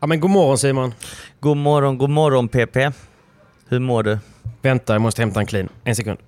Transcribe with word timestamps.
Ja 0.00 0.06
men 0.06 0.20
god 0.20 0.30
morgon 0.30 0.58
Simon. 0.58 0.94
God 1.40 1.56
morgon, 1.56 1.98
god 1.98 2.10
morgon 2.10 2.48
PP. 2.48 2.76
Hur 3.68 3.78
mår 3.78 4.02
du? 4.02 4.18
Vänta, 4.62 4.92
jag 4.92 5.02
måste 5.02 5.22
hämta 5.22 5.40
en 5.40 5.46
clean. 5.46 5.68
En 5.84 5.96
sekund. 5.96 6.18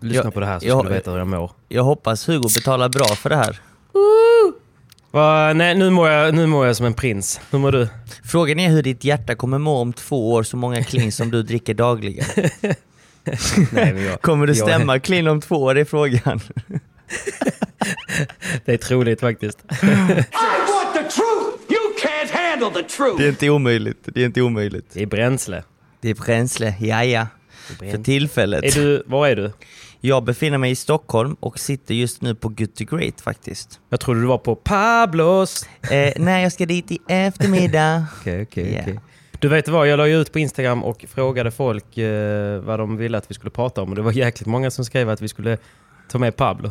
Lyssna 0.00 0.24
Jag- 0.24 0.34
på 0.34 0.40
det 0.40 0.46
här 0.46 0.58
så 0.60 0.66
jag- 0.66 0.78
ska 0.78 0.88
du 0.88 0.94
veta 0.94 1.10
hur 1.10 1.18
jag 1.18 1.26
mår. 1.26 1.50
Jag 1.68 1.82
hoppas 1.84 2.28
Hugo 2.28 2.48
betalar 2.54 2.88
bra 2.88 3.04
för 3.06 3.30
det 3.30 3.36
här. 3.36 3.60
Va, 5.10 5.52
nej, 5.52 5.74
nu 5.74 5.90
mår, 5.90 6.08
jag, 6.08 6.34
nu 6.34 6.46
mår 6.46 6.66
jag 6.66 6.76
som 6.76 6.86
en 6.86 6.94
prins. 6.94 7.40
Hur 7.50 7.58
mår 7.58 7.72
du? 7.72 7.88
Frågan 8.24 8.58
är 8.60 8.68
hur 8.68 8.82
ditt 8.82 9.04
hjärta 9.04 9.34
kommer 9.34 9.58
må 9.58 9.76
om 9.80 9.92
två 9.92 10.32
år 10.32 10.42
så 10.42 10.56
många 10.56 10.84
clean 10.84 11.12
som 11.12 11.30
du 11.30 11.42
dricker 11.42 11.74
dagligen. 11.74 12.26
Nej, 13.72 14.02
jag, 14.04 14.22
Kommer 14.22 14.46
du 14.46 14.52
jag- 14.52 14.68
stämma 14.68 14.98
clean 14.98 15.26
om 15.28 15.40
två 15.40 15.56
år 15.56 15.76
är 15.78 15.84
frågan. 15.84 16.40
Det 18.64 18.72
är 18.72 18.76
troligt 18.76 19.20
faktiskt. 19.20 19.58
Det 23.18 23.24
är 23.24 23.28
inte 23.28 23.50
omöjligt. 23.50 23.98
Det 24.04 24.22
är 24.22 24.26
inte 24.26 24.42
omöjligt. 24.42 24.90
Det 24.92 25.02
är 25.02 25.06
bränsle. 25.06 25.62
Det 26.00 26.10
är 26.10 26.14
bränsle, 26.14 26.74
ja 26.80 27.04
ja. 27.04 27.26
För 27.78 28.02
tillfället. 28.04 28.64
Är 28.64 28.80
du, 28.80 29.02
var 29.06 29.28
är 29.28 29.36
du? 29.36 29.52
Jag 30.00 30.24
befinner 30.24 30.58
mig 30.58 30.70
i 30.70 30.76
Stockholm 30.76 31.36
och 31.40 31.58
sitter 31.58 31.94
just 31.94 32.22
nu 32.22 32.34
på 32.34 32.48
Good 32.48 32.74
to 32.74 32.84
Great 32.96 33.20
faktiskt. 33.20 33.80
Jag 33.88 34.00
trodde 34.00 34.20
du 34.20 34.26
var 34.26 34.38
på 34.38 34.54
Pablos. 34.56 35.68
Eh, 35.90 36.12
nej, 36.16 36.42
jag 36.42 36.52
ska 36.52 36.66
dit 36.66 36.90
i 36.90 36.98
eftermiddag. 37.08 38.04
Okej, 38.20 38.42
okej, 38.42 38.72
Ja. 38.74 38.80
okej. 38.82 39.00
Du 39.40 39.48
vet 39.48 39.68
vad, 39.68 39.88
jag 39.88 39.96
la 39.96 40.06
ju 40.08 40.20
ut 40.20 40.32
på 40.32 40.38
Instagram 40.38 40.84
och 40.84 41.04
frågade 41.08 41.50
folk 41.50 41.98
eh, 41.98 42.60
vad 42.60 42.78
de 42.78 42.96
ville 42.96 43.18
att 43.18 43.30
vi 43.30 43.34
skulle 43.34 43.50
prata 43.50 43.82
om. 43.82 43.88
Och 43.88 43.94
det 43.96 44.02
var 44.02 44.12
jäkligt 44.12 44.46
många 44.46 44.70
som 44.70 44.84
skrev 44.84 45.10
att 45.10 45.20
vi 45.22 45.28
skulle 45.28 45.58
ta 46.10 46.18
med 46.18 46.36
Pablo. 46.36 46.70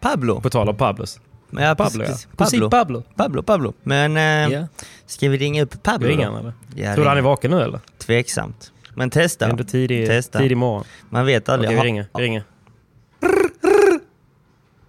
Pablo. 0.00 0.40
På 0.40 0.50
tal 0.50 0.68
om 0.68 0.76
Pablos. 0.76 1.20
Ja, 1.50 1.74
Pablo 1.74 2.02
ja. 2.02 2.08
precis. 2.08 2.28
Musik 2.38 2.60
Pablo. 2.60 2.70
Pablo. 2.70 3.02
Pablo, 3.16 3.42
Pablo. 3.42 3.72
Men 3.82 4.16
eh, 4.16 4.52
Ja. 4.58 4.66
ska 5.06 5.28
vi 5.28 5.38
ringa 5.38 5.62
upp 5.62 5.82
Pablo 5.82 6.08
han 6.24 6.36
eller? 6.36 6.52
Ja, 6.74 6.94
Tror 6.94 7.04
du 7.04 7.08
han 7.08 7.18
är 7.18 7.22
ring. 7.22 7.24
vaken 7.24 7.50
nu 7.50 7.62
eller? 7.62 7.80
Tveksamt. 7.98 8.72
Men 8.94 9.08
Det 9.08 9.20
är 9.20 9.22
testa. 9.22 9.48
ändå 9.48 9.64
tidig, 9.64 10.06
Testa. 10.06 10.38
tidig 10.38 10.56
morgon. 10.56 10.84
Man 11.10 11.26
vet 11.26 11.48
aldrig. 11.48 11.68
Okej, 11.70 11.80
vi 11.82 11.86
ringer. 11.88 12.06
Vi 12.14 12.22
ringer. 12.22 12.42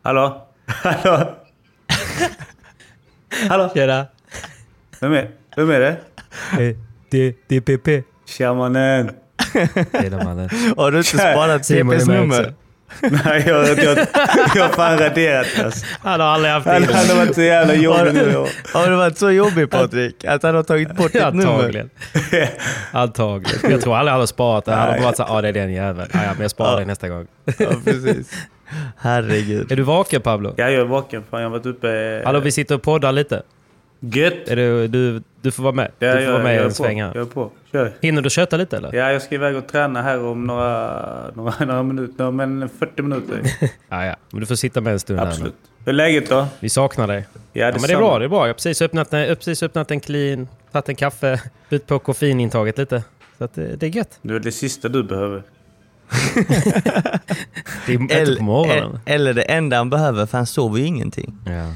Hallå? 0.01 0.47
Hallå? 0.65 1.35
Hallå? 3.49 3.69
Tjena. 3.73 4.05
Vem 4.99 5.13
är, 5.13 5.31
vem 5.55 5.69
är 5.69 5.79
det? 5.79 5.97
Det, 7.09 7.35
det 7.47 7.55
är 7.55 7.61
PP. 7.61 8.03
Tja 8.25 8.53
mannen. 8.53 9.11
Tjena 10.01 10.23
mannen. 10.23 10.49
Har 10.77 10.91
du 10.91 10.97
inte 10.97 11.09
sparat 11.09 11.61
CP's 11.61 12.07
nummer? 12.07 12.53
Nej, 13.01 13.43
jag, 13.47 13.67
jag, 13.67 13.77
jag, 13.77 13.97
jag 14.55 14.63
har 14.63 14.69
fan 14.69 14.97
raderat 14.97 15.47
alltså. 15.63 15.85
Han 16.01 16.19
har 16.19 16.27
aldrig 16.27 16.53
haft 16.53 16.67
Han, 16.67 16.83
han 16.83 17.07
har 17.07 17.15
varit 17.15 17.35
så 17.35 17.41
jävla 17.41 17.73
jobbig 17.73 18.13
nu. 18.13 18.45
Har 18.73 18.89
det 18.89 18.95
varit 18.95 19.17
så 19.17 19.31
jobbigt 19.31 19.71
Patrik? 19.71 20.25
Att 20.25 20.43
han 20.43 20.55
har 20.55 20.63
tagit 20.63 20.95
bort 20.95 21.13
ditt 21.13 21.33
nummer? 21.33 21.89
Antagligen. 22.91 23.71
Jag 23.71 23.81
tror 23.81 23.95
aldrig 23.95 24.11
han 24.11 24.19
har 24.19 24.27
sparat 24.27 24.65
det. 24.65 24.71
Han 24.71 24.87
har 24.87 24.93
bara 24.93 25.03
varit 25.03 25.17
såhär, 25.17 25.35
ja 25.35 25.41
det 25.41 25.47
är 25.47 25.53
den 25.53 25.73
jäveln. 25.73 26.09
Ja, 26.13 26.23
ja, 26.23 26.31
men 26.33 26.41
jag 26.41 26.51
sparar 26.51 26.79
det 26.79 26.85
nästa 26.85 27.09
gång. 27.09 27.27
Ja, 27.57 27.69
precis. 27.85 28.31
Herregud. 28.97 29.71
Är 29.71 29.75
du 29.75 29.83
vaken 29.83 30.21
Pablo? 30.21 30.53
Ja, 30.57 30.69
jag 30.69 30.81
är 30.81 30.85
vaken. 30.85 31.23
Fan, 31.29 31.41
jag 31.41 31.49
har 31.49 31.57
varit 31.57 31.65
uppe... 31.65 32.21
Hallå, 32.25 32.39
vi 32.39 32.51
sitter 32.51 32.75
och 32.75 32.81
poddar 32.81 33.11
lite. 33.11 33.41
Gött! 33.99 34.47
Är 34.47 34.55
du, 34.55 34.87
du, 34.87 35.21
du 35.41 35.51
får 35.51 35.63
vara 35.63 35.73
med. 35.75 35.91
Ja, 35.99 36.07
Du 36.07 36.13
får 36.13 36.21
jag, 36.23 36.31
vara 36.31 36.43
med 36.43 36.53
jag 36.55 36.59
är 36.59 36.63
en 36.63 36.69
på. 36.69 36.75
sväng 36.75 37.01
här. 37.01 37.11
Jag 37.15 37.21
är 37.21 37.25
på. 37.25 37.51
Kör. 37.71 37.93
Hinner 38.01 38.21
du 38.21 38.29
köta 38.29 38.57
lite 38.57 38.77
eller? 38.77 38.93
Ja, 38.93 39.11
jag 39.11 39.21
ska 39.21 39.35
iväg 39.35 39.55
och 39.55 39.67
träna 39.67 40.01
här 40.01 40.23
om 40.25 40.43
några, 40.47 41.05
några, 41.33 41.53
några 41.65 41.83
minuter. 41.83 42.31
Men 42.31 42.69
40 42.79 43.01
minuter. 43.01 43.41
Ja, 43.89 44.05
ja. 44.05 44.15
Men 44.31 44.39
du 44.39 44.45
får 44.45 44.55
sitta 44.55 44.81
med 44.81 44.93
en 44.93 44.99
stund 44.99 45.19
här 45.19 45.27
Absolut. 45.27 45.53
nu. 45.63 45.69
Hur 45.85 45.89
är 45.89 45.93
läget 45.93 46.29
då? 46.29 46.47
Vi 46.59 46.69
saknar 46.69 47.07
dig. 47.07 47.25
Ja, 47.53 47.65
Ja, 47.65 47.71
men 47.71 47.81
det 47.81 47.93
är 47.93 47.97
bra, 47.97 48.19
det 48.19 48.25
är 48.25 48.29
bra. 48.29 48.39
Jag 48.39 48.47
har 48.47 48.53
precis 48.53 48.81
öppnat, 48.81 49.13
en- 49.13 49.19
jag 49.19 49.27
har 49.27 49.35
precis 49.35 49.63
öppnat 49.63 49.91
en 49.91 49.99
clean, 49.99 50.47
tagit 50.71 50.89
en 50.89 50.95
kaffe, 50.95 51.41
ut 51.69 51.87
på 51.87 51.99
koffeinintaget 51.99 52.77
lite. 52.77 53.03
Så 53.37 53.43
att 53.43 53.53
det, 53.53 53.75
det 53.75 53.85
är 53.85 53.89
gött. 53.89 54.19
Det 54.21 54.33
är 54.35 54.39
det 54.39 54.51
sista 54.51 54.89
du 54.89 55.03
behöver. 55.03 55.43
Det 57.85 57.93
är 57.93 57.99
inte 58.21 58.35
på 58.37 58.43
morgonen. 58.43 58.99
Eller, 59.05 59.15
eller 59.15 59.33
det 59.33 59.41
enda 59.41 59.77
han 59.77 59.89
behöver, 59.89 60.25
för 60.25 60.37
han 60.37 60.45
sover 60.47 60.79
ju 60.79 60.85
ingenting. 60.85 61.37
Ja. 61.45 61.73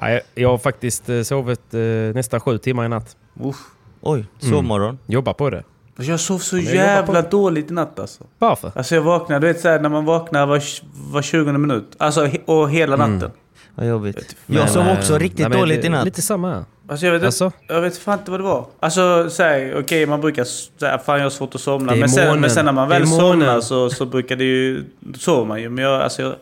Ja, 0.00 0.10
jag, 0.10 0.20
jag 0.34 0.48
har 0.48 0.58
faktiskt 0.58 1.08
eh, 1.08 1.22
sovit 1.22 1.74
eh, 1.74 1.80
nästan 2.14 2.40
sju 2.40 2.58
timmar 2.58 2.84
i 2.84 2.88
natt. 2.88 3.16
Uff. 3.44 3.56
Oj, 4.00 4.24
sovmorgon. 4.38 4.98
Jobbar 5.06 5.32
på 5.32 5.50
det. 5.50 5.64
Jag 5.96 6.20
sov 6.20 6.38
så 6.38 6.56
jag 6.56 6.64
jävla 6.74 7.22
dåligt 7.22 7.70
i 7.70 7.74
natt 7.74 7.98
alltså. 7.98 8.24
Varför? 8.38 8.72
Alltså 8.74 8.94
jag 8.94 9.02
vaknade, 9.02 9.46
du 9.46 9.52
vet 9.52 9.60
såhär 9.60 9.80
när 9.80 9.88
man 9.88 10.04
vaknar 10.04 10.46
var, 10.46 10.62
var 11.12 11.22
20 11.22 11.52
minut. 11.52 11.96
Alltså 11.98 12.28
och 12.44 12.70
hela 12.70 12.96
natten. 12.96 13.30
Vad 13.74 13.86
jobbigt. 13.86 14.36
Men, 14.46 14.58
Jag 14.58 14.70
sov 14.70 14.86
eh, 14.86 14.98
också 14.98 15.18
riktigt 15.18 15.38
nej, 15.38 15.48
men 15.48 15.58
dåligt 15.58 15.84
i 15.84 15.88
natt. 15.88 16.04
Lite 16.04 16.22
samma 16.22 16.54
här. 16.54 16.64
Alltså 16.88 17.06
jag 17.06 17.12
vet, 17.12 17.22
Alltså? 17.22 17.44
inte, 17.44 17.58
jag 17.68 17.80
vet 17.80 17.98
fan 17.98 18.18
inte 18.18 18.30
vad 18.30 18.40
det 18.40 18.44
var. 18.44 18.66
Alltså 18.80 19.28
okej 19.76 20.06
man 20.06 20.20
brukar 20.20 20.44
säga 20.78 20.98
fan 20.98 21.16
jag 21.16 21.24
har 21.24 21.30
svårt 21.30 21.54
att 21.54 21.60
somna. 21.60 21.94
Men 21.94 22.08
sen, 22.08 22.40
men 22.40 22.50
sen 22.50 22.64
när 22.64 22.72
man 22.72 22.88
väl 22.88 23.06
somnar 23.06 23.60
så, 23.60 23.90
så 23.90 24.06
brukar 24.06 24.36
det 24.36 24.44
ju, 24.44 24.84
då 25.00 25.18
sover 25.18 25.44
man 25.44 25.60
ju. 25.60 25.68
Men 25.68 25.84
jag, 25.84 26.02
alltså 26.02 26.22
jag, 26.22 26.34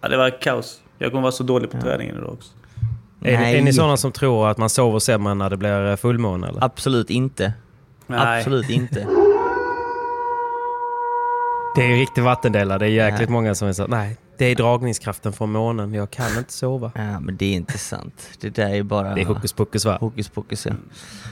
ja, 0.00 0.08
det 0.08 0.16
var 0.16 0.40
kaos. 0.40 0.80
Jag 0.98 1.10
kommer 1.10 1.22
vara 1.22 1.32
så 1.32 1.42
dålig 1.42 1.70
på 1.70 1.80
träningen 1.80 2.16
idag 2.16 2.32
också. 2.32 2.50
Är, 3.22 3.38
Nej. 3.38 3.58
är 3.58 3.62
ni 3.62 3.72
sådana 3.72 3.96
som 3.96 4.12
tror 4.12 4.48
att 4.48 4.58
man 4.58 4.70
sover 4.70 4.98
sämre 4.98 5.34
när 5.34 5.50
det 5.50 5.56
blir 5.56 5.90
eh, 5.90 5.96
fullmåne 5.96 6.48
eller? 6.48 6.64
Absolut 6.64 7.10
inte. 7.10 7.52
Nej. 8.06 8.38
Absolut 8.38 8.70
inte. 8.70 9.06
Det 11.74 11.82
är 11.82 11.88
ju 11.88 11.96
riktig 11.96 12.22
vattendelare. 12.22 12.78
Det 12.78 12.86
är 12.86 12.88
jäkligt 12.88 13.28
Nej. 13.28 13.32
många 13.32 13.54
som 13.54 13.68
är 13.68 13.72
så 13.72 13.86
nej, 13.86 14.16
det 14.38 14.44
är 14.44 14.54
dragningskraften 14.54 15.32
från 15.32 15.52
månen. 15.52 15.94
Jag 15.94 16.10
kan 16.10 16.38
inte 16.38 16.52
sova. 16.52 16.92
Ja, 16.94 17.20
men 17.20 17.36
det 17.36 17.44
är 17.44 17.52
inte 17.52 17.78
sant. 17.78 18.28
Det 18.40 18.50
där 18.50 18.74
är 18.74 18.82
bara... 18.82 19.14
Det 19.14 19.20
är 19.20 19.24
hokus 19.24 19.52
pokus 19.52 19.84
va? 19.84 19.96
Hokus 20.00 20.28
pokus, 20.28 20.66
ja. 20.66 20.72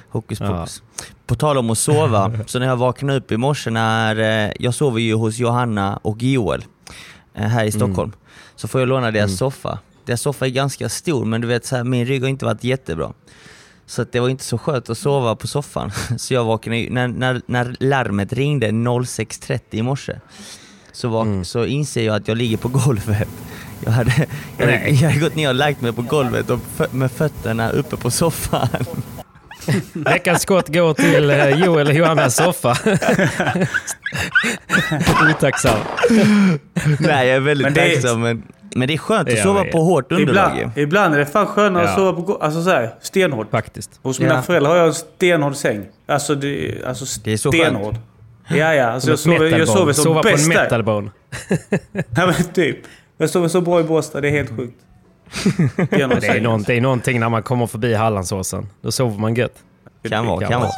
Hokus 0.08 0.38
pokus. 0.38 0.82
På 1.26 1.34
tal 1.34 1.58
om 1.58 1.70
att 1.70 1.78
sova, 1.78 2.32
så 2.46 2.58
när 2.58 2.66
jag 2.66 2.76
vaknade 2.76 3.18
upp 3.18 3.32
i 3.32 3.36
morse 3.36 3.70
när... 3.70 4.46
Eh, 4.46 4.52
jag 4.58 4.74
sover 4.74 5.00
ju 5.00 5.14
hos 5.14 5.38
Johanna 5.38 5.96
och 6.02 6.22
Joel 6.22 6.64
eh, 7.34 7.46
här 7.46 7.64
i 7.64 7.72
Stockholm. 7.72 8.12
Så 8.56 8.68
får 8.68 8.80
jag 8.80 8.88
låna 8.88 9.10
deras 9.10 9.36
soffa. 9.36 9.78
Deras 10.08 10.20
soffa 10.20 10.46
är 10.46 10.50
ganska 10.50 10.88
stor, 10.88 11.24
men 11.24 11.40
du 11.40 11.46
vet, 11.48 11.64
så 11.66 11.76
här, 11.76 11.84
min 11.84 12.06
rygg 12.06 12.22
har 12.22 12.28
inte 12.28 12.44
varit 12.44 12.64
jättebra. 12.64 13.12
Så 13.86 14.02
att 14.02 14.12
det 14.12 14.20
var 14.20 14.28
inte 14.28 14.44
så 14.44 14.58
skönt 14.58 14.90
att 14.90 14.98
sova 14.98 15.36
på 15.36 15.46
soffan. 15.46 15.90
Så 16.18 16.34
jag 16.34 16.44
vaknade 16.44 16.78
ju, 16.78 16.90
när, 16.90 17.08
när, 17.08 17.42
när 17.46 17.76
larmet 17.80 18.32
ringde 18.32 18.68
06.30 18.68 19.60
i 19.70 19.82
morse 19.82 20.12
så, 20.92 21.08
vak, 21.08 21.26
så 21.42 21.64
inser 21.64 22.02
jag 22.06 22.16
att 22.16 22.28
jag 22.28 22.36
ligger 22.36 22.56
på 22.56 22.68
golvet 22.68 23.28
Jag 23.84 23.92
hade, 23.92 24.26
jag, 24.58 24.66
hade, 24.66 24.88
jag 24.90 25.08
hade 25.10 25.20
gått 25.20 25.34
ner 25.36 25.48
och 25.48 25.54
lagt 25.54 25.80
mig 25.80 25.92
på 25.92 26.02
golvet 26.02 26.50
och 26.50 26.60
fö- 26.76 26.88
med 26.92 27.12
fötterna 27.12 27.70
uppe 27.70 27.96
på 27.96 28.10
soffan. 28.10 28.68
Veckans 29.92 30.42
skott 30.42 30.68
går 30.68 30.94
till 30.94 31.30
eh, 31.30 31.48
Joel 31.64 31.86
och 31.86 31.94
Johannas 31.94 32.36
soffa. 32.36 32.76
Otacksam. 35.30 35.78
Nej, 37.00 37.26
jag 37.28 37.36
är 37.36 37.40
väldigt 37.40 37.64
Men 37.64 37.74
det 37.74 37.80
är- 37.80 37.94
tacksam. 38.00 38.20
Men, 38.20 38.42
men 38.78 38.88
det 38.88 38.94
är 38.94 38.98
skönt 38.98 39.28
att 39.28 39.34
Jag 39.34 39.42
sova 39.42 39.64
på 39.64 39.80
hårt 39.80 40.12
underlag. 40.12 40.50
ju. 40.56 40.60
Ibland, 40.60 40.78
ibland 40.78 41.14
är 41.14 41.18
det 41.18 41.26
fan 41.26 41.46
skönare 41.46 41.84
att 41.84 41.90
Ja. 41.90 41.96
sova 41.96 42.22
på 42.22 42.36
Alltså 42.36 42.62
så 42.62 42.70
här, 42.70 42.94
stenhårt. 43.00 43.50
Faktiskt. 43.50 44.00
Hos 44.02 44.20
mina 44.20 44.34
Ja. 44.34 44.42
föräldrar 44.42 44.70
har 44.70 44.76
jag 44.78 44.86
en 44.86 44.94
stenhård 44.94 45.54
säng. 45.56 45.82
Alltså, 46.08 46.34
det, 46.34 46.74
alltså 46.86 47.20
Det 47.24 47.32
är 47.32 47.36
så 47.36 47.52
stenhård. 47.52 47.94
Ja, 48.48 48.74
ja. 48.74 48.86
Alltså, 48.86 49.10
jag, 49.10 49.18
sover, 49.18 49.58
jag 49.58 49.68
sover 49.68 49.92
som 49.92 50.04
Sova 50.04 50.22
på 50.22 50.28
en 50.28 50.34
bäst 50.34 50.48
metalbone. 50.48 51.10
Ja, 51.92 52.26
men 52.26 52.34
typ. 52.54 52.78
Jag 53.18 53.30
sover 53.30 53.48
så 53.48 53.60
bra 53.60 53.80
i 53.80 53.82
Båstad, 53.82 54.20
det 54.20 54.28
är 54.28 54.32
helt 54.32 54.56
sjukt. 54.56 54.76
Det 55.90 55.96
är, 56.02 56.40
någon, 56.40 56.62
det 56.62 56.76
är 56.76 56.80
någonting 56.80 57.20
när 57.20 57.28
man 57.28 57.42
kommer 57.42 57.66
förbi 57.66 57.94
Hallandsåsen. 57.94 58.68
Då 58.82 58.92
sover 58.92 59.18
man 59.20 59.34
gött. 59.34 59.54
Kan 60.08 60.26
vara, 60.26 60.46
kan 60.46 60.60
vara. 60.60 60.70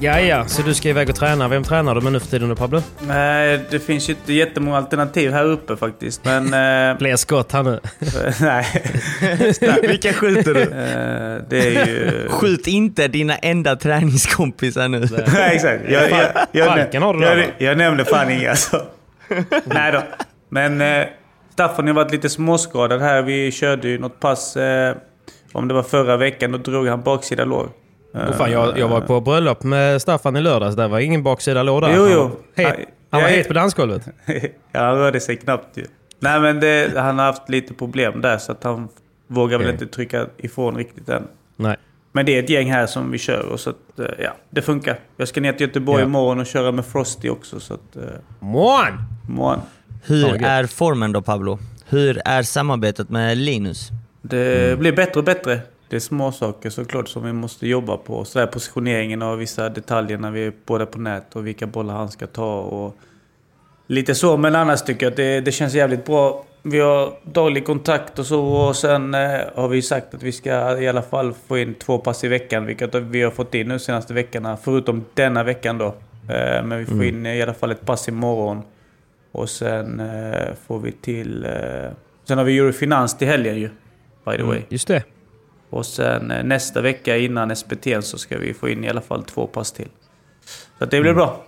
Ja, 0.00 0.20
ja, 0.20 0.46
så 0.46 0.62
du 0.62 0.74
ska 0.74 0.88
iväg 0.88 1.08
och 1.08 1.14
träna. 1.14 1.48
Vem 1.48 1.64
tränar 1.64 1.94
du 1.94 2.00
med 2.00 2.12
nu 2.12 2.20
för 2.20 2.26
tiden 2.26 2.48
då 2.48 2.54
Pablo? 2.54 2.82
Nej, 3.00 3.60
det 3.70 3.80
finns 3.80 4.08
ju 4.08 4.12
inte 4.12 4.32
jättemånga 4.32 4.76
alternativ 4.76 5.32
här 5.32 5.44
uppe 5.44 5.76
faktiskt. 5.76 6.24
Men... 6.24 6.44
eh, 6.90 6.98
Fler 6.98 7.16
skott 7.16 7.52
här 7.52 7.62
nu. 7.62 7.80
nej. 8.40 8.66
Vilka 9.82 10.12
skjuter 10.12 10.54
du? 10.54 10.62
Eh, 10.62 11.42
det 11.48 11.76
är 11.76 11.86
ju... 11.86 12.28
Skjut 12.28 12.66
inte 12.66 13.08
dina 13.08 13.36
enda 13.36 13.76
träningskompisar 13.76 14.88
nu. 14.88 15.08
Nej, 15.32 15.56
exakt. 15.56 15.82
Jag, 15.88 16.10
jag, 16.10 16.28
jag, 16.52 16.66
Falken 16.66 17.02
har 17.02 17.14
du 17.14 17.20
där, 17.20 17.36
jag, 17.36 17.46
va? 17.46 17.52
jag 17.58 17.78
nämnde 17.78 18.04
fan 18.04 18.30
inga 18.30 18.50
alltså. 18.50 18.82
Nej 19.64 19.92
då. 19.92 20.02
Men 20.48 20.80
eh, 20.80 21.06
Staffan 21.52 21.86
har 21.86 21.94
varit 21.94 22.12
lite 22.12 22.28
småskadad 22.28 23.00
här. 23.00 23.22
Vi 23.22 23.52
körde 23.52 23.88
ju 23.88 23.98
något 23.98 24.20
pass, 24.20 24.56
eh, 24.56 24.96
om 25.52 25.68
det 25.68 25.74
var 25.74 25.82
förra 25.82 26.16
veckan, 26.16 26.52
då 26.52 26.58
drog 26.58 26.86
han 26.86 27.02
baksida 27.02 27.44
lår. 27.44 27.68
Oh, 28.14 28.32
fan, 28.32 28.50
jag, 28.52 28.78
jag 28.78 28.88
var 28.88 29.00
på 29.00 29.20
bröllop 29.20 29.62
med 29.62 30.02
Staffan 30.02 30.36
i 30.36 30.40
lördags. 30.40 30.76
Där 30.76 30.88
var 30.88 30.98
ingen 30.98 31.22
baksida 31.22 31.62
lår 31.62 31.80
där. 31.80 31.94
Jo, 31.96 32.02
Han 32.02 32.12
jo. 32.56 32.84
han 33.10 33.22
var 33.22 33.28
het 33.28 33.48
på 33.48 33.54
dansgolvet. 33.54 34.02
ja, 34.72 34.80
han 34.80 34.96
rörde 34.98 35.20
sig 35.20 35.36
knappt 35.36 35.76
ju. 35.76 35.84
Nej, 36.20 36.40
men 36.40 36.60
det, 36.60 36.92
han 36.96 37.18
har 37.18 37.26
haft 37.26 37.48
lite 37.48 37.74
problem 37.74 38.20
där 38.20 38.38
så 38.38 38.52
att 38.52 38.64
han 38.64 38.88
vågar 39.26 39.58
väl 39.58 39.66
Okej. 39.66 39.72
inte 39.82 39.94
trycka 39.94 40.26
ifrån 40.36 40.76
riktigt 40.76 41.08
än. 41.08 41.22
Nej. 41.56 41.76
Men 42.12 42.26
det 42.26 42.38
är 42.38 42.42
ett 42.42 42.50
gäng 42.50 42.70
här 42.72 42.86
som 42.86 43.10
vi 43.10 43.18
kör 43.18 43.46
och 43.52 43.60
så 43.60 43.70
att, 43.70 43.98
eh, 43.98 44.06
ja, 44.18 44.30
det 44.50 44.62
funkar. 44.62 44.98
Jag 45.16 45.28
ska 45.28 45.40
ner 45.40 45.52
till 45.52 45.66
Göteborg 45.66 46.00
Ja. 46.02 46.06
imorgon 46.06 46.40
och 46.40 46.46
köra 46.46 46.72
med 46.72 46.86
Frosty 46.86 47.28
också 47.28 47.60
så 47.60 47.74
att... 47.74 47.96
Eh, 47.96 48.02
Mån! 48.40 48.86
imorgon. 49.28 49.60
Hur 50.04 50.44
är 50.44 50.64
formen 50.66 51.12
då 51.12 51.22
Pablo? 51.22 51.58
Hur 51.88 52.20
är 52.24 52.42
samarbetet 52.42 53.10
med 53.10 53.36
Linus? 53.38 53.88
Det 54.22 54.64
Mm. 54.66 54.78
blir 54.78 54.92
bättre 54.92 55.20
och 55.20 55.24
bättre. 55.24 55.60
Det 55.88 55.96
är 55.96 56.00
små 56.00 56.32
saker 56.32 56.70
såklart 56.70 57.08
som 57.08 57.24
vi 57.24 57.32
måste 57.32 57.66
jobba 57.66 57.96
på. 57.96 58.24
Så 58.24 58.46
positioneringen 58.46 59.22
av 59.22 59.38
vissa 59.38 59.68
detaljer 59.68 60.18
när 60.18 60.30
vi 60.30 60.46
är 60.46 60.52
båda 60.66 60.86
på 60.86 60.98
nät 60.98 61.36
och 61.36 61.46
vilka 61.46 61.66
bollar 61.66 61.94
han 61.94 62.08
ska 62.08 62.26
ta 62.26 62.60
och 62.60 62.96
lite 63.86 64.14
så. 64.14 64.36
Men 64.36 64.54
annars 64.54 64.82
tycker 64.82 65.06
jag 65.06 65.10
att 65.10 65.16
det, 65.16 65.40
det 65.40 65.52
känns 65.52 65.74
jävligt 65.74 66.06
bra. 66.06 66.44
Vi 66.62 66.80
har 66.80 67.12
daglig 67.22 67.66
kontakt 67.66 68.18
och 68.18 68.26
så 68.26 68.46
och 68.46 68.76
sen 68.76 69.14
eh, 69.14 69.40
har 69.54 69.68
vi 69.68 69.82
sagt 69.82 70.14
att 70.14 70.22
vi 70.22 70.32
ska 70.32 70.80
i 70.80 70.88
alla 70.88 71.02
fall 71.02 71.34
få 71.46 71.58
in 71.58 71.74
två 71.74 71.98
pass 71.98 72.24
i 72.24 72.28
veckan. 72.28 72.66
Vilket 72.66 72.94
vi 72.94 73.22
har 73.22 73.30
fått 73.30 73.54
in 73.54 73.68
nu 73.68 73.78
senaste 73.78 74.14
veckorna. 74.14 74.56
Förutom 74.56 75.04
denna 75.14 75.44
veckan 75.44 75.78
då. 75.78 75.86
Eh, 76.28 76.64
men 76.64 76.78
vi 76.78 76.86
får 76.86 77.04
in 77.04 77.26
i 77.26 77.42
alla 77.42 77.54
fall 77.54 77.70
ett 77.70 77.86
pass 77.86 78.08
imorgon. 78.08 78.62
Och 79.32 79.50
sen 79.50 80.00
eh, 80.00 80.54
får 80.66 80.78
vi 80.78 80.92
till... 80.92 81.44
Eh, 81.44 81.90
sen 82.24 82.38
har 82.38 82.44
vi 82.44 82.58
Eurofinans 82.58 83.18
till 83.18 83.28
helgen 83.28 83.56
ju. 83.56 83.70
By 84.24 84.36
the 84.36 84.42
way. 84.42 84.62
Just 84.68 84.88
det. 84.88 85.02
Och 85.70 85.86
sen 85.86 86.30
eh, 86.30 86.44
nästa 86.44 86.80
vecka 86.80 87.16
innan 87.16 87.56
SPT 87.56 87.86
så 88.00 88.18
ska 88.18 88.38
vi 88.38 88.54
få 88.54 88.68
in 88.68 88.84
i 88.84 88.88
alla 88.88 89.00
fall 89.00 89.24
två 89.24 89.46
pass 89.46 89.72
till. 89.72 89.88
Så 90.78 90.84
att 90.84 90.90
det 90.90 91.00
blir 91.00 91.14
bra. 91.14 91.44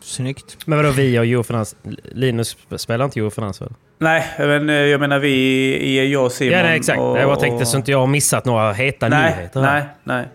Snyggt. 0.00 0.58
Men 0.66 0.78
vadå 0.78 0.90
vi 0.90 1.18
och 1.18 1.24
Eurofinans? 1.24 1.76
Linus 2.04 2.56
spelar 2.76 3.04
inte 3.04 3.20
Eurofinans 3.20 3.60
väl? 3.62 3.72
Nej, 3.98 4.24
men 4.38 4.70
eh, 4.70 4.74
jag 4.76 5.00
menar 5.00 5.18
vi 5.18 5.30
i 5.74 6.12
jag 6.12 6.24
och 6.24 6.32
Simon. 6.32 6.52
Ja, 6.58 6.62
nej, 6.62 6.76
exakt. 6.76 6.98
Och, 7.00 7.18
Jag 7.18 7.28
bara 7.28 7.36
tänkte 7.36 7.66
så 7.66 7.76
inte 7.76 7.90
jag 7.90 7.98
har 7.98 8.06
missat 8.06 8.44
några 8.44 8.72
heta 8.72 9.08
Nej, 9.08 9.34
nyheter 9.36 9.60
här. 9.60 9.88
nej, 10.04 10.26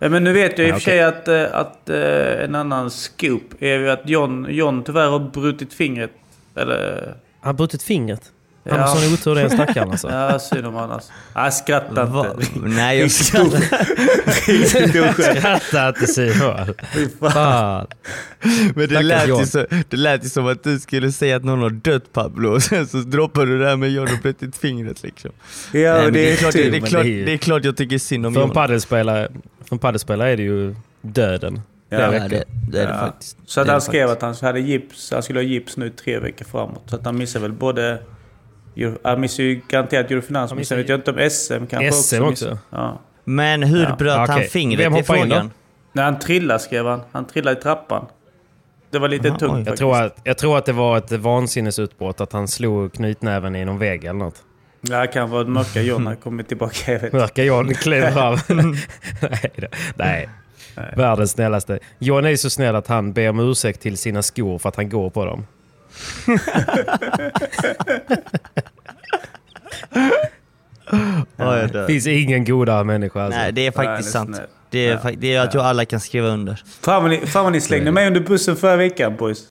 nej. 0.00 0.10
Men 0.10 0.24
nu 0.24 0.32
vet 0.32 0.58
jag 0.58 0.68
i 0.68 0.70
och 0.70 0.74
för 0.74 0.80
sig 0.90 1.02
att, 1.02 1.28
eh, 1.28 1.44
att 1.52 1.88
en 1.88 2.54
annan 2.54 2.90
scoop 2.90 3.42
är 3.62 3.78
ju 3.78 3.90
att 3.90 4.08
John, 4.08 4.46
John 4.50 4.84
tyvärr 4.84 5.08
har 5.08 5.18
brutit 5.18 5.74
fingret. 5.74 6.10
Eller... 6.56 7.02
Han 7.40 7.48
har 7.48 7.52
brutit 7.52 7.82
fingret. 7.82 8.22
Han 8.70 8.78
Ja. 8.80 8.86
har 8.86 8.96
sån 8.96 9.12
otur 9.14 9.34
den 9.34 9.50
stackaren 9.50 9.90
alltså. 9.90 10.10
Ja, 10.10 10.38
synd 10.38 10.66
om 10.66 10.74
han 10.74 10.90
alltså. 10.90 11.12
Jag 11.34 11.54
skrattar 11.54 12.04
Va? 12.06 12.26
inte. 12.40 12.58
Nej, 12.68 12.98
jag 13.00 13.10
skrattar. 13.10 13.60
Skratta 15.34 15.88
inte 15.88 16.06
Simon. 16.06 16.74
Fan. 17.32 17.86
Men 18.74 18.88
det 18.88 19.02
lät, 19.02 19.28
ju 19.28 19.46
så, 19.46 19.66
det 19.88 19.96
lät 19.96 20.24
ju 20.24 20.28
som 20.28 20.46
att 20.46 20.64
du 20.64 20.78
skulle 20.78 21.12
säga 21.12 21.36
att 21.36 21.44
någon 21.44 21.62
har 21.62 21.70
dött 21.70 22.12
Pablo 22.12 22.48
och 22.54 22.62
sen 22.62 22.86
så 22.86 22.96
droppar 22.96 23.46
du 23.46 23.58
det 23.58 23.66
här 23.68 23.76
med 23.76 23.90
John 23.90 24.08
och 24.12 24.18
brutit 24.22 24.56
fingret 24.56 25.02
liksom. 25.02 25.30
Ja, 25.72 25.94
Nej, 25.94 26.04
men 26.04 26.12
det 26.12 26.32
är 26.32 26.36
klart, 26.36 26.52
det, 26.52 26.66
är 26.66 26.80
klart, 26.80 26.90
det 26.90 26.98
är 26.98 27.04
ju- 27.04 27.24
det 27.24 27.32
är 27.32 27.36
klart 27.36 27.64
jag 27.64 27.76
tycker 27.76 27.98
synd 27.98 28.26
om 28.26 28.34
För 28.34 28.40
en 28.40 28.46
John. 28.46 28.54
paddelspelare, 28.54 29.28
för 29.68 29.74
en 29.74 29.78
paddelspelare 29.78 30.30
är 30.32 30.36
det 30.36 30.42
ju 30.42 30.74
döden. 31.02 31.60
Ja, 31.92 32.00
Ja, 32.00 32.10
veckor. 32.10 32.28
det, 32.28 32.44
det 32.70 32.78
är 32.82 32.86
det 32.86 32.92
Ja. 32.92 32.98
faktiskt. 33.06 33.36
Så 33.46 33.60
att 33.60 33.66
Det 33.66 33.70
är 33.70 33.72
han 33.72 33.80
det 33.80 33.84
skrev 33.84 34.06
faktiskt. 34.08 34.24
att 34.24 34.40
han 34.40 34.46
hade 34.48 34.60
gips, 34.60 35.10
han 35.12 35.22
skulle 35.22 35.38
ha 35.38 35.44
gips 35.44 35.76
nu 35.76 35.90
tre 35.90 36.18
veckor 36.18 36.44
framåt. 36.44 36.82
Så 36.86 36.96
att 36.96 37.04
han 37.04 37.18
missar 37.18 37.40
väl 37.40 37.52
både... 37.52 37.98
Han 39.04 39.20
missar 39.20 39.42
ju 39.42 39.60
garanterat 39.68 40.10
Eurofinans, 40.10 40.54
men 40.54 40.64
sen 40.64 40.78
vet 40.78 40.88
jag 40.88 40.98
inte 40.98 41.10
om 41.10 41.30
SM 41.30 41.66
kanske 41.66 41.92
SM 41.92 42.22
också. 42.22 42.30
också. 42.30 42.58
Ja. 42.70 43.00
Men 43.24 43.62
hur 43.62 43.82
Ja. 43.82 43.96
bröt 43.98 44.16
han 44.16 44.30
Okej. 44.30 44.48
fingret? 44.48 44.80
Vem 44.86 44.92
Det 44.92 44.98
då? 44.98 45.04
frågan. 45.04 45.50
När 45.92 46.02
han 46.04 46.18
trillade 46.18 46.60
skrev 46.60 46.86
han. 46.86 47.00
Han 47.12 47.26
trillade 47.26 47.58
i 47.58 47.62
trappan. 47.62 48.06
Det 48.90 48.98
var 48.98 49.08
lite 49.08 49.28
Aha, 49.28 49.38
tungt 49.38 49.52
oj. 49.52 49.64
faktiskt. 49.64 49.68
Jag 49.70 49.78
tror, 49.78 50.02
att, 50.06 50.16
jag 50.24 50.38
tror 50.38 50.58
att 50.58 50.66
det 50.66 50.72
var 50.72 50.98
ett 50.98 51.12
vansinnesutbrott, 51.12 52.20
att 52.20 52.32
han 52.32 52.48
slog 52.48 52.92
knytnäven 52.92 53.56
i 53.56 53.64
någon 53.64 53.78
vägg 53.78 54.04
eller 54.04 54.18
något. 54.18 54.42
Det 54.82 54.94
här 54.96 55.06
kan 55.12 55.30
vara 55.30 55.44
mörka 55.44 55.82
John 55.82 56.06
har 56.06 56.14
kommit 56.14 56.48
tillbaka. 56.48 56.92
Jag 56.92 57.00
vet. 57.00 57.12
Mörka 57.12 57.44
John 57.44 57.74
klev 57.74 58.18
av. 58.18 58.40
Nej, 58.48 59.52
då. 59.56 59.66
Nej. 59.96 60.28
Världens 60.96 61.30
snällaste. 61.30 61.78
John 61.98 62.24
är 62.24 62.36
så 62.36 62.50
snäll 62.50 62.76
att 62.76 62.86
han 62.86 63.12
ber 63.12 63.28
om 63.30 63.40
ursäkt 63.40 63.80
till 63.80 63.98
sina 63.98 64.22
skor 64.22 64.58
för 64.58 64.68
att 64.68 64.76
han 64.76 64.88
går 64.88 65.10
på 65.10 65.24
dem. 65.24 65.46
Ja, 71.36 71.58
jag 71.58 71.72
dör. 71.72 71.86
finns 71.86 72.06
ingen 72.06 72.44
godare 72.44 72.84
människa 72.84 73.22
alltså. 73.22 73.40
Nej, 73.40 73.52
det 73.52 73.66
är 73.66 73.70
faktiskt 73.70 74.08
det 74.08 74.12
sant. 74.12 74.40
Det 74.70 74.86
är, 74.88 75.00
Ja. 75.04 75.10
det 75.18 75.32
är 75.32 75.36
jag 75.36 75.50
tror 75.50 75.62
alla 75.62 75.84
kan 75.84 76.00
skriva 76.00 76.28
under. 76.28 76.62
Fan 76.82 77.02
vad 77.02 77.10
ni, 77.10 77.26
fan 77.26 77.44
vad 77.44 77.52
ni 77.52 77.60
slängde 77.60 77.92
mig 77.92 78.06
under 78.06 78.20
bussen 78.20 78.56
förra 78.56 78.76
veckan 78.76 79.16
boys. 79.16 79.48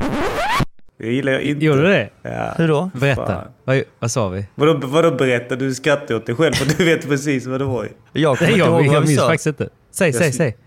Det 0.99 1.11
gillar 1.13 1.31
jag 1.31 1.41
inte. 1.41 1.65
Gjorde 1.65 1.81
du 1.81 1.87
det? 1.87 2.09
Ja. 2.21 2.53
Hur 2.57 2.67
då? 2.67 2.91
Berätta. 2.93 3.43
Vad, 3.63 3.83
vad 3.99 4.11
sa 4.11 4.29
vi? 4.29 4.45
Vadå, 4.55 4.87
vadå 4.87 5.11
berätta? 5.11 5.55
Du 5.55 5.73
skrattar 5.75 6.15
åt 6.15 6.25
dig 6.25 6.35
själv 6.35 6.53
för 6.53 6.77
du 6.77 6.85
vet 6.85 7.07
precis 7.09 7.45
vad 7.45 7.61
det 7.61 7.65
var. 7.65 7.89
Jag 8.13 8.37
kommer 8.37 8.51
inte 8.51 8.59
jag, 8.59 8.67
ihåg 8.69 8.85
jag 8.85 8.91
vad 8.91 9.01
vi 9.01 9.07
minns 9.07 9.19
sa. 9.19 9.27
faktiskt 9.27 9.47
inte. 9.47 9.69
Säg, 9.91 10.13
säg, 10.13 10.31
säg. 10.33 10.57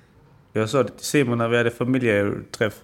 Jag 0.52 0.68
sa 0.68 0.82
det 0.82 0.88
till 0.88 1.06
Simon 1.06 1.38
när 1.38 1.48
vi 1.48 1.56
hade 1.56 1.70
familjeträff. 1.70 2.74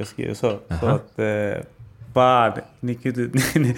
Jag 0.00 0.06
skrev 0.06 0.34
så. 0.34 0.58
så 0.80 0.86
att... 0.86 1.18
Eh, 1.18 1.62
fan, 2.14 2.52
ni 2.80 2.94
kunde 2.94 3.22
inte... 3.22 3.38
ni- 3.58 3.60
ni- 3.68 3.74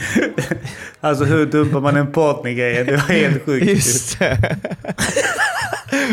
alltså 1.01 1.25
hur 1.25 1.47
dumpar 1.47 1.81
man 1.81 1.97
en 1.97 2.13
partner-grejen? 2.13 2.87
Det 2.87 2.93
var 2.93 2.99
helt 2.99 3.45
sjukt. 3.45 3.67
Just 3.67 4.19
det. 4.19 4.57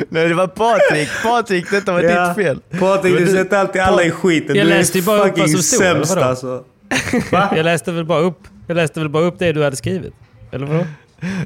Nej, 0.10 0.28
det 0.28 0.34
var 0.36 0.48
Patrik. 0.48 1.10
Patrik, 1.24 1.72
detta 1.72 1.92
var 1.94 2.02
Ja. 2.02 2.28
ditt 2.28 2.36
fel. 2.46 2.60
Patrik, 2.80 3.18
du 3.18 3.26
du- 3.26 3.32
sätter 3.32 3.58
alltid 3.58 3.82
alla 3.82 4.04
i 4.04 4.12
skiten. 4.12 4.56
Jag 4.56 4.66
du 4.66 4.70
läste 4.70 4.98
ju 4.98 5.04
bara 5.06 5.18
upp 5.18 5.22
vad 5.24 5.30
fucking 5.38 5.48
som 5.54 5.64
stod, 5.64 5.82
eller 5.86 5.96
sämst 5.96 6.18
alltså. 6.18 6.64
Va? 7.32 7.54
Jag 7.56 7.64
läste 7.64 7.92
väl 7.92 8.06
bara 8.06 8.20
upp, 8.20 8.40
jag 8.68 8.76
läste 8.76 9.00
väl 9.00 9.10
bara 9.10 9.24
upp 9.24 9.40
det 9.40 9.52
du 9.52 9.64
hade 9.64 9.76
skrivit. 9.76 10.14
Eller 10.52 10.66
vadå? 10.66 10.86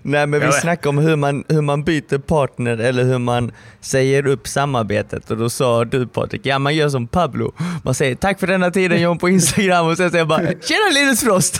Nej 0.01 0.27
men 0.27 0.39
vi 0.39 0.45
Ja, 0.45 0.51
snackade 0.51 0.89
om 0.89 0.97
hur 0.97 1.15
man, 1.15 1.43
hur 1.49 1.61
man 1.61 1.83
byter 1.83 2.17
partner 2.17 2.77
eller 2.77 3.03
hur 3.03 3.17
man 3.19 3.51
säger 3.81 4.27
upp 4.27 4.47
samarbetet 4.47 5.31
och 5.31 5.37
då 5.37 5.49
sa 5.49 5.85
du 5.85 6.07
Patrik, 6.07 6.45
ja 6.45 6.59
man 6.59 6.75
gör 6.75 6.89
som 6.89 7.07
Pablo. 7.07 7.53
Man 7.83 7.93
säger 7.93 8.15
tack 8.15 8.39
för 8.39 8.47
denna 8.47 8.71
tiden 8.71 9.01
John 9.01 9.17
på 9.17 9.29
Instagram 9.29 9.85
och 9.87 9.97
sen 9.97 10.09
säger 10.11 10.19
jag 10.21 10.27
bara 10.27 10.39
tjena 10.41 10.89
Linus 10.93 11.21
Frost. 11.23 11.59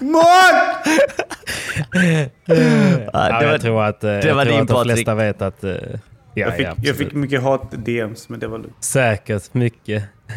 Mål! 0.00 0.22
ja, 1.92 2.26
Ja, 3.12 3.38
det 3.38 3.44
jag 3.44 3.50
var, 3.50 3.58
tror 3.58 3.84
att, 3.84 4.04
eh, 4.04 4.10
det 4.10 4.26
jag 4.26 4.34
var 4.34 4.44
tror 4.44 4.52
din 4.52 4.62
att 4.62 4.68
de 4.68 4.74
Patrik. 4.74 4.92
flesta 4.94 5.14
vet 5.14 5.42
att... 5.42 5.64
eh, 5.64 5.70
jag, 6.34 6.56
fick, 6.56 6.66
ja, 6.66 6.74
jag 6.82 6.96
fick 6.96 7.12
mycket 7.14 7.42
hat-DMs, 7.42 8.24
men 8.28 8.40
det 8.40 8.46
var 8.48 8.58
lugnt. 8.58 8.76
Säkert 8.84 9.54
mycket. 9.54 10.04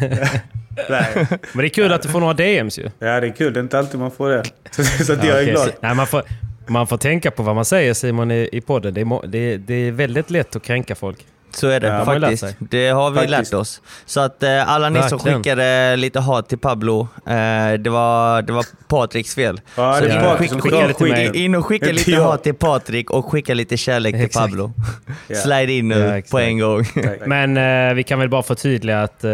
Nej. 0.90 1.12
Men 1.52 1.62
det 1.62 1.64
är 1.64 1.68
kul 1.68 1.92
att 1.92 2.02
du 2.02 2.08
får 2.08 2.20
några 2.20 2.34
DMs 2.34 2.78
ju. 2.78 2.82
Ja, 2.98 3.20
det 3.20 3.26
är 3.26 3.36
kul. 3.36 3.52
Det 3.52 3.60
är 3.60 3.62
inte 3.62 3.78
alltid 3.78 4.00
man 4.00 4.10
får 4.10 4.28
det. 4.30 4.42
Så, 4.70 4.84
så 5.04 5.12
att 5.12 5.24
jag 5.24 5.40
är 5.42 5.44
glad. 5.50 5.64
så- 5.66 5.72
Nej, 5.80 5.94
man, 5.94 6.06
får, 6.06 6.22
man 6.66 6.86
får 6.86 6.96
tänka 6.96 7.30
på 7.30 7.42
vad 7.42 7.54
man 7.54 7.64
säger 7.64 7.94
Simon 7.94 8.30
i, 8.30 8.48
i 8.52 8.60
podden. 8.60 8.94
Det 8.94 9.00
är, 9.00 9.26
det, 9.26 9.56
det 9.56 9.74
är 9.74 9.92
väldigt 9.92 10.30
lätt 10.30 10.56
att 10.56 10.62
kränka 10.62 10.94
folk. 10.94 11.26
Så 11.54 11.68
är 11.68 11.80
det 11.80 11.86
Ja, 11.86 12.04
faktiskt. 12.04 12.44
Det 12.58 12.88
har 12.88 13.10
vi 13.10 13.16
Faktiskt. 13.16 13.52
lärt 13.52 13.60
oss. 13.60 13.82
Så 14.06 14.20
att 14.20 14.42
eh, 14.42 14.68
alla 14.70 14.88
ni 14.90 15.02
som 15.02 15.18
skickade 15.18 15.96
lite 15.96 16.20
hat 16.20 16.48
till 16.48 16.58
Pablo, 16.58 17.08
eh, 17.26 17.72
det, 17.78 17.90
var, 17.90 18.42
det 18.42 18.52
var 18.52 18.64
Patriks 18.88 19.34
fel. 19.34 19.60
Ja, 19.76 19.94
Så 19.94 20.04
det 20.04 20.10
är 20.12 20.42
in, 20.42 20.48
som 20.48 20.60
skicka, 20.60 21.04
mig. 21.04 21.44
in, 21.44 21.54
och 21.54 21.66
skicka 21.66 21.92
lite 21.92 22.16
hat 22.16 22.42
till 22.42 22.54
Patrik 22.54 23.10
och 23.10 23.26
skicka 23.32 23.54
lite 23.54 23.76
kärlek 23.76 24.14
till. 24.14 24.28
Pablo. 24.40 24.72
Ja. 25.28 25.36
Slide 25.36 25.72
in 25.72 25.88
nu 25.88 25.98
Ja, 25.98 26.22
på 26.30 26.38
en 26.38 26.58
gång. 26.58 26.84
Men 27.26 27.56
eh, 27.88 27.94
vi 27.94 28.02
kan 28.02 28.18
väl 28.18 28.28
bara 28.28 28.42
förtydliga 28.42 29.02
att 29.02 29.24
eh, 29.24 29.30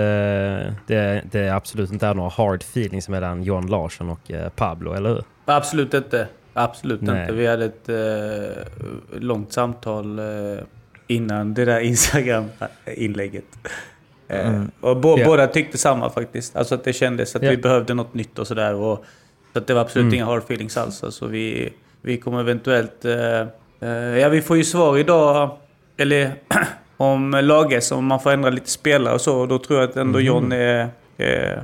det, 0.87 1.23
det 1.31 1.49
absolut 1.55 1.93
inte 1.93 2.07
är 2.07 2.15
några 2.15 2.31
hard 2.31 2.63
feelings 2.63 3.09
mellan 3.09 3.43
John 3.43 3.67
Larsson 3.67 4.11
och 4.11 4.31
eh, 4.31 4.49
Pablo, 4.49 4.93
eller 4.93 5.09
hur? 5.09 5.23
Absolut 5.45 5.95
inte. 5.95 6.27
Absolut 6.65 7.01
Nej. 7.01 7.21
inte. 7.21 7.33
Vi 7.33 7.47
hade 7.47 7.65
ett 7.65 7.89
eh, 7.89 9.21
långt 9.21 9.53
samtal 9.53 10.19
eh, 10.19 10.25
innan 11.07 11.55
det 11.55 11.65
där 11.65 11.81
Instagram-inlägget. 11.81 13.45
Eh, 14.29 14.63
och 14.81 14.97
bo, 14.97 15.19
Ja. 15.19 15.25
Båda 15.25 15.47
tyckte 15.47 15.79
samma 15.79 16.11
faktiskt. 16.11 16.57
Alltså 16.57 16.75
att 16.75 16.85
det 16.85 16.93
kändes 16.93 17.37
att 17.37 17.43
Ja. 17.43 17.51
vi 17.51 17.57
behövde 17.57 17.95
något 17.95 18.15
nytt 18.15 18.39
och 18.39 18.47
sådär. 18.47 18.73
Så 18.73 19.59
att 19.59 19.67
det 19.67 19.75
var 19.75 19.81
absolut 19.81 20.05
Mm. 20.05 20.15
inga 20.15 20.25
hard 20.25 20.39
feelings 20.43 20.77
alls. 20.77 21.05
Alltså 21.05 21.27
vi, 21.27 21.73
vi 22.03 22.17
kommer 22.17 22.41
eventuellt... 22.41 23.05
Eh, 23.05 23.41
eh, 23.81 23.89
ja, 24.19 24.29
vi 24.29 24.43
får 24.43 24.57
ju 24.57 24.65
svar 24.65 24.99
idag. 24.99 25.57
Eller 25.97 26.33
om 26.97 27.31
lages, 27.43 27.93
om 27.93 28.05
man 28.07 28.21
får 28.21 28.31
ändra 28.31 28.51
lite 28.51 28.71
spelare 28.71 29.15
och 29.15 29.21
så. 29.21 29.47
Då 29.47 29.59
tror 29.59 29.81
jag 29.81 29.91
att 29.91 29.97
ändå 29.97 30.19
Mhm. 30.19 30.27
John 30.27 30.53
eh, 30.53 30.87
eh, 31.19 31.59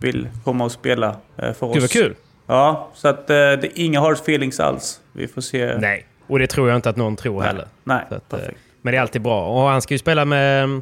vill 0.00 0.28
komma 0.44 0.64
och 0.64 0.72
spela 0.72 1.16
eh, 1.36 1.52
för 1.52 1.66
oss. 1.66 1.72
Gud 1.74 1.82
vad 1.82 1.90
kul! 1.90 2.14
Ja, 2.50 2.88
så 2.94 3.08
att 3.08 3.30
eh, 3.30 3.34
det 3.36 3.64
är 3.64 3.70
inga 3.74 4.00
hard 4.00 4.14
feelings 4.16 4.60
alls. 4.60 5.00
Vi 5.12 5.28
får 5.28 5.40
se. 5.40 5.78
Nej, 5.78 6.06
och 6.26 6.38
det 6.38 6.46
tror 6.46 6.68
jag 6.68 6.76
inte 6.76 6.90
att 6.90 6.96
någon 6.96 7.16
tror 7.16 7.42
heller. 7.42 7.66
Nej, 7.84 8.04
Så 8.08 8.14
att, 8.14 8.32
eh, 8.32 8.38
perfekt. 8.38 8.58
Men 8.82 8.92
det 8.92 8.96
är 8.98 9.00
alltid 9.02 9.22
bra. 9.22 9.46
Och 9.46 9.68
han 9.70 9.82
ska 9.82 9.94
ju 9.94 9.98
spela 9.98 10.24
med, 10.24 10.80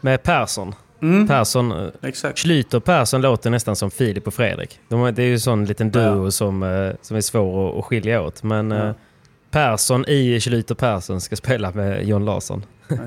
med 0.00 0.22
Persson. 0.22 0.74
Mm. 1.02 1.28
Persson, 1.28 1.72
eh, 1.72 1.88
Exakt. 2.02 2.38
Schlyter 2.38 2.78
och 2.78 2.84
Persson 2.84 3.20
låter 3.22 3.50
nästan 3.50 3.76
som 3.76 3.90
Filip 3.90 4.26
och 4.26 4.34
Fredrik. 4.34 4.80
De, 4.88 5.14
det 5.14 5.22
är 5.22 5.26
ju 5.26 5.32
en 5.32 5.40
sån 5.40 5.64
liten 5.64 5.90
duo 5.90 6.30
som, 6.30 6.62
eh, 6.62 6.92
som 7.02 7.16
är 7.16 7.20
svår 7.20 7.70
att, 7.70 7.78
att 7.78 7.84
skilja 7.84 8.22
åt. 8.22 8.42
Men 8.42 8.70
Ja. 8.70 8.86
eh, 8.88 8.94
Persson 9.50 10.04
i 10.08 10.40
Schlyter 10.40 10.74
Persson 10.74 11.20
ska 11.20 11.36
spela 11.36 11.70
med 11.70 12.04
John 12.08 12.24
Larsson. 12.24 12.64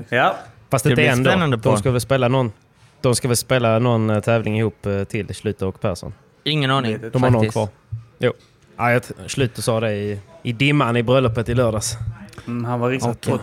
Ja, 0.08 0.36
Fast 0.70 0.84
Det 0.84 0.90
inte 0.90 1.30
än 1.30 1.50
då. 1.50 1.56
De 1.56 1.76
ska 1.76 1.90
väl 1.90 2.00
spela 2.00 2.28
någon, 2.28 2.52
de 3.00 3.14
ska 3.14 3.28
väl 3.28 3.36
spela 3.36 3.78
någon 3.78 4.22
tävling 4.22 4.58
ihop 4.58 4.86
till 5.08 5.34
Schlyter 5.34 5.66
och 5.66 5.80
Persson. 5.80 6.14
Ingen 6.44 6.70
aning. 6.70 6.98
De 7.12 7.22
har 7.22 7.30
någon 7.30 7.50
kvar. 7.50 7.68
Jo. 8.18 8.32
Ja, 8.76 8.92
jag 8.92 9.02
Schlyter 9.26 9.62
sa 9.62 9.80
det 9.80 9.92
i, 9.92 10.18
i 10.42 10.52
dimman 10.52 10.96
i 10.96 11.02
bröllopet 11.02 11.48
i 11.48 11.54
lördags. 11.54 11.96
mm, 12.46 12.64
han 12.64 12.80
var 12.80 12.90
riktigt 12.90 13.08
Okej. 13.10 13.32
på. 13.32 13.40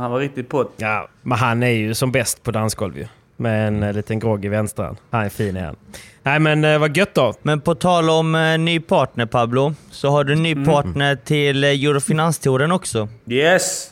Han 0.00 0.10
var 0.10 0.18
riktigt 0.18 0.48
på. 0.48 0.70
Ja, 0.76 1.08
men 1.22 1.38
han 1.38 1.62
är 1.62 1.70
ju 1.70 1.94
som 1.94 2.12
bäst 2.12 2.42
på 2.42 2.50
dansgolv 2.50 2.98
ju. 2.98 3.06
Med 3.36 3.68
en 3.68 3.82
eh, 3.82 3.92
liten 3.92 4.18
grogg 4.18 4.44
i 4.44 4.48
vänstran. 4.48 4.96
Han 5.10 5.24
är 5.24 5.28
fin 5.28 5.56
han. 5.56 5.76
Nej 6.22 6.38
men 6.40 6.64
eh, 6.64 6.78
vad 6.78 6.96
gött 6.96 7.14
då. 7.14 7.34
Men 7.42 7.60
på 7.60 7.74
tal 7.74 8.10
om 8.10 8.34
eh, 8.34 8.58
ny 8.58 8.80
partner 8.80 9.26
Pablo, 9.26 9.74
så 9.90 10.08
har 10.10 10.24
du 10.24 10.32
en 10.32 10.42
ny 10.42 10.52
Mm. 10.52 10.64
partner 10.64 11.16
till 11.16 11.64
eh, 11.64 11.70
Eurofinanstouren 11.70 12.72
också. 12.72 13.08
Yes! 13.26 13.90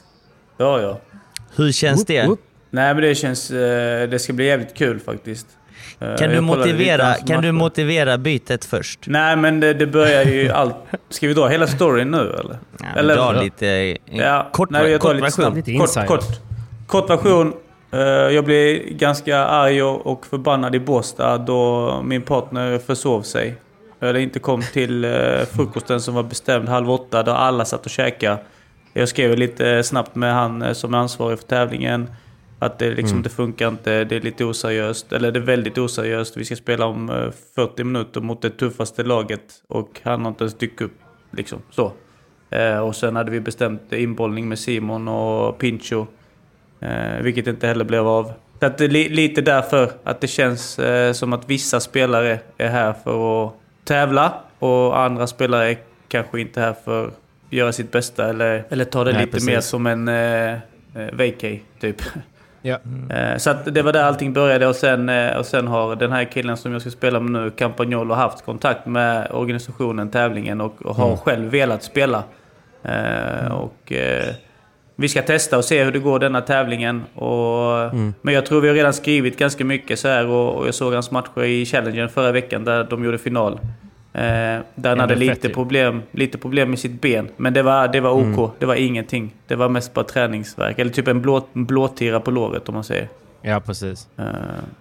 Ja, 0.57 0.81
ja. 0.81 1.01
Hur 1.57 1.73
känns 1.73 1.99
Whoop, 2.01 2.07
det? 2.07 2.27
whoop. 2.27 2.41
Nej, 2.71 2.95
men 2.95 3.03
det 3.03 3.15
känns... 3.15 3.51
Eh, 3.51 4.09
det 4.09 4.19
ska 4.19 4.33
bli 4.33 4.47
jävligt 4.47 4.75
kul 4.75 5.01
faktiskt. 5.01 5.47
Eh, 6.01 6.17
Kan 6.17 6.31
du, 6.31 6.41
motivera, 6.41 7.15
kan 7.15 7.43
du 7.43 7.53
motivera 7.53 8.19
bytet 8.19 8.65
först? 8.65 9.01
Nej, 9.07 9.37
men 9.37 9.61
det, 9.61 9.75
det 9.75 9.87
börjar 9.87 10.25
ju 10.25 10.51
allt... 10.51 10.75
Ska 11.09 11.29
vi 11.29 11.35
dra 11.35 11.49
hela 11.49 11.67
storyn 11.67 12.11
nu 12.11 12.19
eller? 12.41 12.59
Ja, 12.81 12.87
eller 12.97 13.17
dra 13.17 13.33
lite 13.33 13.67
eh, 13.69 13.97
Ja, 14.11 14.49
kort, 14.53 14.71
nej, 14.71 14.91
jag 14.91 15.01
kort 15.01 15.15
lite 15.15 15.25
version. 15.25 15.55
Lite 15.55 15.77
Kort, 15.77 16.07
kort, 16.07 16.25
kort 16.87 17.11
version. 17.11 17.53
Eh, 17.93 18.01
jag 18.01 18.45
blev 18.45 18.83
ganska 18.91 19.39
arg 19.39 19.83
och 19.83 20.27
förbannad 20.27 20.75
i 20.75 20.81
Båstad 20.81 21.39
då 21.39 21.93
min 22.05 22.23
partner 22.23 22.79
försov 22.79 23.23
sig. 23.23 23.55
Eller 24.01 24.21
inte 24.21 24.39
kom 24.39 24.63
till 24.63 25.07
frukosten 25.57 26.01
som 26.01 26.15
var 26.15 26.23
bestämd 26.23 26.69
halv 26.69 26.91
åtta 26.91 27.23
då 27.23 27.33
alla 27.33 27.65
satt 27.65 27.85
och 27.85 27.91
käkade. 27.91 28.39
Jag 28.93 29.09
skrev 29.09 29.37
lite 29.39 29.83
snabbt 29.83 30.15
med 30.15 30.35
han 30.35 30.75
som 30.75 30.95
är 30.95 30.99
ansvarig 30.99 31.39
för 31.39 31.47
tävlingen. 31.47 32.11
Att 32.59 32.79
det 32.79 32.91
liksom 32.91 33.23
det 33.23 33.29
funkar 33.29 33.69
inte, 33.69 34.05
det 34.05 34.17
är 34.17 34.21
lite 34.21 34.45
oseriöst. 34.45 35.13
Eller 35.13 35.33
det 35.33 35.39
är 35.39 35.43
väldigt 35.45 35.79
oseriöst. 35.79 36.37
Vi 36.37 36.45
ska 36.45 36.57
spela 36.57 36.87
om 36.87 37.11
eh, 37.11 37.31
40 37.55 37.85
minuter 37.85 38.21
mot 38.21 38.43
det 38.43 38.51
tuffaste 38.51 39.03
laget. 39.03 39.43
Och 39.69 40.01
han 40.03 40.21
har 40.23 40.29
inte 40.29 40.45
ens 40.45 40.55
dykt 40.55 40.81
upp. 40.81 40.93
Liksom 41.31 41.63
så. 41.71 41.93
Eh, 42.51 42.79
och 42.79 42.97
sen 42.97 43.17
hade 43.17 43.31
vi 43.31 43.41
bestämt 43.41 43.93
inbollning 43.93 44.49
med 44.49 44.59
Simon 44.59 45.09
och 45.09 45.59
Pincho. 45.59 46.07
Eh, 46.81 47.21
vilket 47.23 47.47
inte 47.47 47.67
heller 47.67 47.85
blev 47.85 48.09
av. 48.09 48.33
Så 48.61 48.67
att 48.67 48.79
det 48.79 48.85
är 48.85 48.89
li- 48.89 49.09
lite 49.09 49.41
därför 49.41 49.91
att 50.05 50.21
det 50.21 50.27
känns 50.27 50.79
eh, 50.79 51.13
som 51.13 51.33
att 51.33 51.51
vissa 51.51 51.81
spelare 51.81 52.39
är 52.59 52.69
här 52.69 52.93
för 53.05 53.47
att 53.47 53.53
tävla. 53.85 54.35
Och 54.59 54.99
andra 55.01 55.27
spelare 55.27 55.71
är 55.71 55.79
kanske 56.09 56.41
inte 56.41 56.61
här 56.61 56.75
för 56.85 57.07
att 57.07 57.15
göra 57.51 57.73
sitt 57.73 57.93
bästa. 57.93 58.29
Eller, 58.31 58.65
eller 58.69 58.85
ta 58.85 59.05
det 59.05 59.13
Nej, 59.13 59.21
lite 59.21 59.33
precis. 59.33 59.47
mer 59.49 59.61
som 59.61 59.87
en 59.87 60.09
eh, 60.09 60.53
eh, 60.53 60.59
vacay, 61.13 61.61
typ. 61.81 62.03
Ja. 62.67 62.79
Eh, 63.17 63.37
Så 63.37 63.51
att 63.51 63.75
det 63.75 63.83
var 63.83 63.93
där 63.93 64.03
allting 64.05 64.33
började 64.33 64.67
och 64.67 64.77
sen, 64.77 65.09
eh, 65.09 65.37
och 65.37 65.47
sen 65.47 65.69
har 65.69 65.97
den 65.97 66.13
här 66.13 66.25
killen 66.25 66.57
som 66.57 66.73
jag 66.73 66.81
ska 66.81 66.91
spela 66.91 67.21
med 67.21 67.31
nu, 67.43 67.51
Campagnolo, 67.51 68.15
haft 68.15 68.45
kontakt 68.45 68.87
med 68.87 69.29
organisationen, 69.31 70.11
tävlingen 70.11 70.61
och, 70.61 70.83
och 70.87 70.95
har 70.97 71.17
själv 71.17 71.51
velat 71.51 71.83
spela. 71.83 72.23
Eh, 72.83 73.53
Och 73.53 73.93
eh, 73.93 74.35
vi 74.97 75.09
ska 75.09 75.23
testa 75.23 75.59
och 75.59 75.65
se 75.65 75.85
hur 75.85 75.93
det 75.93 75.99
går 75.99 76.19
denna 76.19 76.41
tävlingen. 76.41 77.03
Och, 77.15 77.95
Men 78.23 78.35
jag 78.35 78.47
tror 78.47 78.61
vi 78.61 78.69
har 78.69 78.75
redan 78.75 78.93
skrivit 78.93 79.39
ganska 79.39 79.65
mycket 79.65 79.99
så 79.99 80.09
här 80.09 80.27
och, 80.27 80.55
och 80.55 80.67
jag 80.67 80.75
såg 80.75 80.93
hans 80.95 81.11
matcher 81.11 81.43
i 81.45 81.67
Challengen 81.67 82.09
förra 82.09 82.33
veckan 82.33 82.65
där 82.65 82.85
de 82.91 83.05
gjorde 83.05 83.19
final. 83.19 83.59
Eh, 84.17 84.61
där 84.75 84.89
han 84.89 85.01
hade 85.01 85.15
lite 85.15 85.49
problem, 85.49 86.03
lite 86.11 86.39
problem 86.39 86.71
med 86.71 86.79
sitt 86.79 87.01
ben. 87.01 87.29
Men 87.37 87.53
det 87.53 87.63
var, 87.63 87.89
det 87.89 88.01
var 88.01 88.11
OK. 88.11 88.51
Det 88.59 88.67
var 88.67 88.75
ingenting. 88.75 89.35
Det 89.47 89.55
var 89.57 89.69
mest 89.69 89.95
bara 89.95 90.05
träningsverk. 90.05 90.79
Eller 90.79 90.91
typ 90.91 91.09
en, 91.09 91.23
blå, 91.23 91.47
blåtira 91.53 92.21
på 92.21 92.31
låret 92.31 92.69
om 92.69 92.75
man 92.75 92.85
säger. 92.85 93.09
ja, 93.43 93.61
precis. 93.61 94.09
Eh, 94.19 94.25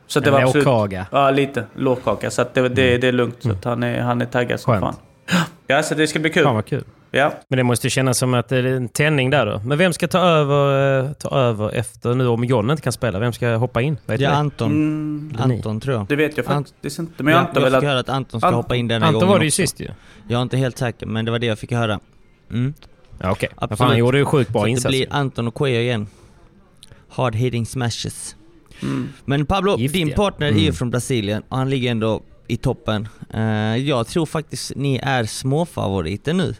Så 0.07 0.19
det 0.19 0.27
En 0.27 0.33
var 0.33 0.41
absolut... 0.41 0.65
lårkaka. 0.65 1.05
Ja, 1.11 1.31
lite. 1.31 1.63
Lårkaka. 1.75 2.31
Så 2.31 2.41
att 2.41 2.53
det, 2.53 2.69
det, 2.69 2.97
det 2.97 3.07
är 3.07 3.11
lugnt. 3.11 3.35
Så 3.39 3.51
att 3.51 3.63
han, 3.65 3.83
är, 3.83 4.01
han 4.01 4.21
är 4.21 4.25
taggad 4.25 4.59
som 4.59 4.73
Skönt. 4.73 4.83
fan. 4.85 5.45
Ja, 5.67 5.83
så 5.83 5.95
det 5.95 6.07
ska 6.07 6.19
bli 6.19 6.29
kul. 6.29 6.43
Fan 6.43 6.55
vad 6.55 6.65
kul. 6.65 6.83
Ja. 7.17 7.33
Men 7.49 7.57
det 7.57 7.63
måste 7.63 7.89
kännas 7.89 8.17
som 8.17 8.33
att 8.33 8.49
det 8.49 8.57
är 8.57 8.63
en 8.63 8.89
tändning 8.89 9.29
där 9.29 9.45
då. 9.45 9.61
Men 9.65 9.77
vem 9.77 9.93
ska 9.93 10.07
ta 10.07 10.19
över, 10.19 10.99
eh, 11.05 11.11
ta 11.13 11.29
över 11.29 11.69
efter 11.75 12.13
nu 12.15 12.27
om 12.27 12.43
John 12.43 12.69
inte 12.71 12.81
kan 12.83 12.93
spela? 12.93 13.19
Vem 13.19 13.33
ska 13.33 13.55
hoppa 13.55 13.81
in? 13.81 13.97
Vet 14.05 14.21
Ja? 14.21 14.29
Anton. 14.29 14.71
Mm, 14.71 15.35
Anton 15.39 15.79
tror 15.79 15.95
jag. 15.95 16.05
det 16.07 16.15
vet 16.15 16.37
jag 16.37 16.45
Ant- 16.45 16.65
faktiskt 16.73 16.99
inte. 16.99 17.23
Men 17.23 17.33
jag 17.33 17.41
Ja, 17.41 17.47
antar 17.47 17.61
jag 17.61 17.71
väl 17.71 17.73
fick 17.73 17.83
att... 17.83 17.89
höra 17.89 17.99
att 17.99 18.09
Anton 18.09 18.41
ska 18.41 18.49
Ant- 18.49 18.53
hoppa 18.53 18.75
in 18.75 18.87
denna 18.87 19.05
Anton 19.05 19.19
gången 19.19 19.31
var 19.31 19.39
det 19.39 19.45
ju 19.45 19.49
också. 19.49 19.61
sist 19.61 19.79
ju. 19.79 19.87
Jag 20.27 20.37
är 20.37 20.41
inte 20.41 20.57
helt 20.57 20.77
säker, 20.77 21.05
men 21.05 21.25
det 21.25 21.31
var 21.31 21.39
det 21.39 21.45
jag 21.47 21.59
fick 21.59 21.71
höra. 21.71 21.99
Mm. 22.51 22.73
Ja, 23.19 23.31
okej. 23.31 23.49
Fan, 23.59 23.69
han 23.79 23.97
gjorde 23.97 24.17
ju 24.17 24.25
sjukt 24.25 24.49
bra 24.53 24.65
att 24.65 24.81
det 24.83 24.87
blir. 24.89 25.07
Anton 25.09 25.47
och 25.47 25.55
Queo 25.55 25.67
igen. 25.81 26.07
Hard 27.09 27.35
hitting 27.35 27.65
smashes. 27.65 28.35
Mm. 28.81 29.09
Men 29.25 29.45
Pablo, 29.45 29.77
Giftiga. 29.77 30.05
din 30.05 30.15
partner 30.15 30.47
är 30.47 30.51
ju 30.51 30.59
Mm. 30.61 30.73
från 30.73 30.89
Brasilien 30.89 31.43
och 31.49 31.57
han 31.57 31.69
ligger 31.69 31.91
ändå 31.91 32.21
i 32.47 32.57
toppen. 32.57 33.07
Eh, 33.33 33.75
jag 33.77 34.07
tror 34.07 34.25
faktiskt 34.25 34.71
ni 34.75 34.99
är 35.03 35.23
småfavoriter 35.23 36.33
nu. 36.33 36.55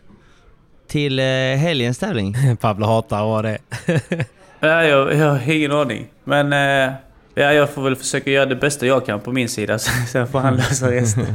Till 0.87 1.19
uh, 1.19 1.25
helgens 1.55 1.97
tävling. 1.97 2.35
Pablo 2.61 2.85
hatar 2.85 3.23
vad 3.25 3.45
det 3.45 3.57
är. 3.85 4.01
Ja, 4.59 4.83
jag, 4.83 5.13
jag 5.15 5.29
har 5.31 5.51
ingen 5.51 5.71
aning. 5.71 6.07
Men... 6.23 6.53
eh, 6.89 6.93
Ja, 7.37 7.53
jag 7.53 7.69
får 7.69 7.81
väl 7.83 7.95
försöka 7.95 8.31
göra 8.31 8.45
det 8.45 8.55
bästa 8.55 8.85
jag 8.85 9.05
kan 9.05 9.19
på 9.19 9.31
min 9.31 9.49
sida. 9.49 9.79
Sen 10.11 10.27
får 10.27 10.39
han 10.39 10.55
lösa 10.55 10.91
resten. 10.91 11.25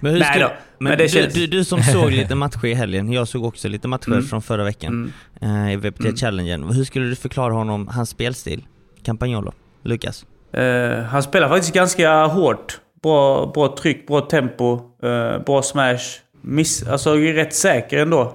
Men, 0.00 0.18
Nej 0.18 0.40
då, 0.40 0.46
men, 0.46 0.54
men 0.78 0.98
det 0.98 1.04
du, 1.04 1.08
känns- 1.08 1.34
du, 1.34 1.46
du 1.46 1.64
som 1.64 1.82
såg 1.82 2.10
lite 2.10 2.34
matcher 2.34 2.66
i 2.66 2.74
helgen, 2.74 3.12
jag 3.12 3.28
såg 3.28 3.44
också 3.44 3.68
lite 3.68 3.88
matcher 3.88 4.08
Mm. 4.08 4.22
från 4.24 4.42
förra 4.42 4.64
veckan 4.64 5.12
Mm. 5.40 5.66
eh, 5.66 5.72
i 5.72 5.76
VPT 5.76 6.00
Mm. 6.00 6.16
Challengen. 6.16 6.64
Hur 6.70 6.84
skulle 6.84 7.06
du 7.08 7.16
förklara 7.16 7.52
honom, 7.52 7.88
hans 7.88 8.10
spelstil? 8.10 8.64
Campagnolo? 9.04 9.52
Lukas? 9.84 10.24
Eh, 10.52 11.02
han 11.04 11.22
spelar 11.22 11.48
faktiskt 11.48 11.74
ganska 11.74 12.24
hårt. 12.24 12.80
Bra, 13.02 13.46
bra 13.54 13.76
tryck, 13.80 14.06
bra 14.06 14.20
tempo, 14.20 14.80
eh, 15.02 15.38
bra 15.46 15.62
smash. 15.62 15.98
Miss, 16.40 16.82
alltså 16.88 17.14
rätt 17.14 17.54
säker 17.54 17.98
ändå. 17.98 18.34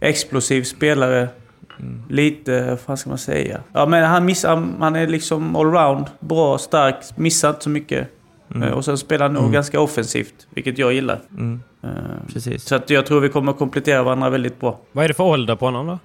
Explosiv 0.00 0.62
spelare. 0.62 1.28
Lite, 2.08 2.78
vad 2.86 2.98
ska 2.98 3.08
man 3.08 3.18
säga? 3.18 3.60
Ja 3.72 3.86
men 3.86 4.04
han 4.04 4.24
missar, 4.24 4.66
han 4.80 4.96
är 4.96 5.06
liksom 5.06 5.56
allround. 5.56 6.06
Bra, 6.20 6.58
stark, 6.58 6.96
missar 7.16 7.48
inte 7.50 7.62
så 7.62 7.70
mycket. 7.70 8.08
Eh, 8.54 8.68
och 8.70 8.84
sen 8.84 8.98
spelar 8.98 9.26
han 9.26 9.34
nog 9.34 9.52
ganska 9.52 9.80
offensivt, 9.80 10.34
vilket 10.50 10.78
jag 10.78 10.92
gillar. 10.92 11.20
Mm, 11.30 11.60
Eh, 11.82 11.88
precis. 12.32 12.64
så 12.64 12.74
att 12.74 12.90
jag 12.90 13.06
tror 13.06 13.20
vi 13.20 13.28
kommer 13.28 13.52
att 13.52 13.58
komplettera 13.58 14.02
varandra 14.02 14.30
väldigt 14.30 14.60
bra. 14.60 14.80
Vad 14.92 15.04
är 15.04 15.08
det 15.08 15.14
för 15.14 15.24
ålder 15.24 15.56
på 15.56 15.64
honom 15.64 15.86
då? 15.86 15.98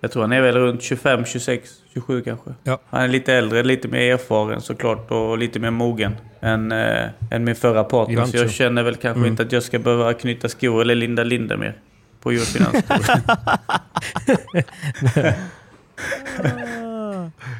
Jag 0.00 0.12
tror 0.12 0.22
han 0.22 0.32
är 0.32 0.40
väl 0.40 0.54
runt 0.56 0.82
25, 0.82 1.24
26, 1.24 1.70
27 1.94 2.22
kanske. 2.22 2.50
Ja. 2.64 2.78
Han 2.90 3.02
är 3.02 3.08
lite 3.08 3.34
äldre, 3.34 3.62
lite 3.62 3.88
mer 3.88 4.12
erfaren 4.12 4.60
såklart 4.60 5.10
och 5.10 5.38
lite 5.38 5.58
mer 5.60 5.70
mogen 5.70 6.16
än, 6.40 6.72
äh, 6.72 7.08
än 7.30 7.44
min 7.44 7.54
förra 7.54 7.84
partner. 7.84 8.24
Så 8.24 8.36
jag 8.36 8.50
känner 8.50 8.82
väl 8.82 8.94
kanske 8.96 9.18
Mm. 9.18 9.30
inte 9.30 9.42
att 9.42 9.52
jag 9.52 9.62
ska 9.62 9.78
behöva 9.78 10.12
knyta 10.12 10.48
skor 10.48 10.80
eller 10.80 10.94
linda 10.94 11.24
linda 11.24 11.56
mer 11.56 11.74
på 12.22 12.30
Eurofinans. 12.30 12.84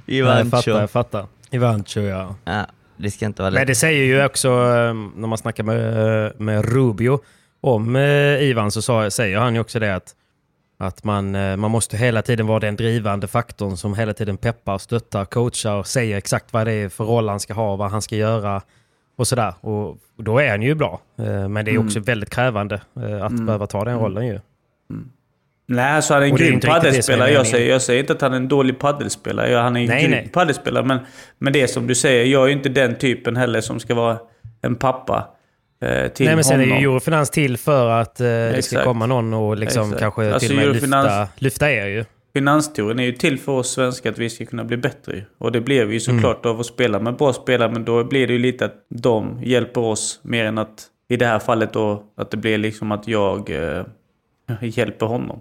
Jag 0.06 0.50
fattar, 0.50 0.80
jag 0.80 0.90
fattar. 0.90 1.26
Ivancho, 1.50 2.00
ja. 2.00 2.34
Ja, 2.44 2.66
det 2.96 3.10
ska 3.10 3.26
inte 3.26 3.42
vara 3.42 3.50
Men 3.50 3.60
lätt. 3.60 3.66
det 3.66 3.74
säger 3.74 4.04
ju 4.04 4.24
också, 4.24 4.48
eh, 4.48 4.94
när 5.16 5.26
man 5.26 5.38
snackar 5.38 5.64
med, 5.64 6.26
eh, 6.26 6.32
med 6.38 6.64
Rubio 6.64 7.20
om 7.60 7.96
eh, 7.96 8.42
Ivan, 8.42 8.70
så 8.70 8.82
sa, 8.82 9.10
säger 9.10 9.38
han 9.38 9.54
ju 9.54 9.60
också 9.60 9.78
det 9.78 9.94
att, 9.94 10.14
att 10.78 11.04
man, 11.04 11.30
man 11.60 11.70
måste 11.70 11.96
hela 11.96 12.22
tiden 12.22 12.46
vara 12.46 12.60
den 12.60 12.76
drivande 12.76 13.26
faktorn 13.26 13.76
som 13.76 13.94
hela 13.94 14.14
tiden 14.14 14.36
peppar, 14.36 14.78
stöttar, 14.78 15.24
coachar 15.24 15.74
och 15.74 15.86
säger 15.86 16.16
exakt 16.16 16.52
vad 16.52 16.66
det 16.66 16.72
är 16.72 16.88
för 16.88 17.04
roll 17.04 17.28
han 17.28 17.40
ska 17.40 17.54
ha, 17.54 17.76
vad 17.76 17.90
han 17.90 18.02
ska 18.02 18.16
göra 18.16 18.62
och 19.16 19.28
sådär. 19.28 19.54
Och 19.60 19.98
då 20.16 20.38
är 20.38 20.50
han 20.50 20.62
ju 20.62 20.74
bra. 20.74 21.00
Men 21.48 21.64
det 21.64 21.70
är 21.70 21.78
också 21.78 22.00
väldigt 22.00 22.30
krävande 22.30 22.80
att 23.22 23.32
behöva 23.32 23.66
ta 23.66 23.84
den 23.84 23.98
rollen 23.98 24.26
ju. 24.26 24.40
Nej, 25.66 25.92
alltså 25.92 26.14
han 26.14 26.22
är 26.22 26.26
en 26.26 26.36
grym 26.36 26.60
paddelspelare. 26.60 27.28
Jag 27.30 27.38
meningen. 27.38 27.44
säger, 27.52 27.70
jag 27.70 27.82
säger 27.82 28.00
inte 28.00 28.12
att 28.12 28.20
han 28.20 28.32
är 28.32 28.36
en 28.36 28.48
dålig 28.48 28.78
paddelspelare. 28.78 29.50
Ja, 29.50 29.60
Han 29.60 29.76
är 29.76 29.80
en 29.80 29.86
Nej, 29.88 30.02
grym 30.02 30.10
nej. 30.10 30.28
paddelspelare. 30.32 30.84
Men, 30.84 30.98
men 31.38 31.52
det 31.52 31.60
är 31.62 31.66
som 31.66 31.86
du 31.86 31.94
säger, 31.94 32.24
jag 32.24 32.48
är 32.48 32.52
inte 32.52 32.68
den 32.68 32.94
typen 32.98 33.36
heller 33.36 33.60
som 33.60 33.80
ska 33.80 33.94
vara 33.94 34.18
en 34.62 34.76
pappa 34.76 35.28
eh, 35.82 36.08
till 36.08 36.26
Nej 36.26 36.34
men 36.34 36.44
sen 36.44 36.60
är 36.60 36.64
ju 36.64 36.72
Eurofinans 36.72 37.30
till 37.30 37.56
för 37.56 37.88
att 37.90 38.20
eh, 38.20 38.26
det 38.26 38.62
ska 38.64 38.84
komma 38.84 39.06
någon 39.06 39.34
och 39.34 39.56
liksom 39.56 39.82
Exakt. 39.82 40.00
kanske 40.00 40.32
Alltså, 40.32 40.48
till 40.48 40.58
och 40.58 40.64
med 40.66 40.74
lyfta, 40.82 41.28
lyfta 41.36 41.70
er 41.72 41.86
ju. 41.86 42.04
Finanstouren 42.34 42.98
är 42.98 43.04
ju 43.04 43.12
till 43.12 43.38
för 43.38 43.52
oss 43.52 43.70
svenskar 43.72 44.10
att 44.10 44.18
vi 44.18 44.30
ska 44.30 44.44
kunna 44.44 44.64
bli 44.64 44.76
bättre. 44.76 45.24
Och 45.38 45.52
det 45.52 45.60
blev 45.60 45.86
vi 45.86 45.94
ju 45.94 46.00
såklart 46.00 46.44
Mm. 46.44 46.54
av 46.54 46.60
att 46.60 46.66
spela 46.66 46.98
med 46.98 47.16
bra 47.16 47.32
spelare. 47.32 47.70
Men 47.72 47.84
då 47.84 48.04
blir 48.04 48.26
det 48.26 48.32
ju 48.32 48.38
lite 48.38 48.64
att 48.64 48.74
de 48.88 49.40
hjälper 49.44 49.80
oss 49.80 50.20
mer 50.22 50.44
än 50.44 50.58
att 50.58 50.86
i 51.08 51.16
det 51.16 51.26
här 51.26 51.38
fallet 51.38 51.72
då 51.72 52.02
att 52.16 52.30
det 52.30 52.36
blir 52.36 52.58
liksom 52.58 52.92
att 52.92 53.08
jag 53.08 53.50
eh, 53.50 53.84
hjälper 54.62 55.06
honom. 55.06 55.40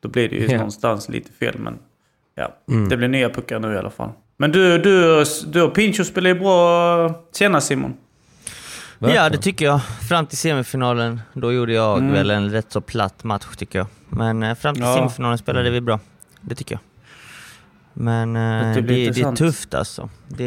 Då 0.00 0.08
blir 0.08 0.28
det 0.28 0.36
ju 0.36 0.46
Ja. 0.46 0.56
någonstans 0.56 1.08
lite 1.08 1.32
fel. 1.32 1.54
Men 1.58 1.78
ja, 2.34 2.56
Mm. 2.68 2.88
det 2.88 2.96
blir 2.96 3.08
nya 3.08 3.30
puckar 3.30 3.60
nu 3.60 3.74
i 3.74 3.78
alla 3.78 3.90
fall. 3.90 4.10
Men 4.36 4.52
du, 4.52 4.78
du, 4.78 5.24
du 5.46 5.62
och 5.62 5.74
Pincho 5.74 6.04
spelar 6.04 6.30
ju 6.30 6.38
bra 6.40 7.24
senast 7.32 7.66
Simon. 7.66 7.94
Ja, 8.98 9.28
det 9.30 9.38
tycker 9.38 9.64
jag. 9.64 9.80
Fram 10.08 10.26
till 10.26 10.38
semifinalen, 10.38 11.20
då 11.32 11.52
gjorde 11.52 11.72
jag 11.72 11.98
Mm. 11.98 12.12
väl 12.12 12.30
en 12.30 12.50
rätt 12.50 12.72
så 12.72 12.80
platt 12.80 13.24
match 13.24 13.46
tycker 13.56 13.78
jag. 13.78 13.86
Men 14.08 14.42
eh, 14.42 14.54
fram 14.54 14.74
till 14.74 14.84
Ja. 14.84 14.94
semifinalen 14.96 15.38
spelade 15.38 15.70
vi 15.70 15.80
bra. 15.80 16.00
Det 16.40 16.54
tycker 16.54 16.74
jag. 16.74 16.80
Men 17.92 18.36
eh, 18.36 18.74
Det 18.74 18.80
det, 18.80 19.10
det, 19.10 19.20
är 19.20 19.36
tufft 19.36 19.74
alltså. 19.74 20.08
Det, 20.28 20.44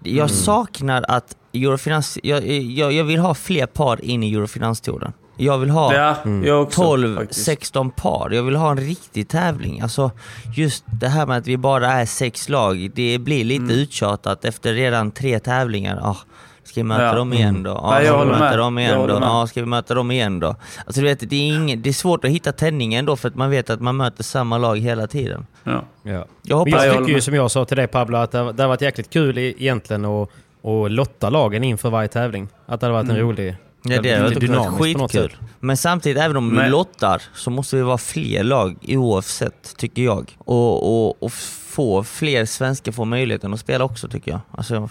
det, 0.00 0.10
Mm. 0.10 0.16
jag 0.18 0.30
saknar 0.30 1.04
att 1.08 1.36
Eurofinans... 1.54 2.18
Jag, 2.22 2.46
jag, 2.48 2.92
jag 2.92 3.04
vill 3.04 3.18
ha 3.18 3.34
fler 3.34 3.66
par 3.66 4.04
in 4.04 4.22
i 4.22 4.34
Eurofinanstouren. 4.34 5.12
Jag 5.44 5.58
vill 5.58 5.70
ha 5.70 5.94
Ja, 5.94 6.16
jag 6.44 6.62
också 6.62 6.82
12, 6.82 7.16
faktiskt. 7.16 7.44
16 7.44 7.90
par. 7.90 8.30
Jag 8.30 8.42
vill 8.42 8.56
ha 8.56 8.70
en 8.70 8.76
riktig 8.76 9.28
tävling. 9.28 9.80
Alltså, 9.80 10.10
just 10.56 10.84
det 11.00 11.08
här 11.08 11.26
med 11.26 11.36
att 11.36 11.46
vi 11.46 11.56
bara 11.56 11.92
är 11.92 12.06
sex 12.06 12.48
lag, 12.48 12.90
det 12.94 13.18
blir 13.18 13.44
lite 13.44 13.62
Mm. 13.64 13.76
uttjatat 13.76 14.44
efter 14.44 14.72
redan 14.74 15.10
tre 15.10 15.38
tävlingar. 15.38 16.00
Ah, 16.02 16.16
ska 16.64 16.80
vi 16.80 16.84
möta 16.84 17.04
Ja. 17.04 17.14
dem 17.14 17.32
igen 17.32 17.62
då? 17.62 17.70
Ja, 17.70 17.80
Ah, 17.84 18.00
jag 18.02 18.06
ska 18.14 18.24
vi 18.24 18.30
möta 18.40 18.56
dem 18.56 18.78
igen 18.78 19.06
då? 19.08 19.20
Ah, 19.22 19.46
ska 19.46 19.60
vi 19.60 19.66
möta 19.66 19.94
dem 19.94 20.10
igen 20.10 20.40
då? 20.40 20.56
Alltså, 20.86 21.00
du 21.00 21.06
vet, 21.06 21.30
det, 21.30 21.36
är 21.36 21.54
ingen, 21.54 21.82
det 21.82 21.88
är 21.88 21.92
svårt 21.92 22.24
att 22.24 22.30
hitta 22.30 22.52
tändningen 22.52 23.04
då 23.06 23.16
för 23.16 23.28
att 23.28 23.34
man 23.34 23.50
vet 23.50 23.70
att 23.70 23.80
man 23.80 23.96
möter 23.96 24.22
samma 24.24 24.58
lag 24.58 24.78
hela 24.78 25.06
tiden. 25.06 25.46
Ja. 25.64 25.84
Ja. 26.02 26.10
Jag 26.12 26.26
Men 26.42 26.58
hoppas... 26.58 26.72
jag 26.84 26.86
jag 26.94 26.98
tycker 26.98 27.12
ju 27.14 27.20
som 27.20 27.34
jag 27.34 27.50
sa 27.50 27.64
till 27.64 27.76
dig 27.76 27.86
Pablo 27.86 28.16
att 28.18 28.30
det, 28.32 28.52
det 28.52 28.62
har 28.62 28.68
varit 28.68 28.80
jäkligt 28.82 29.10
kul 29.10 29.38
i- 29.38 29.54
egentligen 29.58 30.04
att, 30.04 30.28
att 30.64 30.90
lotta 30.90 31.30
lagen 31.30 31.64
inför 31.64 31.90
varje 31.90 32.08
tävling. 32.08 32.48
Att 32.66 32.80
det 32.80 32.86
hade 32.86 32.92
varit 33.02 33.10
en 33.10 33.16
rolig... 33.18 33.56
Ja, 33.82 34.02
det 34.02 34.14
har 34.14 34.22
varit 34.22 34.40
dynamiskt 34.40 34.78
på 34.78 34.98
något 34.98 35.12
skitkul. 35.12 35.30
sätt. 35.30 35.40
Men 35.60 35.76
samtidigt, 35.76 36.22
även 36.22 36.36
om 36.36 36.58
vi 36.58 36.68
lottar, 36.68 37.22
så 37.34 37.50
måste 37.50 37.76
vi 37.76 37.82
vara 37.82 37.98
fler 37.98 38.44
lag 38.44 38.76
oavsett, 38.88 39.76
tycker 39.76 40.02
jag. 40.02 40.36
Och, 40.38 41.08
och, 41.08 41.22
och 41.22 41.32
få 41.32 42.04
fler 42.04 42.44
svenskar 42.44 42.92
få 42.92 43.04
möjligheten 43.04 43.54
att 43.54 43.60
spela 43.60 43.84
också, 43.84 44.08
tycker 44.08 44.30
jag. 44.30 44.40
Alltså, 44.50 44.88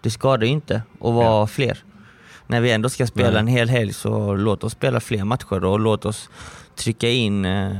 det 0.00 0.10
skadar 0.10 0.46
ju 0.46 0.52
inte 0.52 0.82
att 1.00 1.14
vara 1.14 1.46
fler. 1.46 1.78
När 2.46 2.60
vi 2.60 2.70
ändå 2.70 2.88
ska 2.88 3.06
spela 3.06 3.30
Nej. 3.30 3.40
en 3.40 3.46
hel 3.46 3.68
helg, 3.68 3.92
så 3.92 4.34
låt 4.34 4.64
oss 4.64 4.72
spela 4.72 5.00
fler 5.00 5.24
matcher 5.24 5.64
och 5.64 5.80
låt 5.80 6.04
oss 6.04 6.30
trycka 6.76 7.08
in, 7.08 7.44
eh, 7.44 7.76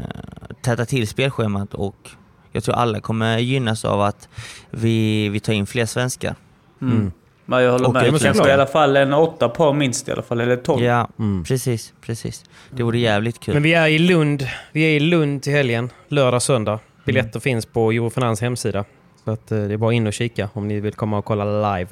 täta 0.62 0.84
till 0.84 1.08
spelschemat 1.08 1.74
och 1.74 2.10
jag 2.52 2.64
tror 2.64 2.74
alla 2.74 3.00
kommer 3.00 3.38
gynnas 3.38 3.84
av 3.84 4.00
att 4.00 4.28
vi, 4.70 5.28
vi 5.28 5.40
tar 5.40 5.52
in 5.52 5.66
fler 5.66 5.86
svenskar. 5.86 6.36
Mm. 6.82 7.12
Men 7.56 7.64
jag 7.64 7.72
håller 7.72 7.86
Och 7.88 7.92
med. 7.94 8.12
det 8.12 8.18
såklart. 8.18 8.48
i 8.48 8.50
alla 8.50 8.66
fall 8.66 8.96
en 8.96 9.12
åtta 9.12 9.48
par 9.48 9.72
minst 9.72 10.08
i 10.08 10.12
alla 10.12 10.22
fall. 10.22 10.40
Eller 10.40 10.56
tolv. 10.56 10.84
Ja, 10.84 11.08
Mm. 11.18 11.44
precis, 11.44 11.92
precis. 12.00 12.44
Det 12.70 12.82
vore 12.82 12.98
jävligt 12.98 13.40
kul. 13.40 13.54
Men 13.54 13.62
vi 13.62 13.74
är 13.74 13.88
i 13.88 13.98
Lund. 13.98 14.46
Vi 14.72 14.82
är 14.82 14.90
i 14.96 15.00
Lund 15.00 15.42
till 15.42 15.52
helgen. 15.52 15.90
Lördag, 16.08 16.42
söndag. 16.42 16.78
Biljetter 17.04 17.28
Mm. 17.30 17.40
finns 17.40 17.66
på 17.66 17.90
Eurofinans 17.90 18.40
hemsida. 18.40 18.84
Så 19.24 19.30
att, 19.30 19.52
eh, 19.52 19.58
det 19.58 19.74
är 19.74 19.76
bara 19.78 19.92
in 19.92 20.06
och 20.06 20.12
kika 20.12 20.48
om 20.52 20.68
ni 20.68 20.80
vill 20.80 20.92
komma 20.92 21.18
och 21.18 21.24
kolla 21.24 21.76
live. 21.76 21.90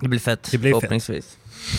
Det 0.00 0.08
blir 0.08 0.20
fett, 0.20 0.48
Det 0.52 0.58
blir 0.58 0.70
fett. 0.72 0.80
förhoppningsvis. 0.80 1.36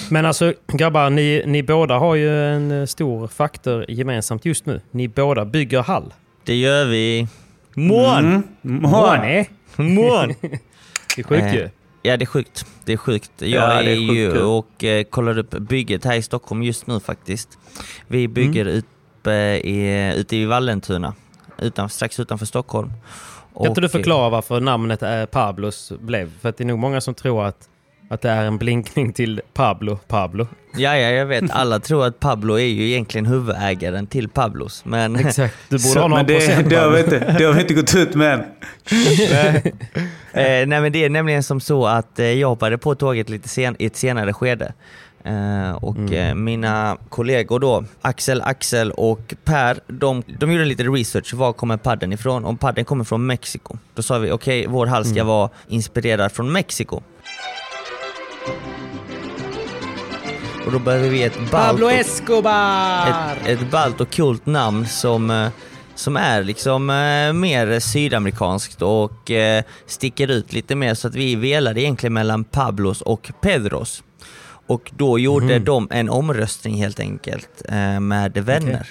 Men 0.09 0.25
alltså 0.25 0.53
grabbar, 0.67 1.09
ni, 1.09 1.43
ni 1.45 1.63
båda 1.63 1.97
har 1.97 2.15
ju 2.15 2.45
en 2.55 2.71
eh, 2.71 2.85
stor 2.85 3.27
faktor 3.27 3.85
gemensamt 3.91 4.45
just 4.45 4.65
nu. 4.65 4.81
Ni 4.91 5.07
båda 5.07 5.45
bygger 5.45 5.81
hall. 5.83 6.13
Det 6.43 6.55
gör 6.55 6.85
vi. 6.85 7.27
Mån! 7.73 8.25
Mm. 8.25 8.43
Måne! 8.61 9.45
Mån! 9.75 10.33
Det 11.15 11.21
är 11.21 11.23
sjukt 11.23 11.43
Eh, 11.43 11.55
ju. 11.55 11.69
Ja, 12.05 12.17
det 12.17 12.23
är 12.23 12.25
sjukt. 12.25 12.65
Det 12.85 12.93
är 12.93 12.97
sjukt. 12.97 13.31
Jag 13.37 13.49
Ja, 13.49 13.71
är 13.71 13.83
är, 13.83 13.95
sjukt 13.95 14.35
ju 14.35 14.41
och 14.41 14.83
eh, 14.83 15.03
kollar 15.03 15.37
upp 15.37 15.49
bygget 15.49 16.05
här 16.05 16.15
i 16.15 16.21
Stockholm 16.21 16.63
just 16.63 16.87
nu 16.87 16.99
faktiskt. 16.99 17.57
Vi 18.07 18.27
bygger 18.27 18.65
Mm. 18.65 18.77
uppe 18.79 19.31
i, 19.63 20.13
ute 20.15 20.35
i 20.35 20.45
Vallentuna, 20.45 21.13
utan, 21.57 21.89
strax 21.89 22.19
utanför 22.19 22.45
Stockholm. 22.45 22.91
Kan 23.57 23.65
inte 23.67 23.81
du 23.81 23.89
förklara 23.89 24.29
varför 24.29 24.59
namnet 24.59 25.03
är 25.03 25.25
Pablos 25.25 25.91
blev? 25.99 26.39
För 26.41 26.49
att 26.49 26.57
det 26.57 26.63
är 26.63 26.65
nog 26.65 26.79
många 26.79 27.01
som 27.01 27.13
tror 27.13 27.45
att, 27.45 27.69
att 28.13 28.21
det 28.21 28.29
är 28.29 28.45
en 28.45 28.57
blinkning 28.57 29.13
till 29.13 29.41
Pablo 29.53 29.99
Pablo. 30.07 30.47
Ja, 30.75 30.97
ja, 30.97 31.09
jag 31.09 31.25
vet. 31.25 31.51
Alla 31.51 31.79
tror 31.79 32.05
att 32.05 32.19
Pablo 32.19 32.53
är 32.59 32.65
ju 32.65 32.87
egentligen 32.89 33.25
huvudägaren 33.25 34.07
till 34.07 34.29
Pablos. 34.29 34.85
Men 34.85 35.15
Exakt. 35.15 35.55
Du 35.69 35.75
borde 35.77 35.83
Så, 35.83 35.99
ha 35.99 36.07
några 36.07 36.23
men 36.23 36.27
det, 36.27 36.33
procent. 36.47 36.69
det, 36.69 36.75
har 36.75 36.89
vi 36.89 36.99
inte, 36.99 37.35
det 37.37 37.43
har 37.45 37.53
vi 37.53 37.61
inte 37.61 37.73
gått 37.73 37.95
ut 37.95 38.15
med 38.15 38.33
än. 38.33 38.43
Eh, 40.33 40.67
nej 40.67 40.81
men 40.81 40.91
det 40.91 41.05
är 41.05 41.09
nämligen 41.09 41.43
som 41.43 41.61
så 41.61 41.85
att 41.87 42.19
eh, 42.19 42.25
jag 42.25 42.47
hoppade 42.47 42.77
på 42.77 42.95
tåget 42.95 43.29
lite 43.29 43.49
sen, 43.49 43.75
i 43.79 43.85
ett 43.85 43.95
senare 43.95 44.33
skede. 44.33 44.73
Eh, 45.25 45.71
och 45.71 45.97
Mm. 45.97 46.13
eh, 46.13 46.35
mina 46.35 46.97
kollegor 47.09 47.59
då, 47.59 47.83
Axel, 48.01 48.41
Axel 48.41 48.91
och 48.91 49.33
Per, 49.43 49.79
de, 49.87 50.23
de 50.39 50.51
gjorde 50.51 50.65
lite 50.65 50.83
research. 50.83 51.33
Var 51.33 51.53
kommer 51.53 51.77
padden 51.77 52.13
ifrån? 52.13 52.45
Om 52.45 52.57
padden 52.57 52.85
kommer 52.85 53.03
från 53.03 53.25
Mexiko. 53.25 53.77
Då 53.95 54.01
sa 54.01 54.17
vi 54.17 54.31
okej, 54.31 54.65
vår 54.67 54.85
hall 54.87 55.01
Mm. 55.03 55.15
ska 55.15 55.23
vara 55.23 55.49
inspirerad 55.67 56.31
från 56.31 56.51
Mexiko. 56.51 57.01
Och 60.65 60.71
då 60.71 60.79
behöver 60.79 61.09
vi 61.09 61.23
ett 61.23 61.37
ballt 61.37 61.51
Pablo 61.51 61.85
och- 61.85 61.91
Escobar! 61.91 63.07
ett, 63.07 63.47
ett 63.47 63.71
ballt 63.71 64.01
och 64.01 64.15
coolt 64.15 64.45
namn 64.45 64.85
som, 64.87 65.29
eh, 65.31 65.47
som 65.95 66.17
är 66.17 66.43
liksom 66.43 66.89
eh, 66.89 67.33
mer 67.33 67.79
sydamerikanskt 67.79 68.81
och 68.81 69.31
eh, 69.31 69.63
sticker 69.87 70.27
ut 70.31 70.53
lite 70.53 70.75
mer 70.75 70.93
så 70.93 71.07
att 71.07 71.15
vi 71.15 71.35
velade 71.35 71.81
egentligen 71.81 72.13
mellan 72.13 72.43
Pablos 72.43 73.01
och 73.01 73.31
Pedros. 73.41 74.03
Och 74.67 74.91
då 74.97 75.19
gjorde 75.19 75.45
Mhm. 75.55 75.63
de 75.65 75.87
en 75.91 76.09
omröstning 76.09 76.75
helt 76.75 76.99
enkelt 76.99 77.61
med 78.01 78.37
vänner. 78.37 78.87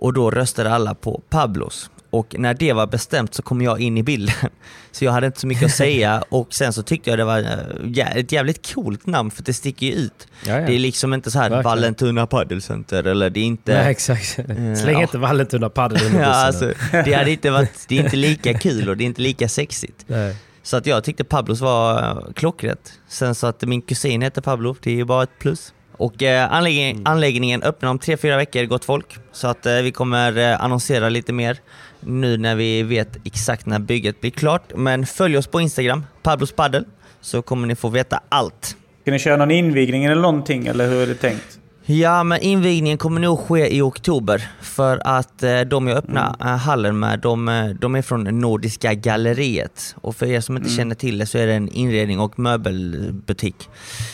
Och 0.00 0.12
då 0.12 0.30
röstade 0.30 0.74
alla 0.74 0.94
på 0.94 1.20
Pablos. 1.30 1.90
Och 2.10 2.34
när 2.38 2.54
det 2.54 2.72
var 2.72 2.86
bestämt 2.86 3.34
så 3.34 3.42
kom 3.42 3.62
jag 3.62 3.80
in 3.80 3.98
i 3.98 4.02
bilden. 4.02 4.34
Så 4.92 5.04
jag 5.04 5.12
hade 5.12 5.26
inte 5.26 5.40
så 5.40 5.46
mycket 5.46 5.64
att 5.64 5.70
säga 5.76 6.24
och 6.28 6.54
sen 6.54 6.72
så 6.72 6.82
tyckte 6.82 7.10
jag 7.10 7.18
det 7.18 7.24
var 7.24 7.38
eh, 7.38 8.16
ett 8.16 8.32
jävligt 8.32 8.74
coolt 8.74 9.06
namn 9.06 9.30
för 9.30 9.42
det 9.42 9.52
sticker 9.54 9.86
ju 9.86 9.92
ut. 9.92 10.28
Ja, 10.46 10.60
ja. 10.60 10.66
Det 10.66 10.74
är 10.74 10.78
liksom 10.78 11.14
inte 11.14 11.30
så 11.30 11.38
här 11.38 11.50
Verkligen. 11.50 11.64
Vallentuna 11.64 12.26
Paddelcenter 12.26 13.04
eller 13.04 13.30
det 13.30 13.40
är 13.40 13.44
inte... 13.44 13.74
Nej, 13.74 13.90
exakt. 13.90 14.34
Släng 14.82 14.94
ja. 14.94 15.02
inte 15.02 15.18
Vallentuna 15.18 15.68
padel 15.68 16.14
ja, 16.14 16.24
alltså, 16.24 16.72
det 16.90 17.12
hade 17.12 17.30
inte 17.30 17.50
varit, 17.50 17.84
det 17.88 17.98
är 17.98 18.04
inte 18.04 18.16
lika 18.16 18.54
kul 18.58 18.88
och 18.88 18.96
det 18.96 19.04
är 19.04 19.06
inte 19.06 19.22
lika 19.22 19.48
sexigt. 19.48 20.04
Nej. 20.06 20.36
Så 20.62 20.76
att 20.76 20.86
jag 20.86 21.04
tyckte 21.04 21.24
Pablos 21.24 21.60
var 21.60 21.98
eh, 22.02 22.32
klockrätt. 22.34 22.92
Sen 23.08 23.34
så 23.34 23.46
att 23.46 23.62
min 23.62 23.82
kusin 23.82 24.22
heter 24.22 24.40
Pablo, 24.42 24.76
det 24.82 24.90
är 24.90 24.94
ju 24.94 25.04
bara 25.04 25.22
ett 25.22 25.38
plus. 25.38 25.72
Och 25.92 26.22
eh, 26.22 26.52
anläggningen, 26.52 26.96
Mm. 26.96 27.12
anläggningen 27.12 27.62
öppnar 27.62 27.90
om 27.90 27.98
tre 27.98 28.16
fyra 28.16 28.36
veckor, 28.36 28.64
gott 28.64 28.84
folk. 28.84 29.16
Så 29.32 29.48
att 29.48 29.66
eh, 29.66 29.74
vi 29.74 29.92
kommer 29.92 30.38
eh, 30.38 30.64
annonsera 30.64 31.08
lite 31.08 31.32
mer 31.32 31.58
nu 32.00 32.36
när 32.36 32.54
vi 32.54 32.82
vet 32.82 33.16
exakt 33.24 33.66
när 33.66 33.78
bygget 33.78 34.20
blir 34.20 34.30
klart. 34.30 34.72
Men 34.76 35.06
följ 35.06 35.36
oss 35.38 35.46
på 35.46 35.60
Instagram, 35.60 36.04
Pablos 36.22 36.52
Paddel, 36.52 36.84
så 37.20 37.42
kommer 37.42 37.66
ni 37.66 37.74
få 37.74 37.88
veta 37.88 38.20
allt. 38.28 38.76
Ska 39.02 39.10
ni 39.10 39.18
köra 39.18 39.36
någon 39.36 39.50
invigning 39.50 40.04
eller 40.04 40.22
någonting? 40.22 40.66
Eller 40.66 40.88
hur 40.90 41.02
är 41.02 41.06
det 41.06 41.14
tänkt? 41.14 41.58
Ja, 41.90 42.22
men 42.24 42.40
invigningen 42.40 42.98
kommer 42.98 43.20
nog 43.20 43.38
ske 43.40 43.76
i 43.76 43.80
oktober. 43.82 44.48
För 44.62 45.00
att 45.04 45.42
eh, 45.42 45.60
de 45.60 45.86
jag 45.88 45.96
öppnar 45.98 46.34
Mm. 46.40 46.48
eh, 46.54 46.58
hallen 46.58 46.98
med, 46.98 47.18
de, 47.20 47.48
eh, 47.48 47.66
de 47.68 47.94
är 47.94 48.02
från 48.02 48.24
Nordiska 48.40 48.94
galleriet. 48.94 49.94
Och 50.00 50.16
för 50.16 50.26
er 50.26 50.40
som 50.40 50.56
inte 50.56 50.68
Mm. 50.68 50.76
känner 50.76 50.94
till 50.94 51.18
det 51.18 51.26
så 51.26 51.38
är 51.38 51.46
det 51.46 51.54
en 51.54 51.68
inredning 51.68 52.20
och 52.20 52.38
möbelbutik 52.38 53.68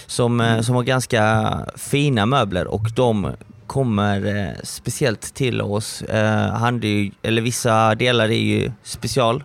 som, 0.07 0.41
Mm. 0.41 0.63
som 0.63 0.75
har 0.75 0.83
ganska 0.83 1.51
fina 1.77 2.27
möbler 2.27 2.67
och 2.67 2.87
de 2.97 3.33
kommer 3.67 4.37
eh, 4.37 4.53
speciellt 4.63 5.35
till 5.35 5.61
oss. 5.63 6.03
Eh, 6.03 6.51
hand 6.53 6.85
är 6.85 6.89
ju, 6.89 7.11
eller 7.23 7.43
vissa 7.43 7.95
delar 7.95 8.25
är 8.29 8.33
ju 8.43 8.71
special 8.83 9.45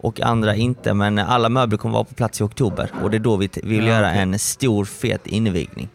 och 0.00 0.20
andra 0.20 0.54
inte, 0.54 0.94
men 0.94 1.18
alla 1.18 1.48
möbler 1.48 1.78
kommer 1.78 1.92
vara 1.94 2.04
på 2.04 2.14
plats 2.14 2.40
i 2.40 2.44
oktober 2.44 2.90
och 3.02 3.10
det 3.10 3.16
är 3.16 3.18
då 3.18 3.36
vi 3.36 3.48
vill 3.62 3.86
Ja, 3.86 3.92
göra 3.92 4.06
okej. 4.08 4.20
en 4.22 4.38
stor 4.38 4.84
fet 4.84 5.26
invigning. 5.26 5.88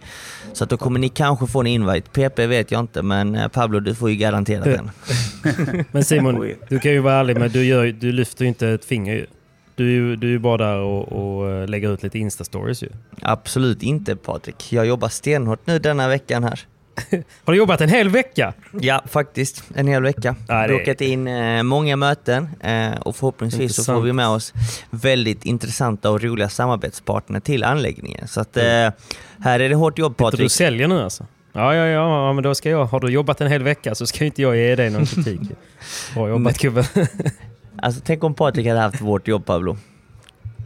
Så 0.53 0.63
att 0.63 0.69
då 0.69 0.77
kommer 0.77 0.99
ni 0.99 1.09
kanske 1.09 1.47
få 1.47 1.59
en 1.59 1.67
invite. 1.67 2.09
PP 2.29 2.39
vet 2.47 2.71
jag 2.71 2.79
inte, 2.79 3.01
men 3.01 3.35
eh, 3.35 3.47
Pablo 3.47 3.79
du 3.79 3.95
får 3.95 4.09
ju 4.09 4.15
garanterat 4.15 4.67
en. 4.67 4.91
Men 5.91 6.03
Simon, 6.03 6.51
du 6.69 6.79
kan 6.79 6.91
ju 6.91 6.99
vara 6.99 7.13
ärlig 7.15 7.37
med 7.39 7.51
du, 7.51 7.65
gör, 7.65 7.85
du 7.85 8.11
lyfter 8.11 8.41
ju 8.45 8.47
inte 8.49 8.67
ett 8.69 8.85
finger 8.85 9.13
ju. 9.13 9.25
Du, 9.75 9.87
är 9.87 9.91
ju- 9.91 10.15
du 10.15 10.27
är 10.27 10.31
ju 10.31 10.39
bara 10.39 10.57
där 10.57 10.77
och, 10.79 11.11
och 11.41 11.49
eh, 11.51 11.67
lägger 11.67 11.93
ut 11.93 12.03
lite 12.03 12.17
Insta-stories 12.17 12.83
ju. 12.83 12.89
Absolut 13.21 13.83
inte 13.83 14.15
Patrik. 14.15 14.73
Jag 14.73 14.85
jobbar 14.85 15.09
stenhårt 15.09 15.67
nu 15.67 15.79
denna 15.79 16.07
veckan 16.07 16.43
här. 16.43 16.59
Har 17.45 17.51
du 17.53 17.57
jobbat 17.57 17.81
en 17.81 17.89
hel 17.89 18.09
vecka? 18.09 18.53
Ja, 18.81 19.01
faktiskt. 19.07 19.63
En 19.75 19.87
hel 19.87 20.03
vecka. 20.03 20.35
Ja, 20.47 20.67
det- 20.67 20.73
Bokat 20.77 21.01
in 21.01 21.27
eh, 21.27 21.63
många 21.63 21.95
möten 21.95 22.49
eh, 22.59 22.91
och 23.01 23.15
förhoppningsvis 23.15 23.75
så 23.75 23.83
får 23.83 24.01
vi 24.01 24.13
med 24.13 24.27
oss 24.27 24.53
väldigt 24.89 25.45
intressanta 25.45 26.09
och 26.11 26.21
roliga 26.23 26.49
samarbetspartner 26.49 27.39
till 27.39 27.63
anläggningen. 27.63 28.27
Så 28.27 28.41
att 28.41 28.57
eh, 28.57 28.63
här 29.39 29.59
är 29.59 29.69
det 29.69 29.75
hårt 29.75 29.99
jobb 29.99 30.13
du 30.17 30.23
Patrik. 30.23 30.45
och 30.45 30.51
säljer 30.51 30.87
nu 30.87 31.01
alltså? 31.01 31.25
Ja, 31.53 31.75
ja, 31.75 31.85
ja, 31.85 32.25
ja, 32.27 32.33
men 32.33 32.43
då 32.43 32.55
ska 32.55 32.69
jag. 32.69 32.85
Har 32.85 32.99
du 32.99 33.07
jobbat 33.11 33.41
en 33.41 33.47
hel 33.47 33.63
vecka 33.63 33.95
så 33.95 34.05
ska 34.05 34.25
inte 34.25 34.41
jag 34.41 34.57
ge 34.57 34.75
dig 34.75 34.89
någon 34.89 35.05
kritik. 35.05 35.41
Bra 36.13 36.29
jobbat 36.29 36.57
gubben. 36.57 36.83
Alltså 37.81 38.01
tänk 38.05 38.23
om 38.23 38.33
Patrik 38.33 38.67
hade 38.67 38.79
haft 38.79 39.01
vårt 39.01 39.27
jobb 39.27 39.45
Pablo. 39.45 39.77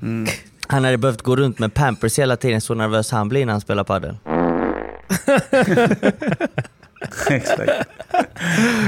Mm. 0.02 0.28
Han 0.68 0.84
hade 0.84 0.98
behövt 0.98 1.22
gå 1.22 1.36
runt 1.36 1.60
med 1.60 1.74
Pampers 1.74 2.20
hela 2.20 2.36
tiden, 2.38 2.62
så 2.62 2.74
nervös 2.74 3.12
han 3.12 3.30
blir 3.30 3.46
när 3.46 3.54
han 3.54 3.62
spelar 3.62 3.84
padel. 3.84 4.18
Exakt. 7.30 7.72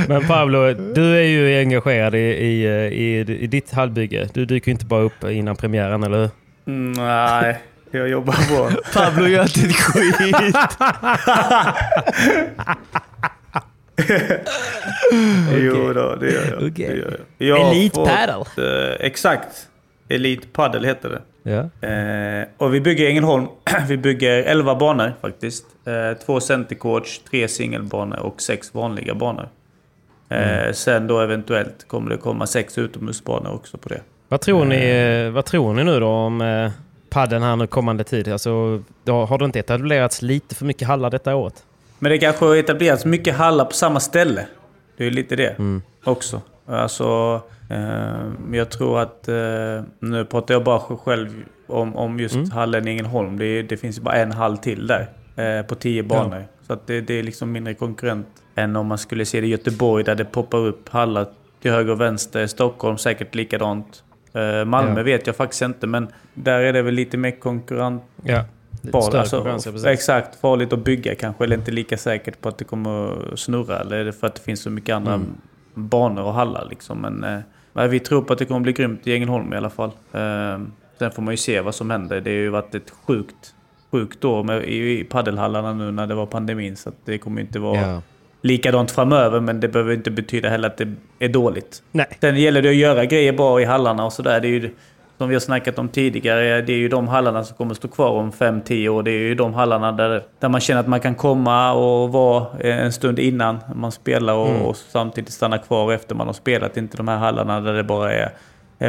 Men 0.08 0.28
Pablo, 0.28 0.74
du 0.74 1.18
är 1.18 1.22
ju 1.24 1.60
engagerad 1.60 2.16
i, 2.16 2.18
i, 2.18 2.66
i, 2.88 3.20
i 3.20 3.48
ditt 3.48 3.72
hallbygge. 3.72 4.28
Du 4.34 4.46
dyker 4.46 4.72
inte 4.72 4.86
bara 4.86 5.02
upp 5.02 5.24
innan 5.24 5.56
premiären, 5.56 6.04
eller 6.04 6.20
hur? 6.20 6.30
Nej, 6.96 7.60
jag 7.92 8.10
jobbar 8.10 8.34
på. 8.34 8.72
Pablo 8.94 9.28
gör 9.28 9.42
inte 9.42 9.60
ett 9.68 9.76
skit! 9.76 10.56
Jo 15.58 15.94
då, 15.94 16.16
det 16.16 16.32
gör 16.32 16.58
jag. 16.60 16.72
Det 16.72 16.84
gör 16.84 17.20
jag. 17.38 17.48
jag 17.48 17.72
Elite 17.72 17.96
fått, 17.96 18.58
eh, 18.58 18.92
exakt. 19.00 19.69
Elite 20.10 20.48
paddle 20.48 20.88
heter 20.88 21.10
det. 21.10 21.22
Ja. 21.52 21.88
Eh, 21.88 22.48
och 22.58 22.74
vi 22.74 22.82
bygger 22.82 23.04
i 23.06 23.08
Ängelholm. 23.08 23.48
vi 23.88 23.98
bygger 23.98 24.44
11 24.44 24.76
banor 24.76 25.14
faktiskt. 25.22 25.66
Eh, 25.86 26.18
två 26.26 26.40
centercourts, 26.40 27.22
tre 27.30 27.48
singelbanor 27.48 28.20
och 28.20 28.42
sex 28.42 28.74
vanliga 28.74 29.16
banor. 29.16 29.50
Eh, 30.30 30.74
Sen 30.74 31.08
då 31.08 31.20
eventuellt 31.20 31.88
kommer 31.88 32.10
det 32.10 32.18
komma 32.18 32.48
sex 32.48 32.78
utomhusbanor 32.78 33.54
också 33.54 33.78
på 33.78 33.90
det. 33.90 34.02
Vad, 34.28 34.42
tror 34.42 34.66
ni, 34.66 34.76
eh, 34.76 35.32
vad 35.32 35.46
tror 35.46 35.74
ni 35.74 35.84
nu 35.84 36.00
då 36.00 36.08
om 36.08 36.42
eh, 36.42 36.72
padden 37.10 37.44
här 37.44 37.56
nu 37.56 37.68
kommande 37.68 38.04
tid? 38.04 38.28
Alltså, 38.28 38.50
har 39.06 39.38
det 39.38 39.46
inte 39.46 39.60
etablerats 39.60 40.22
lite 40.22 40.56
för 40.56 40.66
mycket 40.66 40.88
hallar 40.88 41.10
detta 41.10 41.36
året? 41.36 41.64
Men 42.00 42.12
det 42.12 42.18
kanske 42.18 42.46
har 42.46 42.56
etablerats 42.56 43.06
mycket 43.06 43.36
hallar 43.36 43.66
på 43.66 43.72
samma 43.72 44.00
ställe. 44.00 44.46
Det 44.98 45.08
är 45.08 45.12
lite 45.12 45.36
det 45.36 45.56
också. 46.04 46.42
Alltså, 46.66 47.42
eh, 47.70 48.56
jag 48.58 48.70
tror 48.70 49.00
att... 49.00 49.28
Eh, 49.28 49.84
nu 50.00 50.26
pratar 50.30 50.54
jag 50.54 50.64
bara 50.64 50.80
själv 50.80 51.30
om, 51.68 51.96
om 51.96 52.20
just 52.20 52.54
hallen 52.54 52.88
i 52.88 52.92
Ängelholm. 52.92 53.38
Det, 53.38 53.62
det 53.62 53.78
finns 53.78 54.00
bara 54.00 54.16
en 54.16 54.32
hall 54.32 54.58
till 54.58 54.88
där. 54.88 55.10
Eh, 55.36 55.66
på 55.66 55.76
tio 55.76 56.04
banor. 56.04 56.46
Så 56.68 56.74
att 56.74 56.88
det, 56.88 57.02
det 57.02 57.14
är 57.14 57.24
liksom 57.24 57.52
mindre 57.52 57.74
konkurrent 57.74 58.28
än 58.56 58.76
om 58.76 58.88
man 58.88 58.98
skulle 58.98 59.26
se 59.26 59.42
det 59.42 59.48
i 59.48 59.50
Göteborg 59.50 60.04
där 60.04 60.16
det 60.16 60.26
poppar 60.26 60.58
upp 60.58 60.90
hallar 60.90 61.28
till 61.62 61.72
höger 61.72 61.92
och 61.92 62.02
vänster. 62.02 62.48
Stockholm 62.48 62.98
säkert 62.98 63.36
likadant. 63.36 64.04
Malmö 64.66 65.00
Ja. 65.00 65.04
vet 65.04 65.28
jag 65.28 65.36
faktiskt 65.36 65.62
inte 65.62 65.88
men 65.88 66.08
där 66.34 66.60
är 66.60 66.74
det 66.74 66.82
väl 66.82 66.94
lite 66.94 67.18
mer 67.18 67.32
konkurrent 67.32 68.04
Ja. 68.24 68.44
Större 69.02 69.20
alltså, 69.20 69.78
ja, 69.84 69.92
exakt, 69.92 70.36
farligt 70.42 70.74
att 70.74 70.84
bygga 70.84 71.16
kanske, 71.16 71.44
eller 71.44 71.56
inte 71.56 71.72
lika 71.72 71.98
säkert 71.98 72.42
på 72.42 72.50
att 72.50 72.58
det 72.58 72.64
kommer 72.66 73.12
att 73.34 73.40
snurra. 73.40 73.80
Eller 73.80 73.98
är 73.98 74.06
det 74.06 74.14
för 74.14 74.28
att 74.28 74.36
det 74.36 74.42
finns 74.42 74.62
så 74.62 74.70
mycket 74.70 74.96
andra 74.96 75.14
Mm. 75.14 75.28
banor 75.74 76.24
och 76.24 76.34
hallar 76.34 76.68
liksom. 76.70 76.98
Men 77.02 77.42
nej, 77.80 77.88
vi 77.90 78.00
tror 78.00 78.22
på 78.22 78.34
att 78.34 78.40
det 78.40 78.46
kommer 78.46 78.60
bli 78.60 78.74
grymt 78.74 79.08
i 79.08 79.14
Ängelholm 79.14 79.54
i 79.54 79.58
alla 79.58 79.70
fall. 79.70 79.90
Eh, 80.14 80.60
sen 81.00 81.12
får 81.12 81.22
man 81.22 81.34
ju 81.34 81.38
se 81.38 81.62
vad 81.62 81.76
som 81.76 81.90
händer. 81.90 82.22
Det 82.22 82.30
har 82.30 82.36
ju 82.38 82.50
varit 82.50 82.76
ett 82.76 82.94
sjukt, 83.08 83.54
sjukt 83.92 84.26
år 84.26 84.44
med, 84.44 84.64
i, 84.64 85.00
i 85.00 85.04
paddelhallarna 85.04 85.74
nu 85.74 85.92
när 85.92 86.08
det 86.08 86.16
var 86.16 86.26
pandemin. 86.26 86.76
Så 86.76 86.90
att 86.90 86.96
det 87.06 87.18
kommer 87.18 87.42
inte 87.42 87.60
vara 87.60 87.82
Ja. 87.82 88.02
likadant 88.42 88.92
framöver, 88.92 89.40
men 89.40 89.60
det 89.60 89.68
behöver 89.68 89.94
inte 89.94 90.12
betyda 90.12 90.50
heller 90.50 90.68
att 90.68 90.78
det 90.78 90.94
är 91.20 91.30
dåligt. 91.30 91.84
Nej. 91.92 92.08
Sen 92.22 92.36
gäller 92.38 92.62
det 92.62 92.70
att 92.70 92.76
göra 92.76 93.06
grejer 93.06 93.34
bra 93.34 93.62
i 93.62 93.66
hallarna 93.66 94.06
och 94.06 94.14
sådär. 94.14 94.40
Det 94.42 94.48
är 94.48 94.52
ju, 94.52 94.70
som 95.20 95.30
vi 95.30 95.36
har 95.36 95.40
snackat 95.40 95.80
om 95.80 95.90
tidigare, 95.90 96.62
det 96.62 96.74
är 96.74 96.78
ju 96.78 96.88
de 96.90 97.08
hallarna 97.08 97.44
som 97.44 97.58
kommer 97.58 97.74
stå 97.74 97.88
kvar 97.88 98.10
om 98.10 98.32
5-10 98.32 98.90
år. 98.90 99.04
Det 99.04 99.12
är 99.12 99.20
ju 99.20 99.36
de 99.36 99.54
hallarna 99.54 99.92
där, 99.92 100.24
där 100.40 100.50
man 100.50 100.62
känner 100.62 100.80
att 100.82 100.88
man 100.88 101.00
kan 101.00 101.16
komma 101.16 101.74
och 101.74 102.12
vara 102.12 102.60
en 102.60 102.92
stund 102.92 103.20
innan 103.20 103.60
man 103.76 103.92
spelar 103.92 104.34
och, 104.34 104.50
Mm. 104.50 104.62
och 104.62 104.76
samtidigt 104.76 105.34
stanna 105.34 105.58
kvar 105.58 105.94
efter 105.94 106.16
man 106.16 106.28
har 106.28 106.34
spelat. 106.34 106.78
Inte 106.78 106.98
de 106.98 107.08
här 107.08 107.18
hallarna 107.18 107.62
där 107.62 107.74
det 107.74 107.84
bara 107.84 108.14
är, 108.14 108.32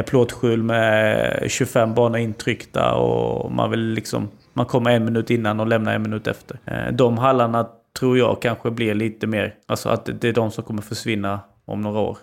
plåtskjul 0.03 0.63
med 0.63 1.43
25 1.47 1.93
banor 1.93 2.17
intryckta 2.17 2.93
och 2.93 3.51
man 3.51 3.71
vill 3.71 3.79
liksom... 3.87 4.29
Man 4.53 4.65
kommer 4.65 4.91
en 4.91 5.05
minut 5.05 5.29
innan 5.29 5.59
och 5.59 5.67
lämnar 5.67 5.93
en 5.93 6.01
minut 6.01 6.27
efter. 6.27 6.59
Eh, 6.65 6.93
De 6.93 7.17
hallarna 7.17 7.67
tror 7.99 8.17
jag 8.17 8.41
kanske 8.41 8.71
blir 8.71 8.93
lite 8.93 9.27
mer... 9.27 9.53
Alltså 9.67 9.89
att 9.89 10.09
det 10.21 10.29
är 10.29 10.33
de 10.33 10.51
som 10.51 10.63
kommer 10.63 10.81
försvinna 10.81 11.39
om 11.65 11.81
några 11.81 11.99
år. 11.99 12.17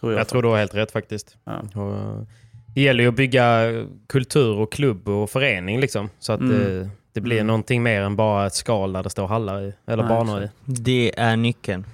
Tror 0.00 0.12
jag. 0.12 0.20
Jag 0.20 0.28
tror 0.28 0.42
du 0.42 0.48
har 0.48 0.58
helt 0.58 0.74
rätt 0.74 0.90
faktiskt. 0.92 1.36
Ja. 1.44 1.80
Och, 1.82 2.26
det 2.74 2.80
gäller 2.82 3.02
ju 3.04 3.08
att 3.08 3.14
bygga 3.14 3.62
kultur 4.08 4.58
och 4.58 4.72
klubb 4.72 5.08
och 5.08 5.30
förening 5.30 5.80
liksom. 5.80 6.08
Så 6.18 6.32
att 6.32 6.40
Mm. 6.40 6.80
eh, 6.82 6.86
det 7.12 7.20
blir 7.20 7.44
någonting 7.44 7.82
mer 7.82 8.00
än 8.02 8.16
bara 8.16 8.46
ett 8.46 8.54
skal 8.54 8.92
där 8.92 9.02
det 9.02 9.10
står 9.10 9.26
hallar 9.26 9.62
i. 9.62 9.72
Eller 9.86 10.02
Nej, 10.02 10.08
banor 10.08 10.42
i. 10.42 10.48
Det 10.64 11.12
är 11.20 11.36
nyckeln. 11.36 11.84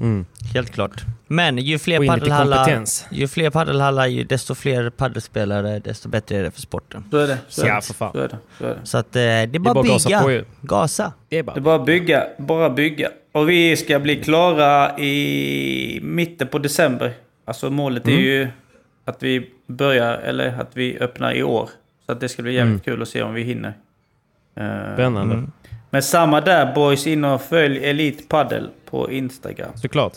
Mm. 0.00 0.26
Helt 0.54 0.70
klart. 0.70 1.04
Men 1.26 1.58
ju 1.58 1.78
fler 1.78 2.06
paddelhallar, 2.06 2.84
ju 3.10 3.28
fler 3.28 3.50
paddelhallar, 3.50 4.24
desto 4.24 4.54
fler 4.54 4.90
paddelspelare, 4.90 5.78
desto 5.78 6.08
bättre 6.08 6.36
är 6.36 6.42
det 6.42 6.50
för 6.50 6.60
sporten. 6.60 7.04
Så 7.10 7.16
är 7.16 7.26
det. 7.26 7.38
Så 7.48 7.62
är 7.62 7.68
Ja, 7.68 7.74
det. 7.74 7.82
för 7.82 7.94
fan. 7.94 8.12
Så 8.12 8.18
är 8.18 8.28
det. 8.28 8.36
Så 8.58 8.64
är 8.64 8.68
det. 8.68 8.78
Så 8.84 8.98
att 8.98 9.16
eh, 9.16 9.20
det 9.20 9.20
är 9.22 9.46
Det 9.46 9.56
är 9.56 9.60
bara 9.60 9.74
bara 9.74 9.80
att 9.80 9.86
gasa 9.90 10.08
bygga. 10.08 10.20
på 10.22 10.30
ju. 10.30 10.44
Gasa. 10.60 11.12
Det 11.28 11.38
är 11.38 11.42
Det 11.42 11.50
är 11.50 11.54
bara... 11.54 11.60
bara 11.60 11.74
att 11.76 11.86
bygga. 11.86 12.24
Bara 12.38 12.70
bygga. 12.70 13.08
Och 13.32 13.48
vi 13.50 13.76
ska 13.76 13.98
bli 14.00 14.16
klara 14.16 14.98
i 14.98 16.00
mitten 16.02 16.48
på 16.48 16.58
december. 16.58 17.12
Alltså 17.48 17.70
målet 17.70 18.06
Mm. 18.06 18.18
är 18.18 18.22
ju 18.22 18.48
att 19.04 19.22
vi 19.22 19.50
börjar, 19.66 20.12
eller 20.18 20.60
att 20.60 20.70
vi 20.74 20.98
öppnar 20.98 21.32
i 21.34 21.42
år. 21.42 21.70
Så 22.06 22.12
att 22.12 22.20
det 22.20 22.28
ska 22.28 22.42
bli 22.42 22.52
jävligt 22.54 22.70
Mm. 22.72 22.80
kul 22.80 23.02
att 23.02 23.08
se 23.08 23.22
om 23.22 23.34
vi 23.34 23.42
hinner. 23.42 23.68
Eh, 24.56 24.94
Spännande. 24.94 25.34
Mm. 25.34 25.52
Men 25.90 26.02
samma 26.02 26.40
där 26.40 26.74
boys, 26.74 27.06
in 27.06 27.24
och 27.24 27.42
följ 27.42 27.84
Elite 27.84 28.22
Paddle 28.28 28.68
på 28.90 29.10
Instagram. 29.12 29.70
Såklart. 29.76 30.12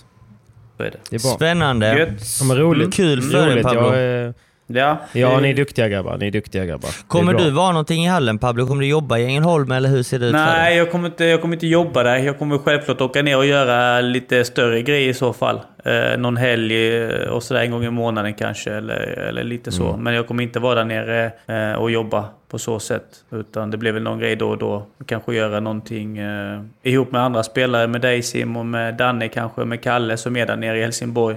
Så 0.78 0.84
är 0.84 0.92
det. 0.92 0.98
Det 1.10 1.16
är 1.16 1.20
bra. 1.30 1.36
Spännande. 1.36 1.98
Gött. 1.98 2.22
Ja, 2.50 2.56
roligt. 2.56 2.94
Kul 2.94 3.22
för 3.22 3.38
dig 3.38 3.52
roligt. 3.52 3.64
Pablo. 3.64 3.96
Jag, 3.96 4.26
eh, 4.28 4.34
Ja, 4.76 4.98
ja, 5.14 5.40
ni 5.40 5.50
är 5.50 5.54
duktiga 5.54 5.88
grabbar. 5.88 6.18
Ni 6.18 6.28
är 6.28 6.32
duktiga 6.32 6.66
grabbar. 6.66 6.90
Kommer 7.08 7.34
du 7.34 7.50
vara 7.50 7.72
någonting 7.72 8.06
i 8.06 8.08
hallen 8.08 8.38
Pablo? 8.38 8.68
Kommer 8.68 8.82
du 8.82 8.88
jobba 8.88 9.18
i 9.18 9.26
Ängelholm 9.26 9.72
eller 9.72 9.90
hur 9.90 10.04
ser 10.04 10.20
det 10.20 10.26
ut 10.26 10.32
för 10.32 10.40
Nej, 10.40 10.70
dig? 10.70 10.78
jag 10.78 10.92
kommer, 10.92 11.08
inte, 11.08 11.26
jag 11.26 11.42
kommer 11.42 11.56
inte 11.56 11.68
jobba 11.68 12.04
där. 12.04 12.18
Jag 12.18 12.40
kommer 12.40 12.58
självklart 12.58 13.02
åka 13.02 13.22
ner 13.22 13.38
och 13.38 13.46
göra 13.46 14.02
lite 14.02 14.44
större 14.44 14.82
grejer 14.82 15.10
i 15.10 15.14
så 15.14 15.34
fall. 15.34 15.60
Eh, 15.86 16.18
någon 16.18 16.38
helg 16.38 16.98
eh, 16.98 17.30
och 17.30 17.44
sådär 17.44 17.62
en 17.62 17.72
gång 17.72 17.84
i 17.84 17.90
månaden 17.90 18.34
kanske, 18.34 18.74
eller, 18.74 18.96
eller 19.30 19.44
lite 19.44 19.72
så. 19.72 19.98
Men 19.98 20.14
jag 20.14 20.28
kommer 20.28 20.44
inte 20.44 20.60
vara 20.60 20.76
där 20.76 20.86
nere 20.86 21.32
eh, 21.46 21.74
och 21.74 21.92
jobba 21.92 22.26
på 22.50 22.60
så 22.60 22.80
sätt. 22.80 23.04
Utan 23.32 23.72
det 23.72 23.78
blir 23.78 23.92
väl 23.92 24.04
någon 24.04 24.20
grej 24.20 24.36
då 24.36 24.50
och 24.50 24.58
då. 24.58 24.86
Kanske 25.06 25.36
göra 25.36 25.60
någonting 25.60 26.18
eh, 26.18 26.62
ihop 26.84 27.12
med 27.12 27.22
andra 27.22 27.44
spelare, 27.44 27.88
med 27.88 28.02
dig 28.02 28.22
Simon, 28.22 28.70
med 28.70 28.96
Danne 28.96 29.28
kanske, 29.28 29.66
med 29.66 29.82
Kalle 29.84 30.18
som 30.18 30.36
är 30.36 30.46
där 30.46 30.56
nere 30.56 30.78
i 30.80 30.82
Helsingborg. 30.82 31.36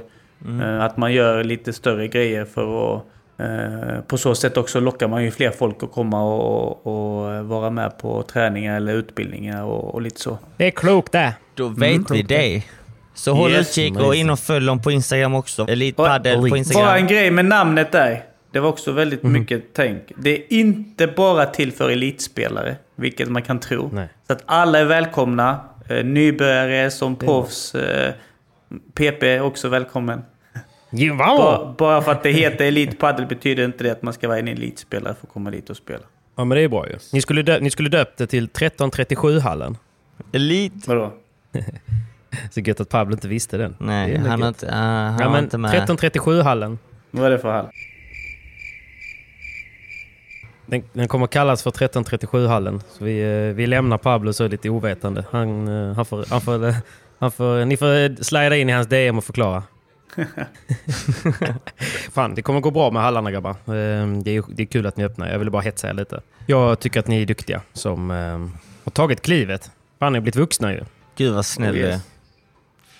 Eh, 0.60 0.84
att 0.84 0.96
man 0.96 1.12
gör 1.12 1.44
lite 1.44 1.72
större 1.72 2.08
grejer 2.08 2.44
för 2.44 2.96
att 2.96 3.02
på 4.06 4.18
så 4.18 4.34
sätt 4.34 4.56
också 4.56 4.80
lockar 4.80 5.08
man 5.08 5.24
ju 5.24 5.30
fler 5.30 5.50
folk 5.50 5.82
att 5.82 5.92
komma 5.92 6.22
och, 6.22 6.86
och 6.86 7.44
vara 7.46 7.70
med 7.70 7.98
på 7.98 8.22
träningar 8.22 8.76
eller 8.76 8.92
utbildningar 8.94 9.64
och, 9.64 9.94
och 9.94 10.02
lite 10.02 10.20
så. 10.20 10.38
Det 10.56 10.66
är 10.66 10.70
klokt 10.70 11.12
det. 11.12 11.34
Då 11.54 11.68
vet 11.68 12.10
vi 12.10 12.22
det. 12.22 12.62
Så 13.14 13.32
håll 13.32 13.50
Yes, 13.50 13.68
utkik 13.78 13.98
och 14.00 14.14
in 14.14 14.30
och 14.30 14.38
följ 14.38 14.66
dem 14.66 14.82
på 14.82 14.90
Instagram 14.90 15.34
också. 15.34 15.66
Elite 15.68 16.02
Och- 16.02 16.08
Padel 16.08 16.34
på 16.34 16.40
Bara 16.40 16.50
en 16.50 16.56
Instagram. 16.58 17.06
grej 17.06 17.30
med 17.30 17.44
namnet 17.44 17.92
där. 17.92 18.24
Det 18.52 18.60
var 18.60 18.68
också 18.68 18.92
väldigt 18.92 19.22
mycket 19.22 19.64
tänk. 19.72 20.02
Det 20.16 20.30
är 20.30 20.52
inte 20.52 21.06
bara 21.06 21.46
till 21.46 21.72
för 21.72 21.90
elitspelare. 21.90 22.76
vilket 22.96 23.28
man 23.28 23.42
kan 23.42 23.60
tro. 23.60 23.90
Nej. 23.92 24.08
Så 24.26 24.32
att 24.32 24.42
alla 24.46 24.78
är 24.78 24.84
välkomna. 24.84 25.60
Eh, 25.88 26.04
nybörjare 26.04 26.90
som 26.90 27.16
proffs. 27.16 27.74
Eh, 27.74 28.12
PP 28.94 29.22
är 29.22 29.40
också 29.40 29.68
välkommen. 29.68 30.22
Bara, 31.18 31.72
bara 31.78 32.02
för 32.02 32.12
att 32.12 32.22
det 32.22 32.30
heter 32.30 32.64
Elite 32.64 32.96
Padel 32.96 33.26
betyder 33.26 33.64
inte 33.64 33.84
det 33.84 33.90
att 33.90 34.02
man 34.02 34.14
ska 34.14 34.28
vara 34.28 34.38
en 34.38 34.48
elitspelare 34.48 35.14
för 35.20 35.26
att 35.26 35.32
komma 35.32 35.50
dit 35.50 35.70
och 35.70 35.76
spela. 35.76 36.04
Ja, 36.36 36.44
men 36.44 36.56
det 36.56 36.64
är 36.64 36.68
bra 36.68 36.88
ju. 36.88 36.96
Ni 37.12 37.20
skulle, 37.20 37.42
dö- 37.42 37.60
ni 37.60 37.70
skulle 37.70 37.88
döpt 37.88 38.18
det 38.18 38.26
till 38.26 38.48
1337-hallen. 38.48 39.76
Elit? 40.32 40.72
Vadå? 40.86 41.12
Så 42.50 42.60
gött 42.60 42.80
att 42.80 42.88
Pablo 42.88 43.12
inte 43.14 43.28
visste 43.28 43.56
den. 43.56 43.76
Det 43.78 43.84
Nej, 43.84 44.14
är 44.14 44.18
han 44.18 44.42
har 44.42 44.48
gött. 44.48 44.62
inte, 44.62 44.66
uh, 44.66 44.72
han 44.72 45.18
Ja, 45.18 45.24
har 45.24 45.30
men 45.32 45.44
inte 45.44 45.58
med. 45.58 45.70
1337-hallen. 45.88 46.78
Vad 47.10 47.26
är 47.26 47.30
det 47.30 47.38
för 47.38 47.52
hall? 47.52 47.66
Den, 50.66 50.82
den 50.92 51.08
kommer 51.08 51.26
kallas 51.26 51.62
för 51.62 51.70
1337-hallen. 51.70 52.80
Så 52.90 53.04
vi, 53.04 53.20
eh, 53.48 53.54
vi 53.54 53.66
lämnar 53.66 53.98
Pablo 53.98 54.32
så 54.32 54.48
lite 54.48 54.70
ovetande. 54.70 55.24
Han, 55.30 55.68
eh, 55.88 55.94
han 55.96 56.04
får, 56.04 56.24
han 56.30 56.40
får, 56.40 56.74
han 57.18 57.30
får, 57.32 57.64
ni 57.64 57.76
får 57.76 58.22
slida 58.22 58.56
in 58.56 58.68
i 58.68 58.72
hans 58.72 58.86
DM 58.86 59.18
och 59.18 59.24
förklara. 59.24 59.62
Fan, 62.12 62.34
det 62.34 62.42
kommer 62.42 62.60
gå 62.60 62.70
bra 62.70 62.90
med 62.90 63.02
hallarna 63.02 63.30
grabbar. 63.30 63.50
Eh, 63.50 64.06
Det 64.22 64.30
är, 64.36 64.42
det 64.54 64.62
är 64.62 64.66
kul 64.66 64.86
att 64.86 64.96
ni 64.96 65.04
öppnar. 65.04 65.30
Jag 65.32 65.38
ville 65.38 65.50
bara 65.50 65.62
hetsa 65.62 65.88
er 65.88 65.92
lite. 65.94 66.20
Jag 66.46 66.80
tycker 66.80 67.00
att 67.00 67.06
ni 67.06 67.22
är 67.22 67.26
duktiga 67.26 67.60
som 67.72 68.10
eh, 68.10 68.38
har 68.84 68.90
tagit 68.92 69.22
klivet. 69.22 69.70
Fan, 69.98 70.12
ni 70.12 70.16
har 70.18 70.22
blivit 70.22 70.36
vuxna 70.36 70.72
ju. 70.72 70.80
Gud 71.16 71.34
vad 71.34 71.46
snäll 71.46 71.74
du 71.74 71.86
är. 71.86 72.00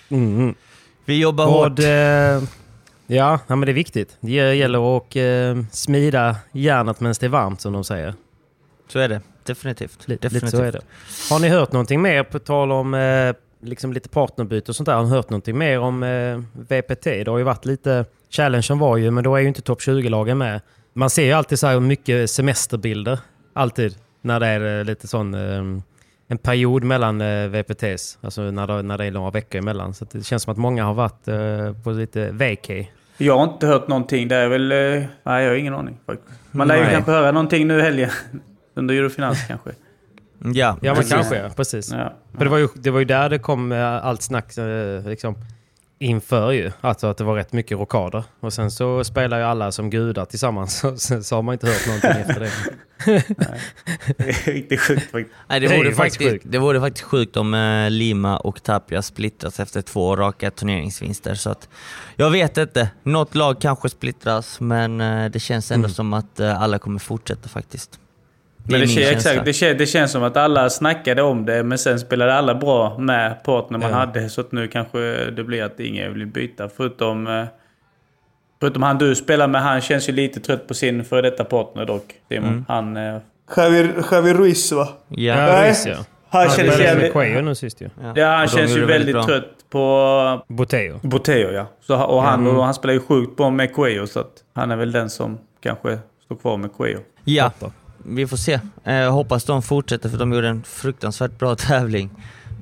Mm. 0.09 0.55
Vi 1.05 1.21
jobbar 1.21 1.47
Vad, 1.47 1.71
hårt. 1.71 1.79
eh, 1.79 1.87
ja, 3.17 3.39
ja, 3.47 3.57
men 3.57 3.61
det 3.61 3.71
är 3.71 3.75
viktigt. 3.75 4.17
Det 4.21 4.31
gäller 4.55 4.97
att 4.97 5.17
eh, 5.17 5.65
smida 5.71 6.37
järnet 6.53 7.01
medan 7.01 7.15
det 7.21 7.27
är 7.27 7.31
varmt 7.31 7.61
som 7.61 7.73
de 7.73 7.85
säger. 7.85 8.15
Så 8.89 8.99
är 8.99 9.09
det. 9.09 9.21
Definitivt. 9.45 10.09
Lite, 10.09 10.23
Definitivt. 10.29 10.45
lite 10.53 10.57
så 10.57 10.63
är 10.63 10.73
det. 10.73 10.81
Har 11.31 11.39
ni 11.41 11.49
hört 11.49 11.73
någonting 11.73 12.03
mer 12.03 12.23
på 12.23 12.39
tal 12.39 12.73
om 12.73 12.95
eh, 12.95 13.35
liksom 13.65 13.93
lite 13.93 14.09
partnerbyte 14.09 14.71
och 14.71 14.77
sånt 14.77 14.87
där? 14.87 14.95
Har 14.95 15.03
ni 15.05 15.11
hört 15.11 15.31
någonting 15.31 15.59
mer 15.59 15.79
om 15.81 16.03
eh, 16.03 16.39
VPT? 16.53 17.05
Det 17.05 17.27
har 17.29 17.39
ju 17.39 17.45
varit 17.45 17.65
lite... 17.65 18.05
Challengen 18.31 18.79
var 18.79 18.97
ju, 18.97 19.11
men 19.11 19.25
då 19.25 19.37
är 19.37 19.41
ju 19.41 19.49
inte 19.49 19.63
topp 19.63 19.81
20-lagen 19.81 20.39
med. 20.39 20.61
Man 20.93 21.11
ser 21.11 21.25
ju 21.25 21.33
alltid 21.33 21.59
så 21.59 21.67
här 21.67 21.81
mycket 21.81 22.31
semesterbilder. 22.31 23.19
Alltid. 23.53 23.95
När 24.23 24.41
det 24.41 24.47
är 24.47 24.79
eh, 24.79 24.85
lite 24.85 25.09
sån... 25.09 25.35
Eh, 25.35 25.81
en 26.29 26.39
period 26.39 26.85
mellan 26.85 27.21
eh, 27.21 27.49
VPTs. 27.49 28.19
Alltså 28.21 28.43
när 28.43 28.67
det, 28.67 28.83
när 28.83 28.99
det 28.99 29.05
är 29.05 29.11
några 29.11 29.31
veckor 29.31 29.59
emellan. 29.59 29.95
Så 29.95 30.07
det 30.13 30.23
känns 30.27 30.43
som 30.43 30.53
att 30.53 30.59
många 30.59 30.85
har 30.85 30.95
varit 30.95 31.29
eh, 31.29 31.83
på 31.83 31.91
lite 31.91 32.31
vacay. 32.31 32.87
Jag 33.19 33.37
har 33.39 33.45
inte 33.45 33.67
hört 33.67 33.89
någonting. 33.89 34.29
Det 34.29 34.37
är 34.37 34.49
väl... 34.49 34.73
eh, 34.73 34.79
Nej, 35.23 35.45
jag 35.45 35.51
har 35.51 35.55
ingen 35.57 35.75
aning 35.75 35.99
faktiskt. 36.07 36.39
Man 36.51 36.69
lär 36.69 36.77
ju 36.77 36.91
kanske 36.91 37.11
höra 37.11 37.33
någonting 37.33 37.67
nu 37.67 37.79
i 37.79 37.83
helgen. 37.83 38.11
Under 38.75 38.95
Eurofinans 38.95 39.39
kanske. 39.49 39.71
Ja, 40.45 40.77
Ja, 40.83 40.95
men 40.95 41.05
kanske. 41.05 41.37
Ja, 41.37 41.49
precis. 41.57 41.91
Ja. 41.93 42.13
För 42.39 42.45
det 42.45 42.51
var, 42.51 42.59
ju, 42.59 42.69
det 42.75 42.91
var 42.91 42.99
ju 42.99 43.05
där 43.05 43.29
det 43.29 43.39
kom 43.39 43.73
eh, 43.73 44.07
allt 44.07 44.23
snack 44.23 44.57
eh, 44.59 45.07
liksom, 45.09 45.35
inför 45.99 46.51
ju. 46.53 46.71
Alltså 46.81 47.07
att 47.07 47.17
det 47.19 47.25
var 47.25 47.35
rätt 47.35 47.53
mycket 47.53 47.79
rockader. 47.79 48.25
Och 48.41 48.53
sen 48.53 48.71
så 48.71 49.05
spelar 49.05 49.39
ju 49.39 49.45
alla 49.45 49.73
som 49.73 49.91
gudar 49.91 50.25
tillsammans. 50.25 50.85
Och 50.85 50.99
sen 51.01 51.25
så 51.25 51.35
har 51.35 51.43
man 51.43 51.53
inte 51.53 51.67
hört 51.67 51.87
någonting 51.87 52.11
efter 52.11 52.41
det. 52.41 52.51
Det 54.17 54.29
är 54.49 54.53
riktigt 54.53 54.81
sjukt 54.81 55.03
faktiskt. 55.11 55.31
Nej, 55.49 55.61
det, 55.61 55.69
Det 55.69 55.77
vore 55.77 55.89
ju 55.89 55.95
faktiskt 55.95 56.17
faktiskt, 56.17 56.31
sjukt. 56.33 56.45
det 56.49 56.59
vore 56.59 56.81
faktiskt 56.81 57.05
sjukt 57.07 57.37
om 57.37 57.55
eh, 57.55 57.91
Lima 57.91 58.37
och 58.37 58.63
Tapia 58.63 59.03
splittras 59.03 59.61
efter 59.61 59.83
två 59.83 60.17
raka 60.17 60.51
turneringsvinster. 60.51 61.35
Så 61.35 61.51
att, 61.51 61.69
jag 62.17 62.31
vet 62.31 62.59
inte. 62.59 62.91
Något 63.03 63.35
lag 63.35 63.61
kanske 63.61 63.89
splittras, 63.89 64.61
men 64.61 65.01
eh, 65.01 65.31
det 65.31 65.41
känns 65.41 65.71
ändå 65.71 65.85
Mm. 65.87 65.95
som 65.95 66.13
att 66.13 66.41
eh, 66.41 66.63
alla 66.63 66.79
kommer 66.79 66.99
fortsätta 66.99 67.49
faktiskt. 67.49 67.99
Men 68.67 68.73
det, 68.73 68.77
är 68.77 68.81
min 68.81 68.89
kän, 68.89 69.03
känsla. 69.05 69.31
exakt, 69.31 69.45
det, 69.45 69.53
kän, 69.53 69.79
det 69.79 69.87
känns 69.87 70.13
som 70.13 70.23
att 70.23 70.37
alla 70.37 70.71
snackade 70.71 71.23
om 71.23 71.45
det, 71.47 71.63
men 71.63 71.79
sen 71.79 72.01
spelade 72.01 72.35
alla 72.35 72.55
bra 72.55 72.99
med 72.99 73.43
partner 73.45 73.79
man 73.79 73.91
Ja. 73.91 73.97
hade. 73.97 74.29
Så 74.29 74.41
att 74.41 74.53
nu 74.53 74.69
kanske 74.69 74.99
det 75.31 75.45
blir 75.45 75.63
att 75.63 75.81
ingen 75.81 76.15
vill 76.15 76.27
byta. 76.27 76.69
Förutom, 76.77 77.27
eh, 77.27 77.45
förutom 78.61 78.83
han 78.83 78.99
du 78.99 79.15
spelar 79.15 79.49
med, 79.49 79.63
han 79.63 79.81
känns 79.81 80.09
ju 80.09 80.13
lite 80.13 80.41
trött 80.41 80.69
på 80.69 80.75
sin 80.75 81.05
före 81.05 81.23
detta 81.23 81.45
partner 81.45 81.85
dock. 81.87 82.15
Simon. 82.29 82.49
Mm. 82.49 82.65
Han... 82.69 82.97
Eh, 82.97 83.17
Javier, 83.57 83.93
Javier 84.13 84.35
Ruiz 84.35 84.73
va? 84.73 84.89
Ja. 85.09 85.23
Ja, 85.35 85.37
Nej. 85.47 85.69
visst 85.69 85.87
ja. 85.87 85.95
Han 85.95 86.05
Han 86.31 86.43
känns 86.45 86.55
spelade 86.55 86.79
med 86.79 86.87
jävligt... 86.87 87.13
Quayo 87.13 87.41
nu 87.41 87.55
sist 87.55 87.81
ju. 87.81 87.89
Ja, 88.15 88.27
han 88.27 88.43
Och 88.45 88.51
de 88.51 88.57
känns 88.59 88.77
ju 88.77 88.85
väldigt 88.85 89.15
bra. 89.15 89.25
trött 89.25 89.49
på 89.71 90.45
Boteo. 90.49 90.99
Boteo 91.03 91.51
ja. 91.53 91.67
Så, 91.81 92.03
och, 92.03 92.23
han, 92.23 92.41
Mm. 92.41 92.57
och 92.57 92.65
han 92.65 92.75
spelar 92.75 92.95
ju 92.95 93.01
sjukt 93.01 93.37
bra 93.37 93.51
med 93.51 93.75
Cuello 93.75 94.07
så 94.07 94.21
att 94.21 94.33
han 94.55 94.71
är 94.71 94.77
väl 94.77 94.93
den 94.93 95.11
som 95.11 95.39
kanske 95.63 95.99
står 96.25 96.37
kvar 96.37 96.57
med 96.57 96.71
Cuello. 96.77 97.01
Ja, 97.25 97.45
Fattar. 97.45 97.71
Vi 98.07 98.27
får 98.27 98.37
se. 98.37 98.61
Eh, 98.85 99.13
hoppas 99.13 99.45
de 99.45 99.63
fortsätter 99.63 100.09
för 100.09 100.19
de 100.19 100.33
gjorde 100.33 100.49
en 100.49 100.63
fruktansvärt 100.63 101.39
bra 101.39 101.55
tävling. 101.57 102.11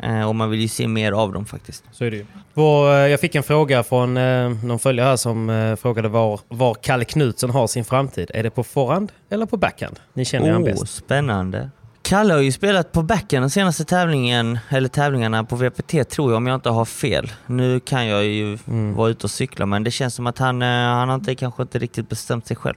Eh, 0.03 0.29
och 0.29 0.35
man 0.35 0.51
vill 0.51 0.61
ju 0.61 0.69
se 0.69 0.89
mer 0.89 1.13
av 1.13 1.33
dem 1.33 1.47
faktiskt. 1.47 1.85
Så 1.93 2.05
är 2.05 2.11
det 2.11 2.17
ju. 2.17 2.27
Vår, 2.55 2.91
eh, 2.91 2.95
jag 2.97 3.21
fick 3.21 3.35
en 3.35 3.43
fråga 3.43 3.83
från 3.83 4.17
eh, 4.17 4.51
någon 4.65 4.79
följare 4.79 5.07
här 5.09 5.17
som 5.17 5.77
frågade 5.81 6.09
var, 6.09 6.41
var 6.49 6.75
Kalle 6.75 7.05
Knutsson 7.05 7.51
har 7.51 7.67
sin 7.67 7.85
framtid. 7.85 8.31
Är 8.35 8.43
det 8.43 8.51
på 8.51 8.65
forehand 8.65 9.13
eller 9.31 9.47
på 9.47 9.57
backhand? 9.57 10.01
Ni 10.15 10.25
känner 10.25 10.47
ju 10.47 10.53
han 10.53 10.63
Oh, 10.63 10.67
bäst. 10.67 10.89
spännande. 10.89 11.71
Kalle 12.03 12.35
har 12.35 12.41
ju 12.41 12.53
spelat 12.53 12.93
på 12.93 13.03
backen 13.03 13.41
den 13.43 13.51
senaste 13.51 13.85
tävlingen, 13.85 14.59
eller 14.69 14.89
tävlingarna 14.89 15.45
på 15.45 15.57
VPT 15.57 16.05
tror 16.05 16.31
jag 16.31 16.37
om 16.37 16.47
jag 16.47 16.55
inte 16.55 16.71
har 16.71 16.85
fel. 16.85 17.33
Nu 17.47 17.81
kan 17.81 18.07
jag 18.07 18.25
ju 18.25 18.59
Mm. 18.69 18.95
vara 18.95 19.11
ute 19.11 19.25
och 19.27 19.31
cykla 19.31 19.67
men 19.67 19.85
det 19.85 19.91
känns 19.91 20.15
som 20.15 20.27
att 20.27 20.39
han, 20.39 20.63
eh, 20.63 20.69
han 20.69 21.09
har 21.09 21.15
inte, 21.15 21.35
kanske 21.35 21.63
inte 21.63 21.79
riktigt 21.79 22.09
bestämt 22.09 22.47
sig 22.47 22.57
själv. 22.57 22.77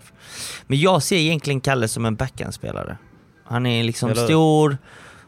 Men 0.68 0.80
jag 0.80 1.04
ser 1.04 1.16
egentligen 1.18 1.62
Kalle 1.62 1.88
som 1.88 2.06
en 2.06 2.16
backhandspelare. 2.16 2.98
Han 3.44 3.66
är 3.66 3.84
liksom 3.84 4.10
Eller 4.10 4.26
stor, 4.26 4.78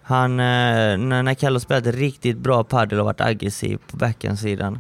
han, 0.04 0.32
eh, 0.40 0.98
när, 0.98 1.34
Kalle 1.34 1.56
har 1.56 1.60
spelat 1.60 1.86
riktigt 1.88 2.38
bra 2.38 2.64
padel 2.64 3.00
och 3.00 3.06
varit 3.06 3.22
aggressiv 3.22 3.78
på 3.92 3.98
backhandsidan 3.98 4.80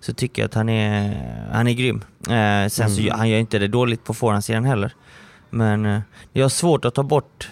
så 0.00 0.12
tycker 0.14 0.42
jag 0.42 0.46
att 0.48 0.54
han 0.54 0.68
är, 0.68 1.16
han 1.52 1.68
är 1.68 1.72
grym. 1.72 2.04
Eh, 2.28 2.68
sen 2.68 2.70
så 2.70 2.82
Mm. 2.84 3.04
gör- 3.06 3.14
han 3.14 3.28
gör 3.28 3.38
inte 3.38 3.58
det 3.58 3.68
dåligt 3.68 4.04
på 4.04 4.14
forehandsidan 4.14 4.64
heller. 4.64 4.92
Men 5.50 5.86
eh, 5.86 6.00
jag 6.32 6.44
har 6.44 6.48
svårt 6.48 6.84
att 6.84 6.94
ta 6.94 7.02
bort 7.02 7.48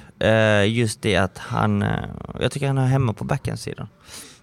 just 0.67 1.03
det 1.03 1.17
att 1.17 1.39
han, 1.39 1.83
eh, 1.83 1.89
jag 2.41 2.53
tycker 2.53 2.67
han 2.67 2.79
är 2.79 2.87
hemma 2.87 3.13
på 3.13 3.25
backhandsidan. 3.25 3.89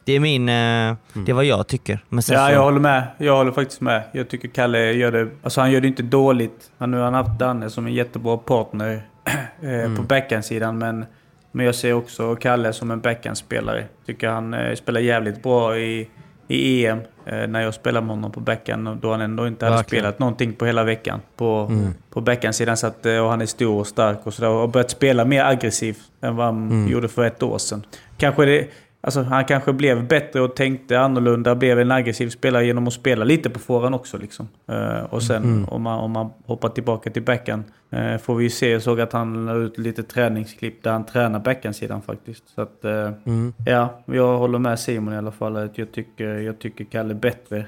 Det 0.05 0.13
är 0.13 0.19
min, 0.19 0.49
eh, 0.49 0.95
det 1.13 1.31
är 1.31 1.33
vad 1.33 1.45
jag 1.45 1.67
tycker. 1.67 1.99
Men 2.09 2.17
Ja, 2.17 2.21
så, 2.21 2.53
jag 2.53 2.63
håller 2.63 2.79
med. 2.79 3.07
Jag 3.17 3.37
håller 3.37 3.51
faktiskt 3.51 3.81
med. 3.81 4.03
Jag 4.11 4.29
tycker 4.29 4.47
Kalle 4.47 4.91
gör 4.91 5.11
det... 5.11 5.29
Alltså 5.43 5.61
han 5.61 5.71
gör 5.71 5.81
det 5.81 5.87
inte 5.87 6.03
dåligt. 6.03 6.71
Han, 6.77 6.91
nu 6.91 6.97
har 6.97 7.03
han 7.03 7.13
haft 7.13 7.39
Danne 7.39 7.69
som 7.69 7.85
en 7.85 7.93
jättebra 7.93 8.37
partner 8.37 9.01
eh, 9.61 9.95
på 9.95 10.01
backhandsidan. 10.01 10.77
Men, 10.77 11.05
men 11.51 11.65
jag 11.65 11.75
ser 11.75 11.93
också 11.93 12.35
Kalle 12.35 12.73
som 12.73 12.91
en 12.91 12.99
backhandspelare. 12.99 13.85
Tycker 14.05 14.29
han 14.29 14.53
eh, 14.53 14.75
spelar 14.75 15.01
jävligt 15.01 15.43
bra 15.43 15.77
i, 15.77 16.09
i 16.47 16.85
EM. 16.85 16.99
Eh, 17.25 17.47
när 17.47 17.61
jag 17.61 17.73
spelade 17.73 18.05
med 18.05 18.15
honom 18.15 18.31
på 18.31 18.39
backhand. 18.39 18.97
Då 19.01 19.11
han 19.11 19.21
ändå 19.21 19.47
inte 19.47 19.65
hade 19.65 19.77
Verkligen. 19.77 20.01
spelat 20.01 20.19
någonting 20.19 20.53
på 20.53 20.65
hela 20.65 20.83
veckan. 20.83 21.19
På, 21.35 21.71
på 22.09 22.21
backhandsidan. 22.21 22.77
Så 22.77 22.87
att, 22.87 23.05
eh, 23.05 23.17
och 23.17 23.29
han 23.29 23.41
är 23.41 23.45
stor 23.45 23.79
och 23.79 23.87
stark 23.87 24.19
och 24.23 24.33
sådär. 24.33 24.49
Och 24.49 24.59
har 24.59 24.67
börjat 24.67 24.91
spela 24.91 25.25
mer 25.25 25.45
aggressivt 25.45 26.01
än 26.21 26.35
vad 26.35 26.45
han 26.45 26.87
gjorde 26.87 27.07
för 27.07 27.23
ett 27.23 27.43
år 27.43 27.57
sedan. 27.57 27.85
Kanske 28.17 28.45
det... 28.45 28.67
Alltså, 29.05 29.21
han 29.21 29.45
kanske 29.45 29.73
blev 29.73 30.07
bättre 30.07 30.41
och 30.41 30.55
tänkte 30.55 30.99
annorlunda, 30.99 31.55
blev 31.55 31.79
en 31.79 31.91
aggressiv 31.91 32.29
spelare 32.29 32.65
genom 32.65 32.87
att 32.87 32.93
spela 32.93 33.25
lite 33.25 33.49
på 33.49 33.59
forehand 33.59 33.95
också. 33.95 34.17
Liksom. 34.17 34.47
Eh, 34.67 35.03
och 35.03 35.23
sen 35.23 35.65
om, 35.71 35.81
man, 35.81 35.99
om 35.99 36.11
man 36.11 36.29
hoppar 36.45 36.69
tillbaka 36.69 37.09
till 37.09 37.23
backhand 37.23 37.63
eh, 37.91 38.17
får 38.17 38.35
vi 38.35 38.43
ju 38.43 38.49
se. 38.49 38.69
Jag 38.71 38.81
såg 38.81 39.01
att 39.01 39.13
han 39.13 39.45
la 39.45 39.53
ut 39.55 39.77
lite 39.77 40.03
träningsklipp 40.03 40.83
där 40.83 40.91
han 40.91 41.05
tränar 41.05 41.39
backhandsidan 41.39 42.01
faktiskt. 42.01 42.49
Så 42.49 42.61
att, 42.61 42.85
eh, 42.85 43.09
Mm. 43.25 43.53
ja, 43.65 44.01
jag 44.05 44.37
håller 44.37 44.59
med 44.59 44.79
Simon 44.79 45.13
i 45.13 45.17
alla 45.17 45.31
fall. 45.31 45.55
Att 45.57 45.77
jag, 45.77 45.91
tycker, 45.91 46.27
jag 46.27 46.59
tycker 46.59 46.83
Kalle 46.83 47.13
bättre 47.13 47.65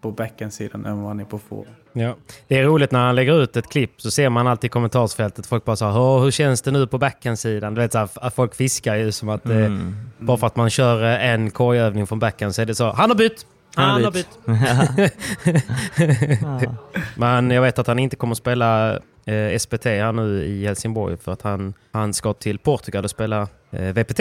på 0.00 0.12
backhandsidan 0.12 0.86
än 0.86 0.98
vad 1.00 1.08
han 1.08 1.20
är 1.20 1.24
på 1.24 1.38
forehand. 1.38 1.76
Ja. 1.92 2.16
Det 2.48 2.58
är 2.58 2.64
roligt 2.64 2.92
när 2.92 3.06
han 3.06 3.14
lägger 3.14 3.42
ut 3.42 3.56
ett 3.56 3.68
klipp 3.68 3.92
så 3.96 4.10
ser 4.10 4.28
man 4.28 4.46
alltid 4.46 4.68
i 4.68 4.70
kommentarsfältet 4.70 5.46
folk 5.46 5.64
bara 5.64 5.76
så 5.76 5.84
här, 5.84 5.98
"Åh, 5.98 6.22
hur 6.22 6.30
känns 6.30 6.62
det 6.62 6.70
nu 6.70 6.86
på 6.86 6.98
backhandsidan? 6.98 7.74
Du 7.74 7.80
vet 7.80 7.92
så 7.92 7.98
här, 7.98 8.08
att 8.14 8.34
folk 8.34 8.54
fiskar 8.54 8.94
ju 8.94 9.12
som 9.12 9.28
att 9.28 9.46
eh, 9.46 9.78
bara 10.18 10.36
för 10.36 10.46
att 10.46 10.56
man 10.56 10.70
kör 10.70 11.04
eh, 11.04 11.30
en 11.30 11.50
korgövning 11.50 12.06
från 12.06 12.18
backhand 12.18 12.54
så 12.54 12.62
är 12.62 12.66
det 12.66 12.74
så, 12.74 12.92
han 12.92 13.10
har 13.10 13.16
bytt! 13.16 13.46
Han, 13.74 14.04
har 14.04 14.10
bytt! 14.10 14.28
Men 17.16 17.50
jag 17.50 17.62
vet 17.62 17.78
att 17.78 17.86
han 17.86 17.98
inte 17.98 18.16
kommer 18.16 18.32
att 18.32 18.38
spela 18.38 18.96
eh, 19.24 19.58
SPT 19.58 19.84
här 19.84 20.12
nu 20.12 20.44
i 20.44 20.66
Helsingborg 20.66 21.16
för 21.16 21.32
att 21.32 21.42
han, 21.42 21.74
han 21.92 22.14
ska 22.14 22.32
till 22.32 22.58
Portugal 22.58 23.04
och 23.04 23.10
spela 23.10 23.48
eh, 23.70 23.92
VPT. 23.92 24.20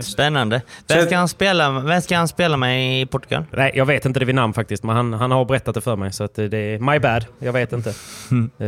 Spännande. 0.00 0.62
Vem 0.88 1.06
ska, 1.06 1.16
han 1.16 1.28
spela, 1.28 1.70
vem 1.80 2.00
ska 2.00 2.16
han 2.16 2.28
spela 2.28 2.56
med 2.56 3.00
i 3.02 3.06
Portugal? 3.06 3.44
Nej, 3.50 3.72
jag 3.74 3.86
vet 3.86 4.04
inte 4.04 4.20
det 4.20 4.26
vid 4.26 4.34
namn 4.34 4.52
faktiskt, 4.54 4.82
men 4.84 4.96
han, 4.96 5.12
han 5.12 5.30
har 5.30 5.44
berättat 5.44 5.74
det 5.74 5.80
för 5.80 5.96
mig. 5.96 6.12
Så 6.12 6.24
att 6.24 6.34
det 6.34 6.56
är 6.56 6.78
my 6.78 6.98
bad. 6.98 7.24
Jag 7.38 7.52
vet 7.52 7.72
inte. 7.72 7.90
Eh, 7.90 8.66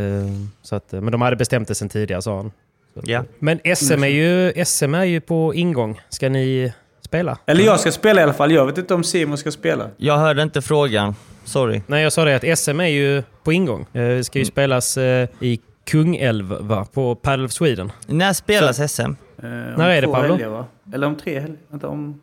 så 0.62 0.76
att, 0.76 0.92
men 0.92 1.10
de 1.12 1.20
hade 1.22 1.36
bestämt 1.36 1.68
det 1.68 1.74
sen 1.74 1.88
tidigare, 1.88 2.22
sa 2.22 2.36
han. 2.36 2.52
Så 2.94 3.00
Ja. 3.04 3.24
Men 3.38 3.60
SM 3.76 4.02
är, 4.04 4.08
ju, 4.08 4.64
SM 4.64 4.94
är 4.94 5.04
ju 5.04 5.20
på 5.20 5.54
ingång. 5.54 6.00
Ska 6.08 6.28
ni 6.28 6.72
spela? 7.00 7.38
Eller 7.46 7.64
jag 7.64 7.80
ska 7.80 7.92
spela 7.92 8.20
i 8.20 8.24
alla 8.24 8.32
fall. 8.32 8.52
Jag 8.52 8.66
vet 8.66 8.78
inte 8.78 8.94
om 8.94 9.04
Simon 9.04 9.38
ska 9.38 9.50
spela. 9.50 9.88
Jag 9.96 10.18
hörde 10.18 10.42
inte 10.42 10.62
frågan. 10.62 11.14
Sorry. 11.44 11.80
Nej, 11.86 12.02
jag 12.02 12.12
sa 12.12 12.24
det 12.24 12.36
att 12.52 12.58
SM 12.58 12.80
är 12.80 12.86
ju 12.86 13.22
på 13.44 13.52
ingång. 13.52 13.80
Eh, 13.92 14.00
Det 14.08 14.24
ska 14.24 14.38
ju 14.38 14.44
spelas 14.44 14.96
eh, 14.96 15.28
i 15.40 15.60
Kungälv 15.86 16.46
va? 16.60 16.86
På 16.92 17.14
Padel 17.14 17.44
of 17.44 17.52
Sweden. 17.52 17.92
När 18.06 18.32
spelas 18.32 18.92
SM? 18.92 19.12
Eh, 19.44 19.50
När 19.78 19.90
är 19.90 20.02
det, 20.02 20.08
Pablo? 20.08 20.32
Helger, 20.32 20.48
va? 20.48 20.66
Eller 20.92 21.06
om 21.06 21.16
tre 21.16 21.40
helger. 21.40 21.56
Vänta, 21.68 21.88
om... 21.88 22.20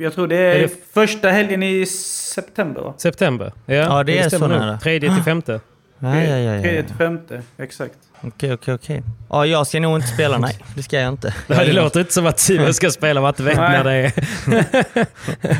Jag 0.00 0.14
tror 0.14 0.26
det 0.28 0.36
är, 0.36 0.54
Är 0.54 0.60
det- 0.60 0.92
första 0.92 1.30
helgen 1.30 1.62
i 1.62 1.86
september 1.86 2.80
va? 2.80 2.94
September. 2.96 3.52
Ja, 3.66 3.74
Ja, 3.74 4.02
det 4.02 4.18
är 4.18 4.28
stämmer 4.28 4.48
så 4.48 4.54
nära. 4.58 4.78
Tredje 4.78 5.14
till 5.14 5.22
femte. 5.24 5.60
Ja, 5.98 6.16
ja, 6.16 6.36
ja, 6.36 6.54
ja, 6.54 6.62
Tredje 6.62 6.82
till 6.82 6.94
femte, 6.96 7.42
exakt. 7.58 7.94
Okej, 8.20 8.52
okej, 8.52 8.74
okej. 8.74 9.02
Ja, 9.30 9.46
jag 9.46 9.66
ska 9.66 9.80
nog 9.80 9.96
inte 9.96 10.08
spela, 10.08 10.38
nej. 10.38 10.58
Det 10.76 10.82
ska 10.82 11.00
jag 11.00 11.08
inte. 11.08 11.34
Det, 11.46 11.54
det 11.54 11.72
låter 11.72 12.00
inte 12.00 12.12
som 12.12 12.26
att 12.26 12.38
Simon 12.38 12.74
ska 12.74 12.90
spela 12.90 13.20
matte 13.20 13.42
Nej. 13.42 13.54
när 13.56 13.84
det 13.84 13.92
är... 13.92 14.12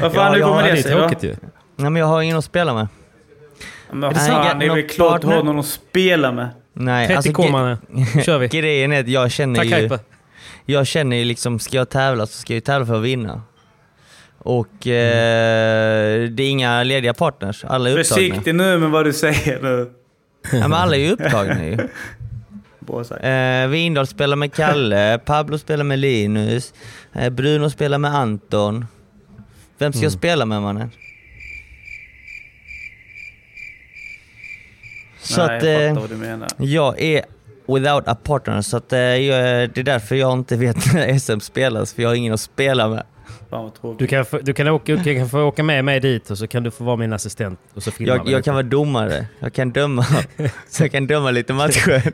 Vad 0.02 0.12
fan, 0.14 0.26
Ja, 0.26 0.32
hur 0.34 0.42
kommer 0.42 0.62
det 0.62 0.72
det 0.72 0.78
är 0.78 0.82
sig 0.82 0.92
då? 0.92 0.98
tråkigt 0.98 1.22
ju. 1.24 1.36
Nej, 1.76 1.90
men 1.90 1.96
jag 1.96 2.06
har 2.06 2.22
ingen 2.22 2.36
att 2.36 2.44
spela 2.44 2.74
med. 2.74 2.88
Men 3.90 4.00
det 4.00 4.14
fan, 4.20 4.58
det 4.58 4.66
är 4.66 4.74
väl 4.74 4.88
klart 4.88 5.14
att 5.14 5.20
partner? 5.22 5.36
ha 5.36 5.42
någon 5.42 5.58
att 5.58 5.66
spela 5.66 6.32
med. 6.32 6.48
Nej, 6.72 7.06
30 7.06 7.16
alltså, 7.16 8.22
kör 8.24 8.38
vi. 8.38 8.48
Grejen 8.60 8.92
är 8.92 9.00
att 9.00 9.08
jag 9.08 9.30
känner 9.30 9.54
Tack 9.56 9.66
ju... 9.66 9.74
Hype. 9.74 9.98
Jag 10.66 10.86
känner 10.86 11.16
ju 11.16 11.24
liksom, 11.24 11.58
ska 11.58 11.76
jag 11.76 11.88
tävla 11.88 12.26
så 12.26 12.32
ska 12.38 12.54
jag 12.54 12.64
tävla 12.64 12.86
för 12.86 12.94
att 12.96 13.02
vinna. 13.02 13.42
Och 14.38 14.86
eh, 14.86 16.28
det 16.28 16.42
är 16.42 16.50
inga 16.50 16.82
lediga 16.82 17.14
partners, 17.14 17.64
alla 17.64 17.90
är 17.90 17.98
upptagna. 17.98 18.04
Försiktig 18.16 18.54
nu 18.54 18.78
med 18.78 18.90
vad 18.90 19.04
du 19.04 19.12
säger 19.12 19.62
nu. 19.62 19.90
Ja, 20.52 20.68
men 20.68 20.72
alla 20.72 20.96
är 20.96 21.00
ju 21.00 21.10
upptagna 21.10 21.66
ju. 21.66 21.78
Eh, 23.20 23.68
Windahl 23.68 24.06
spelar 24.06 24.36
med 24.36 24.52
Kalle, 24.52 25.18
Pablo 25.24 25.58
spelar 25.58 25.84
med 25.84 25.98
Linus, 25.98 26.74
eh, 27.12 27.30
Bruno 27.30 27.70
spelar 27.70 27.98
med 27.98 28.14
Anton. 28.14 28.86
Vem 29.78 29.92
ska 29.92 30.02
jag 30.02 30.12
spela 30.12 30.46
med 30.46 30.62
mannen? 30.62 30.90
Så 35.20 35.46
Nej, 35.46 35.56
att 35.56 35.62
jag 35.64 35.84
eh, 35.84 35.88
fattar 35.88 36.00
vad 36.00 36.10
du 36.10 36.16
menar. 36.16 36.48
jag 36.58 37.00
är 37.00 37.24
without 37.66 38.08
a 38.08 38.14
partner, 38.22 38.62
så 38.62 38.76
att, 38.76 38.92
eh, 38.92 38.98
jag, 38.98 39.70
det 39.70 39.80
är 39.80 39.84
därför 39.84 40.14
jag 40.14 40.32
inte 40.32 40.56
vet 40.56 40.92
när 40.94 41.18
SM 41.18 41.40
spelas, 41.40 41.94
för 41.94 42.02
jag 42.02 42.08
har 42.08 42.14
ingen 42.14 42.34
att 42.34 42.40
spela 42.40 42.88
med. 42.88 43.02
Du 43.98 44.06
kan, 44.06 44.24
få, 44.24 44.38
du, 44.38 44.52
kan 44.52 44.68
åka, 44.68 44.96
du 44.96 45.14
kan 45.14 45.28
få 45.28 45.42
åka 45.42 45.62
med 45.62 45.84
mig 45.84 46.00
dit 46.00 46.30
och 46.30 46.38
så 46.38 46.46
kan 46.46 46.62
du 46.62 46.70
få 46.70 46.84
vara 46.84 46.96
min 46.96 47.12
assistent. 47.12 47.58
Och 47.74 47.82
så 47.82 47.90
filmar 47.90 48.16
Jag, 48.16 48.28
jag 48.28 48.44
kan 48.44 48.54
vara 48.54 48.62
domare, 48.62 49.26
jag 49.40 49.52
kan 49.52 49.70
döma, 49.70 50.06
så 50.68 50.82
jag 50.82 50.92
kan 50.92 51.06
döma 51.06 51.30
lite 51.30 51.52
matcher. 51.52 52.02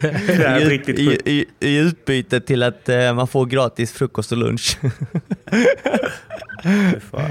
Det 0.00 0.48
här 0.48 0.60
är 0.60 0.60
I, 0.60 0.64
riktigt 0.64 0.98
i, 0.98 1.18
i, 1.24 1.46
I 1.60 1.76
utbyte 1.76 2.40
till 2.40 2.62
att 2.62 2.88
eh, 2.88 3.14
man 3.14 3.26
får 3.26 3.46
gratis 3.46 3.92
frukost 3.92 4.32
och 4.32 4.38
lunch. 4.38 4.78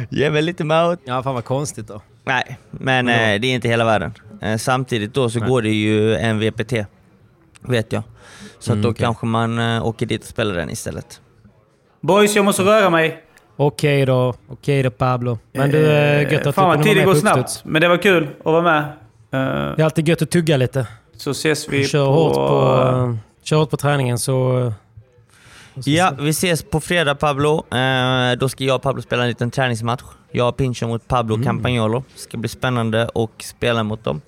Ge 0.09 0.29
mig 0.29 0.41
lite 0.41 0.63
mat. 0.63 0.99
Ja, 1.03 1.23
fan 1.23 1.35
vad 1.35 1.45
konstigt 1.45 1.87
då. 1.87 2.01
Nej, 2.23 2.57
men 2.71 3.07
eh, 3.07 3.39
det 3.39 3.47
är 3.47 3.53
inte 3.55 3.67
hela 3.67 3.85
världen. 3.85 4.13
Eh, 4.41 4.57
samtidigt 4.57 5.13
då 5.13 5.29
så 5.29 5.39
Nej. 5.39 5.49
går 5.49 5.61
det 5.61 5.69
ju 5.69 6.15
en 6.15 6.39
VPT, 6.39 6.73
vet 7.61 7.91
jag. 7.93 8.03
Så 8.59 8.71
Mm, 8.71 8.79
att 8.79 8.83
då 8.83 8.89
okej. 8.89 9.05
kanske 9.05 9.25
man 9.25 9.59
eh, 9.59 9.85
åker 9.85 10.05
dit 10.05 10.21
och 10.21 10.27
spelar 10.27 10.55
den 10.55 10.69
istället. 10.69 11.21
Boys, 12.01 12.35
jag 12.35 12.45
måste 12.45 12.63
röra 12.63 12.89
mig. 12.89 13.23
Okej 13.57 14.05
då. 14.05 14.33
Okej 14.47 14.83
då 14.83 14.91
Pablo. 14.91 15.39
Men 15.51 15.69
du, 15.71 15.91
Eh, 15.91 16.21
eh, 16.21 16.33
gött 16.33 16.47
att 16.47 16.55
Fan 16.55 16.69
du 16.69 16.73
kunde 16.83 16.89
tiden 16.89 17.05
går 17.05 17.15
snabbt. 17.15 17.61
Men 17.65 17.81
det 17.81 17.87
var 17.87 17.97
kul 17.97 18.27
att 18.39 18.45
vara 18.45 18.61
med. 18.61 18.81
Eh, 18.83 19.75
Det 19.75 19.81
är 19.81 19.83
alltid 19.83 20.07
gött 20.07 20.21
att 20.21 20.31
tugga 20.31 20.57
lite. 20.57 20.87
Så 21.17 21.31
ses 21.31 21.69
vi 21.69 21.85
Kör 21.87 22.05
på... 22.05 22.11
hårt 22.13 22.33
på, 22.33 22.83
eh, 22.97 23.15
kör 23.43 23.57
hårt 23.57 23.69
på 23.69 23.77
träningen 23.77 24.19
så... 24.19 24.73
Ja, 25.73 26.13
vi 26.19 26.29
ses 26.29 26.63
på 26.63 26.79
fredag 26.79 27.15
Pablo. 27.15 27.75
Eh, 27.75 28.37
då 28.37 28.49
ska 28.49 28.63
jag 28.63 28.75
och 28.75 28.81
Pablo 28.81 29.01
spela 29.01 29.21
en 29.21 29.27
liten 29.29 29.51
träningsmatch. 29.51 30.03
Jag 30.31 30.49
och 30.49 30.57
Pincho 30.57 30.87
mot 30.87 31.07
Pablo 31.07 31.35
Mm. 31.35 31.45
Campagnolo. 31.45 32.03
ska 32.15 32.37
bli 32.37 32.49
spännande 32.49 33.09
att 33.15 33.29
spela 33.41 33.83
mot 33.83 34.03
dem. 34.03 34.21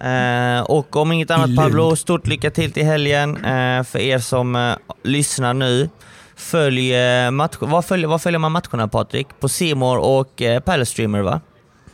Eh, 0.00 0.60
och 0.70 0.96
om 0.96 1.12
inget 1.12 1.30
annat. 1.30 1.56
Pablo, 1.56 1.96
stort 1.96 2.26
lycka 2.26 2.50
till 2.50 2.72
till 2.72 2.84
helgen. 2.84 3.36
Eh, 3.44 3.82
för 3.82 3.98
er 3.98 4.18
som 4.18 4.56
eh, 4.56 4.74
lyssnar 5.02 5.54
nu. 5.54 5.88
Följ 6.36 6.94
eh, 6.94 7.30
match, 7.30 7.56
vad, 7.60 7.84
följer, 7.84 8.08
vad 8.08 8.22
följer 8.22 8.38
man 8.38 8.52
matcherna 8.52 8.88
Patrik? 8.88 9.26
På 9.40 9.48
Simor 9.48 9.98
och 9.98 10.42
eh, 10.42 10.60
Palestreamer 10.60 11.22
va? 11.22 11.40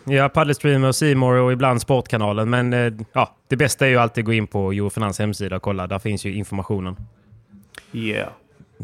Ja, 0.04 0.28
Paddlestreamer, 0.28 0.92
Simor 0.92 1.34
och 1.34 1.52
ibland 1.52 1.80
Sportkanalen. 1.80 2.50
Men 2.50 2.72
eh, 2.72 2.92
ja, 3.12 3.36
det 3.48 3.56
bästa 3.56 3.86
är 3.86 3.90
ju 3.90 3.98
alltid 3.98 4.22
att 4.22 4.26
gå 4.26 4.32
in 4.32 4.46
på 4.46 4.72
Eurofinans 4.72 5.18
hemsida 5.18 5.56
och 5.56 5.62
kolla. 5.62 5.86
Där 5.86 5.98
finns 5.98 6.24
ju 6.24 6.34
informationen. 6.34 6.96
Yeah. 7.92 8.28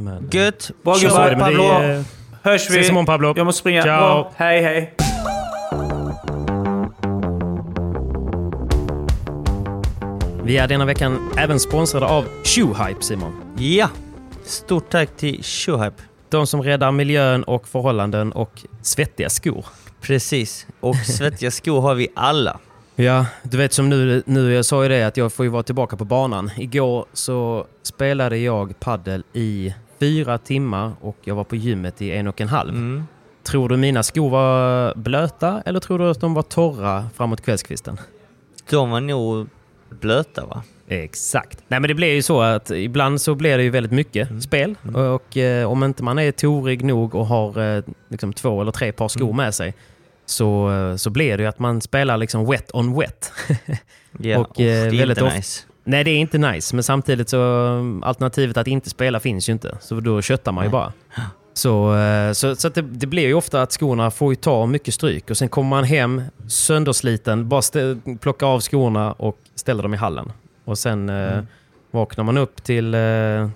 Men, 0.00 0.28
Gött! 0.32 0.70
Bra 0.82 0.96
men 1.02 1.38
Pablo. 1.38 1.62
det 1.62 2.04
Hörs 2.42 2.70
vi. 2.70 2.74
Ses 2.74 2.88
imorgon 2.88 3.06
Pablo. 3.06 3.34
Jag 3.36 3.46
måste 3.46 3.60
springa. 3.60 3.82
Ciao. 3.82 3.98
Bra. 3.98 4.32
Hej, 4.36 4.62
hej. 4.62 4.94
Vi 10.44 10.56
är 10.56 10.68
denna 10.68 10.84
veckan 10.84 11.30
även 11.38 11.60
sponsrade 11.60 12.06
av 12.06 12.24
Shoehype, 12.44 13.02
Simon. 13.02 13.32
Ja! 13.58 13.90
Stort 14.44 14.90
tack 14.90 15.16
till 15.16 15.42
Shoehype. 15.42 16.02
De 16.28 16.46
som 16.46 16.62
räddar 16.62 16.92
miljön 16.92 17.44
och 17.44 17.68
förhållanden 17.68 18.32
och 18.32 18.64
svettiga 18.82 19.28
skor. 19.30 19.66
Precis. 20.00 20.66
Och 20.80 20.96
svettiga 20.96 21.50
skor 21.50 21.80
har 21.80 21.94
vi 21.94 22.08
alla. 22.14 22.58
Ja, 22.96 23.26
du 23.42 23.56
vet 23.56 23.72
som 23.72 23.88
nu, 23.88 24.22
nu 24.26 24.52
jag 24.52 24.64
sa 24.64 24.82
ju 24.82 24.88
det 24.88 25.02
att 25.02 25.16
jag 25.16 25.32
får 25.32 25.44
ju 25.44 25.50
vara 25.50 25.62
tillbaka 25.62 25.96
på 25.96 26.04
banan. 26.04 26.50
Igår 26.56 27.06
så 27.12 27.66
spelade 27.82 28.38
jag 28.38 28.80
paddel 28.80 29.24
i 29.32 29.74
fyra 30.00 30.38
timmar 30.38 30.92
och 31.00 31.16
jag 31.24 31.34
var 31.34 31.44
på 31.44 31.56
gymmet 31.56 32.02
i 32.02 32.10
en 32.12 32.26
och 32.26 32.40
en 32.40 32.48
halv. 32.48 32.70
Mm. 32.74 33.04
Tror 33.42 33.68
du 33.68 33.76
mina 33.76 34.02
skor 34.02 34.30
var 34.30 34.94
blöta 34.94 35.62
eller 35.66 35.80
tror 35.80 35.98
du 35.98 36.10
att 36.10 36.20
de 36.20 36.34
var 36.34 36.42
torra 36.42 37.10
framåt 37.16 37.40
kvällskvisten? 37.40 38.00
De 38.70 38.90
var 38.90 39.00
nog 39.00 39.48
blöta 40.00 40.46
va? 40.46 40.62
Exakt. 40.88 41.58
Nej 41.68 41.80
men 41.80 41.88
det 41.88 41.94
blir 41.94 42.14
ju 42.14 42.22
så 42.22 42.40
att 42.40 42.70
ibland 42.70 43.20
så 43.20 43.34
blir 43.34 43.56
det 43.58 43.62
ju 43.64 43.70
väldigt 43.70 43.92
mycket 43.92 44.42
spel 44.42 44.74
och 44.94 45.36
eh, 45.36 45.70
om 45.70 45.84
inte 45.84 46.02
man 46.02 46.18
är 46.18 46.32
torig 46.32 46.84
nog 46.84 47.14
och 47.14 47.26
har 47.26 47.76
eh, 47.76 47.82
liksom 48.08 48.32
två 48.32 48.60
eller 48.60 48.72
tre 48.72 48.92
par 48.92 49.08
skor 49.08 49.32
med 49.32 49.54
sig 49.54 49.74
så, 50.26 50.70
eh, 50.72 50.96
så 50.96 51.10
blir 51.10 51.36
det 51.36 51.42
ju 51.42 51.48
att 51.48 51.58
man 51.58 51.80
spelar 51.80 52.16
liksom 52.16 52.46
wet 52.46 52.70
on 52.74 52.98
wet. 53.00 53.32
Ja, 54.20 54.38
Och, 54.38 54.46
och, 54.48 54.54
det 54.56 54.70
eh, 54.70 54.78
är 54.80 54.84
väldigt 54.84 55.08
inte 55.08 55.24
ofta- 55.24 55.36
nice. 55.36 55.64
Nej 55.88 56.04
det 56.04 56.10
är 56.10 56.18
inte 56.18 56.38
nice 56.38 56.76
men 56.76 56.82
samtidigt 56.82 57.28
så 57.28 57.40
alternativet 58.02 58.56
att 58.56 58.66
inte 58.66 58.90
spela 58.90 59.20
finns 59.20 59.48
ju 59.48 59.52
inte. 59.52 59.78
Så 59.80 60.00
då 60.00 60.22
köttar 60.22 60.52
man 60.52 60.64
ju 60.64 60.70
bara. 60.70 60.92
Så, 61.54 61.96
eh, 61.96 62.32
så, 62.32 62.56
så 62.56 62.68
det, 62.68 62.82
det 62.82 63.06
blir 63.06 63.26
ju 63.26 63.34
ofta 63.34 63.62
att 63.62 63.72
skorna 63.72 64.10
får 64.10 64.32
ju 64.32 64.36
ta 64.36 64.66
mycket 64.66 64.94
stryk 64.94 65.30
och 65.30 65.36
sen 65.36 65.48
kommer 65.48 65.70
man 65.70 65.84
hem 65.84 66.22
söndersliten, 66.48 67.48
bara 67.48 67.62
stä, 67.62 67.96
plocka 68.20 68.46
av 68.46 68.60
skorna 68.60 69.12
och 69.12 69.38
ställa 69.54 69.82
dem 69.82 69.94
i 69.94 69.96
hallen. 69.96 70.32
Och 70.64 70.78
sen 70.78 71.08
eh, 71.08 71.40
vaknar 71.90 72.24
man 72.24 72.36
upp 72.38 72.64
till, 72.64 72.94
eh, 72.94 73.00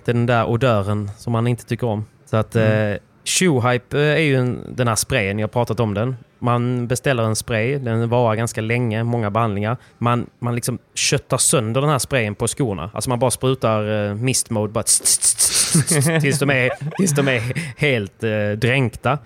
till 0.03 0.13
den 0.13 0.25
där 0.25 0.45
odören 0.45 1.11
som 1.17 1.33
man 1.33 1.47
inte 1.47 1.65
tycker 1.65 1.87
om. 1.87 2.05
Så 2.25 2.37
att 2.37 2.55
eh, 2.55 2.93
Shoehype 3.25 3.99
eh, 3.99 4.13
är 4.13 4.17
ju 4.17 4.35
en, 4.35 4.75
den 4.75 4.87
här 4.87 4.95
sprayen, 4.95 5.39
jag 5.39 5.47
har 5.47 5.51
pratat 5.51 5.79
om 5.79 5.93
den. 5.93 6.15
Man 6.43 6.87
beställer 6.87 7.23
en 7.23 7.35
spray, 7.35 7.77
den 7.77 8.09
varar 8.09 8.35
ganska 8.35 8.61
länge, 8.61 9.03
många 9.03 9.31
behandlingar. 9.31 9.77
Man, 9.97 10.29
man 10.39 10.55
liksom 10.55 10.77
köttar 10.93 11.37
sönder 11.37 11.81
den 11.81 11.89
här 11.89 11.99
sprayen 11.99 12.35
på 12.35 12.47
skorna. 12.47 12.91
Alltså 12.93 13.09
man 13.09 13.19
bara 13.19 13.31
sprutar 13.31 14.07
eh, 14.09 14.15
mist 14.15 14.49
mode 14.49 14.73
bara 14.73 14.83
tss, 14.83 14.99
tss, 15.01 15.17
tss, 15.19 15.73
tss, 15.73 15.87
tss, 16.05 16.21
tills, 16.21 16.39
de 16.39 16.49
är, 16.49 16.69
tills 16.97 17.11
de 17.11 17.27
är 17.27 17.41
helt 17.77 18.23
eh, 18.23 18.51
dränkta. 18.57 19.17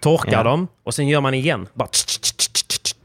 Torkar 0.00 0.32
Ja. 0.32 0.42
dem 0.42 0.68
och 0.84 0.94
sen 0.94 1.08
gör 1.08 1.20
man 1.20 1.34
igen. 1.34 1.66
Bara 1.74 1.88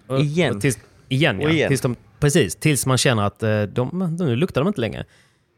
och- 0.07 0.19
Igen? 0.19 0.55
och 0.55 0.61
Tills, 0.61 0.79
igen, 1.09 1.41
ja. 1.41 1.49
Igen. 1.49 1.67
Tills 1.67 1.81
de, 1.81 1.95
precis, 2.19 2.55
tills 2.55 2.85
man 2.85 2.97
känner 2.97 3.23
att 3.23 3.43
eh, 3.43 3.61
de, 3.61 4.15
nu 4.19 4.35
luktar 4.35 4.61
de 4.61 4.67
inte 4.67 4.81
längre. 4.81 5.05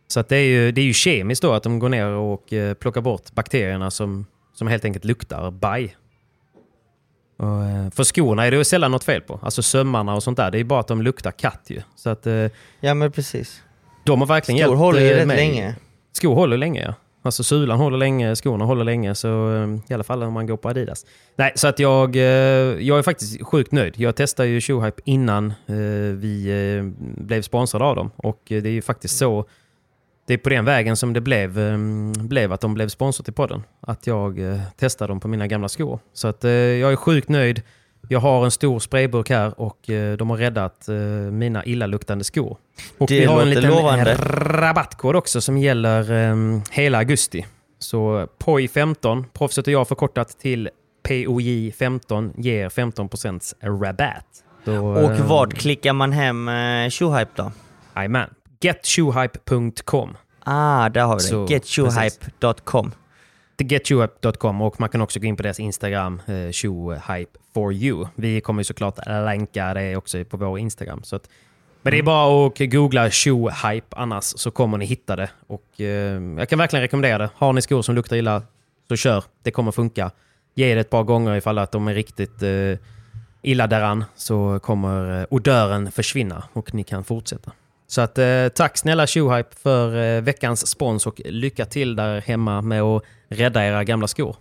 Så 0.07 0.19
att 0.19 0.29
det, 0.29 0.37
är 0.37 0.43
ju, 0.47 0.71
det 0.71 0.81
är 0.81 0.85
ju 0.85 0.93
kemiskt 0.93 1.41
då 1.41 1.53
att 1.53 1.63
de 1.63 1.79
går 1.79 1.89
ner 1.89 2.05
och 2.07 2.53
eh, 2.53 2.73
plockar 2.73 3.01
bort 3.01 3.31
bakterierna 3.33 3.91
som, 3.91 4.25
som 4.53 4.67
helt 4.67 4.85
enkelt 4.85 5.05
luktar 5.05 5.51
baj. 5.51 5.95
Och, 7.37 7.63
eh, 7.63 7.89
för 7.89 8.03
skorna 8.03 8.45
är 8.45 8.51
det 8.51 8.57
ju 8.57 8.63
sällan 8.63 8.91
något 8.91 9.03
fel 9.03 9.21
på. 9.21 9.39
Alltså 9.43 9.61
sömmarna 9.61 10.15
och 10.15 10.23
sånt 10.23 10.37
där. 10.37 10.51
Det 10.51 10.59
är 10.59 10.63
bara 10.63 10.79
att 10.79 10.87
de 10.87 11.01
luktar 11.01 11.31
katt 11.31 11.61
ju. 11.67 11.81
Så 11.95 12.09
att 12.09 12.27
eh, 12.27 12.33
Ja 12.79 12.93
men 12.93 13.11
precis. 13.11 13.61
de 14.05 14.19
har 14.19 14.27
verkligen 14.27 14.59
Skor 14.59 14.67
hjälpt 14.69 14.79
håller 14.79 14.99
ju 14.99 15.11
eh, 15.11 15.15
rätt 15.17 15.27
mig. 15.27 15.37
länge. 15.37 15.75
Skor 16.11 16.35
håller 16.35 16.57
länge 16.57 16.83
ja. 16.83 16.93
Alltså 17.21 17.43
sulan 17.43 17.77
håller 17.79 17.97
länge, 17.97 18.35
skorna 18.35 18.65
håller 18.65 18.83
länge. 18.83 19.15
Så 19.15 19.27
i 19.89 19.93
alla 19.93 20.03
fall 20.03 20.23
om 20.23 20.33
man 20.33 20.47
går 20.47 20.57
på 20.57 20.69
Adidas. 20.69 21.05
Nej, 21.35 21.51
så 21.55 21.67
att 21.67 21.79
jag, 21.79 22.15
jag 22.15 22.97
är 22.97 23.01
faktiskt 23.01 23.43
sjukt 23.45 23.71
nöjd. 23.71 23.93
Jag 23.97 24.15
testade 24.15 24.49
ju 24.49 24.61
Shoehype 24.61 25.01
innan 25.05 25.53
vi 26.15 26.93
blev 27.17 27.41
sponsrade 27.41 27.85
av 27.85 27.95
dem. 27.95 28.11
Och 28.15 28.41
det 28.47 28.55
är 28.57 28.67
ju 28.67 28.81
faktiskt 28.81 29.17
så 29.17 29.45
det 30.27 30.33
är 30.33 30.37
på 30.37 30.49
den 30.49 30.65
vägen 30.65 30.97
som 30.97 31.13
det 31.13 31.21
blev, 31.21 31.59
eh, 31.59 31.77
blev 32.23 32.53
att 32.53 32.61
de 32.61 32.73
blev 32.73 32.87
sponsor 32.89 33.23
till 33.23 33.33
podden. 33.33 33.63
Att 33.81 34.07
jag 34.07 34.39
eh, 34.39 34.59
testade 34.77 35.11
dem 35.11 35.19
på 35.19 35.27
mina 35.27 35.47
gamla 35.47 35.69
skor. 35.69 35.99
Så 36.13 36.27
att 36.27 36.43
eh, 36.43 36.51
jag 36.51 36.91
är 36.91 36.95
sjukt 36.95 37.29
nöjd. 37.29 37.61
Jag 38.09 38.19
har 38.19 38.45
en 38.45 38.51
stor 38.51 38.79
sprayburk 38.79 39.29
här 39.29 39.59
och 39.59 39.89
eh, 39.89 40.17
de 40.17 40.29
har 40.29 40.37
räddat 40.37 40.87
mina 41.31 41.65
illaluktande 41.65 42.23
skor. 42.23 42.57
Och 42.97 43.07
Det 43.07 43.19
vi 43.19 43.25
har 43.25 43.41
en 43.41 43.49
liten 43.49 43.69
lovande. 43.69 44.15
rabattkod 44.15 45.15
också 45.15 45.41
som 45.41 45.57
gäller 45.57 46.11
eh, 46.11 46.59
hela 46.71 46.97
augusti. 46.97 47.45
Så 47.79 48.27
POI15, 48.39 49.25
proffset 49.33 49.67
och 49.67 49.73
jag 49.73 49.87
förkortat 49.87 50.39
till 50.39 50.69
POJ15, 51.07 52.31
ger 52.37 52.69
15% 52.69 53.53
rabatt. 53.81 54.25
Så, 54.65 54.77
Och 54.85 55.19
vart 55.19 55.53
klickar 55.53 55.93
man 55.93 56.11
hem 56.11 56.49
Shoehype 56.91 57.31
då? 57.35 57.51
Jajamän. 57.95 58.29
getshoehype.com. 58.59 60.17
Ah, 60.43 60.89
där 60.89 61.01
har 61.01 61.15
vi 61.15 61.23
det. 61.23 61.29
Så, 61.29 61.45
Getshoehype.com. 61.49 62.91
Getshoehype.com 63.57 64.61
och 64.61 64.79
man 64.79 64.89
kan 64.89 65.01
också 65.01 65.19
gå 65.19 65.25
in 65.25 65.35
på 65.35 65.43
deras 65.43 65.59
Instagram, 65.59 66.21
eh, 66.25 66.51
shoehype 66.51 67.39
for 67.53 67.73
you. 67.73 68.07
Vi 68.15 68.41
kommer 68.41 68.63
såklart 68.63 68.97
länka 69.07 69.73
det 69.73 69.95
också 69.95 70.25
på 70.25 70.37
vår 70.37 70.59
Instagram. 70.59 71.03
Så 71.03 71.15
att, 71.15 71.29
men 71.81 71.91
det 71.91 71.99
är 71.99 72.03
bara 72.03 72.47
att 72.47 72.71
googla 72.71 73.11
shoehype 73.11 73.95
annars 73.95 74.23
så 74.23 74.51
kommer 74.51 74.77
ni 74.77 74.85
hitta 74.85 75.15
det. 75.15 75.29
Och, 75.47 75.81
eh, 75.81 76.21
jag 76.37 76.49
kan 76.49 76.59
verkligen 76.59 76.81
rekommendera 76.81 77.17
det. 77.17 77.29
Har 77.35 77.53
ni 77.53 77.61
skor 77.61 77.81
som 77.81 77.95
luktar 77.95 78.15
illa 78.15 78.41
så 78.87 78.95
kör. 78.95 79.23
Det 79.43 79.51
kommer 79.51 79.71
funka. 79.71 80.11
Ge 80.53 80.75
det 80.75 80.81
ett 80.81 80.89
par 80.89 81.03
gånger 81.03 81.35
ifall 81.35 81.57
att 81.57 81.71
de 81.71 81.87
är 81.87 81.93
riktigt 81.93 82.41
eh, 82.41 82.77
illa 83.41 83.67
däran 83.67 84.03
så 84.15 84.59
kommer 84.59 85.21
eh, 85.21 85.27
odören 85.29 85.91
försvinna 85.91 86.43
och 86.53 86.73
ni 86.73 86.83
kan 86.83 87.03
fortsätta. 87.03 87.51
Så 87.87 88.01
att, 88.01 88.17
eh, 88.17 88.47
tack 88.55 88.77
snälla 88.77 89.07
Shoehype 89.07 89.49
för 89.63 90.15
eh, 90.17 90.21
veckans 90.21 90.67
spons 90.67 91.07
och 91.07 91.21
lycka 91.25 91.65
till 91.65 91.95
där 91.95 92.21
hemma 92.21 92.61
med 92.61 92.81
att 92.81 93.03
rädda 93.29 93.65
era 93.65 93.83
gamla 93.83 94.07
skor. 94.07 94.35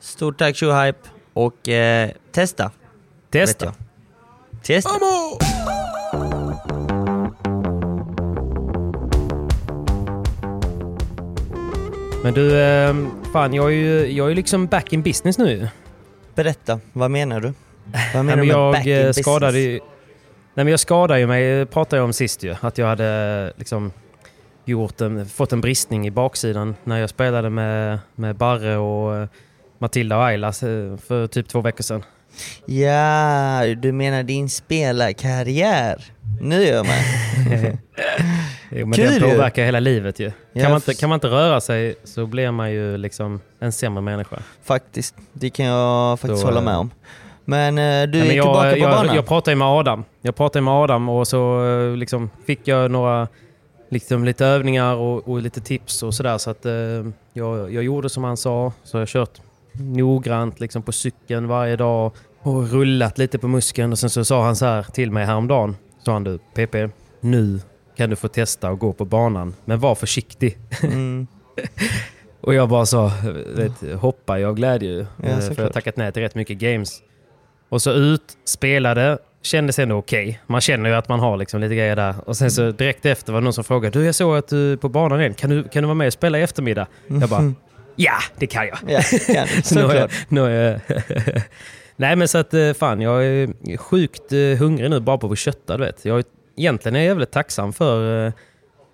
Stort 0.00 0.38
tack 0.38 0.56
Shoehype 0.56 0.98
och 1.32 1.68
eh, 1.68 2.10
testa. 2.32 2.70
Testa! 3.30 3.74
Testa. 4.62 4.90
Men 12.22 12.34
du, 12.34 12.60
eh, 12.60 12.94
fan 13.32 13.54
jag 13.54 13.66
är 13.66 13.76
ju 13.76 14.12
jag 14.12 14.30
är 14.30 14.34
liksom 14.34 14.66
back 14.66 14.92
in 14.92 15.02
business 15.02 15.38
nu. 15.38 15.68
Berätta, 16.34 16.80
vad 16.92 17.10
menar 17.10 17.40
du? 17.40 17.52
Vad 18.14 18.24
menar 18.24 18.36
men 18.36 18.38
du 18.38 18.52
med 18.52 18.56
jag 18.56 18.72
back 18.72 18.86
in 18.86 18.92
eh, 18.92 18.98
business? 18.98 19.24
skadade 19.26 19.60
ju... 19.60 19.80
Nej 20.54 20.64
men 20.64 20.70
jag 20.70 20.80
skadade 20.80 21.20
ju 21.20 21.26
mig, 21.26 21.66
pratade 21.66 21.96
jag 21.96 22.04
om 22.04 22.12
sist 22.12 22.42
ju. 22.42 22.54
Att 22.60 22.78
jag 22.78 22.86
hade 22.86 23.52
liksom 23.56 23.92
gjort 24.64 25.00
en, 25.00 25.26
fått 25.26 25.52
en 25.52 25.60
bristning 25.60 26.06
i 26.06 26.10
baksidan 26.10 26.74
när 26.84 26.98
jag 26.98 27.10
spelade 27.10 27.50
med, 27.50 27.98
med 28.14 28.36
Barre 28.36 28.76
och 28.76 29.16
eh, 29.16 29.28
Matilda 29.78 30.16
och 30.16 30.24
Ayla 30.24 30.48
eh, 30.48 30.96
för 31.06 31.26
typ 31.26 31.48
två 31.48 31.60
veckor 31.60 31.82
sedan. 31.82 32.04
Ja, 32.66 33.74
du 33.76 33.92
menar 33.92 34.22
din 34.22 34.48
spelarkarriär? 34.48 36.04
Nu 36.40 36.64
gör 36.64 36.84
man. 36.84 37.78
Jo, 38.74 38.86
men 38.86 38.92
Kul 38.92 39.06
det 39.06 39.14
ju. 39.14 39.20
påverkar 39.20 39.64
hela 39.64 39.80
livet 39.80 40.20
ju. 40.20 40.30
Kan 40.54 40.62
man, 40.62 40.74
inte, 40.74 40.94
kan 40.94 41.08
man 41.08 41.16
inte 41.16 41.26
röra 41.26 41.60
sig 41.60 41.94
så 42.04 42.26
blir 42.26 42.50
man 42.50 42.72
ju 42.72 42.96
liksom 42.96 43.40
en 43.60 43.72
sämre 43.72 44.02
människa. 44.02 44.38
Faktiskt, 44.64 45.14
det 45.32 45.50
kan 45.50 45.66
jag 45.66 46.20
faktiskt 46.20 46.40
Så, 46.40 46.46
hålla 46.46 46.58
eh, 46.58 46.64
med 46.64 46.76
om. 46.76 46.90
Men 47.44 47.78
eh, 47.78 47.82
du 47.82 48.18
Nej, 48.18 48.20
är 48.20 48.24
men 48.24 48.28
tillbaka 48.28 48.66
jag, 48.68 48.78
på 48.78 48.84
jag, 48.84 48.90
banan? 48.90 49.16
jag 49.16 49.26
pratade 49.26 49.52
ju 49.52 49.56
med 49.58 49.68
Adam. 49.68 50.04
Jag 50.22 50.36
pratade 50.36 50.62
med 50.62 50.74
Adam 50.74 51.08
och 51.08 51.28
så 51.28 51.66
eh, 51.66 51.96
liksom 51.96 52.30
fick 52.46 52.68
jag 52.68 52.90
några 52.90 53.28
liksom, 53.90 54.24
lite 54.24 54.46
övningar 54.46 54.94
och, 54.94 55.28
och 55.28 55.42
lite 55.42 55.60
tips 55.60 56.02
och 56.02 56.14
sådär. 56.14 56.38
Så 56.38 56.50
att 56.50 56.66
eh, 56.66 56.72
jag, 57.32 57.72
jag 57.72 57.82
gjorde 57.84 58.08
som 58.08 58.24
han 58.24 58.36
sa. 58.36 58.72
Så 58.84 58.96
jag 58.96 59.00
har 59.00 59.06
kört 59.06 59.40
noggrant 59.72 60.60
liksom, 60.60 60.82
på 60.82 60.92
cykeln 60.92 61.48
varje 61.48 61.76
dag 61.76 62.12
och 62.42 62.70
rullat 62.70 63.18
lite 63.18 63.38
på 63.38 63.48
muskeln. 63.48 63.92
Och 63.92 63.98
sen 63.98 64.10
så 64.10 64.24
sa 64.24 64.44
han 64.44 64.56
så 64.56 64.66
här 64.66 64.82
till 64.82 65.10
mig 65.10 65.24
häromdagen. 65.24 65.76
Sa 66.04 66.12
han 66.12 66.24
du, 66.24 66.38
PP, 66.54 66.74
nu 67.20 67.60
kan 67.96 68.10
du 68.10 68.16
få 68.16 68.28
testa 68.28 68.68
att 68.68 68.78
gå 68.78 68.92
på 68.92 69.04
banan. 69.04 69.54
Men 69.64 69.78
var 69.80 69.94
försiktig. 69.94 70.58
Mm. 70.82 71.26
Och 72.40 72.54
jag 72.54 72.68
bara 72.68 72.86
sa, 72.86 73.12
vet, 73.56 74.00
hoppa 74.00 74.38
jag 74.38 74.48
av 74.48 74.54
glädje 74.54 74.90
ju. 74.90 75.06
Ja, 75.22 75.28
Eh, 75.28 75.38
för 75.38 75.54
jag 75.56 75.64
har 75.64 75.72
tackat 75.72 75.96
nej 75.96 76.12
till 76.12 76.22
rätt 76.22 76.34
mycket 76.34 76.58
games. 76.58 77.02
Och 77.72 77.82
så 77.82 77.92
ut, 77.92 78.22
spelade, 78.44 79.18
kändes 79.42 79.78
ändå 79.78 79.96
okej. 79.96 80.40
Man 80.46 80.60
känner 80.60 80.90
ju 80.90 80.96
att 80.96 81.08
man 81.08 81.20
har 81.20 81.36
liksom 81.36 81.60
lite 81.60 81.74
grejer 81.74 81.96
där. 81.96 82.14
Och 82.26 82.36
sen 82.36 82.50
så 82.50 82.70
direkt 82.70 83.06
efter 83.06 83.32
var 83.32 83.40
det 83.40 83.44
någon 83.44 83.52
som 83.52 83.64
frågade, 83.64 83.98
du 83.98 84.04
jag 84.04 84.14
såg 84.14 84.36
att 84.36 84.48
du 84.48 84.72
är 84.72 84.76
på 84.76 84.88
banan 84.88 85.20
igen, 85.20 85.34
kan 85.34 85.50
du, 85.50 85.64
kan 85.64 85.82
du 85.82 85.86
vara 85.86 85.94
med 85.94 86.06
och 86.06 86.12
spela 86.12 86.38
i 86.38 86.42
eftermiddag? 86.42 86.86
Jag 87.06 87.28
bara, 87.28 87.52
ja 87.96 88.12
det 88.36 88.46
kan 88.46 88.66
jag. 88.66 88.78
Ja, 88.86 89.00
kan 89.34 89.46
du. 89.56 89.62
Så 89.62 89.74
nu 89.74 89.82
har 89.82 89.94
jag, 89.94 90.10
såklart. 90.10 90.30
nu 90.30 90.40
har 90.40 90.48
jag 90.48 90.80
Nej 91.96 92.16
men 92.16 92.28
så 92.28 92.38
att 92.38 92.54
eh, 92.54 92.72
fan, 92.72 93.00
jag 93.00 93.24
är 93.24 93.76
sjukt 93.76 94.32
eh, 94.32 94.38
hungrig 94.38 94.90
nu 94.90 95.00
bara 95.00 95.18
på 95.18 95.32
att 95.32 95.38
kötta 95.38 95.76
du 95.76 95.84
vet. 95.84 96.04
Jag 96.04 96.18
är, 96.18 96.24
egentligen 96.56 96.96
är 96.96 97.00
jag 97.00 97.06
jävligt 97.06 97.30
tacksam 97.30 97.72
för 97.72 98.26
eh, 98.26 98.32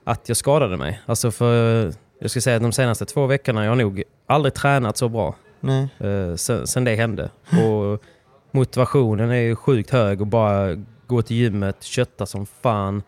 att 0.04 0.28
jag 0.28 0.36
skadade 0.36 0.76
mig. 0.76 1.00
Alltså 1.06 1.30
för, 1.30 1.92
jag 2.20 2.30
ska 2.30 2.40
säga 2.40 2.56
att 2.56 2.62
de 2.62 2.72
senaste 2.72 3.06
två 3.06 3.26
veckorna 3.26 3.64
jag 3.64 3.70
har 3.70 3.76
nog 3.76 4.02
aldrig 4.26 4.54
tränat 4.54 4.96
så 4.96 5.08
bra 5.08 5.34
Nej. 5.60 5.88
sen, 6.36 6.66
sen 6.66 6.84
det 6.84 6.94
hände. 6.94 7.30
Och 7.50 8.02
motivationen 8.50 9.30
är 9.30 9.40
ju 9.40 9.56
sjukt 9.56 9.90
hög 9.90 10.20
och 10.20 10.26
bara 10.26 10.76
gå 11.06 11.22
till 11.22 11.36
gymmet, 11.36 11.82
kötta 11.82 12.26
som 12.26 12.46
fan, 12.46 13.02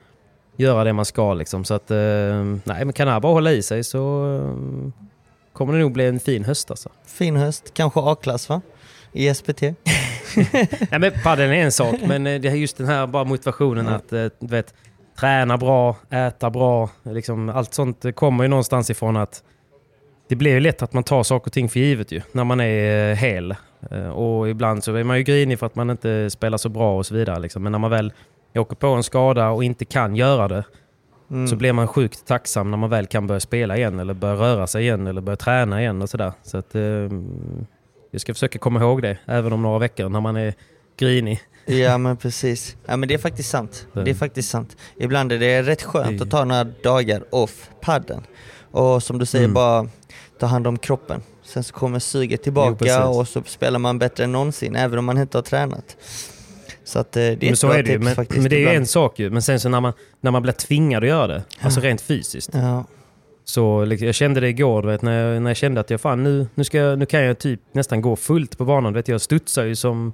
göra 0.57 0.84
det 0.84 0.93
man 0.93 1.05
ska 1.05 1.34
liksom. 1.34 1.64
Så 1.64 1.74
att, 1.74 1.91
eh, 1.91 1.97
nej 2.64 2.84
men 2.84 2.93
kan 2.93 3.09
här 3.09 3.20
bara 3.20 3.32
hålla 3.32 3.53
i 3.53 3.62
sig 3.62 3.84
så 3.84 4.34
eh, 4.36 4.93
kommer 5.53 5.72
det 5.72 5.78
nog 5.78 5.93
bli 5.93 6.07
en 6.07 6.20
fin 6.20 6.45
höst 6.45 6.70
alltså. 6.70 6.88
Fin 7.07 7.36
höst, 7.36 7.74
kanske 7.74 8.01
A-klass 8.01 8.49
va? 8.49 8.61
I 9.12 9.34
SPT? 9.34 9.62
Nej 10.91 10.99
men 10.99 11.12
paddeln 11.22 11.53
är 11.53 11.64
en 11.64 11.72
sak, 11.72 11.95
men 12.07 12.26
eh, 12.26 12.41
det 12.41 12.49
är 12.49 12.55
just 12.55 12.76
den 12.76 12.86
här 12.86 13.07
bara 13.07 13.24
motivationen 13.24 13.88
att 13.88 14.12
eh, 14.12 14.26
du 14.38 14.47
vet, 14.47 14.74
träna 15.20 15.57
bra, 15.57 15.97
äta 16.11 16.51
bra. 16.51 16.91
Liksom, 17.03 17.49
allt 17.49 17.74
sånt 17.74 18.05
kommer 18.14 18.45
ju 18.45 18.49
någonstans 18.49 18.91
ifrån 18.91 19.16
att 19.16 19.43
det 20.28 20.36
blir 20.36 20.51
ju 20.51 20.61
lätt 20.61 20.82
att 20.82 20.93
man 20.93 21.05
tar 21.05 21.22
saker 21.22 21.47
och 21.47 21.53
ting 21.53 21.68
för 21.68 21.80
givet 21.80 22.12
ju, 22.12 22.22
när 22.32 22.45
man 22.45 22.61
är 22.61 23.11
eh, 23.11 23.16
hel. 23.16 23.55
Eh, 23.91 24.09
Och 24.09 24.49
ibland 24.49 24.85
så 24.85 24.95
är 24.95 25.05
man 25.05 25.16
ju 25.16 25.22
grinig 25.22 25.59
för 25.59 25.66
att 25.66 25.74
man 25.74 25.91
inte 25.91 26.31
spelar 26.31 26.59
så 26.59 26.68
bra 26.68 26.97
och 26.99 27.07
så 27.07 27.14
vidare. 27.14 27.39
Liksom. 27.41 27.62
Men 27.62 27.72
när 27.72 27.78
man 27.78 27.91
väl 27.91 28.12
åker 28.55 28.76
på 28.76 28.87
en 28.87 29.03
skada 29.03 29.49
och 29.51 29.64
inte 29.64 29.85
kan 29.85 30.16
göra 30.16 30.49
det 30.49 30.64
Mm. 31.31 31.49
så 31.49 31.57
blir 31.57 31.72
man 31.72 31.89
sjukt 31.89 32.26
tacksam 32.26 32.70
när 32.70 32.78
man 32.78 32.91
väl 32.91 33.07
kan 33.07 33.26
börja 33.26 33.41
spela 33.41 33.76
igen 33.76 33.99
eller 34.01 34.14
börja 34.14 34.35
röra 34.35 34.66
sig 34.66 34.83
igen 34.83 35.07
eller 35.07 35.20
börja 35.20 35.37
träna 35.37 35.81
igen 35.81 36.03
och 36.03 36.11
sådär. 36.11 36.33
Så 36.43 36.59
att 36.59 36.74
eh, 36.74 36.83
jag 38.11 38.20
ska 38.20 38.35
försöka 38.35 38.59
komma 38.59 38.81
ihåg 38.81 39.03
det 39.03 39.18
även 39.26 39.53
om 39.53 39.62
några 39.62 39.78
veckor 39.78 40.09
när 40.09 40.20
man 40.20 40.37
är 40.37 40.55
grinig. 40.99 41.41
Ja 41.66 41.99
men 41.99 42.16
precis. 42.16 42.76
Ja 42.87 42.97
men 42.97 43.09
det 43.09 43.14
är 43.14 43.18
faktiskt 43.18 43.51
sant. 43.51 43.87
Det 43.93 44.11
är 44.11 44.14
faktiskt 44.14 44.51
sant. 44.51 44.76
Ibland 44.99 45.33
är 45.33 45.39
det 45.39 45.62
rätt 45.62 45.83
skönt 45.83 46.22
att 46.22 46.31
ta 46.31 46.45
några 46.45 46.64
dagar 46.64 47.24
off 47.31 47.70
padden. 47.81 48.22
Och 48.70 49.03
som 49.03 49.18
du 49.18 49.26
säger, 49.26 49.45
Mm. 49.45 49.55
bara 49.55 49.89
ta 50.39 50.47
hand 50.47 50.66
om 50.66 50.78
kroppen. 50.78 51.22
Sen 51.53 51.64
så 51.64 51.72
kommer 51.74 51.98
suget 51.98 52.40
Jo, 52.40 52.44
tillbaka 52.44 52.76
precis. 52.76 52.98
och 53.05 53.28
så 53.28 53.42
spelar 53.46 53.78
man 53.78 53.98
bättre 53.98 54.24
än 54.24 54.32
någonsin, 54.32 54.76
även 54.76 54.98
om 54.98 55.05
man 55.05 55.18
inte 55.18 55.38
har 55.38 55.42
tränat. 55.42 55.96
Så 56.84 56.98
att 56.98 57.16
eh, 57.16 57.20
det 57.20 57.32
är 57.32 57.36
men 57.40 57.53
ett 57.53 57.59
så 57.59 57.66
bra 57.66 57.76
är 57.76 57.82
det 57.82 57.88
tips 57.92 58.05
Men, 58.05 58.14
faktiskt. 58.14 58.40
men 58.40 58.51
det 58.51 58.57
är 58.57 58.61
ibland. 58.61 58.76
en 58.76 58.86
sak 58.86 59.18
ju. 59.18 59.30
Men 59.30 59.42
sen 59.42 59.61
så 59.61 59.68
när 59.68 59.80
man, 59.80 59.92
när 60.20 60.30
man 60.30 60.42
blir 60.42 60.53
tvingad 60.53 61.03
att 61.03 61.09
göra 61.09 61.26
det, 61.26 61.42
alltså 61.61 61.80
rent 61.80 62.01
fysiskt. 62.01 62.51
Ja. 62.53 62.84
Så 63.44 63.84
liksom, 63.84 64.07
jag 64.07 64.14
kände 64.14 64.40
det 64.40 64.48
igår, 64.48 64.82
vet, 64.82 65.03
när, 65.03 65.24
jag, 65.32 65.42
när 65.42 65.51
jag 65.51 65.57
kände 65.57 65.80
att 65.80 65.90
jag 65.90 66.01
fan 66.01 66.22
nu, 66.22 66.46
nu, 66.55 66.64
ska, 66.64 66.78
nu 66.78 67.07
kan 67.07 67.24
jag 67.24 67.38
typ 67.38 67.61
nästan 67.72 68.01
gå 68.01 68.16
fullt 68.16 68.59
på 68.59 68.64
banan. 68.64 68.92
Vet, 68.92 69.09
jag 69.09 69.20
studsar 69.20 69.64
ju 69.64 69.76
som, 69.76 70.12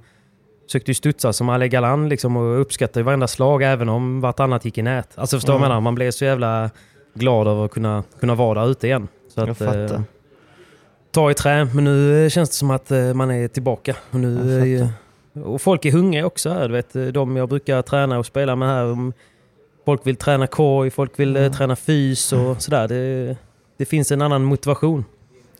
försökte 0.67 0.91
ju 0.91 0.95
studsa 0.95 1.33
som 1.33 1.49
Ale 1.49 1.67
Galan 1.67 2.09
liksom, 2.09 2.37
och 2.37 2.61
uppskattade 2.61 3.03
varenda 3.03 3.27
slag 3.27 3.63
även 3.63 3.89
om 3.89 4.21
vartannat 4.21 4.65
gick 4.65 4.77
i 4.77 4.81
nät. 4.81 5.09
Alltså 5.15 5.37
förstår 5.37 5.53
du 5.53 5.59
vad 5.59 5.65
jag 5.65 5.69
menar? 5.69 5.81
Man 5.81 5.95
blev 5.95 6.11
så 6.11 6.25
jävla 6.25 6.69
glad 7.13 7.47
över 7.47 7.65
att 7.65 7.71
kunna, 7.71 8.03
kunna 8.19 8.35
vara 8.35 8.61
där 8.61 8.71
ute 8.71 8.87
igen. 8.87 9.07
Så 9.33 9.39
Jag 9.39 9.49
att, 9.49 9.57
fattar. 9.57 10.03
Eh, 11.17 11.23
ta 11.23 11.31
i 11.31 11.33
trä, 11.33 11.65
men 11.73 11.83
nu 11.83 12.23
eh, 12.25 12.29
känns 12.29 12.49
det 12.49 12.55
som 12.55 12.71
att 12.71 12.91
eh, 12.91 13.13
man 13.13 13.31
är 13.31 13.47
tillbaka. 13.47 13.95
Och, 14.11 14.19
nu, 14.19 14.57
Jag 14.57 14.67
ju- 14.67 14.87
och 15.43 15.61
folk 15.61 15.85
är 15.85 15.91
hungriga 15.91 16.25
också 16.25 16.49
här. 16.49 16.67
Du 16.67 16.73
vet, 16.73 16.95
eh, 16.95 17.03
de 17.05 17.35
jag 17.37 17.49
brukar 17.49 17.81
träna 17.81 18.19
och 18.19 18.25
spela 18.25 18.55
med 18.55 18.67
här. 18.69 19.11
Folk 19.85 20.07
vill 20.07 20.15
träna 20.15 20.47
korg, 20.47 20.89
folk 20.91 21.19
vill 21.19 21.35
eh, 21.37 21.51
träna 21.51 21.75
fys 21.75 22.33
och 22.33 22.61
sådär. 22.61 22.87
Det, 22.87 23.35
det 23.77 23.85
finns 23.85 24.11
en 24.11 24.21
annan 24.21 24.43
motivation. 24.43 25.05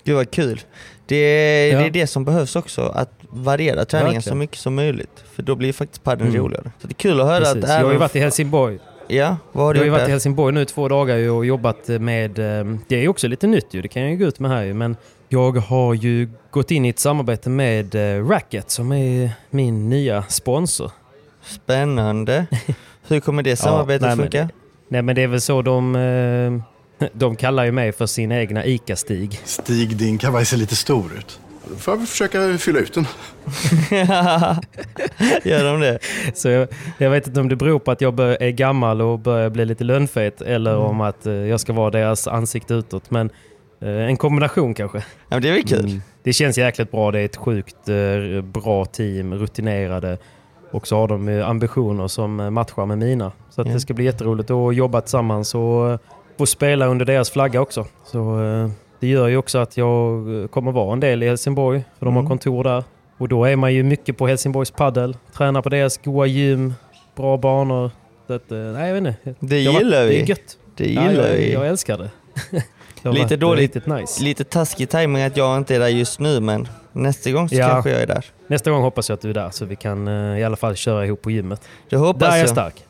Gud 0.03 0.15
vad 0.15 0.31
kul. 0.31 0.61
Det 1.05 1.15
är, 1.15 1.73
Ja. 1.73 1.79
det 1.79 1.85
är 1.85 1.89
det 1.91 2.07
som 2.07 2.25
behövs 2.25 2.55
också, 2.55 2.81
att 2.81 3.11
variera 3.29 3.85
träningen 3.85 4.21
så 4.21 4.25
Verkligen. 4.25 4.37
mycket 4.37 4.57
som 4.57 4.75
möjligt. 4.75 5.23
För 5.35 5.43
då 5.43 5.55
blir 5.55 5.73
faktiskt 5.73 6.03
padden 6.03 6.27
Mm. 6.27 6.41
roligare. 6.41 6.71
Så 6.81 6.87
det 6.87 6.91
är 6.91 6.95
kul 6.95 7.19
att 7.21 7.27
höra 7.27 7.39
Precis. 7.45 7.63
att 7.63 7.69
Jag 7.69 7.85
har 7.85 7.91
ju 7.91 7.97
varit 7.97 8.15
i 8.15 8.19
Helsingborg. 8.19 8.79
Ja, 9.07 9.37
vad 9.51 9.65
har 9.65 9.69
Jag 9.69 9.75
du 9.75 9.79
har 9.79 9.85
ju 9.85 9.91
varit 9.91 10.07
i? 10.07 10.11
Helsingborg 10.11 10.53
nu 10.53 10.61
i 10.61 10.65
två 10.65 10.87
dagar 10.87 11.29
och 11.29 11.45
jobbat 11.45 11.87
med... 11.87 12.39
eh, 12.39 12.65
Det 12.87 12.95
är 12.95 12.99
ju 13.01 13.07
också 13.07 13.27
lite 13.27 13.47
nytt 13.47 13.73
ju, 13.73 13.81
det 13.81 13.87
kan 13.87 14.01
jag 14.01 14.11
ju 14.11 14.17
gå 14.17 14.25
ut 14.25 14.39
med 14.39 14.51
här 14.51 14.63
ju. 14.63 14.73
Men 14.73 14.95
jag 15.29 15.51
har 15.57 15.93
ju 15.93 16.29
gått 16.51 16.71
in 16.71 16.85
i 16.85 16.89
ett 16.89 16.99
samarbete 16.99 17.49
med 17.49 17.95
eh, 17.95 18.27
Racket 18.27 18.69
som 18.71 18.91
är 18.91 19.31
min 19.49 19.89
nya 19.89 20.23
sponsor. 20.23 20.91
Spännande. 21.43 22.45
Hur 23.07 23.19
kommer 23.19 23.43
det 23.43 23.55
samarbetet 23.57 24.01
nej, 24.01 24.15
men- 24.15 24.25
funka? 24.25 24.49
Nej 24.89 25.01
men 25.01 25.15
det 25.15 25.21
är 25.23 25.27
väl 25.27 25.41
så 25.41 25.61
de... 25.61 25.95
eh, 25.95 27.07
De 27.13 27.35
kallar 27.35 27.63
ju 27.65 27.71
mig 27.71 27.91
för 27.91 28.05
sin 28.05 28.31
egna 28.31 28.65
ICA-Stig. 28.65 29.39
Stig, 29.45 29.97
din 29.97 30.17
kavaj 30.17 30.45
ser 30.45 30.57
lite 30.57 30.75
stor 30.75 31.11
ut. 31.17 31.39
Då 31.69 31.75
får 31.75 31.91
jag 31.91 31.97
väl 31.97 32.07
försöka 32.07 32.57
fylla 32.57 32.79
ut 32.79 32.93
den. 32.93 33.05
Gör 35.43 35.63
de 35.71 35.79
det? 35.79 35.99
Så 36.33 36.49
jag, 36.49 36.67
jag 36.97 37.09
vet 37.09 37.27
inte 37.27 37.39
om 37.39 37.49
det 37.49 37.55
beror 37.55 37.79
på 37.79 37.91
att 37.91 38.01
jag 38.01 38.13
bör, 38.13 38.43
är 38.43 38.49
gammal 38.49 39.01
och 39.01 39.19
börjar 39.19 39.49
bli 39.49 39.65
lite 39.65 39.83
lönnfet 39.83 40.41
eller 40.41 40.71
Mm. 40.73 40.83
om 40.85 41.01
att 41.01 41.25
eh, 41.25 41.33
jag 41.33 41.59
ska 41.59 41.73
vara 41.73 41.89
deras 41.91 42.27
ansikte 42.27 42.73
utåt. 42.73 43.11
Men 43.11 43.29
en 43.79 44.17
kombination 44.17 44.73
kanske. 44.73 45.03
Ja, 45.29 45.39
det 45.39 45.49
är 45.49 45.53
väl 45.53 45.63
kul? 45.63 45.85
Mm. 45.85 46.01
Det 46.23 46.33
känns 46.33 46.57
jäkligt 46.57 46.91
bra. 46.91 47.11
Det 47.11 47.19
är 47.19 47.25
ett 47.25 47.35
sjukt 47.35 47.89
eh, 47.89 48.41
bra 48.41 48.85
team, 48.85 49.33
rutinerade. 49.33 50.17
Och 50.71 50.87
så 50.87 50.95
har 50.97 51.07
de 51.07 51.27
eh, 51.29 51.49
ambitioner 51.49 52.07
som 52.07 52.39
eh, 52.39 52.49
matchar 52.49 52.85
med 52.85 52.97
mina. 52.97 53.31
Så 53.49 53.61
att 53.61 53.67
Ja. 53.67 53.73
det 53.73 53.79
ska 53.79 53.93
bli 53.93 54.05
jätteroligt 54.05 54.51
att 54.51 54.75
jobba 54.75 55.01
tillsammans 55.01 55.55
och 55.55 55.89
eh, 55.91 55.99
få 56.37 56.45
spela 56.45 56.85
under 56.87 57.05
deras 57.05 57.29
flagga 57.31 57.61
också. 57.61 57.85
Så 58.05 58.43
eh, 58.43 58.69
det 58.99 59.07
gör 59.07 59.27
ju 59.27 59.37
också 59.37 59.57
att 59.57 59.77
jag 59.77 60.41
eh, 60.41 60.47
kommer 60.47 60.71
vara 60.71 60.93
en 60.93 60.99
del 60.99 61.23
i 61.23 61.27
Helsingborg, 61.27 61.83
för 61.99 62.05
de 62.05 62.13
har 62.15 62.21
Mm. 62.21 62.29
kontor 62.29 62.63
där. 62.63 62.83
Och 63.17 63.27
då 63.27 63.45
är 63.45 63.55
man 63.55 63.73
ju 63.73 63.83
mycket 63.83 64.17
på 64.17 64.27
Helsingborgs 64.27 64.71
paddel, 64.71 65.17
tränar 65.33 65.61
på 65.61 65.69
deras 65.69 65.97
goa 65.97 66.25
gym, 66.25 66.73
bra 67.15 67.37
banor. 67.37 67.91
Så 68.27 68.33
att, 68.33 68.51
eh, 68.51 68.57
nej, 68.57 68.87
jag 68.87 69.01
vet 69.01 69.15
inte. 69.25 69.35
Det 69.39 69.65
har 69.65 69.79
gillar 69.79 70.05
vi. 70.05 70.09
Det 70.09 70.21
är 70.21 70.29
gött. 70.29 70.57
Det 70.75 70.91
Ja, 70.93 71.09
gillar 71.11 71.27
jag, 71.27 71.33
vi. 71.33 71.53
jag 71.53 71.67
älskar 71.67 71.97
det. 71.97 72.09
Det 73.03 73.09
har 73.09 73.13
Lite 73.13 73.25
varit, 73.27 73.39
dåligt. 73.39 73.75
Riktigt 73.75 73.93
nice. 73.93 74.23
Lite 74.23 74.43
taskig 74.43 74.89
timing 74.89 75.23
att 75.23 75.37
jag 75.37 75.57
inte 75.57 75.75
är 75.75 75.79
där 75.79 75.87
just 75.87 76.19
nu 76.19 76.39
men 76.39 76.67
nästa 76.91 77.31
gång 77.31 77.49
så 77.49 77.55
Ja. 77.55 77.67
kanske 77.69 77.89
jag 77.91 78.01
är 78.01 78.07
där. 78.07 78.25
Nästa 78.47 78.71
gång 78.71 78.81
hoppas 78.81 79.09
jag 79.09 79.13
att 79.15 79.21
du 79.21 79.29
är 79.29 79.33
där 79.33 79.49
så 79.49 79.65
vi 79.65 79.75
kan 79.75 80.07
eh, 80.07 80.39
i 80.39 80.43
alla 80.43 80.55
fall 80.55 80.75
köra 80.75 81.05
ihop 81.05 81.21
på 81.21 81.31
gymmet. 81.31 81.61
Det 81.89 81.95
hoppas 81.97 82.19
Där 82.19 82.27
är 82.27 82.31
jag 82.31 82.39
jag. 82.43 82.49
stark. 82.49 82.83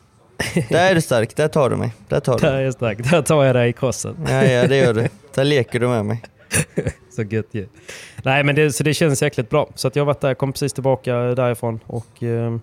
Där 0.68 0.90
är 0.90 0.94
du 0.94 1.00
stark, 1.00 1.36
där 1.36 1.48
tar 1.48 1.70
du 1.70 1.76
mig. 1.76 1.92
Där 2.08 2.20
tar 2.20 2.38
du 2.38 2.46
Där 2.46 2.54
är 2.54 2.60
jag 2.60 2.72
stark. 2.74 3.10
Där 3.10 3.22
tar 3.22 3.44
jag 3.44 3.54
dig 3.56 3.68
i 3.68 3.72
krossen. 3.72 4.16
Ja, 4.28 4.44
ja 4.44 4.66
det 4.66 4.76
gör 4.76 4.94
du. 4.94 5.08
Där 5.34 5.44
leker 5.44 5.80
du 5.80 5.88
med 5.88 6.04
mig. 6.04 6.22
Så 7.16 7.22
gött 7.22 7.46
ju. 7.50 7.66
Nej 8.22 8.44
men 8.44 8.54
det, 8.54 8.72
så 8.72 8.82
det 8.84 8.94
känns 8.94 9.22
jäkligt 9.22 9.50
bra. 9.50 9.68
Så 9.74 9.88
att 9.88 9.96
jag 9.96 10.00
har 10.00 10.06
varit 10.06 10.20
där, 10.20 10.34
kom 10.34 10.52
precis 10.52 10.72
tillbaka 10.72 11.14
därifrån 11.16 11.80
och 11.86 12.22
eh, 12.22 12.56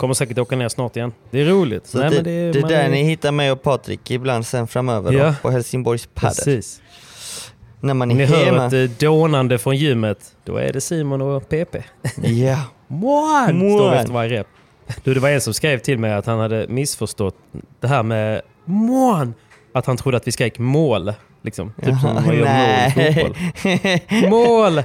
kommer 0.00 0.14
säkert 0.14 0.38
åka 0.38 0.56
ner 0.56 0.68
snart 0.68 0.96
igen. 0.96 1.12
Det 1.30 1.40
är 1.40 1.44
roligt. 1.44 1.86
Så 1.86 1.98
Nej, 1.98 2.10
det, 2.10 2.22
det, 2.22 2.30
är- 2.30 2.56
är 2.56 2.60
man 2.60 2.70
där 2.70 2.88
ni 2.88 3.02
hittar 3.02 3.32
mig 3.32 3.52
och 3.52 3.62
Patrik 3.62 4.10
ibland 4.10 4.46
sen 4.46 4.66
framöver 4.68 5.12
då, 5.12 5.18
Ja. 5.18 5.34
på 5.42 5.50
Helsingborgs 5.50 6.06
padel. 6.14 6.34
Precis. 6.34 6.82
När 7.80 7.94
man 7.94 8.10
är 8.10 8.14
ni 8.14 8.24
hör 8.24 8.44
hemma. 8.44 8.66
ett 8.66 8.72
eh, 8.72 8.96
dånande 9.08 9.58
från 9.58 9.76
gymmet, 9.76 10.18
då 10.44 10.56
är 10.56 10.72
det 10.72 10.80
Simon 10.80 11.22
och 11.22 11.48
PP. 11.48 11.76
Ja. 12.22 12.58
Mån. 12.88 13.48
Står 13.78 13.94
efter 13.94 14.12
varje 14.12 14.38
rep. 14.40 14.46
Du, 15.04 15.14
det 15.14 15.20
var 15.20 15.28
en 15.28 15.40
som 15.40 15.54
skrev 15.54 15.78
till 15.78 15.98
mig 15.98 16.12
att 16.12 16.26
han 16.26 16.38
hade 16.38 16.66
missförstått 16.68 17.36
det 17.80 17.88
här 17.88 18.02
med 18.02 18.42
mån. 18.64 19.34
Att 19.74 19.86
han 19.86 19.96
trodde 19.96 20.16
att 20.16 20.26
vi 20.26 20.32
skrek 20.32 20.58
mål. 20.58 21.12
Liksom. 21.42 21.72
Typ 21.82 22.00
som 22.00 22.14
man 22.14 22.36
gör 22.36 22.44
mål 22.44 23.04
i 23.06 23.14
fotboll. 23.14 24.30
Mål! 24.30 24.82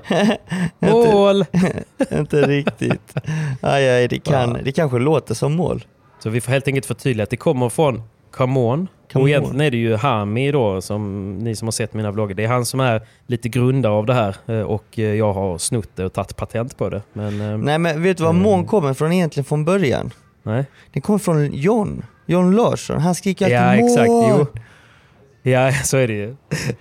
Mål! 0.79 1.45
inte 2.11 2.41
riktigt. 2.47 3.13
Aj, 3.61 3.89
aj, 3.89 4.07
det, 4.07 4.19
kan, 4.19 4.57
det 4.63 4.71
kanske 4.71 4.99
låter 4.99 5.33
som 5.33 5.53
mål. 5.53 5.85
Så 6.19 6.29
vi 6.29 6.41
får 6.41 6.51
helt 6.51 6.67
enkelt 6.67 6.85
förtydliga 6.85 7.23
att 7.23 7.29
det 7.29 7.37
kommer 7.37 7.69
från 7.69 8.01
Come 8.31 8.59
On. 8.59 8.87
Come 9.11 9.23
och 9.23 9.29
egentligen 9.29 9.55
On. 9.55 9.61
är 9.61 9.71
det 9.71 9.77
ju 9.77 9.95
Hami 9.95 10.51
då, 10.51 10.81
som 10.81 11.31
ni 11.37 11.55
som 11.55 11.67
har 11.67 11.71
sett 11.71 11.93
mina 11.93 12.11
vloggar. 12.11 12.35
Det 12.35 12.43
är 12.43 12.47
han 12.47 12.65
som 12.65 12.79
är 12.79 13.01
lite 13.27 13.49
grundare 13.49 13.93
av 13.93 14.05
det 14.05 14.13
här 14.13 14.35
eh, 14.47 14.59
och 14.61 14.99
eh, 14.99 15.03
jag 15.13 15.33
har 15.33 15.57
snott 15.57 15.89
det 15.95 16.05
och 16.05 16.13
tagit 16.13 16.35
patent 16.35 16.77
på 16.77 16.89
det. 16.89 17.01
Men 17.13 17.41
eh, 17.41 17.57
Nej 17.57 17.77
men 17.79 18.03
vet 18.03 18.17
du 18.17 18.23
var 18.23 18.29
Mm. 18.29 18.41
mån 18.43 18.65
kommer 18.65 18.93
från 18.93 19.11
egentligen 19.11 19.45
från 19.45 19.65
början? 19.65 20.11
nej. 20.43 20.65
Den 20.93 21.01
kommer 21.01 21.19
från 21.19 21.53
John. 21.53 22.05
John 22.25 22.55
Larsson. 22.55 22.99
Han 23.01 23.15
skriker 23.15 23.45
alltid 23.45 23.57
Ja, 23.57 23.75
mål. 23.75 23.89
exakt. 23.91 24.09
Jo. 24.09 24.61
Ja, 25.51 25.71
så 25.83 25.97
är 25.97 26.07
det 26.07 26.13
ju. 26.13 26.35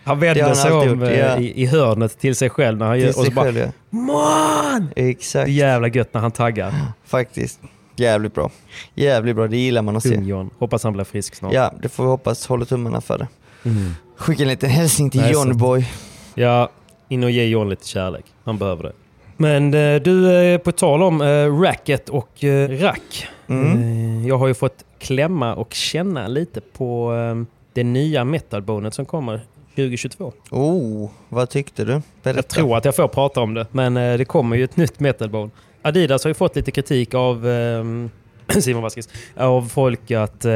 Han 0.04 0.20
vänder 0.20 0.42
han 0.44 0.56
sig 0.56 0.72
om 0.72 0.88
gjort, 0.88 1.02
eh, 1.08 1.18
ja. 1.18 1.38
i, 1.38 1.62
i 1.62 1.66
hörnet 1.66 2.18
till 2.18 2.36
sig 2.36 2.50
själv 2.50 2.78
när 2.78 2.86
han 2.86 2.98
gör, 3.00 3.12
Till 3.12 3.20
och 3.20 3.26
så 3.26 3.32
bara 3.32 3.44
själv 3.44 3.58
ja. 3.58 3.98
Man! 3.98 4.88
Det 4.96 5.08
Exakt. 5.08 5.48
är 5.48 5.52
jävla 5.52 5.88
gött 5.88 6.14
när 6.14 6.20
han 6.20 6.30
taggar. 6.30 6.74
Faktiskt. 7.04 7.60
Jävligt 7.96 8.34
bra. 8.34 8.50
Jävligt 8.94 9.36
bra, 9.36 9.46
det 9.46 9.56
gillar 9.56 9.82
man 9.82 9.96
att 9.96 10.02
se. 10.02 10.14
John. 10.14 10.50
Hoppas 10.58 10.84
han 10.84 10.92
blir 10.92 11.04
frisk 11.04 11.34
snart. 11.34 11.52
Ja, 11.52 11.72
det 11.82 11.88
får 11.88 12.02
vi 12.04 12.08
hoppas. 12.10 12.46
Håller 12.46 12.64
tummarna 12.64 13.00
för 13.00 13.18
det. 13.18 13.28
Mm. 13.64 13.90
Skicka 14.16 14.42
en 14.42 14.48
liten 14.48 14.70
hälsning 14.70 15.10
till 15.10 15.20
Nej, 15.20 15.32
John 15.32 15.48
så- 15.48 15.54
Boy. 15.58 15.88
Ja, 16.34 16.70
in 17.08 17.24
och 17.24 17.30
ge 17.30 17.44
John 17.46 17.68
lite 17.68 17.88
kärlek. 17.88 18.24
Han 18.44 18.58
behöver 18.58 18.82
det. 18.82 18.92
Men 19.36 19.74
eh, 19.74 20.02
du, 20.02 20.32
eh, 20.36 20.58
på 20.58 20.72
tal 20.72 21.02
om 21.02 21.20
eh, 21.20 21.60
racket 21.60 22.08
och 22.08 22.44
eh, 22.44 22.68
rack. 22.68 23.28
Mm. 23.46 23.82
Eh, 24.22 24.28
jag 24.28 24.38
har 24.38 24.46
ju 24.46 24.54
fått 24.54 24.84
klämma 24.98 25.54
och 25.54 25.72
känna 25.74 26.28
lite 26.28 26.60
på 26.60 27.14
eh, 27.14 27.53
det 27.74 27.84
nya 27.84 28.24
metalbonet 28.24 28.94
som 28.94 29.04
kommer 29.06 29.40
2022. 29.76 30.32
Oh, 30.50 31.10
vad 31.28 31.50
tyckte 31.50 31.84
du? 31.84 32.02
Berätta. 32.22 32.38
Jag 32.38 32.48
tror 32.48 32.76
att 32.76 32.84
jag 32.84 32.96
får 32.96 33.08
prata 33.08 33.40
om 33.40 33.54
det, 33.54 33.66
men 33.72 33.96
eh, 33.96 34.18
det 34.18 34.24
kommer 34.24 34.56
ju 34.56 34.64
ett 34.64 34.76
nytt 34.76 35.00
metalbone. 35.00 35.50
Adidas 35.82 36.24
har 36.24 36.28
ju 36.30 36.34
fått 36.34 36.56
lite 36.56 36.70
kritik 36.70 37.14
av 37.14 37.48
eh, 37.48 37.84
Simon 38.60 38.82
Vasquez, 38.82 39.08
av 39.36 39.68
folk 39.68 40.10
att 40.10 40.44
eh, 40.44 40.52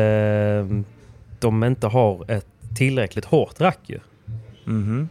de 1.39 1.65
inte 1.65 1.87
har 1.87 2.31
ett 2.31 2.47
tillräckligt 2.77 3.25
hårt 3.25 3.61
rack 3.61 3.81
ju. 3.87 3.99
Mhm. 4.65 5.09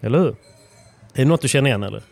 Eller 0.00 0.18
hur? 0.18 0.28
Är 0.28 0.34
det 1.14 1.24
något 1.24 1.42
du 1.42 1.48
känner 1.48 1.70
igen 1.70 1.82
eller? 1.82 2.02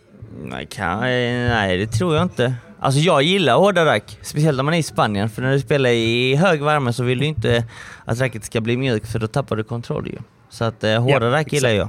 Nej, 0.44 0.66
kan, 0.66 1.00
nej, 1.00 1.78
det 1.78 1.86
tror 1.86 2.14
jag 2.14 2.22
inte. 2.22 2.54
Alltså 2.82 3.00
jag 3.00 3.22
gillar 3.22 3.54
hårda 3.56 3.84
rack, 3.84 4.18
speciellt 4.22 4.56
när 4.56 4.62
man 4.64 4.74
är 4.74 4.78
i 4.78 4.82
Spanien. 4.82 5.28
För 5.30 5.42
när 5.42 5.52
du 5.52 5.60
spelar 5.60 5.90
i 5.90 6.34
hög 6.34 6.62
värme 6.62 6.92
så 6.92 7.02
vill 7.02 7.18
du 7.18 7.24
inte 7.26 7.64
att 8.04 8.20
racket 8.20 8.44
ska 8.44 8.60
bli 8.60 8.76
mjukt 8.76 9.12
för 9.12 9.18
då 9.18 9.26
tappar 9.26 9.56
du 9.56 9.64
kontroll 9.64 10.08
ju. 10.08 10.18
Så 10.50 10.64
att 10.64 10.84
eh, 10.84 11.02
hårda 11.02 11.26
Ja, 11.26 11.32
rack 11.32 11.52
gillar 11.52 11.70
jag. 11.70 11.88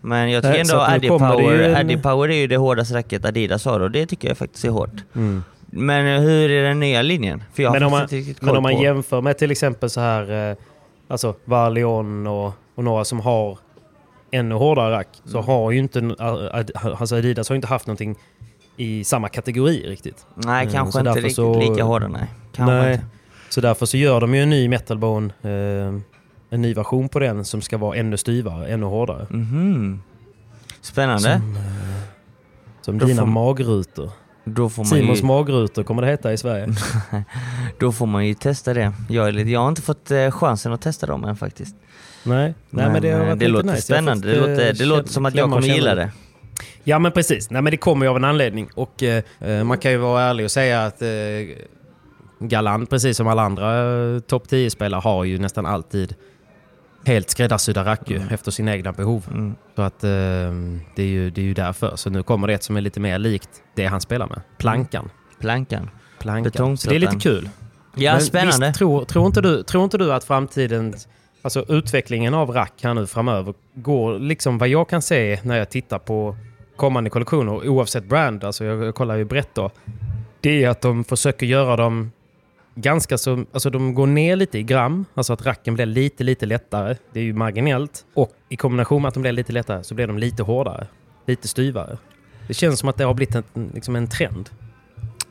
Men 0.00 0.30
jag 0.30 0.42
tycker 0.42 0.52
Nej, 0.52 0.60
ändå 0.60 0.74
Addy 0.80 1.08
Power, 1.08 1.58
en- 1.62 1.76
Addy 1.76 1.96
Power 1.96 2.28
är 2.30 2.34
ju 2.36 2.46
det 2.46 2.56
hårdaste 2.56 2.94
racket 2.94 3.24
Adidas 3.24 3.64
har 3.64 3.80
och 3.80 3.90
det 3.90 4.06
tycker 4.06 4.28
jag 4.28 4.38
faktiskt 4.38 4.64
är 4.64 4.68
hårt. 4.68 5.04
Mm. 5.14 5.42
Men 5.66 6.06
eh, 6.16 6.20
hur 6.20 6.50
är 6.50 6.62
den 6.68 6.80
nya 6.80 7.02
linjen? 7.02 7.42
För 7.54 7.62
jag 7.62 7.72
Men 7.72 7.82
om, 7.82 7.90
man, 7.90 8.08
men 8.40 8.56
om 8.56 8.62
man 8.62 8.74
på- 8.76 8.82
jämför 8.82 9.20
med 9.20 9.38
till 9.38 9.50
exempel 9.50 9.90
så 9.90 10.00
här, 10.00 10.50
eh, 10.50 10.56
alltså 11.08 11.34
Valion 11.44 12.26
och, 12.26 12.52
och 12.74 12.84
några 12.84 13.04
som 13.04 13.20
har 13.20 13.58
ännu 14.30 14.54
hårdare 14.54 14.92
rack, 14.92 15.08
så 15.24 15.38
Mm. 15.38 15.46
har 15.46 15.70
ju 15.70 15.78
inte, 15.78 15.98
Ad- 16.18 16.70
alltså 17.00 17.16
Adidas 17.16 17.48
har 17.48 17.56
inte 17.56 17.68
haft 17.68 17.86
någonting 17.86 18.16
i 18.80 19.04
samma 19.04 19.28
kategori 19.28 19.84
riktigt. 19.88 20.26
Nej, 20.34 20.62
Mm, 20.62 20.72
kanske 20.74 20.92
så 20.92 20.98
inte 20.98 21.10
riktigt 21.20 21.34
så- 21.36 21.60
lika 21.70 21.84
hårda 21.84 22.08
nej. 22.08 22.26
Kanske 22.52 22.74
Nej. 22.74 22.92
inte. 22.94 23.04
Så 23.48 23.60
därför 23.60 23.86
så 23.86 23.96
gör 23.96 24.20
de 24.20 24.34
ju 24.34 24.42
en 24.42 24.50
ny 24.50 24.68
metalbone, 24.68 25.26
eh, 25.42 26.00
en 26.50 26.62
ny 26.62 26.74
version 26.74 27.08
på 27.08 27.18
den 27.18 27.44
som 27.44 27.62
ska 27.62 27.78
vara 27.78 27.96
ännu 27.96 28.16
styvare, 28.16 28.68
ännu 28.68 28.86
hårdare. 28.86 29.26
Mhm. 29.30 30.02
Spännande. 30.80 31.22
Som, 31.40 31.56
eh, 31.56 31.62
som 32.80 32.98
Då 32.98 33.06
dina 33.06 33.22
får- 33.22 33.26
magrutor. 33.28 34.10
Då 34.44 34.68
får, 34.68 34.84
Simons 34.84 35.20
ju, 35.20 35.24
magrutor 35.26 35.82
kommer 35.82 36.02
det 36.02 36.08
heta 36.08 36.32
i 36.32 36.36
Sverige. 36.36 36.68
då 37.78 37.92
får 37.92 38.06
man 38.06 38.26
ju 38.26 38.34
testa 38.34 38.74
det. 38.74 38.92
Jag, 39.08 39.28
är 39.28 39.32
lite, 39.32 39.50
jag 39.50 39.60
har 39.60 39.68
inte 39.68 39.82
fått 39.82 40.10
eh, 40.10 40.30
chansen 40.30 40.72
att 40.72 40.80
testa 40.82 41.06
dem 41.06 41.24
än 41.24 41.36
faktiskt. 41.36 41.76
Nej, 42.24 42.54
Nej 42.70 42.88
men, 42.90 43.02
det, 43.02 43.10
har 43.12 43.20
eh, 43.20 43.26
varit 43.26 43.38
det 43.38 43.44
lite 43.48 43.52
låter 43.52 43.68
nice. 43.70 43.82
Spännande. 43.82 44.34
fått, 44.34 44.46
Det 44.46 44.52
eh, 44.52 44.56
låter, 44.56 44.72
det 44.78 44.84
låter 44.84 45.08
som 45.12 45.26
att 45.26 45.34
jag 45.34 45.50
kommer 45.50 45.66
gilla 45.68 45.94
det. 45.94 46.10
Ja 46.90 46.98
men 46.98 47.12
precis. 47.12 47.50
Nej 47.50 47.62
men 47.62 47.70
det 47.70 47.76
kommer 47.76 48.06
ju 48.06 48.10
av 48.10 48.16
en 48.16 48.24
anledning. 48.24 48.70
Och 48.74 49.02
eh, 49.02 49.22
eh, 49.40 49.64
man 49.64 49.78
kan 49.78 49.90
ju 49.92 49.96
vara 49.96 50.22
ärlig 50.22 50.44
och 50.44 50.50
säga 50.50 50.84
att 50.84 51.02
eh, 51.02 51.08
Galant, 52.38 52.90
precis 52.90 53.16
som 53.16 53.26
alla 53.26 53.42
andra 53.42 53.92
eh, 54.14 54.20
topp 54.20 54.46
10-spelare, 54.50 55.00
har 55.00 55.24
ju 55.24 55.38
nästan 55.38 55.66
alltid 55.66 56.14
helt 57.04 57.30
skräddarsydda 57.30 57.84
rack 57.84 58.10
ju, 58.10 58.22
efter 58.30 58.50
sina 58.50 58.72
egna 58.72 58.92
behov. 58.92 59.24
Mm. 59.30 59.54
Så 59.76 59.82
att 59.82 60.04
eh, 60.04 60.10
det, 60.96 61.02
är 61.02 61.06
ju, 61.06 61.30
det 61.30 61.40
är 61.40 61.44
ju 61.44 61.54
därför. 61.54 61.96
Så 61.96 62.10
nu 62.10 62.22
kommer 62.22 62.46
det 62.46 62.54
ett 62.54 62.62
som 62.62 62.76
är 62.76 62.80
lite 62.80 63.00
mer 63.00 63.18
likt 63.18 63.50
det 63.74 63.86
han 63.86 64.00
spelar 64.00 64.26
med. 64.26 64.40
Plankan. 64.58 65.10
Plankan. 65.40 65.90
Plankan. 66.18 66.76
Det 66.88 66.94
är 66.94 66.98
lite 66.98 67.16
kul. 67.16 67.48
Ja, 67.94 68.12
Men 68.12 68.20
spännande. 68.20 68.66
Visst, 68.66 68.78
tror, 68.78 69.04
tror, 69.04 69.26
inte 69.26 69.40
du, 69.40 69.62
tror 69.62 69.84
inte 69.84 69.98
du 69.98 70.12
att 70.12 70.24
framtiden, 70.24 70.94
alltså 71.42 71.64
utvecklingen 71.68 72.34
av 72.34 72.50
rack 72.50 72.74
här 72.82 72.94
nu 72.94 73.06
framöver 73.06 73.54
går, 73.74 74.18
liksom 74.18 74.58
vad 74.58 74.68
jag 74.68 74.88
kan 74.88 75.02
se 75.02 75.40
när 75.42 75.56
jag 75.56 75.70
tittar 75.70 75.98
på 75.98 76.36
kommande 76.80 77.10
kollektioner, 77.10 77.68
oavsett 77.68 78.04
brand, 78.04 78.44
alltså 78.44 78.64
jag, 78.64 78.94
kollar 78.94 79.16
ju 79.16 79.24
brett 79.24 79.54
då, 79.54 79.70
det 80.40 80.64
är 80.64 80.68
att 80.68 80.80
de 80.80 81.04
försöker 81.04 81.46
göra 81.46 81.76
dem 81.76 82.12
ganska 82.74 83.18
så, 83.18 83.44
alltså 83.52 83.70
de 83.70 83.94
går 83.94 84.06
ner 84.06 84.36
lite 84.36 84.58
i 84.58 84.62
gram, 84.62 85.04
alltså 85.14 85.32
att 85.32 85.46
racken 85.46 85.74
blir 85.74 85.86
lite, 85.86 86.24
lite 86.24 86.46
lättare. 86.46 86.96
Det 87.12 87.20
är 87.20 87.24
ju 87.24 87.32
marginellt. 87.34 88.04
Och 88.14 88.32
i 88.48 88.56
kombination 88.56 89.02
med 89.02 89.08
att 89.08 89.14
de 89.14 89.20
blir 89.20 89.32
lite 89.32 89.52
lättare 89.52 89.84
så 89.84 89.94
blir 89.94 90.06
de 90.06 90.18
lite 90.18 90.42
hårdare, 90.42 90.86
lite 91.26 91.48
styvare. 91.48 91.98
Det 92.48 92.54
känns 92.54 92.78
som 92.80 92.88
att 92.88 92.96
det 92.96 93.04
har 93.04 93.14
blivit 93.14 93.34
en, 93.34 93.70
liksom 93.74 93.96
en 93.96 94.08
trend. 94.08 94.50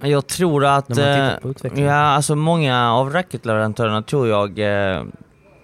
Jag 0.01 0.27
tror 0.27 0.65
att... 0.65 0.97
Eh. 0.97 1.29
Ja, 1.75 1.93
alltså 1.93 2.35
många 2.35 2.93
av 2.93 3.13
racketleverantörerna 3.13 4.01
tror 4.01 4.27
jag 4.27 4.59
eh, 4.59 5.03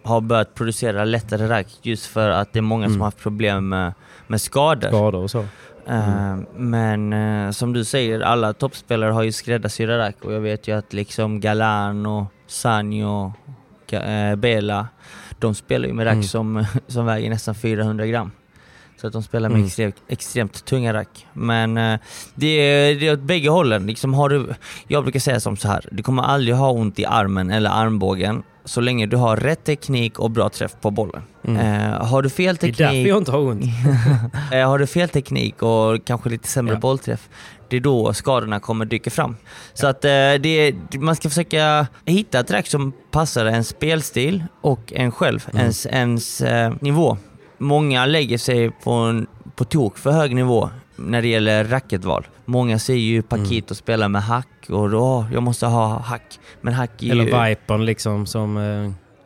har 0.03 0.21
börjat 0.21 0.53
producera 0.55 1.05
lättare 1.05 1.47
rack 1.47 1.67
just 1.81 2.05
för 2.05 2.29
att 2.29 2.53
det 2.53 2.59
är 2.59 2.61
många 2.61 2.85
som 2.85 2.91
Mm. 2.93 3.01
har 3.01 3.07
haft 3.07 3.19
problem 3.19 3.69
med, 3.69 3.93
med 4.27 4.41
skador. 4.41 4.87
Skador 4.87 5.23
och 5.23 5.31
så. 5.31 5.45
Eh, 5.87 6.37
Men 6.55 7.13
eh, 7.13 7.51
som 7.51 7.73
du 7.73 7.83
säger, 7.83 8.19
alla 8.19 8.53
toppspelare 8.53 9.11
har 9.11 9.23
ju 9.23 9.31
skräddarsydda 9.31 9.97
rack 9.97 10.15
och 10.25 10.33
jag 10.33 10.39
vet 10.41 10.67
ju 10.67 10.77
att 10.77 10.93
liksom 10.93 11.39
Galan 11.39 12.05
och 12.05 12.25
Sanjo, 12.47 13.33
eh, 13.91 14.35
Bela, 14.35 14.87
de 15.39 15.55
spelar 15.55 15.87
ju 15.87 15.93
med 15.93 16.05
rack 16.05 16.13
Mm. 16.13 16.23
som, 16.23 16.65
som 16.87 17.05
väger 17.05 17.29
nästan 17.29 17.55
400 17.55 18.05
gram. 18.05 18.31
Så 19.01 19.07
att 19.07 19.13
de 19.13 19.23
spelar 19.23 19.49
med 19.49 19.55
Mm. 19.55 19.65
extremt, 19.67 19.95
extremt 20.07 20.65
tunga 20.65 20.93
rack. 20.93 21.27
Men 21.33 21.77
eh, 21.77 21.99
det, 22.35 22.47
är, 22.47 22.95
det 22.99 23.07
är 23.07 23.13
åt 23.13 23.19
bägge 23.19 23.49
hållen. 23.49 23.85
Liksom 23.87 24.13
har 24.13 24.29
du, 24.29 24.47
jag 24.87 25.03
brukar 25.03 25.19
säga 25.19 25.39
som 25.39 25.57
så 25.57 25.67
här, 25.67 25.85
du 25.91 26.03
kommer 26.03 26.23
aldrig 26.23 26.55
ha 26.55 26.71
ont 26.71 26.99
i 26.99 27.05
armen 27.05 27.51
eller 27.51 27.69
armbågen 27.69 28.43
så 28.65 28.81
länge 28.81 29.05
du 29.05 29.17
har 29.17 29.37
rätt 29.37 29.63
teknik 29.63 30.19
och 30.19 30.31
bra 30.31 30.49
träff 30.49 30.71
på 30.81 30.91
bollen. 30.91 31.21
Mm. 31.47 31.57
Eh, 31.91 32.05
har 32.05 32.21
du 32.21 32.29
fel 32.29 32.55
Det 32.55 32.67
är 32.67 32.71
teknik... 32.71 32.77
därför 32.77 33.09
jag 33.09 33.17
inte 33.17 33.31
har 33.31 33.39
ont. 33.39 33.63
Eh, 34.51 34.67
har 34.69 34.79
du 34.79 34.87
fel 34.87 35.09
teknik 35.09 35.61
och 35.63 36.05
kanske 36.05 36.29
lite 36.29 36.47
sämre 36.47 36.73
Ja. 36.73 36.79
bollträff, 36.79 37.29
det 37.69 37.75
är 37.77 37.81
då 37.81 38.13
skadorna 38.13 38.59
kommer 38.59 38.85
dyka 38.85 39.09
fram. 39.09 39.35
Så 39.73 39.87
att 39.87 40.05
eh, 40.05 40.09
det, 40.09 40.47
är- 40.49 40.97
man 40.99 41.15
ska 41.15 41.29
försöka 41.29 41.87
hitta 42.05 42.39
ett 42.39 42.51
rack 42.51 42.67
som 42.67 42.93
passar 43.11 43.45
ens 43.45 43.67
spelstil 43.67 44.43
och 44.61 44.93
en 44.95 45.11
själv, 45.11 45.45
Mm. 45.51 45.61
ens, 45.61 45.85
ens 45.85 46.41
eh, 46.41 46.73
nivå. 46.81 47.17
Många 47.57 48.05
lägger 48.05 48.37
sig 48.37 48.71
på 48.71 48.91
en 48.91 49.27
på 49.55 49.63
tok 49.65 49.97
för 49.97 50.11
hög 50.11 50.35
nivå 50.35 50.69
när 50.95 51.21
det 51.21 51.27
gäller 51.27 51.63
racketval. 51.63 52.27
Många 52.45 52.79
ser 52.79 52.93
ju 52.93 53.21
Paquito 53.21 53.71
Mm. 53.71 53.75
spela 53.75 54.07
med 54.09 54.23
hack 54.23 54.47
och 54.69 54.89
då, 54.89 55.25
jag 55.33 55.43
måste 55.43 55.65
ha 55.65 55.99
hack. 55.99 56.39
Men 56.61 56.73
hack 56.73 56.91
är 57.03 57.05
ju... 57.05 57.11
Eller 57.11 57.49
Vipern 57.49 57.85
liksom 57.85 58.25
som 58.25 58.57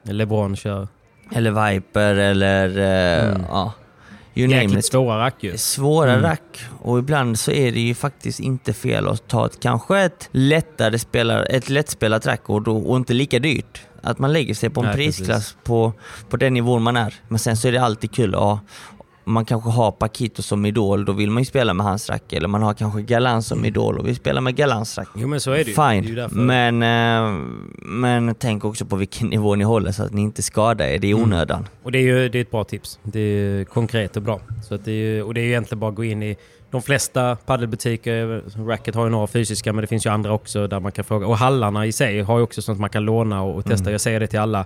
eh, 0.06 0.14
LeBron 0.14 0.56
kör. 0.56 0.88
Eller 1.36 1.72
Viper 1.72 2.16
eller... 2.16 2.70
Eh, 2.78 3.30
Mm. 3.30 3.46
ja, 3.50 3.74
you 4.36 4.50
Jäkligt 4.50 4.86
svåra 4.86 5.20
rack 5.20 5.36
ju. 5.44 5.58
Svåra 5.58 6.12
Mm. 6.12 6.24
rack 6.24 6.60
och 6.82 7.00
ibland 7.00 7.40
så 7.40 7.52
är 7.52 7.72
det 7.72 7.80
ju 7.80 7.96
faktiskt 7.96 8.40
inte 8.40 8.74
fel 8.74 9.08
att 9.08 9.28
ta 9.28 9.46
ett, 9.46 9.60
kanske 9.60 10.00
ett 10.00 10.30
lättare 10.32 11.00
spelare, 11.00 11.46
ett 11.46 11.70
lättspelat 11.70 12.26
rack 12.28 12.50
och, 12.50 12.62
då, 12.62 12.78
och 12.78 12.98
inte 12.98 13.14
lika 13.14 13.40
dyrt. 13.40 13.82
Att 14.04 14.20
man 14.20 14.34
lägger 14.34 14.54
sig 14.54 14.70
på 14.70 14.82
en 14.82 14.86
Nej, 14.88 14.96
prisklass 14.96 15.58
på, 15.64 15.94
på 16.30 16.38
den 16.38 16.54
nivån 16.54 16.82
man 16.84 16.98
är. 16.98 17.14
Men 17.28 17.40
sen 17.40 17.58
så 17.58 17.68
är 17.68 17.72
det 17.72 17.82
alltid 17.82 18.12
kul 18.12 18.36
att 18.36 18.60
man 19.30 19.46
kanske 19.46 19.70
har 19.70 19.92
Paquito 19.92 20.42
som 20.42 20.66
idol, 20.66 21.06
då 21.06 21.12
vill 21.14 21.30
man 21.32 21.42
ju 21.42 21.46
spela 21.46 21.74
med 21.74 21.86
hans 21.86 22.10
rack. 22.10 22.34
Eller 22.34 22.48
man 22.48 22.64
har 22.64 22.74
kanske 22.74 23.02
Galan 23.02 23.44
som 23.44 23.66
idol 23.66 24.00
och 24.00 24.08
vill 24.08 24.16
spela 24.16 24.42
med 24.42 24.56
Galans 24.56 24.98
rack. 24.98 25.08
Jo 25.16 25.28
men 25.28 25.42
så 25.42 25.52
är 25.52 25.56
det 25.56 25.70
ju. 25.70 25.76
Det 25.76 25.82
är 25.82 25.94
ju 25.94 26.04
Fine, 26.30 26.46
men, 26.46 26.84
eh, 26.84 27.42
men 27.82 28.36
tänk 28.36 28.66
också 28.66 28.86
på 28.86 28.96
vilken 28.96 29.28
nivå 29.30 29.56
ni 29.56 29.64
håller 29.64 29.92
så 29.92 30.04
att 30.04 30.14
ni 30.14 30.22
inte 30.22 30.42
skadar 30.42 30.86
er. 30.86 31.00
Det 31.00 31.08
är 31.08 31.14
Mm. 31.14 31.24
onödan. 31.24 31.68
Och 31.84 31.92
det 31.92 31.98
är 31.98 32.02
ju 32.02 32.30
det 32.30 32.38
är 32.38 32.42
ett 32.42 32.52
bra 32.52 32.64
tips. 32.64 33.00
Det 33.04 33.20
är 33.20 33.64
konkret 33.64 34.18
och 34.18 34.22
bra. 34.24 34.40
Så 34.68 34.76
att 34.76 34.86
det 34.86 34.92
är 34.92 35.24
och 35.24 35.34
det 35.34 35.42
är 35.42 35.44
ju 35.44 35.50
egentligen 35.50 35.80
bara 35.80 35.90
att 35.90 35.96
gå 35.96 36.04
in 36.04 36.24
i 36.24 36.38
de 36.72 36.82
flesta 36.82 37.36
paddelbutiker. 37.36 38.44
Racket 38.68 38.96
har 38.96 39.04
ju 39.04 39.10
några 39.10 39.28
fysiska 39.28 39.74
men 39.74 39.82
det 39.82 39.88
finns 39.88 40.06
ju 40.06 40.10
andra 40.10 40.34
också 40.34 40.68
där 40.68 40.80
man 40.80 40.92
kan 40.92 41.06
fråga. 41.06 41.28
Och 41.28 41.38
hallarna 41.38 41.86
i 41.86 41.92
sig 41.92 42.22
har 42.22 42.38
ju 42.38 42.44
också 42.44 42.62
sånt 42.62 42.80
man 42.80 42.90
kan 42.90 43.04
låna 43.06 43.42
och, 43.42 43.56
och 43.56 43.66
testa. 43.66 43.84
Mm. 43.84 43.92
Jag 43.92 44.02
säger 44.02 44.20
det 44.20 44.28
till 44.28 44.40
alla. 44.40 44.66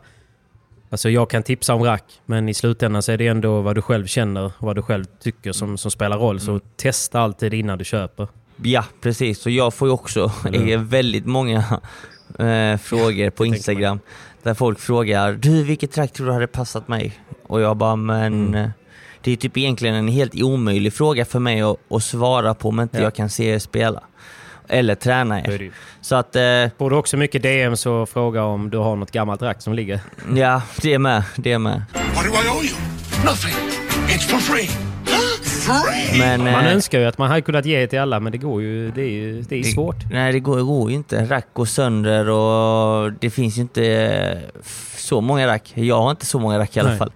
Alltså 0.93 1.09
jag 1.09 1.29
kan 1.29 1.43
tipsa 1.43 1.73
om 1.73 1.83
rack 1.83 2.03
men 2.25 2.49
i 2.49 2.53
slutändan 2.53 3.03
så 3.03 3.11
är 3.11 3.17
det 3.17 3.27
ändå 3.27 3.61
vad 3.61 3.75
du 3.75 3.81
själv 3.81 4.05
känner 4.05 4.45
och 4.45 4.51
vad 4.59 4.75
du 4.75 4.81
själv 4.81 5.05
tycker 5.23 5.51
som, 5.51 5.77
som 5.77 5.91
spelar 5.91 6.17
roll. 6.17 6.39
Så 6.39 6.51
Mm. 6.51 6.61
testa 6.77 7.19
alltid 7.19 7.53
innan 7.53 7.77
du 7.77 7.85
köper. 7.85 8.27
Ja, 8.63 8.85
precis. 9.01 9.45
Och 9.45 9.51
jag 9.51 9.73
får 9.73 9.87
ju 9.87 9.91
också 9.93 10.31
Eller- 10.47 10.71
eh, 10.73 10.79
väldigt 10.81 11.25
många 11.25 11.57
eh, 12.39 12.77
frågor 12.77 13.29
på 13.29 13.45
Instagram 13.45 13.99
där 14.43 14.53
folk 14.53 14.79
frågar 14.79 15.33
du 15.33 15.63
vilket 15.63 15.91
track 15.91 16.13
tror 16.13 16.27
du 16.27 16.33
hade 16.33 16.47
passat 16.47 16.87
mig? 16.87 17.19
Och 17.47 17.61
jag 17.61 17.77
bara 17.77 17.95
men 17.95 18.33
Mm. 18.47 18.55
eh, 18.55 18.69
det 19.21 19.31
är 19.31 19.35
typ 19.35 19.57
egentligen 19.57 19.95
en 19.95 20.07
helt 20.07 20.41
omöjlig 20.41 20.93
fråga 20.93 21.25
för 21.25 21.39
mig 21.39 21.61
att, 21.61 21.77
att 21.89 22.03
svara 22.03 22.53
på 22.53 22.69
om 22.69 22.79
inte 22.79 22.97
Ja. 22.97 23.03
jag 23.03 23.15
kan 23.15 23.29
se 23.29 23.45
er 23.45 23.59
spela. 23.59 24.03
Eller 24.67 24.95
träna 24.95 25.35
det 25.35 25.53
er. 25.53 25.71
Så 26.01 26.15
att 26.15 26.35
eh, 26.35 26.89
du 26.89 26.95
också 26.95 27.17
mycket 27.17 27.43
DMs 27.43 27.85
och 27.85 28.09
fråga 28.09 28.43
om 28.43 28.69
du 28.69 28.77
har 28.77 28.95
något 28.95 29.11
gammalt 29.11 29.41
rack 29.41 29.61
som 29.61 29.73
ligger? 29.73 29.99
ja, 30.35 30.61
det 30.81 30.93
är 30.93 30.99
med. 30.99 31.23
Det 31.35 31.51
är 31.51 31.59
med. 31.59 31.81
What 31.93 32.23
do 32.25 32.29
I 32.29 32.49
owe 32.49 32.65
you? 32.65 32.75
Nothing. 33.25 33.55
It's 34.07 34.27
for 34.27 34.39
free. 34.39 34.69
Free? 35.63 36.19
Men, 36.19 36.43
Man 36.43 36.65
eh, 36.65 36.73
önskar 36.73 36.99
ju 36.99 37.05
att 37.05 37.17
man 37.17 37.29
hade 37.29 37.41
kunnat 37.41 37.65
ge 37.65 37.87
till 37.87 37.99
alla 37.99 38.19
men 38.19 38.31
det 38.31 38.37
går 38.37 38.61
ju. 38.61 38.91
Det 38.91 39.01
är, 39.01 39.09
ju, 39.09 39.41
det 39.41 39.59
är 39.59 39.63
svårt. 39.63 39.95
Nej, 40.11 40.33
det 40.33 40.39
går, 40.39 40.57
det 40.57 40.63
går 40.63 40.89
ju 40.89 40.95
inte. 40.95 41.25
Rack 41.25 41.47
går 41.53 41.65
sönder 41.65 42.29
och 42.29 43.13
det 43.13 43.29
finns 43.29 43.57
ju 43.57 43.61
inte 43.61 43.85
eh, 43.85 44.37
så 44.97 45.21
många 45.21 45.47
rack. 45.47 45.71
Jag 45.75 46.01
har 46.01 46.11
inte 46.11 46.25
så 46.25 46.39
många 46.39 46.59
rack 46.59 46.77
i 46.77 46.79
alla 46.79 46.89
Nej. 46.89 46.97
fall. 46.97 47.11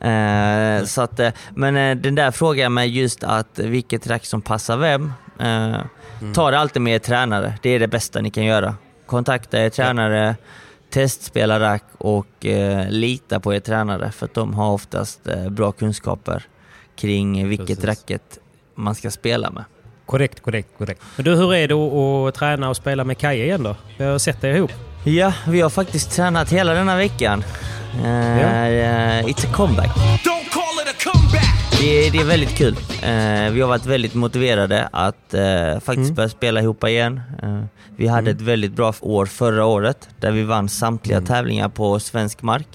Eh, 0.00 0.84
så 0.86 1.02
att, 1.02 1.20
eh, 1.20 1.30
men 1.54 1.76
eh, 1.76 1.96
den 1.96 2.14
där 2.14 2.30
frågan 2.30 2.74
med 2.74 2.88
just 2.88 3.24
att 3.24 3.58
vilket 3.58 4.06
rack 4.06 4.26
som 4.26 4.42
passar 4.42 4.76
vem. 4.76 5.12
Eh, 5.40 5.76
Mm. 6.20 6.34
Ta 6.34 6.50
det 6.50 6.58
alltid 6.58 6.82
med 6.82 6.94
er 6.94 6.98
tränare. 6.98 7.54
Det 7.62 7.70
är 7.70 7.78
det 7.78 7.88
bästa 7.88 8.20
ni 8.20 8.30
kan 8.30 8.44
göra. 8.44 8.74
Kontakta 9.06 9.58
er 9.58 9.70
tränare, 9.70 10.36
testspela 10.90 11.60
rack 11.60 11.84
och 11.98 12.46
eh, 12.46 12.90
lita 12.90 13.40
på 13.40 13.54
er 13.54 13.60
tränare 13.60 14.12
för 14.12 14.26
att 14.26 14.34
de 14.34 14.54
har 14.54 14.72
oftast 14.72 15.28
eh, 15.28 15.48
bra 15.48 15.72
kunskaper 15.72 16.42
kring 16.96 17.48
vilket 17.48 17.66
Precis. 17.66 17.84
racket 17.84 18.38
man 18.74 18.94
ska 18.94 19.10
spela 19.10 19.50
med. 19.50 19.64
Korrekt, 20.06 20.40
korrekt, 20.40 20.68
korrekt. 20.78 21.02
Men 21.16 21.24
du, 21.24 21.34
hur 21.36 21.54
är 21.54 21.68
det 21.68 21.74
att, 21.74 22.34
träna 22.34 22.68
och 22.68 22.76
spela 22.76 23.04
med 23.04 23.18
Kaja 23.18 23.44
igen 23.44 23.62
då? 23.62 23.76
Jag 23.96 24.10
har 24.10 24.18
sett 24.18 24.44
er 24.44 24.54
ihop. 24.54 24.72
Ja, 25.04 25.32
vi 25.46 25.60
har 25.60 25.70
faktiskt 25.70 26.10
tränat 26.10 26.52
hela 26.52 26.74
denna 26.74 26.96
veckan. 26.96 27.44
Eh, 28.04 28.66
eh, 28.66 29.24
it's 29.24 29.46
a 29.46 29.50
comeback. 29.54 29.90
Det, 31.80 32.10
det 32.10 32.18
är 32.18 32.24
väldigt 32.24 32.56
kul. 32.56 32.76
Eh, 33.02 33.52
vi 33.52 33.60
har 33.60 33.68
varit 33.68 33.86
väldigt 33.86 34.14
motiverade 34.14 34.88
att 34.92 35.34
eh, 35.34 35.80
faktiskt 35.80 36.12
börja 36.14 36.28
spela 36.28 36.60
ihop 36.62 36.84
igen. 36.84 37.20
Eh, 37.42 37.60
vi 37.96 38.06
hade 38.06 38.30
ett 38.30 38.40
väldigt 38.40 38.72
bra 38.72 38.94
år 39.00 39.26
förra 39.26 39.64
året 39.64 40.08
där 40.20 40.30
vi 40.30 40.42
vann 40.42 40.68
samtliga 40.68 41.20
tävlingar 41.20 41.68
på 41.68 42.00
svensk 42.00 42.42
mark, 42.42 42.68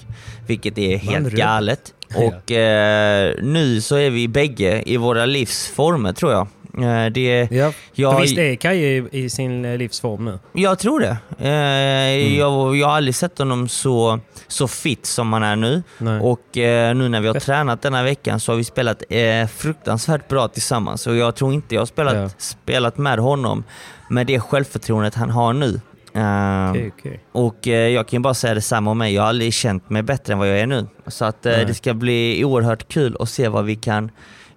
vilket 0.46 0.78
är 0.78 0.96
helt 0.96 1.32
galet. 1.32 1.94
Och 2.14 2.50
eh, 2.52 3.34
nu 3.42 3.80
så 3.80 3.96
är 3.96 4.10
vi 4.10 4.28
bägge 4.28 4.82
i 4.86 4.96
våra 4.96 5.26
livsformer 5.26 6.12
tror 6.12 6.32
jag. 6.32 6.48
Eh, 6.78 7.06
det, 7.12 7.48
Ja. 7.50 7.72
jag, 7.92 8.20
visst 8.20 8.38
är 8.38 8.54
Kaja 8.56 8.88
i, 8.88 9.08
i 9.12 9.30
sin 9.30 9.64
eh, 9.64 9.76
livsform 9.78 10.24
nu? 10.24 10.38
Jag 10.52 10.78
tror 10.78 11.00
det. 11.00 11.16
Eh, 11.38 12.38
jag, 12.38 12.76
jag 12.76 12.86
har 12.86 12.96
aldrig 12.96 13.14
sett 13.14 13.38
honom 13.38 13.68
så, 13.68 14.20
så 14.48 14.68
fit 14.68 15.06
som 15.06 15.32
han 15.32 15.42
är 15.42 15.56
nu. 15.56 15.82
Nej. 15.98 16.20
Och 16.20 16.58
eh, 16.58 16.94
nu 16.94 17.08
när 17.08 17.20
vi 17.20 17.26
har 17.28 17.34
tränat 17.40 17.82
denna 17.82 18.02
veckan 18.02 18.40
så 18.40 18.52
har 18.52 18.56
vi 18.56 18.64
spelat 18.64 19.02
eh, 19.10 19.46
fruktansvärt 19.46 20.28
bra 20.28 20.48
tillsammans. 20.48 21.06
Och 21.06 21.16
jag 21.16 21.34
tror 21.34 21.52
inte 21.52 21.74
jag 21.74 21.80
har 21.80 21.86
spelat, 21.86 22.14
Ja. 22.14 22.28
spelat 22.38 22.98
med 22.98 23.18
honom 23.18 23.64
med 24.10 24.26
det 24.26 24.40
självförtroendet 24.40 25.14
han 25.14 25.30
har 25.30 25.52
nu. 25.52 25.80
Eh, 26.14 26.70
Okej, 26.70 26.92
okej. 26.98 27.20
Och 27.32 27.68
eh, 27.68 27.88
jag 27.88 28.08
kan 28.08 28.16
ju 28.18 28.22
bara 28.22 28.34
säga 28.34 28.54
detsamma 28.54 28.90
om 28.90 28.98
mig. 28.98 29.14
Jag 29.14 29.22
har 29.22 29.28
aldrig 29.28 29.54
känt 29.54 29.90
mig 29.90 30.02
bättre 30.02 30.32
än 30.32 30.38
vad 30.38 30.48
jag 30.48 30.58
är 30.58 30.66
nu. 30.66 30.86
Så 31.06 31.24
att 31.24 31.44
Nej. 31.44 31.64
det 31.64 31.74
ska 31.74 31.94
bli 31.94 32.44
oerhört 32.44 32.88
kul 32.88 33.16
att 33.20 33.28
se 33.28 33.48
vad 33.48 33.64
vi 33.64 33.76
kan 33.76 34.10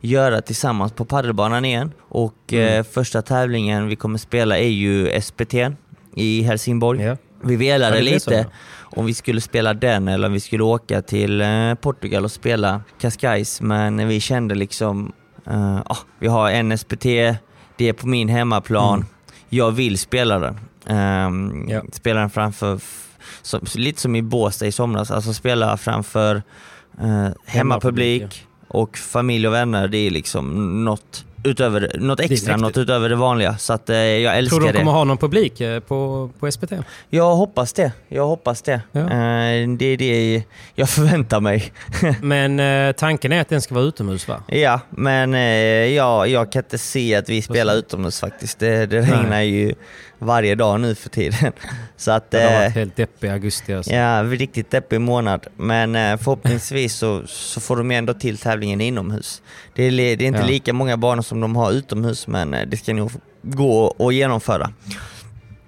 göra 0.10 0.42
tillsammans 0.42 0.92
på 0.92 1.06
paddelbanan 1.06 1.66
igen. 1.66 1.92
Och 2.00 2.34
Mm. 2.54 2.74
eh, 2.80 2.84
första 2.84 3.22
tävlingen 3.22 3.88
vi 3.88 3.96
kommer 3.96 4.18
spela 4.18 4.58
är 4.58 4.68
ju 4.70 5.22
SPT 5.22 5.54
i 6.16 6.42
Helsingborg. 6.42 7.02
Ja. 7.04 7.18
Vi 7.44 7.56
velade 7.56 7.96
Ja, 8.00 8.20
så, 8.20 8.30
lite 8.30 8.34
ja. 8.36 8.46
om 9.00 9.06
vi 9.06 9.14
skulle 9.14 9.42
spela 9.42 9.74
den 9.74 10.08
eller 10.08 10.28
om 10.28 10.34
vi 10.34 10.40
skulle 10.40 10.64
åka 10.64 11.02
till 11.02 11.42
eh, 11.42 11.74
Portugal 11.74 12.24
och 12.24 12.32
spela 12.32 12.82
Cascais. 13.02 13.62
Men 13.62 14.08
vi 14.08 14.20
kände 14.20 14.56
liksom, 14.56 15.12
eh, 15.48 15.78
ah, 15.78 15.98
vi 16.20 16.28
har 16.28 16.52
en 16.52 16.78
SPT, 16.78 17.04
det 17.78 17.90
är 17.90 17.94
på 17.94 18.08
min 18.08 18.30
hemmaplan. 18.30 18.94
Mm. 18.98 19.08
Jag 19.50 19.72
vill 19.72 19.98
spela 19.98 20.40
den. 20.40 20.60
Um, 21.26 21.70
Ja. 21.70 21.82
Spela 21.92 22.20
den 22.20 22.30
framför, 22.30 22.80
som, 23.42 23.62
lite 23.76 24.02
som 24.02 24.16
i 24.16 24.22
Båstad 24.22 24.66
i 24.68 24.72
somras, 24.72 25.12
alltså 25.12 25.34
spela 25.34 25.78
framför 25.78 26.36
uh, 27.04 27.28
hemmapublik 27.46 28.47
och 28.68 28.98
familj 28.98 29.48
och 29.48 29.54
vänner. 29.54 29.88
Det 29.88 29.98
är 29.98 30.10
liksom 30.12 30.86
något, 30.86 31.26
utöver, 31.44 31.92
något 32.00 32.20
extra, 32.20 32.58
något 32.58 32.78
utöver 32.78 33.10
det 33.10 33.16
vanliga. 33.16 33.58
Så 33.58 33.74
att, 33.74 33.90
eh, 33.90 33.98
jag 33.98 34.38
älskar 34.38 34.58
Tror 34.58 34.60
du 34.60 34.66
de 34.68 34.72
det. 34.72 34.78
kommer 34.80 34.92
ha 34.92 35.04
någon 35.04 35.18
publik 35.18 35.62
eh, 35.62 35.80
på, 35.80 36.30
på 36.40 36.52
SPT? 36.52 36.72
Jag 37.10 37.36
hoppas 37.36 37.74
det. 37.74 37.92
Jag 38.08 38.28
hoppas 38.28 38.62
det. 38.62 38.82
Ja. 38.92 39.00
Eh, 39.00 39.70
det 39.70 39.86
är 39.86 39.98
det 39.98 40.44
jag 40.76 40.90
förväntar 40.98 41.40
mig. 41.40 41.72
Men 42.22 42.60
eh, 42.60 42.92
tanken 42.92 43.32
är 43.32 43.42
att 43.42 43.50
den 43.50 43.62
ska 43.62 43.76
vara 43.76 43.86
utomhus 43.86 44.28
va? 44.28 44.44
ja, 44.48 44.80
men 44.90 45.34
eh, 45.34 45.40
ja, 45.96 46.28
jag 46.28 46.52
kan 46.52 46.64
inte 46.64 46.78
se 46.78 47.16
att 47.16 47.30
vi 47.30 47.42
spelar 47.42 47.76
utomhus 47.76 48.20
faktiskt. 48.20 48.60
Det, 48.60 48.86
det 48.86 49.02
regnar 49.02 49.42
ju 49.42 49.74
varje 50.20 50.56
dag 50.56 50.80
nu 50.80 50.96
för 50.96 51.10
tiden. 51.10 51.52
Så 51.98 52.12
att, 52.12 52.32
Det 52.32 52.38
har 52.44 52.52
eh, 52.52 52.60
varit 52.60 52.72
helt 52.74 52.96
deppig 52.96 53.28
augusti 53.30 53.74
alltså. 53.74 53.92
ja, 53.94 54.24
riktigt 54.24 54.72
deppig 54.72 55.02
månad. 55.02 55.48
Men 55.58 55.96
eh, 55.96 56.18
förhoppningsvis 56.18 56.96
så, 56.96 57.28
så 57.28 57.60
får 57.62 57.76
de 57.76 57.92
ändå 57.92 58.14
till 58.14 58.38
tävlingen 58.38 58.82
inomhus. 58.82 59.42
Det 59.76 59.84
är, 59.84 59.92
det 59.92 60.04
är 60.04 60.22
inte 60.22 60.40
Ja. 60.40 60.46
lika 60.46 60.74
många 60.74 60.98
banor 60.98 61.22
som 61.22 61.40
de 61.42 61.56
har 61.56 61.72
utomhus, 61.72 62.28
men 62.28 62.54
eh, 62.54 62.68
det 62.68 62.78
ska 62.78 62.94
nog 62.94 63.12
gå 63.42 63.96
att 64.00 64.14
genomföra. 64.14 64.72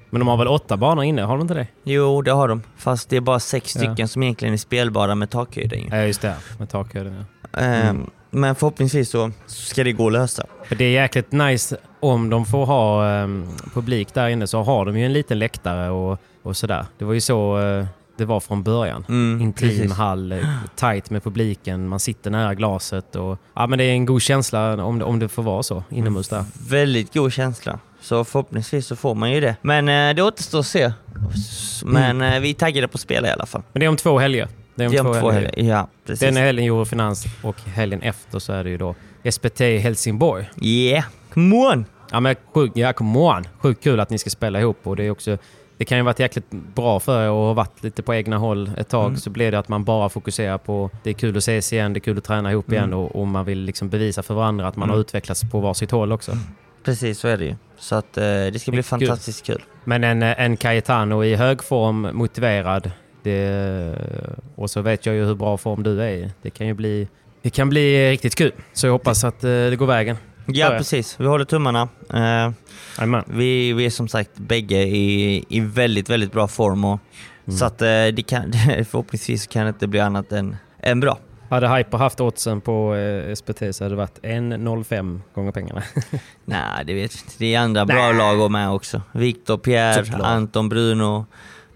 Men 0.10 0.20
de 0.20 0.28
har 0.28 0.38
väl 0.38 0.48
åtta 0.48 0.78
banor 0.78 1.04
inne? 1.04 1.22
Har 1.22 1.38
de 1.38 1.42
inte 1.42 1.54
det? 1.54 1.68
Jo, 1.84 2.22
det 2.22 2.32
har 2.32 2.48
de. 2.48 2.62
Fast 2.78 3.10
det 3.10 3.16
är 3.18 3.22
bara 3.22 3.40
sex 3.40 3.76
Ja. 3.76 3.82
stycken 3.82 4.08
som 4.08 4.24
egentligen 4.24 4.54
är 4.54 4.58
spelbara 4.58 5.16
med 5.16 5.30
takhöjden. 5.30 5.80
ju. 5.80 5.88
Ja 5.92 5.98
just 6.06 6.22
det, 6.22 6.36
med 6.58 6.70
takhöjden 6.70 7.26
ja. 7.52 7.60
Ehm, 7.60 8.10
Men 8.32 8.56
förhoppningsvis 8.56 9.10
så 9.10 9.32
ska 9.48 9.84
det 9.84 9.92
gå 9.92 10.08
att 10.08 10.14
lösa. 10.14 10.46
Det 10.78 10.86
är 10.86 10.90
jäkligt 10.92 11.32
nice 11.32 11.78
om 12.00 12.30
de 12.30 12.46
får 12.46 12.66
ha 12.66 13.08
ehm, 13.10 13.48
publik 13.74 14.14
där 14.14 14.28
inne 14.28 14.48
så 14.48 14.64
har 14.64 14.86
de 14.86 14.98
ju 15.00 15.06
en 15.06 15.14
liten 15.14 15.40
läktare 15.40 15.90
och, 15.90 16.20
och 16.44 16.58
sådär. 16.58 16.86
Det 16.98 17.06
var 17.06 17.14
ju 17.14 17.22
så 17.22 17.60
eh, 17.60 17.86
det 18.18 18.26
var 18.26 18.40
från 18.40 18.64
början. 18.64 19.06
Mm, 19.10 19.42
Intim 19.42 19.70
precis. 19.70 19.92
hall, 19.94 20.32
eh, 20.32 20.40
tight 20.76 21.10
med 21.10 21.24
publiken, 21.24 21.88
man 21.88 22.00
sitter 22.00 22.32
nära 22.32 22.54
glaset 22.56 23.16
och 23.16 23.38
ja 23.54 23.68
men 23.68 23.80
det 23.80 23.86
är 23.86 23.92
en 23.92 24.06
god 24.06 24.22
känsla 24.22 24.84
om 24.86 25.00
det, 25.00 25.06
om 25.06 25.20
det 25.20 25.28
får 25.28 25.44
vara 25.44 25.64
så 25.64 25.84
inomhus 25.90 26.30
där. 26.30 26.46
Väldigt 26.70 27.14
god 27.14 27.34
känsla. 27.34 27.80
Så 28.02 28.24
förhoppningsvis 28.24 28.88
så 28.88 28.96
får 28.96 29.16
man 29.16 29.32
ju 29.32 29.40
det. 29.42 29.56
Men 29.62 29.90
eh, 29.90 30.16
det 30.16 30.22
återstår 30.22 30.60
att 30.60 30.66
se. 30.66 30.92
oss. 31.30 31.84
Men 31.86 32.22
eh, 32.22 32.40
vi 32.40 32.50
är 32.50 32.54
taggade 32.54 32.88
på 32.88 32.96
att 32.96 33.02
spela 33.02 33.28
i 33.28 33.32
alla 33.32 33.46
fall. 33.46 33.62
Men 33.74 33.80
det 33.80 33.86
är 33.86 33.90
om 33.90 33.98
två 33.98 34.20
helger. 34.20 34.48
Det 34.80 34.84
är 34.84 34.88
om, 34.88 34.92
Det 34.92 34.98
är 34.98 35.06
om 35.08 35.14
två, 35.14 35.20
två 35.22 35.32
helger. 35.32 35.52
helger. 35.56 35.72
Ja, 35.74 35.88
precis. 36.06 36.20
Den 36.20 36.36
helgen 36.38 36.66
Eurofinans 36.66 37.26
och 37.44 37.62
helgen 37.62 38.02
efter 38.02 38.40
så 38.40 38.54
är 38.54 38.64
det 38.64 38.70
ju 38.70 38.78
då 38.78 38.96
SPT 39.32 39.60
Helsingborg. 39.60 40.50
Yeah, 40.62 41.04
come 41.34 41.56
on! 41.56 41.86
Ja 42.12 42.20
men 42.20 42.36
sjukt, 42.54 42.78
ja 42.78 42.94
come 42.94 43.20
on. 43.20 43.48
Sjukt 43.60 43.84
kul 43.84 44.00
att 44.00 44.10
ni 44.10 44.18
ska 44.18 44.30
spela 44.30 44.60
ihop 44.60 44.78
och 44.84 44.96
det 44.96 45.04
är 45.04 45.12
också 45.12 45.38
det 45.78 45.86
kan 45.86 45.98
ju 45.98 46.04
varit 46.04 46.20
jäkligt 46.20 46.52
bra 46.52 47.00
för 47.00 47.24
er 47.26 47.30
och 47.30 47.36
ha 47.46 47.54
varit 47.54 47.84
lite 47.84 48.02
på 48.04 48.14
egna 48.16 48.38
håll 48.38 48.72
ett 48.78 48.90
tag 48.90 49.06
Mm. 49.08 49.18
så 49.18 49.30
blir 49.30 49.52
det 49.52 49.60
att 49.60 49.68
man 49.70 49.84
bara 49.84 50.10
fokuserar 50.10 50.58
på 50.58 50.90
det 51.04 51.10
är 51.10 51.14
kul 51.14 51.38
att 51.38 51.44
ses 51.44 51.74
igen, 51.74 51.94
det 51.94 51.98
är 51.98 52.02
kul 52.02 52.18
att 52.18 52.24
träna 52.24 52.52
ihop 52.52 52.68
Mm. 52.68 52.78
igen 52.78 52.94
och, 52.94 53.16
och 53.16 53.28
man 53.28 53.46
vill 53.46 53.60
liksom 53.60 53.90
bevisa 53.90 54.24
för 54.24 54.34
varandra 54.34 54.68
att 54.68 54.76
man 54.76 54.84
Mm. 54.90 54.94
har 54.94 55.02
utvecklats 55.02 55.44
på 55.52 55.60
varsitt 55.60 55.92
håll 55.92 56.12
också. 56.12 56.32
Precis, 56.84 57.20
så 57.20 57.28
är 57.28 57.38
det 57.38 57.46
ju. 57.46 57.56
Så 57.78 57.96
att 57.96 58.18
eh, 58.18 58.24
det 58.24 58.60
ska 58.62 58.72
bli 58.72 58.78
Mycket 58.78 58.90
kul. 58.90 59.00
fantastiskt 59.08 59.46
kul. 59.46 59.62
Men 59.84 60.04
en, 60.04 60.24
en 60.24 60.58
Cayetano 60.58 61.24
i 61.24 61.36
hög 61.36 61.64
form, 61.64 62.08
motiverad. 62.14 62.92
Det, 63.30 63.96
och 64.56 64.70
så 64.70 64.82
vet 64.82 65.06
jag 65.06 65.16
ju 65.16 65.26
hur 65.26 65.36
bra 65.36 65.58
form 65.58 65.84
du 65.84 66.02
är 66.02 66.10
i. 66.10 66.32
Det 66.42 66.50
kan 66.50 66.68
ju 66.68 66.74
bli, 66.74 67.08
det 67.42 67.50
kan 67.50 67.70
bli 67.70 68.12
riktigt 68.12 68.36
kul. 68.36 68.52
Så 68.74 68.88
jag 68.88 68.92
hoppas 68.92 69.24
att 69.24 69.44
eh, 69.44 69.50
det 69.50 69.76
går 69.80 69.88
vägen. 69.88 70.18
Ja, 70.46 70.70
precis. 70.70 71.20
Vi 71.20 71.26
håller 71.26 71.46
tummarna. 71.46 71.90
Eh, 72.14 72.52
vi, 73.26 73.74
vi 73.74 73.86
är 73.86 73.90
som 73.90 74.08
sagt 74.08 74.32
bägge 74.36 74.78
i, 74.82 75.46
i 75.50 75.60
väldigt, 75.60 76.10
väldigt 76.10 76.32
bra 76.32 76.48
form. 76.48 76.86
Och, 76.86 77.00
Mm. 77.50 77.58
Så 77.58 77.66
att 77.66 77.82
eh, 77.82 77.88
det 77.88 78.24
kan, 78.28 78.52
förhoppningsvis 78.90 79.48
kan 79.48 79.64
det 79.64 79.70
inte 79.70 79.88
bli 79.88 80.00
annat 80.00 80.32
än, 80.32 80.56
än 80.80 81.00
bra. 81.00 81.20
Hade 81.50 81.70
Hyper 81.76 81.98
haft 81.98 82.22
oddsen 82.22 82.62
på 82.62 82.96
eh, 82.96 83.36
SPT 83.36 83.60
så 83.72 83.84
hade 83.84 83.96
det 83.96 83.96
varit 83.96 84.20
1,05 84.24 85.20
gånger 85.36 85.52
pengarna. 85.52 85.84
Nej, 86.46 86.86
det 86.86 86.94
vet 86.94 87.16
jag 87.16 87.22
inte. 87.24 87.34
Det 87.38 87.56
är 87.56 87.60
andra 87.60 87.86
bra 87.86 88.12
lag 88.12 88.52
med 88.52 88.70
också. 88.72 89.02
Viktor, 89.12 89.58
Pierre. 89.58 90.24
Anton, 90.24 90.70
Bruno, 90.70 91.26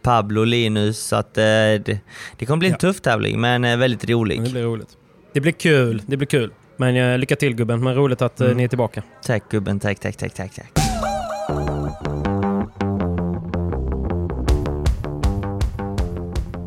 Pablo, 0.04 0.44
Linus. 0.44 1.00
Så 1.00 1.16
att 1.16 1.38
eh, 1.38 1.44
det, 1.44 2.00
det 2.38 2.46
kommer 2.46 2.58
bli 2.58 2.68
en 2.68 2.72
Ja. 2.74 2.78
tuff 2.78 3.02
tävling, 3.02 3.42
men 3.42 3.64
eh, 3.66 3.78
väldigt 3.78 4.10
rolig. 4.10 4.44
det 4.44 4.50
blir 4.52 4.64
roligt. 4.64 4.98
Det 5.34 5.42
blir 5.42 5.52
kul. 5.52 6.02
Det 6.06 6.18
blir 6.18 6.28
kul. 6.28 6.52
Men 6.78 6.96
eh, 6.96 7.18
lycka 7.18 7.36
till 7.36 7.56
gubben. 7.56 7.84
Men 7.84 7.96
roligt 7.96 8.22
att 8.22 8.42
eh, 8.42 8.46
Mm. 8.46 8.58
ni 8.58 8.64
är 8.64 8.68
tillbaka. 8.68 9.04
Tack 9.26 9.44
gubben, 9.50 9.80
tack, 9.80 10.00
tack, 10.00 10.16
tack, 10.18 10.34
tack, 10.34 10.52
tack. 10.56 10.72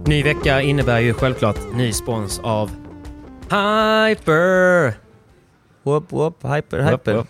Ny 0.07 0.23
vecka 0.23 0.61
innebär 0.63 1.01
ju 1.01 1.15
självklart 1.15 1.59
ny 1.75 1.93
spons 1.93 2.41
av 2.43 2.71
Hyper! 3.43 4.95
Whoop, 5.83 6.13
whoop, 6.13 6.45
hyper, 6.45 6.91
hyper. 6.91 7.25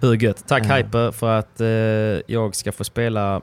Hur 0.00 0.14
gött. 0.14 0.44
Tack 0.48 0.66
Ja. 0.68 0.74
Hyper 0.76 1.10
för 1.10 1.38
att 1.38 1.60
eh, 1.60 1.66
jag 2.34 2.54
ska 2.56 2.72
få 2.72 2.84
spela 2.84 3.40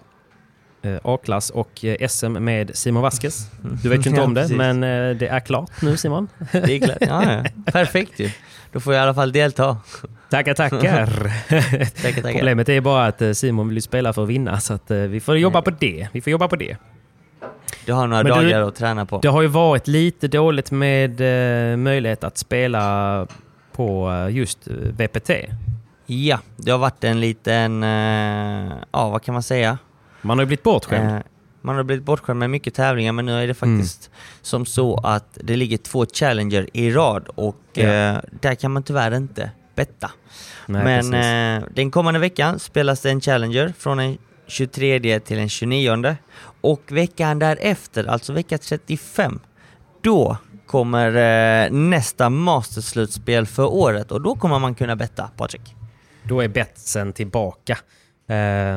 A-klass 1.03 1.49
och 1.49 1.85
eh, 1.85 2.07
SM 2.07 2.31
med 2.31 2.71
Simon 2.77 3.03
Vasquez. 3.03 3.47
Du 3.83 3.89
vet 3.89 4.05
ju 4.05 4.09
inte 4.09 4.09
Ja, 4.21 4.23
om 4.25 4.33
det, 4.33 4.41
precis. 4.41 4.57
men 4.57 4.83
eh, 4.83 5.15
det 5.15 5.27
är 5.27 5.39
klart 5.39 5.81
nu 5.81 5.97
Simon. 5.97 6.27
Det 6.51 6.57
är 6.75 6.79
klart. 6.79 6.97
Ja, 7.01 7.33
ja. 7.33 7.43
Perfekt 7.71 8.19
ju. 8.19 8.29
Då 8.71 8.79
får 8.79 8.93
jag 8.93 9.01
i 9.01 9.03
alla 9.03 9.13
fall 9.13 9.31
delta. 9.31 9.77
Tackar, 10.29 10.53
tackar. 10.53 10.79
Tackar, 12.01 12.21
tackar. 12.21 12.31
Problemet 12.31 12.69
är 12.69 12.81
bara 12.81 13.05
att 13.05 13.21
eh, 13.21 13.31
Simon 13.31 13.69
vill 13.69 13.81
spela 13.81 14.13
för 14.13 14.23
att 14.23 14.29
vinna, 14.29 14.59
så 14.59 14.73
att, 14.73 14.91
eh, 14.91 14.97
vi 14.97 15.19
får 15.19 15.37
jobba 15.37 15.61
på 15.61 15.69
det. 15.71 16.07
Vi 16.11 16.21
får 16.21 16.31
jobba 16.31 16.47
på 16.47 16.55
det. 16.55 16.77
Du 17.85 17.93
har 17.93 18.07
några 18.07 18.23
Men 18.23 18.31
du- 18.39 18.49
dagar 18.51 18.61
att 18.67 18.75
träna 18.75 19.05
på. 19.05 19.19
Det 19.19 19.27
har 19.27 19.41
ju 19.41 19.47
varit 19.47 19.87
lite 19.87 20.27
dåligt 20.27 20.71
med 20.71 21.21
eh, 21.71 21.77
möjlighet 21.77 22.23
att 22.23 22.37
spela 22.37 23.27
på 23.71 24.11
eh, 24.11 24.35
just 24.35 24.67
eh, 24.67 24.73
VPT. 24.73 25.29
Ja, 26.05 26.39
det 26.57 26.71
har 26.71 26.77
varit 26.77 27.03
en 27.03 27.19
liten, 27.19 27.83
eh, 27.83 28.73
ja 28.91 29.09
vad 29.09 29.23
kan 29.23 29.33
man 29.33 29.43
säga? 29.43 29.77
Man 30.21 30.37
har 30.37 30.43
ju 30.43 30.47
blivit 30.47 30.63
bortskämd. 30.63 31.09
Eh, 31.11 31.21
man 31.61 31.75
har 31.75 31.83
blivit 31.83 32.05
bortskämd 32.05 32.39
med 32.39 32.49
mycket 32.49 32.73
tävlingar 32.73 33.11
men 33.11 33.25
nu 33.25 33.43
är 33.43 33.47
det 33.47 33.53
faktiskt 33.53 34.09
som 34.41 34.65
så 34.65 34.97
att 35.03 35.37
det 35.43 35.55
ligger 35.55 35.77
två 35.77 36.05
Challenger 36.05 36.69
i 36.73 36.91
rad 36.91 37.27
och 37.35 37.55
Ja. 37.73 37.83
eh, 37.83 38.17
där 38.41 38.55
kan 38.55 38.71
man 38.71 38.83
tyvärr 38.83 39.15
inte 39.15 39.51
betta. 39.75 40.11
Nej, 40.65 40.83
men 41.03 41.13
eh, 41.59 41.67
den 41.75 41.91
kommande 41.91 42.19
veckan 42.19 42.59
spelas 42.59 43.01
det 43.01 43.09
en 43.09 43.21
Challenger 43.21 43.73
från 43.77 43.97
den 43.97 44.17
23 44.47 45.19
till 45.19 45.37
den 45.37 45.49
29 45.49 46.15
och 46.61 46.81
veckan 46.87 47.39
därefter, 47.39 48.03
alltså 48.05 48.33
vecka 48.33 48.57
35, 48.57 49.39
då 50.01 50.37
kommer 50.67 51.15
eh, 51.65 51.71
nästa 51.71 52.29
Masterslutspel 52.29 53.45
för 53.45 53.65
året 53.65 54.11
och 54.11 54.21
då 54.21 54.35
kommer 54.35 54.59
man 54.59 54.75
kunna 54.75 54.95
betta, 54.95 55.29
Patrik. 55.37 55.75
Då 56.23 56.41
är 56.41 56.47
betsen 56.47 57.13
tillbaka. 57.13 57.77
Eh, 58.29 58.35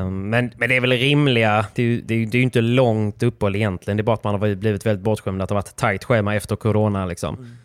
Men, 0.09 0.51
men 0.57 0.69
det 0.69 0.75
är 0.75 0.81
väl 0.81 0.91
rimliga, 0.91 1.65
det 1.75 1.81
är, 1.81 1.85
ju, 1.85 2.01
det, 2.01 2.13
är, 2.13 2.25
det 2.25 2.35
är 2.35 2.39
ju 2.39 2.43
inte 2.43 2.61
långt 2.61 3.23
uppehåll 3.23 3.55
egentligen. 3.55 3.97
Det 3.97 4.01
är 4.01 4.03
bara 4.03 4.13
att 4.13 4.23
man 4.23 4.39
har 4.39 4.55
blivit 4.55 4.85
väldigt 4.85 5.03
bortskämd, 5.03 5.41
att 5.41 5.49
det 5.49 5.55
har 5.55 5.61
varit 5.61 5.75
tajt 5.75 6.03
schema 6.03 6.35
efter 6.35 6.55
corona. 6.55 7.05
Liksom. 7.05 7.57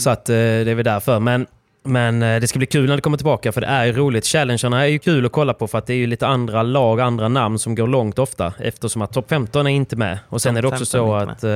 Så 0.00 0.10
att 0.10 0.28
eh, 0.28 0.34
det 0.34 0.70
är 0.70 0.74
väl 0.74 0.84
därför. 0.84 1.20
Men, 1.20 1.46
men 1.84 2.22
eh, 2.22 2.40
det 2.40 2.46
ska 2.46 2.58
bli 2.58 2.66
kul 2.66 2.88
när 2.88 2.96
det 2.96 3.02
kommer 3.02 3.16
tillbaka, 3.16 3.52
för 3.52 3.60
det 3.60 3.66
är 3.66 3.84
ju 3.84 3.92
roligt. 3.92 4.26
Challengerna 4.26 4.82
är 4.84 4.88
ju 4.88 4.98
kul 4.98 5.26
att 5.26 5.32
kolla 5.32 5.54
på, 5.54 5.66
för 5.66 5.78
att 5.78 5.86
det 5.86 5.92
är 5.92 5.96
ju 5.96 6.06
lite 6.06 6.26
andra 6.26 6.62
lag, 6.62 7.00
andra 7.00 7.28
namn 7.28 7.58
som 7.58 7.74
går 7.74 7.86
långt 7.86 8.18
ofta. 8.18 8.52
Eftersom 8.58 9.02
att 9.02 9.12
topp 9.12 9.28
15 9.28 9.66
är 9.66 9.70
inte 9.70 9.96
med. 9.96 10.18
Och 10.28 10.42
sen 10.42 10.54
Topp 10.54 10.58
är 10.58 10.62
det 10.62 10.68
också 10.68 10.84
15 10.84 11.08
så 11.08 11.14
att 11.14 11.44
eh, 11.44 11.48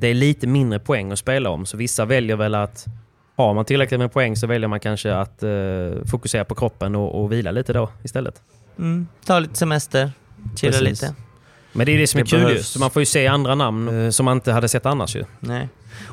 det 0.00 0.08
är 0.08 0.14
lite 0.14 0.46
mindre 0.46 0.78
poäng 0.78 1.12
att 1.12 1.18
spela 1.18 1.50
om. 1.50 1.66
Så 1.66 1.76
vissa 1.76 2.04
väljer 2.04 2.36
väl 2.36 2.54
att 2.54 2.86
har 3.36 3.54
man 3.54 3.64
tillräckligt 3.64 4.00
med 4.00 4.12
poäng 4.12 4.36
så 4.36 4.46
väljer 4.46 4.68
man 4.68 4.80
kanske 4.80 5.14
att 5.14 5.42
eh, 5.42 5.50
fokusera 6.10 6.44
på 6.44 6.54
kroppen 6.54 6.94
och, 6.94 7.22
och 7.22 7.32
vila 7.32 7.50
lite 7.50 7.72
då 7.72 7.88
istället. 8.02 8.42
Mm, 8.78 9.06
ta 9.24 9.38
lite 9.38 9.54
semester, 9.54 10.12
chilla 10.56 10.80
lite. 10.80 11.14
Men 11.72 11.86
det 11.86 11.92
är 11.92 11.98
det 11.98 12.06
som 12.06 12.20
är 12.20 12.24
Det 12.24 12.30
kul 12.30 12.40
ju. 12.40 12.46
behövs. 12.46 12.68
Så 12.68 12.78
man 12.78 12.90
får 12.90 13.02
ju 13.02 13.06
se 13.06 13.26
andra 13.26 13.54
namn 13.54 14.04
eh, 14.04 14.10
som 14.10 14.24
man 14.24 14.36
inte 14.36 14.52
hade 14.52 14.68
sett 14.68 14.86
annars 14.86 15.16
ju. 15.16 15.24
Nej. 15.40 15.68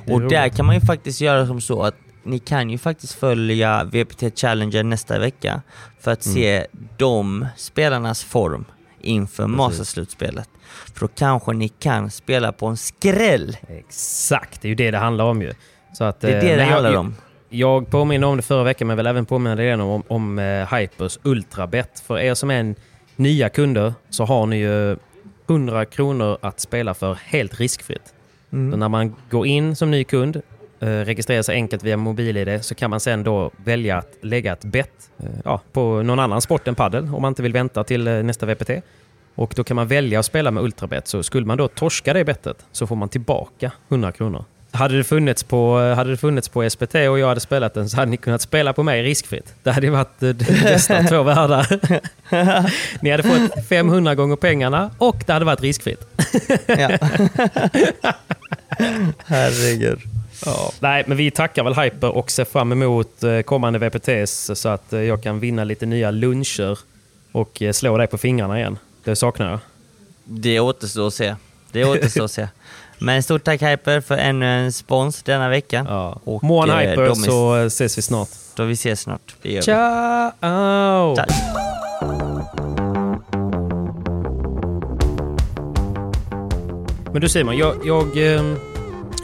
Är 0.06 0.14
Och 0.14 0.22
där 0.22 0.50
kan 0.50 0.66
man 0.66 0.76
ju 0.76 0.82
faktiskt 0.82 1.22
göra 1.22 1.48
som 1.48 1.62
så 1.62 1.84
att 1.84 1.96
ni 2.24 2.40
kan 2.40 2.70
ju 2.70 2.78
faktiskt 2.78 3.14
följa 3.14 3.84
VPT 3.84 4.40
Challenger 4.40 4.84
nästa 4.84 5.20
vecka 5.20 5.62
för 6.00 6.12
att 6.12 6.26
Mm. 6.26 6.36
se 6.36 6.68
de 6.98 7.46
spelarnas 7.58 8.24
form 8.24 8.66
inför 9.02 9.48
Masterslutspelet. 9.48 10.50
För 10.94 11.00
då 11.00 11.08
kanske 11.08 11.54
ni 11.54 11.70
kan 11.70 12.12
spela 12.12 12.52
på 12.52 12.68
en 12.68 12.78
skräll. 12.78 13.58
Exakt, 13.68 14.62
det 14.62 14.68
är 14.68 14.70
ju 14.70 14.76
det 14.76 14.92
det 14.92 14.98
handlar 14.98 15.26
om 15.26 15.42
ju. 15.42 15.54
Så 15.94 16.04
att, 16.04 16.20
Det 16.22 16.28
är 16.32 16.36
eh, 16.36 16.42
det 16.42 16.48
det 16.50 16.56
men 16.58 16.66
jag, 16.68 16.74
handlar 16.74 16.96
om. 16.96 17.16
Jag 17.54 17.90
påminner 17.90 18.28
om 18.28 18.38
det 18.38 18.44
förra 18.44 18.64
veckan, 18.64 18.88
men 18.88 18.98
vill 18.98 19.08
även 19.08 19.26
påminna 19.26 19.64
igen 19.64 19.82
om, 19.82 20.04
om 20.08 20.40
eh, 20.40 20.74
Hypers 20.76 21.20
Ultrabet. 21.24 22.04
För 22.08 22.20
er 22.20 22.34
som 22.34 22.52
är 22.52 22.60
en 22.60 22.76
nya 23.16 23.50
kunder 23.50 23.94
så 24.10 24.26
har 24.26 24.46
ni 24.46 24.58
ju 24.58 24.98
100 25.50 25.86
kronor 25.86 26.38
att 26.42 26.60
spela 26.60 26.94
för 26.94 27.14
helt 27.14 27.60
riskfritt. 27.60 28.14
Mm. 28.52 28.72
Så 28.72 28.78
när 28.78 28.90
man 28.90 29.16
går 29.30 29.48
in 29.48 29.76
som 29.76 29.92
ny 29.92 30.04
kund, 30.04 30.42
eh, 30.80 30.88
registrerar 30.88 31.42
sig 31.42 31.56
enkelt 31.56 31.84
via 31.84 31.98
mobil-id, 31.98 32.66
så 32.66 32.76
kan 32.76 32.90
man 32.90 33.00
sen 33.00 33.24
då 33.24 33.52
välja 33.58 33.98
att 33.98 34.18
lägga 34.22 34.54
ett 34.54 34.66
bett 34.66 35.12
eh, 35.20 35.26
ja, 35.46 35.62
på 35.72 36.04
någon 36.04 36.20
annan 36.20 36.42
sport 36.42 36.68
än 36.68 36.76
paddel 36.76 37.04
om 37.04 37.22
man 37.22 37.32
inte 37.32 37.44
vill 37.44 37.54
vänta 37.54 37.84
till 37.84 38.08
eh, 38.08 38.24
nästa 38.24 38.46
VPT. 38.46 38.70
Och 39.36 39.54
då 39.56 39.64
kan 39.64 39.76
man 39.76 39.88
välja 39.88 40.20
att 40.20 40.26
spela 40.26 40.52
med 40.52 40.64
Ultrabet. 40.64 41.08
Så 41.08 41.24
skulle 41.24 41.46
man 41.46 41.58
då 41.58 41.68
torska 41.68 42.14
det 42.14 42.26
bettet 42.26 42.66
så 42.72 42.88
får 42.88 42.96
man 42.96 43.10
tillbaka 43.10 43.72
100 43.90 44.12
kronor. 44.12 44.46
Hade 44.74 44.98
det, 44.98 45.04
funnits 45.04 45.44
på, 45.44 45.80
hade 45.80 46.10
det 46.10 46.18
funnits 46.18 46.50
på 46.50 46.70
SPT 46.70 46.96
och 46.96 47.20
jag 47.20 47.28
hade 47.28 47.40
spelat 47.40 47.74
den 47.74 47.90
så 47.90 47.98
hade 47.98 48.12
ni 48.12 48.18
kunnat 48.18 48.42
spela 48.42 48.74
på 48.74 48.84
mig 48.84 49.04
riskfritt. 49.04 49.54
Det 49.64 49.72
hade 49.72 49.90
varit 49.90 50.24
eh, 50.24 50.30
det 50.30 50.64
bästa 50.64 51.04
två 51.04 51.24
världar. 51.34 51.68
Ni 53.04 53.12
hade 53.12 53.24
fått 53.24 53.68
500 53.70 54.16
gånger 54.16 54.36
pengarna 54.36 54.92
och 54.98 55.24
det 55.26 55.34
hade 55.34 55.46
varit 55.46 55.62
riskfritt. 55.62 56.06
Ja. 56.68 56.90
Herregud. 59.26 60.00
Ja. 60.46 60.72
Nej, 60.80 61.04
men 61.08 61.18
vi 61.18 61.32
tackar 61.32 61.64
väl 61.64 61.74
Hyper 61.74 62.10
och 62.10 62.32
ser 62.32 62.46
fram 62.46 62.72
emot 62.72 63.24
eh, 63.24 63.42
kommande 63.42 63.80
VPTs 63.80 64.52
så 64.54 64.70
att 64.70 64.94
eh, 64.94 65.02
jag 65.02 65.24
kan 65.24 65.40
vinna 65.40 65.64
lite 65.64 65.86
nya 65.86 66.12
luncher 66.12 66.80
och 67.32 67.62
eh, 67.62 67.72
slå 67.72 67.98
dig 67.98 68.08
på 68.08 68.18
fingrarna 68.18 68.60
igen. 68.60 68.78
Det 69.04 69.16
saknar 69.16 69.50
jag. 69.50 69.60
Det 70.24 70.60
återstår 70.60 71.08
att 71.08 71.14
se. 71.14 71.36
Det 71.72 71.86
återstår 71.86 72.26
att 72.26 72.32
se. 72.32 72.48
Men 73.04 73.24
stort 73.24 73.44
tack 73.44 73.62
Hyper 73.62 74.02
för 74.02 74.18
ännu 74.18 74.46
en 74.46 74.72
spons 74.72 75.24
denna 75.24 75.50
vecka. 75.50 75.86
Ja. 75.90 76.20
Och, 76.24 76.44
Må 76.44 76.64
en 76.64 76.70
eh, 76.70 76.78
Hyper 76.78 77.02
är- 77.04 77.14
så 77.14 77.56
ses 77.56 77.98
vi 77.98 78.02
snart. 78.02 78.30
Då 78.56 78.64
vi 78.64 78.74
ses 78.74 79.02
snart. 79.02 79.36
Det 79.42 79.50
gör 79.50 79.56
vi. 79.58 79.62
Ciao! 79.62 81.16
Tack. 81.16 81.32
Men 87.14 87.22
du 87.22 87.30
Simon, 87.30 87.58
jag, 87.58 87.76
jag, 87.86 88.18
eh, 88.18 88.44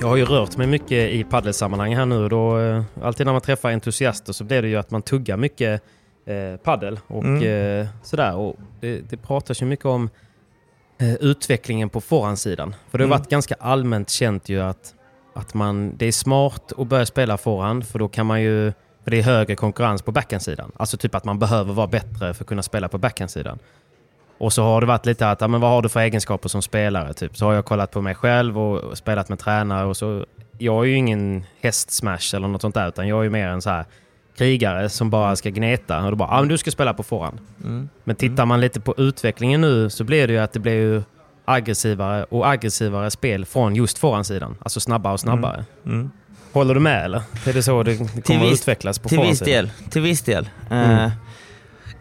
jag 0.02 0.08
har 0.08 0.16
ju 0.16 0.26
rört 0.26 0.58
mig 0.58 0.68
mycket 0.68 1.12
i 1.12 1.24
paddelsammanhang 1.24 1.96
här 1.96 2.06
nu. 2.06 2.30
Då, 2.30 2.60
eh, 2.60 2.84
alltid 3.04 3.26
när 3.26 3.34
man 3.34 3.42
träffar 3.42 3.72
entusiaster 3.72 4.34
så 4.34 4.44
blir 4.44 4.62
det 4.62 4.68
ju 4.68 4.76
att 4.76 4.92
man 4.92 5.02
tuggar 5.02 5.38
mycket 5.38 5.82
eh, 6.26 6.58
paddel 6.64 7.00
och 7.08 7.24
Mm. 7.24 7.80
eh, 7.82 7.88
sådär. 8.04 8.36
Och 8.36 8.56
det, 8.82 9.02
det 9.10 9.18
pratas 9.18 9.62
ju 9.62 9.66
mycket 9.66 9.86
om 9.86 10.10
utvecklingen 11.00 11.90
på 11.90 12.02
forehandsidan. 12.02 12.76
För 12.92 12.98
det 12.98 13.04
har 13.04 13.08
Mm. 13.08 13.20
varit 13.20 13.30
ganska 13.30 13.56
allmänt 13.60 14.10
känt 14.10 14.50
ju 14.50 14.62
att, 14.62 14.94
att 15.36 15.54
man, 15.54 15.98
det 15.98 16.06
är 16.06 16.12
smart 16.12 16.72
att 16.78 16.88
börja 16.88 17.06
spela 17.06 17.38
forehand 17.38 17.88
för 17.88 18.00
då 18.00 18.08
kan 18.08 18.26
man 18.26 18.42
ju 18.42 18.74
för 19.04 19.12
det 19.12 19.18
är 19.20 19.24
högre 19.24 19.56
konkurrens 19.56 20.02
på 20.02 20.12
backhandsidan. 20.12 20.72
Alltså 20.78 20.98
typ 20.98 21.16
att 21.16 21.24
man 21.26 21.40
behöver 21.40 21.74
vara 21.74 21.88
bättre 21.88 22.34
för 22.34 22.44
att 22.44 22.48
kunna 22.48 22.64
spela 22.64 22.88
på 22.88 22.98
backhandsidan. 22.98 23.60
Och 24.38 24.54
så 24.54 24.64
har 24.64 24.82
det 24.82 24.88
varit 24.88 25.06
lite 25.06 25.30
att, 25.30 25.42
ja, 25.42 25.48
men 25.48 25.62
vad 25.62 25.70
har 25.72 25.82
du 25.82 25.90
för 25.90 26.00
egenskaper 26.00 26.50
som 26.50 26.62
spelare? 26.62 27.14
Typ. 27.14 27.38
Så 27.38 27.46
har 27.46 27.54
jag 27.54 27.66
kollat 27.66 27.92
på 27.92 28.02
mig 28.02 28.16
själv 28.16 28.60
och 28.60 28.98
spelat 28.98 29.30
med 29.30 29.40
tränare. 29.40 29.86
Och 29.88 29.98
så, 29.98 30.26
jag 30.58 30.84
är 30.84 30.88
ju 30.88 30.96
ingen 30.96 31.44
hästsmash 31.62 32.36
eller 32.36 32.48
något 32.48 32.62
sånt 32.62 32.76
där, 32.76 32.88
utan 32.88 33.08
jag 33.08 33.20
är 33.20 33.24
ju 33.24 33.30
mer 33.30 33.48
en 33.48 33.62
så 33.62 33.70
här 33.70 33.86
krigare 34.38 34.90
som 34.90 35.10
bara 35.10 35.36
ska 35.36 35.50
gneta. 35.50 36.04
Och 36.04 36.12
då 36.12 36.16
bara, 36.16 36.30
ja 36.32 36.40
men 36.40 36.50
du 36.50 36.58
ska 36.58 36.72
spela 36.72 36.94
på 36.94 37.04
forehand. 37.04 37.40
Mm. 37.64 37.90
Men 38.04 38.16
tittar 38.16 38.46
man 38.46 38.62
lite 38.62 38.80
på 38.80 38.96
utvecklingen 38.98 39.62
nu 39.62 39.90
så 39.90 40.04
blir 40.04 40.28
det 40.28 40.34
ju 40.34 40.40
att 40.40 40.54
det 40.54 40.60
blir 40.60 40.74
ju 40.74 41.04
aggressivare 41.46 42.24
och 42.24 42.50
aggressivare 42.50 43.12
spel 43.12 43.46
från 43.46 43.76
just 43.76 43.98
forehandsidan. 43.98 44.56
Alltså 44.60 44.80
snabbare 44.80 45.14
och 45.14 45.20
snabbare. 45.20 45.66
Mm. 45.86 46.12
Håller 46.52 46.74
du 46.74 46.80
med 46.80 47.06
eller? 47.06 47.22
Är 47.46 47.54
det 47.54 47.64
så 47.64 47.84
det 47.84 47.98
kommer 47.98 48.16
att 48.20 48.52
viss- 48.52 48.54
utvecklas 48.54 49.00
på 49.00 49.10
till 49.10 49.20
viss 49.20 49.40
del. 49.40 49.70
Till 49.90 50.02
viss 50.02 50.22
del. 50.22 50.50
Mm. 50.70 50.92
Eh, 50.92 51.12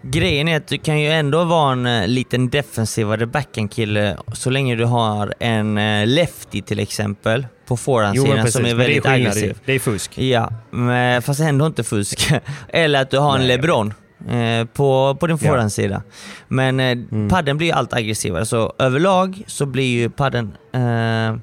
grejen 0.03 0.49
är 0.49 0.57
att 0.57 0.69
du 0.69 0.79
kan 0.79 1.01
ju 1.01 1.09
ändå 1.09 1.45
vara 1.45 1.73
en 1.73 1.87
eh, 1.87 2.09
liten 2.09 2.51
defensivare 2.51 3.27
backhandkille 3.27 4.17
så 4.33 4.51
länge 4.51 4.77
du 4.77 4.85
har 4.85 5.35
en 5.41 5.79
uh, 5.79 6.07
lefty 6.07 6.63
till 6.63 6.79
exempel 6.79 7.47
på 7.67 7.77
forehandsidan 7.77 8.51
som 8.53 8.65
är 8.65 8.69
Men 8.69 8.77
det 8.79 8.85
är 8.85 8.87
väldigt 8.87 9.03
skillnad 9.03 9.21
aggressiv. 9.21 9.59
Det 9.65 9.73
är 9.73 9.79
fusk. 9.79 10.19
Ja, 10.19 10.51
men, 10.71 11.23
fast 11.23 11.41
ändå 11.41 11.67
inte 11.67 11.85
fusk. 11.85 12.33
Eller 12.69 13.03
att 13.03 13.11
du 13.11 13.19
har 13.19 13.33
en 13.35 13.39
Nej. 13.39 13.49
LeBron 13.49 13.95
eh, 14.29 14.67
på, 14.67 15.17
på 15.21 15.27
din 15.27 15.39
Ja. 15.43 15.49
forehandsida. 15.51 16.03
Men 16.49 16.81
eh, 16.81 16.87
Mm. 16.91 17.29
padden 17.29 17.57
blir 17.57 17.75
allt 17.75 17.93
aggressivare, 17.95 18.47
så 18.47 18.73
överlag 18.79 19.43
så 19.47 19.67
blir 19.67 19.99
ju 19.99 20.11
padden 20.11 20.57
eh, 20.73 21.37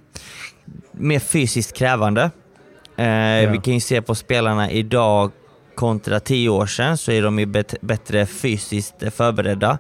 mer 0.92 1.20
fysiskt 1.20 1.78
krävande. 1.78 2.22
Eh, 2.98 3.52
Vi 3.52 3.60
kan 3.64 3.74
ju 3.74 3.80
se 3.80 4.02
på 4.02 4.16
spelarna 4.16 4.72
idag 4.72 5.32
kontra 5.76 6.20
tio 6.20 6.50
år 6.50 6.66
sedan 6.66 6.98
så 6.98 7.12
är 7.12 7.22
de 7.22 7.40
ju 7.40 7.46
bet- 7.46 7.76
bättre 7.82 8.26
fysiskt 8.26 8.96
förberedda. 9.16 9.78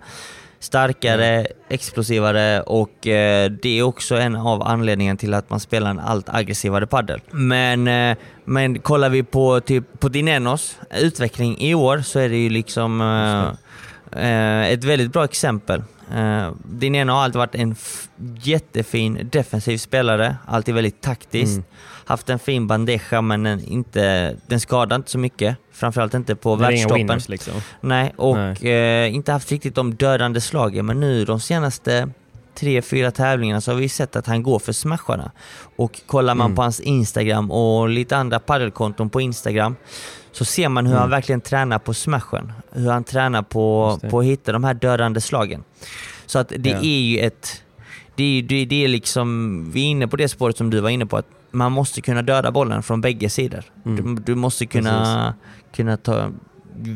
Starkare, 0.64 1.48
explosivare 1.70 2.62
och 2.62 3.08
eh, 3.08 3.52
det 3.52 3.80
är 3.80 3.84
också 3.84 4.16
en 4.16 4.36
av 4.36 4.64
anledningarna 4.64 5.18
till 5.18 5.34
att 5.34 5.50
man 5.50 5.60
spelar 5.60 5.90
en 5.90 6.00
allt 6.00 6.30
aggressivare 6.30 6.88
padel. 6.88 7.22
Men, 7.32 7.88
eh, 7.88 8.18
men 8.46 8.80
kollar 8.80 9.10
vi 9.10 9.24
på, 9.24 9.60
typ, 9.60 10.00
på 10.00 10.10
Dinenos 10.10 10.78
utveckling 11.00 11.58
i 11.60 11.74
år 11.74 12.00
så 12.00 12.20
är 12.20 12.30
det 12.30 12.38
ju 12.38 12.50
liksom 12.50 13.02
eh, 13.02 13.48
eh, 14.24 14.72
ett 14.72 14.84
väldigt 14.84 15.14
bra 15.14 15.24
exempel. 15.24 15.84
Eh, 16.12 16.48
uh, 16.48 16.52
Dineno 16.66 17.14
har 17.14 17.24
alltid 17.24 17.38
varit 17.38 17.56
en 17.56 17.76
jättefin 18.44 19.30
defensiv 19.32 19.78
spelare, 19.78 20.36
alltid 20.46 20.76
väldigt 20.76 21.02
taktisk. 21.02 21.52
Mm. 21.52 21.64
Haft 22.06 22.30
en 22.30 22.40
fin 22.40 22.68
bandeja 22.68 23.22
men 23.22 23.44
den, 23.44 23.60
inte, 23.66 24.36
den 24.48 24.60
skadar 24.60 24.96
inte 24.96 25.12
så 25.12 25.18
mycket. 25.18 25.58
Framförallt 25.72 26.14
inte 26.14 26.36
på 26.36 26.56
Det 26.56 26.62
världstoppen. 26.62 26.98
winners 26.98 27.30
liksom. 27.30 27.54
Nej, 27.82 28.14
och 28.18 28.38
Nej. 28.38 28.58
eh, 29.06 29.16
inte 29.16 29.32
haft 29.32 29.52
riktigt 29.52 29.76
de 29.76 29.96
dödande 29.96 30.42
slagen, 30.42 30.86
men 30.86 31.00
nu 31.00 31.26
de 31.26 31.40
senaste 31.40 32.10
tre, 32.56 32.82
fyra 32.82 33.12
tävlingarna 33.12 33.62
så 33.62 33.72
har 33.72 33.76
vi 33.78 33.90
sett 33.90 34.16
att 34.16 34.28
han 34.28 34.44
går 34.44 34.60
för 34.60 34.74
smasharna. 34.74 35.32
Och 35.76 36.02
kollar 36.06 36.36
man 36.36 36.46
Mm. 36.46 36.56
på 36.56 36.62
hans 36.62 36.80
Instagram 36.80 37.52
och 37.52 37.90
lite 37.90 38.18
andra 38.18 38.40
paddelkonton 38.40 39.10
på 39.10 39.22
Instagram 39.22 39.76
så 40.32 40.46
ser 40.46 40.70
man 40.70 40.86
hur 40.86 40.94
Mm. 40.94 41.02
han 41.02 41.10
verkligen 41.10 41.42
tränar 41.42 41.80
på 41.80 41.94
smashen. 41.94 42.52
Hur 42.72 42.90
han 42.90 43.04
tränar 43.04 43.42
på, 43.42 44.00
på 44.10 44.20
att 44.20 44.26
hitta 44.26 44.52
de 44.52 44.64
här 44.64 44.74
dödande 44.74 45.22
slagen. 45.22 45.64
Så 46.26 46.40
att 46.40 46.50
det 46.58 46.70
Ja. 46.70 46.78
är 46.78 47.00
ju 47.02 47.20
ett... 47.20 47.60
Det 48.16 48.24
är, 48.24 48.42
det, 48.42 48.66
det 48.66 48.84
är 48.84 48.88
liksom, 48.88 49.72
vi 49.74 49.82
är 49.82 49.86
inne 49.86 50.08
på 50.08 50.16
det 50.16 50.28
spåret 50.30 50.58
som 50.58 50.70
du 50.70 50.80
var 50.80 50.90
inne 50.90 51.06
på, 51.06 51.18
att 51.18 51.26
man 51.54 51.72
måste 51.72 52.02
kunna 52.02 52.22
döda 52.22 52.52
bollen 52.52 52.84
från 52.84 53.02
bägge 53.02 53.30
sidor. 53.30 53.64
Mm. 53.86 54.16
Du, 54.16 54.22
du 54.22 54.36
måste 54.36 54.66
kunna, 54.66 55.34
kunna 55.76 55.98
ta, 55.98 56.32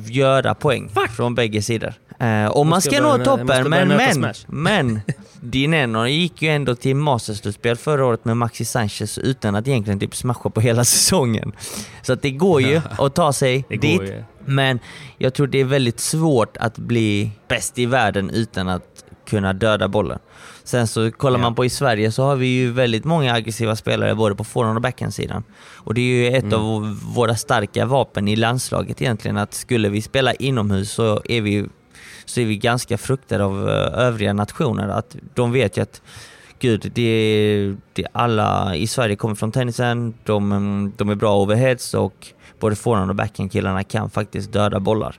göra 0.08 0.56
poäng 0.56 0.90
från 1.16 1.36
bägge 1.36 1.62
sidor. 1.62 1.94
Eh, 2.20 2.46
och 2.46 2.66
man 2.66 2.82
ska 2.82 3.02
nå 3.02 3.18
toppen, 3.24 3.70
men, 3.70 3.88
men, 3.88 4.34
men 4.48 5.02
Dineno 5.42 6.08
gick 6.08 6.42
ju 6.42 6.50
ändå 6.50 6.76
till 6.76 6.96
masterslutspel 6.96 7.76
förra 7.76 8.06
året 8.06 8.26
med 8.26 8.38
Maxi 8.38 8.66
Sanchez 8.66 9.18
utan 9.18 9.56
att 9.56 9.68
egentligen 9.68 10.00
typ 10.00 10.16
smasha 10.16 10.50
på 10.50 10.62
hela 10.62 10.84
säsongen. 10.86 11.52
Så 12.02 12.14
att 12.14 12.22
det 12.22 12.32
går 12.32 12.62
ju 12.62 12.82
att 12.98 13.16
ta 13.16 13.34
sig 13.34 13.66
dit. 13.70 14.02
ju. 14.02 14.24
Men 14.46 14.80
jag 15.18 15.34
tror 15.34 15.48
det 15.48 15.60
är 15.60 15.66
väldigt 15.66 16.00
svårt 16.00 16.58
att 16.58 16.78
bli 16.78 17.32
bäst 17.48 17.80
i 17.80 17.86
världen 17.86 18.30
utan 18.30 18.70
att 18.70 19.04
kunna 19.28 19.54
döda 19.54 19.88
bollen. 19.88 20.20
Sen 20.64 20.88
så 20.88 21.12
kollar 21.12 21.40
Ja. 21.40 21.44
man 21.44 21.56
på 21.56 21.66
i 21.66 21.70
Sverige 21.70 22.12
så 22.12 22.24
har 22.24 22.36
vi 22.36 22.48
ju 22.48 22.72
väldigt 22.72 23.06
många 23.06 23.34
aggressiva 23.34 23.76
spelare 23.76 24.16
både 24.16 24.36
på 24.36 24.44
forehand 24.44 24.78
och 24.78 24.82
backhandsidan. 24.82 25.44
Och 25.76 25.94
det 25.94 26.02
är 26.02 26.04
ju 26.16 26.28
ett 26.38 26.44
Mm. 26.44 26.60
av 26.60 27.00
våra 27.16 27.36
starka 27.36 27.86
vapen 27.86 28.28
i 28.28 28.36
landslaget 28.36 29.02
egentligen, 29.02 29.38
att 29.38 29.54
skulle 29.54 29.90
vi 29.90 30.02
spela 30.02 30.34
inomhus 30.34 30.92
så 30.92 31.22
är 31.26 31.42
vi, 31.42 31.66
så 32.26 32.40
är 32.40 32.46
vi 32.46 32.58
ganska 32.58 32.98
fruktade 32.98 33.44
av 33.44 33.70
eh, 33.70 34.00
övriga 34.00 34.34
nationer. 34.34 34.88
Att 34.88 35.16
de 35.34 35.52
vet 35.52 35.78
ju 35.78 35.82
att 35.82 36.02
Gud, 36.60 36.92
det, 36.96 37.76
det 37.94 38.06
alla 38.12 38.76
i 38.76 38.88
Sverige 38.88 39.16
kommer 39.16 39.36
från 39.36 39.52
tennisen, 39.52 40.14
de, 40.24 40.94
de 40.98 41.10
är 41.10 41.16
bra 41.16 41.38
overheads 41.44 41.94
och 41.94 42.28
både 42.60 42.76
forehand 42.76 43.10
och 43.10 43.16
backhandkillarna 43.16 43.84
kan 43.84 44.10
faktiskt 44.10 44.52
döda 44.52 44.80
bollar. 44.80 45.16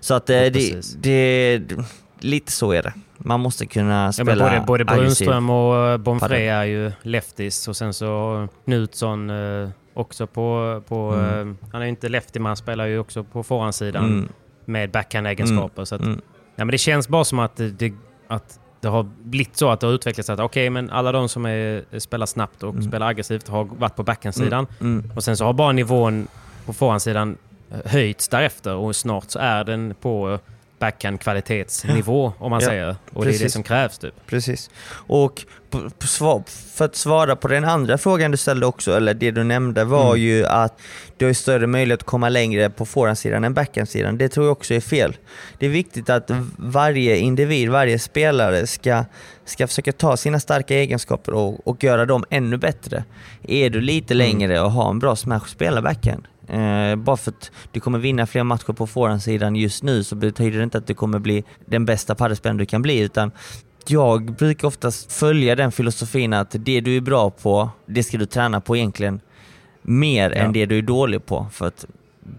Så 0.00 0.14
att 0.14 0.30
eh, 0.30 0.36
Ja, 0.36 0.50
det, 0.50 0.82
det, 1.00 1.76
lite 2.20 2.52
så 2.52 2.72
är 2.72 2.82
det. 2.82 2.92
Man 3.24 3.40
måste 3.40 3.66
kunna 3.66 4.04
Ja, 4.04 4.12
spela 4.12 4.50
men 4.50 4.66
både. 4.66 4.84
Brunström 4.84 5.50
och 5.50 5.76
eh, 5.88 5.96
Bonfré 5.98 6.48
är 6.48 6.64
ju 6.64 6.92
lefties 7.02 7.68
och 7.68 7.76
sen 7.76 7.94
så 7.94 8.48
Knutsson 8.64 9.30
eh, 9.30 9.68
också 9.94 10.26
på... 10.26 10.82
på 10.88 11.12
Mm. 11.14 11.50
eh, 11.50 11.56
han 11.72 11.80
är 11.80 11.84
ju 11.86 11.90
inte 11.90 12.08
lefty 12.08 12.38
men 12.38 12.46
han 12.46 12.56
spelar 12.56 12.86
ju 12.86 12.98
också 12.98 13.24
på 13.24 13.42
forehandsidan 13.42 14.04
Mm. 14.04 14.28
med 14.64 14.90
backhand-egenskaper. 14.90 15.84
Så 15.84 15.94
att, 15.94 16.00
Mm. 16.00 16.20
ja, 16.56 16.64
men 16.64 16.68
det 16.72 16.78
känns 16.78 17.08
bara 17.08 17.24
som 17.24 17.38
att 17.38 17.56
det, 17.56 17.92
att 18.28 18.60
det 18.80 18.88
har 18.88 19.02
blivit 19.22 19.56
så 19.56 19.70
att 19.70 19.80
det 19.80 19.86
har 19.86 19.94
utvecklats 19.94 20.30
att 20.30 20.40
okej, 20.40 20.70
men 20.70 20.90
alla 20.90 21.12
de 21.12 21.28
som 21.28 21.46
är, 21.46 21.98
spelar 21.98 22.26
snabbt 22.26 22.62
och 22.62 22.70
Mm. 22.74 22.82
spelar 22.82 23.06
aggressivt 23.08 23.48
har 23.48 23.64
varit 23.64 23.96
på 23.96 24.02
backhandsidan. 24.02 24.66
Mm. 24.80 25.12
Och 25.16 25.24
sen 25.24 25.36
så 25.36 25.44
har 25.44 25.52
bara 25.52 25.72
nivån 25.72 26.28
på 26.66 26.72
forehandsidan 26.72 27.36
eh, 27.70 27.90
höjts 27.92 28.28
därefter 28.28 28.74
och 28.74 28.96
snart 28.96 29.30
så 29.30 29.38
är 29.38 29.64
den 29.64 29.94
på 30.00 30.38
backhand-kvalitetsnivå 30.80 32.32
om 32.38 32.50
man 32.50 32.60
Ja, 32.60 32.66
säger. 32.66 32.96
Och 33.12 33.24
det 33.24 33.30
är 33.30 33.32
det 33.32 33.38
precis. 33.38 33.52
som 33.52 33.62
krävs 33.62 33.98
typ. 33.98 34.14
Precis. 34.26 34.70
Och 34.92 35.44
på, 35.70 35.90
på 35.98 36.06
svar, 36.06 36.42
för 36.74 36.84
att 36.84 36.96
svara 36.96 37.36
på 37.36 37.48
den 37.48 37.64
andra 37.64 37.98
frågan 37.98 38.30
du 38.30 38.36
ställde 38.36 38.66
också, 38.66 38.96
eller 38.96 39.14
det 39.14 39.30
du 39.30 39.44
nämnde, 39.44 39.84
var 39.84 40.10
Mm. 40.10 40.20
ju 40.22 40.46
att 40.46 40.80
du 41.16 41.26
har 41.26 41.32
större 41.32 41.66
möjlighet 41.66 42.00
att 42.00 42.06
komma 42.06 42.28
längre 42.28 42.70
på 42.70 42.86
forehandsidan 42.86 43.44
än 43.44 43.54
backhandsidan. 43.54 44.18
Det 44.18 44.28
tror 44.28 44.46
jag 44.46 44.52
också 44.52 44.74
är 44.74 44.80
fel. 44.80 45.16
Det 45.58 45.66
är 45.66 45.70
viktigt 45.70 46.10
att 46.10 46.30
varje 46.58 47.16
individ, 47.16 47.68
varje 47.70 47.98
spelare 47.98 48.66
ska, 48.66 49.04
ska 49.44 49.66
försöka 49.66 49.92
ta 49.92 50.16
sina 50.16 50.40
starka 50.40 50.74
egenskaper 50.74 51.32
och, 51.34 51.66
och 51.68 51.84
göra 51.84 52.06
dem 52.06 52.24
ännu 52.30 52.56
bättre. 52.56 53.04
Är 53.42 53.70
du 53.70 53.80
lite 53.80 54.14
längre 54.14 54.60
och 54.60 54.70
har 54.72 54.90
en 54.90 54.98
bra 54.98 55.16
smash, 55.16 55.46
spela 55.48 55.82
backhand. 55.82 56.24
Eh, 56.50 56.96
bara 56.96 57.16
för 57.16 57.30
att 57.30 57.50
du 57.72 57.80
kommer 57.80 57.98
vinna 57.98 58.26
fler 58.26 58.42
matcher 58.44 58.72
på 58.72 58.86
forehandsidan 58.86 59.56
just 59.56 59.82
nu 59.82 60.04
så 60.04 60.16
betyder 60.16 60.58
det 60.58 60.64
inte 60.64 60.78
att 60.78 60.86
du 60.86 60.94
kommer 60.94 61.18
bli 61.18 61.44
den 61.66 61.84
bästa 61.84 62.14
padelspelaren 62.14 62.56
du 62.56 62.66
kan 62.66 62.82
bli 62.82 62.98
utan 63.00 63.30
jag 63.86 64.32
brukar 64.32 64.68
oftast 64.68 65.12
följa 65.12 65.56
den 65.56 65.72
filosofin 65.72 66.32
att 66.32 66.54
det 66.58 66.80
du 66.80 66.96
är 66.96 67.00
bra 67.00 67.30
på, 67.30 67.70
det 67.86 68.02
ska 68.02 68.18
du 68.18 68.26
träna 68.26 68.60
på 68.60 68.76
egentligen 68.76 69.20
mer 69.82 70.30
Ja. 70.30 70.36
än 70.36 70.52
det 70.52 70.66
du 70.66 70.78
är 70.78 70.82
dålig 70.82 71.26
på. 71.26 71.46
För 71.52 71.66
att 71.66 71.86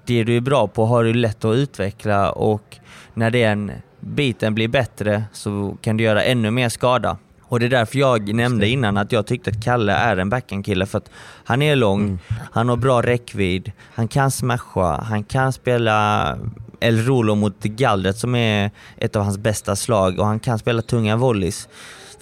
det 0.06 0.24
du 0.24 0.38
är 0.38 0.42
bra 0.42 0.68
på 0.68 0.86
har 0.86 1.04
du 1.04 1.14
lätt 1.14 1.46
att 1.46 1.56
utveckla 1.56 2.32
och 2.32 2.78
när 3.14 3.32
den 3.32 3.72
biten 4.00 4.56
blir 4.56 4.68
bättre 4.68 5.24
så 5.34 5.78
kan 5.82 5.98
du 5.98 6.04
göra 6.04 6.24
ännu 6.24 6.52
mer 6.52 6.70
skada. 6.70 7.18
Och 7.52 7.60
det 7.60 7.66
är 7.66 7.70
därför 7.70 8.00
jag 8.00 8.34
nämnde 8.36 8.68
innan 8.68 8.98
att 8.98 9.12
jag 9.12 9.26
tyckte 9.28 9.50
att 9.50 9.64
Kalle 9.64 9.94
är 9.94 10.18
en 10.18 10.30
backhandkille 10.30 10.86
för 10.86 10.98
att 10.98 11.10
han 11.46 11.62
är 11.62 11.76
lång, 11.76 12.02
Mm. 12.02 12.20
han 12.52 12.70
har 12.70 12.76
bra 12.76 13.02
räckvidd, 13.02 13.72
han 13.94 14.08
kan 14.08 14.32
smasha, 14.32 15.02
han 15.04 15.24
kan 15.24 15.54
spela 15.54 16.38
El 16.80 17.06
Rolo 17.06 17.36
mot 17.36 17.64
gallret 17.64 18.18
som 18.18 18.36
är 18.36 18.72
ett 18.98 19.16
av 19.16 19.24
hans 19.24 19.38
bästa 19.38 19.76
slag 19.76 20.20
och 20.20 20.26
han 20.26 20.40
kan 20.40 20.60
spela 20.60 20.82
tunga 20.82 21.16
volleys. 21.16 21.68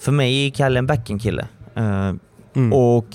För 0.00 0.12
mig 0.12 0.46
är 0.46 0.50
Kalle 0.50 0.78
en 0.78 0.86
backhandkille. 0.86 1.46
Eh, 1.74 2.12
Mm. 2.54 2.72
och 2.72 3.06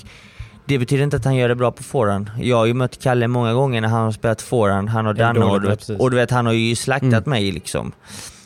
det 0.66 0.78
betyder 0.78 1.04
inte 1.04 1.16
att 1.16 1.24
han 1.24 1.36
gör 1.36 1.48
det 1.48 1.54
bra 1.54 1.70
på 1.72 1.82
forehand. 1.82 2.30
Jag 2.40 2.56
har 2.56 2.66
ju 2.66 2.74
mött 2.74 3.02
Kalle 3.02 3.28
många 3.28 3.54
gånger 3.54 3.80
när 3.80 3.88
han 3.88 4.04
har 4.04 4.12
spelat 4.12 4.42
forehand, 4.42 4.88
han 4.88 5.06
och 5.06 5.12
Ja, 5.18 5.24
Danne 5.24 5.44
och, 5.44 5.60
du 5.60 5.68
ja, 5.68 5.74
vet- 5.74 6.00
och 6.00 6.10
du 6.10 6.16
vet 6.16 6.30
han 6.30 6.46
har 6.46 6.52
ju 6.52 6.76
slaktat 6.76 7.26
Mm. 7.26 7.30
mig 7.30 7.52
liksom. 7.52 7.92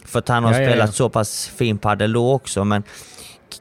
För 0.04 0.18
att 0.18 0.28
han 0.28 0.44
har 0.44 0.52
Ja, 0.52 0.60
ja, 0.60 0.70
spelat 0.70 0.88
ja. 0.88 0.92
så 0.92 1.08
pass 1.08 1.46
fin 1.56 1.78
padel 1.78 2.12
då 2.12 2.32
också 2.32 2.64
men 2.64 2.82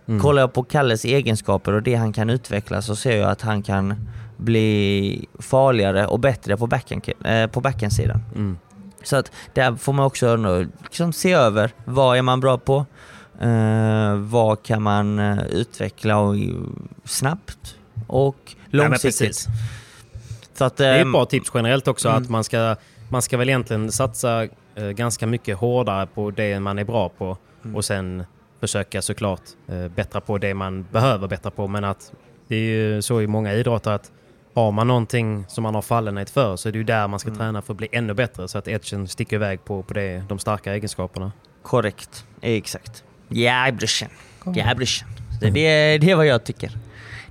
Mm. 0.07 0.21
kollar 0.21 0.41
jag 0.41 0.53
på 0.53 0.63
Kalles 0.63 1.05
egenskaper 1.05 1.73
och 1.73 1.83
det 1.83 1.95
han 1.95 2.13
kan 2.13 2.29
utveckla 2.29 2.81
så 2.81 2.95
ser 2.95 3.17
jag 3.17 3.29
att 3.29 3.41
han 3.41 3.63
kan 3.63 4.09
bli 4.37 5.25
farligare 5.39 6.07
och 6.07 6.19
bättre 6.19 6.57
på, 6.57 6.67
backhand, 6.67 7.09
eh, 7.25 7.47
på 7.47 7.61
backhandsidan. 7.61 8.23
Mm. 8.35 8.57
Så 9.03 9.15
att 9.15 9.31
där 9.53 9.75
får 9.75 9.93
man 9.93 10.05
också 10.05 10.37
liksom 10.83 11.13
se 11.13 11.33
över 11.33 11.71
vad 11.85 12.17
är 12.17 12.21
man 12.21 12.39
bra 12.39 12.57
på, 12.57 12.85
eh, 13.41 14.15
vad 14.15 14.63
kan 14.63 14.81
man 14.81 15.19
eh, 15.19 15.39
utveckla 15.51 16.17
och, 16.17 16.35
snabbt 17.03 17.75
och 18.07 18.55
långsiktigt. 18.69 19.19
precis. 19.19 19.47
Så 20.53 20.65
att, 20.65 20.77
Det 20.77 20.87
är 20.87 21.01
ehm, 21.01 21.07
ett 21.07 21.13
bra 21.13 21.25
tips 21.25 21.51
generellt 21.53 21.87
också 21.87 22.09
mm. 22.09 22.23
att 22.23 22.29
man 22.29 22.43
ska, 22.43 22.75
man 23.09 23.21
ska 23.21 23.37
väl 23.37 23.49
egentligen 23.49 23.91
satsa 23.91 24.47
eh, 24.75 24.85
ganska 24.85 25.27
mycket 25.27 25.57
hårdare 25.57 26.07
på 26.07 26.31
det 26.31 26.59
man 26.59 26.79
är 26.79 26.83
bra 26.83 27.09
på 27.09 27.37
Mm. 27.63 27.75
och 27.75 27.85
sen 27.85 28.25
försöka 28.59 29.01
såklart 29.01 29.41
eh, 29.67 29.87
bättra 29.87 30.21
på 30.21 30.37
det 30.37 30.53
man 30.53 30.85
behöver 30.91 31.27
bättra 31.27 31.51
på. 31.51 31.67
Men 31.67 31.83
att 31.83 32.11
det 32.47 32.55
är 32.55 32.59
ju 32.59 33.01
så 33.01 33.21
i 33.21 33.27
många 33.27 33.53
idrotter 33.53 33.91
att 33.91 34.11
har 34.53 34.71
man 34.71 34.87
någonting 34.87 35.45
som 35.47 35.63
man 35.63 35.75
har 35.75 35.81
fallenhet 35.81 36.29
för 36.29 36.55
så 36.55 36.67
är 36.69 36.71
det 36.73 36.77
ju 36.77 36.83
där 36.83 37.07
man 37.07 37.19
ska 37.19 37.27
Mm. 37.29 37.39
träna 37.39 37.61
för 37.61 37.73
att 37.73 37.77
bli 37.77 37.87
ännu 37.91 38.13
bättre 38.13 38.47
så 38.47 38.57
att 38.57 38.67
edgen 38.67 39.07
sticker 39.07 39.35
iväg 39.35 39.65
på, 39.65 39.83
på 39.83 39.93
det, 39.93 40.23
de 40.29 40.39
starka 40.39 40.73
egenskaperna. 40.73 41.31
Korrekt, 41.63 42.25
exakt. 42.41 43.03
Ja 43.27 43.71
brorsan, 43.71 44.09
ja 44.55 44.75
brorsan. 44.75 45.09
Det, 45.41 45.49
det, 45.49 45.97
det 45.97 46.11
är 46.11 46.15
vad 46.15 46.25
jag 46.27 46.43
tycker. 46.43 46.71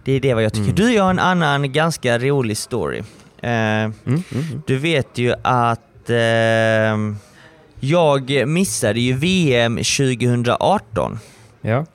Det 0.04 0.12
är 0.12 0.20
det 0.20 0.34
vad 0.34 0.42
jag 0.42 0.52
tycker. 0.52 0.72
Du, 0.72 0.92
jag 0.92 1.02
har 1.02 1.10
en 1.10 1.18
annan 1.18 1.72
ganska 1.72 2.18
rolig 2.18 2.56
story. 2.56 3.02
Eh, 3.42 3.90
Du 4.66 4.78
vet 4.78 5.18
ju 5.18 5.34
att 5.42 6.10
eh, 6.10 6.16
jag 7.80 8.48
missade 8.48 9.00
ju 9.00 9.12
VM 9.12 9.76
2018 9.76 11.18
Ja. 11.60 11.86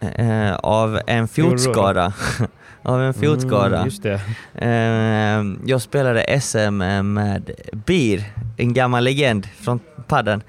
eh, 0.00 0.54
av 0.56 1.00
en 1.06 1.28
fotskada. 1.28 2.12
av 2.82 3.02
en 3.02 3.14
fotskada. 3.14 3.76
Mm, 3.76 3.84
just 3.84 4.02
det. 4.02 4.20
Eh, 4.54 5.44
jag 5.70 5.82
spelade 5.82 6.40
SM 6.40 6.76
med 7.14 7.50
Bir, 7.86 8.24
en 8.56 8.72
gammal 8.72 9.04
legend 9.04 9.48
från 9.60 9.80
padden. 10.06 10.42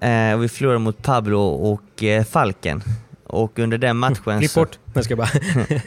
Eh, 0.00 0.32
och 0.34 0.42
vi 0.44 0.48
förlorade 0.48 0.78
mot 0.78 1.02
Pablo 1.02 1.38
och 1.40 2.02
eh, 2.02 2.24
Falken. 2.24 2.82
Och 3.26 3.58
under 3.58 3.78
den 3.78 3.96
matchen 3.96 4.38
Klipp 4.38 4.50
så, 4.50 4.60
bort. 4.60 4.78
Jag 4.94 5.04
ska 5.04 5.16
bara... 5.16 5.28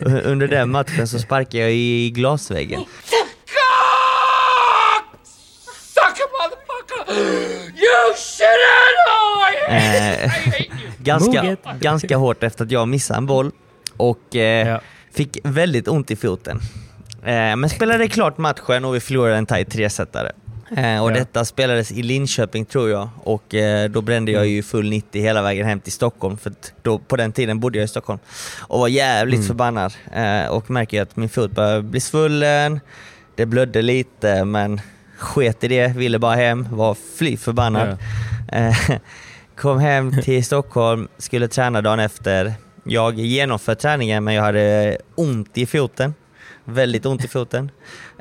under 0.23 0.47
den 0.47 0.71
matchen 0.71 1.07
så 1.07 1.19
sparkade 1.19 1.63
jag 1.63 1.73
i 1.73 2.09
glasväggen. 2.09 2.81
Sucker 5.93 6.27
motherfucker! 6.37 7.13
You 7.75 8.13
Eh, 9.69 10.31
ganska, 10.97 11.55
ganska 11.79 12.17
hårt 12.17 12.43
efter 12.43 12.65
att 12.65 12.71
jag 12.71 12.87
missade 12.87 13.17
en 13.17 13.25
boll 13.25 13.51
och 13.97 14.35
eh, 14.35 14.79
fick 15.13 15.37
väldigt 15.43 15.87
ont 15.87 16.11
i 16.11 16.15
foten. 16.15 16.59
Eh, 17.23 17.55
men 17.55 17.69
spelade 17.69 18.07
klart 18.07 18.37
matchen 18.37 18.85
och 18.85 18.95
vi 18.95 18.99
förlorade 18.99 19.35
en 19.37 19.45
tight 19.45 19.71
tresetare. 19.71 20.31
Eh, 20.77 21.03
och 21.03 21.11
Ja. 21.11 21.15
detta 21.15 21.45
spelades 21.45 21.91
i 21.91 22.03
Linköping 22.03 22.65
tror 22.65 22.89
jag 22.89 23.09
och 23.23 23.55
eh, 23.55 23.89
då 23.89 24.01
brände 24.01 24.31
jag 24.31 24.47
ju 24.47 24.63
full 24.63 24.89
90 24.89 25.21
hela 25.21 25.41
vägen 25.41 25.65
hem 25.67 25.79
till 25.79 25.91
Stockholm 25.93 26.37
för 26.37 26.53
då, 26.81 26.99
på 26.99 27.15
den 27.15 27.31
tiden 27.31 27.59
bodde 27.59 27.77
jag 27.77 27.85
i 27.85 27.87
Stockholm. 27.87 28.19
Och 28.59 28.79
var 28.79 28.87
jävligt 28.87 29.35
Mm. 29.37 29.47
förbannad 29.47 29.93
eh, 30.13 30.45
och 30.45 30.69
märker 30.69 31.01
att 31.01 31.15
min 31.15 31.29
fot 31.29 31.51
börjar 31.51 31.81
bli 31.81 31.99
svullen, 31.99 32.79
det 33.35 33.45
blödde 33.45 33.81
lite 33.81 34.45
men 34.45 34.81
sket 35.17 35.63
i 35.63 35.67
det, 35.67 35.87
ville 35.87 36.19
bara 36.19 36.35
hem, 36.35 36.67
var 36.71 36.97
fly 37.17 37.37
förbannad. 37.37 37.89
Eh, 37.89 37.95
Kom 39.55 39.79
hem 39.79 40.21
till 40.21 40.45
Stockholm, 40.45 41.07
skulle 41.17 41.47
träna 41.47 41.81
dagen 41.81 41.99
efter. 41.99 42.53
Jag 42.83 43.19
genomförde 43.19 43.81
träningen 43.81 44.23
men 44.23 44.33
jag 44.33 44.43
hade 44.43 44.97
ont 45.15 45.57
i 45.57 45.65
foten. 45.65 46.13
Väldigt 46.65 47.05
ont 47.05 47.25
i 47.25 47.27
foten. 47.27 47.71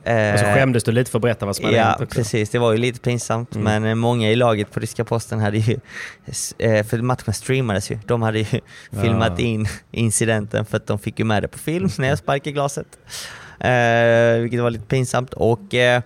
Eh, 0.05 0.33
Och 0.33 0.39
så 0.39 0.45
skämdes 0.45 0.85
du 0.85 0.93
lite 0.93 1.11
för 1.11 1.19
att 1.19 1.23
berätta 1.23 1.47
vad 1.47 1.57
som 1.57 1.65
hade 1.65 1.77
Ja, 1.77 1.85
hänt 1.85 2.01
också. 2.01 2.17
precis. 2.19 2.51
Det 2.51 2.59
var 2.59 2.73
ju 2.73 2.79
lite 2.79 3.01
pinsamt. 3.01 3.55
Mm. 3.55 3.65
Men 3.83 3.91
eh, 3.91 3.95
många 3.95 4.31
i 4.31 4.37
laget 4.37 4.71
på 4.73 4.81
ryska 4.81 5.05
posten 5.05 5.41
hade 5.41 5.59
ju, 5.59 5.79
eh, 6.59 6.87
för 6.87 6.99
matchen 7.03 7.35
streamades 7.35 7.91
ju, 7.91 7.99
de 8.07 8.23
hade 8.23 8.39
ju 8.39 8.61
Ja. 8.91 9.01
filmat 9.03 9.39
in 9.41 9.69
incidenten 9.91 10.65
för 10.67 10.77
att 10.77 10.87
de 10.87 10.99
fick 10.99 11.19
ju 11.19 11.25
med 11.25 11.43
det 11.43 11.49
på 11.49 11.59
film 11.59 11.91
när 11.99 12.09
jag 12.09 12.19
sparkade 12.19 12.53
glaset. 12.53 12.87
Eh, 13.61 14.41
vilket 14.41 14.61
var 14.61 14.71
lite 14.71 14.87
pinsamt. 14.87 15.33
Och 15.33 15.75
eh, 15.75 16.03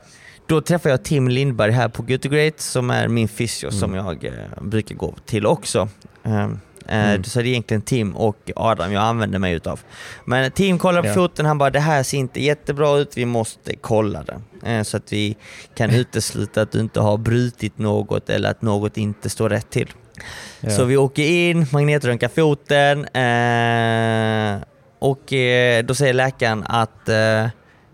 då 0.48 0.60
träffade 0.60 0.92
jag 0.92 1.02
Tim 1.04 1.28
Lindberg 1.28 1.70
här 1.72 1.88
på 1.88 2.02
Good 2.02 2.22
to 2.22 2.28
Great 2.28 2.60
som 2.60 2.90
är 2.90 3.08
min 3.08 3.28
fysio 3.28 3.70
som 3.70 3.94
jag 3.94 4.24
eh, 4.24 4.32
brukar 4.60 4.94
gå 4.94 5.14
till 5.26 5.46
också. 5.46 5.88
Eh, 6.24 6.40
eh, 6.42 6.48
Mm. 6.90 7.24
Så 7.24 7.38
det 7.38 7.44
är 7.48 7.50
egentligen 7.50 7.82
Tim 7.82 8.16
och 8.16 8.50
Adam 8.56 8.92
jag 8.92 9.02
använder 9.02 9.38
mig 9.38 9.52
utav. 9.54 9.80
Men 10.24 10.50
Tim 10.50 10.78
kollade 10.78 11.02
på 11.02 11.08
Ja. 11.08 11.14
foten, 11.14 11.46
han 11.46 11.58
bara 11.58 11.70
det 11.70 11.80
här 11.80 12.02
ser 12.02 12.18
inte 12.18 12.42
jättebra 12.42 12.96
ut, 12.98 13.16
vi 13.16 13.24
måste 13.24 13.76
kolla 13.76 14.22
den. 14.22 14.44
Eh, 14.72 14.82
Så 14.82 14.96
att 14.96 15.12
vi 15.12 15.36
kan 15.74 15.90
utesluta 15.94 16.62
att 16.62 16.72
du 16.72 16.80
inte 16.80 17.00
har 17.00 17.16
brutit 17.18 17.78
något 17.78 18.30
eller 18.30 18.50
att 18.50 18.62
något 18.62 18.96
inte 18.96 19.30
står 19.30 19.48
rätt 19.48 19.70
till. 19.70 19.88
Ja. 20.60 20.70
Så 20.70 20.84
vi 20.84 20.96
åker 20.96 21.22
in, 21.22 21.66
magnetröntgar 21.72 22.28
foten 22.28 23.04
eh, 23.04 24.62
och 24.98 25.32
eh, 25.32 25.84
då 25.84 25.94
säger 25.94 26.12
läkaren 26.14 26.64
att 26.68 27.08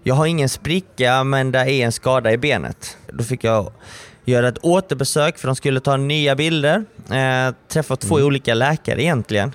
jag 0.06 0.14
har 0.14 0.26
ingen 0.26 0.48
spricka 0.48 1.24
men 1.24 1.52
det 1.52 1.58
är 1.58 1.70
en 1.70 1.92
skada 1.92 2.32
i 2.32 2.38
benet. 2.38 2.96
Då 3.12 3.24
fick 3.24 3.44
jag 3.44 3.72
göra 4.24 4.48
ett 4.48 4.58
återbesök 4.62 5.38
för 5.38 5.46
de 5.48 5.56
skulle 5.56 5.80
ta 5.80 5.96
nya 5.96 6.34
bilder. 6.36 6.84
Eh, 7.10 7.54
träffa 7.68 7.96
två 7.96 8.14
olika 8.14 8.54
läkare 8.54 9.02
egentligen. 9.02 9.54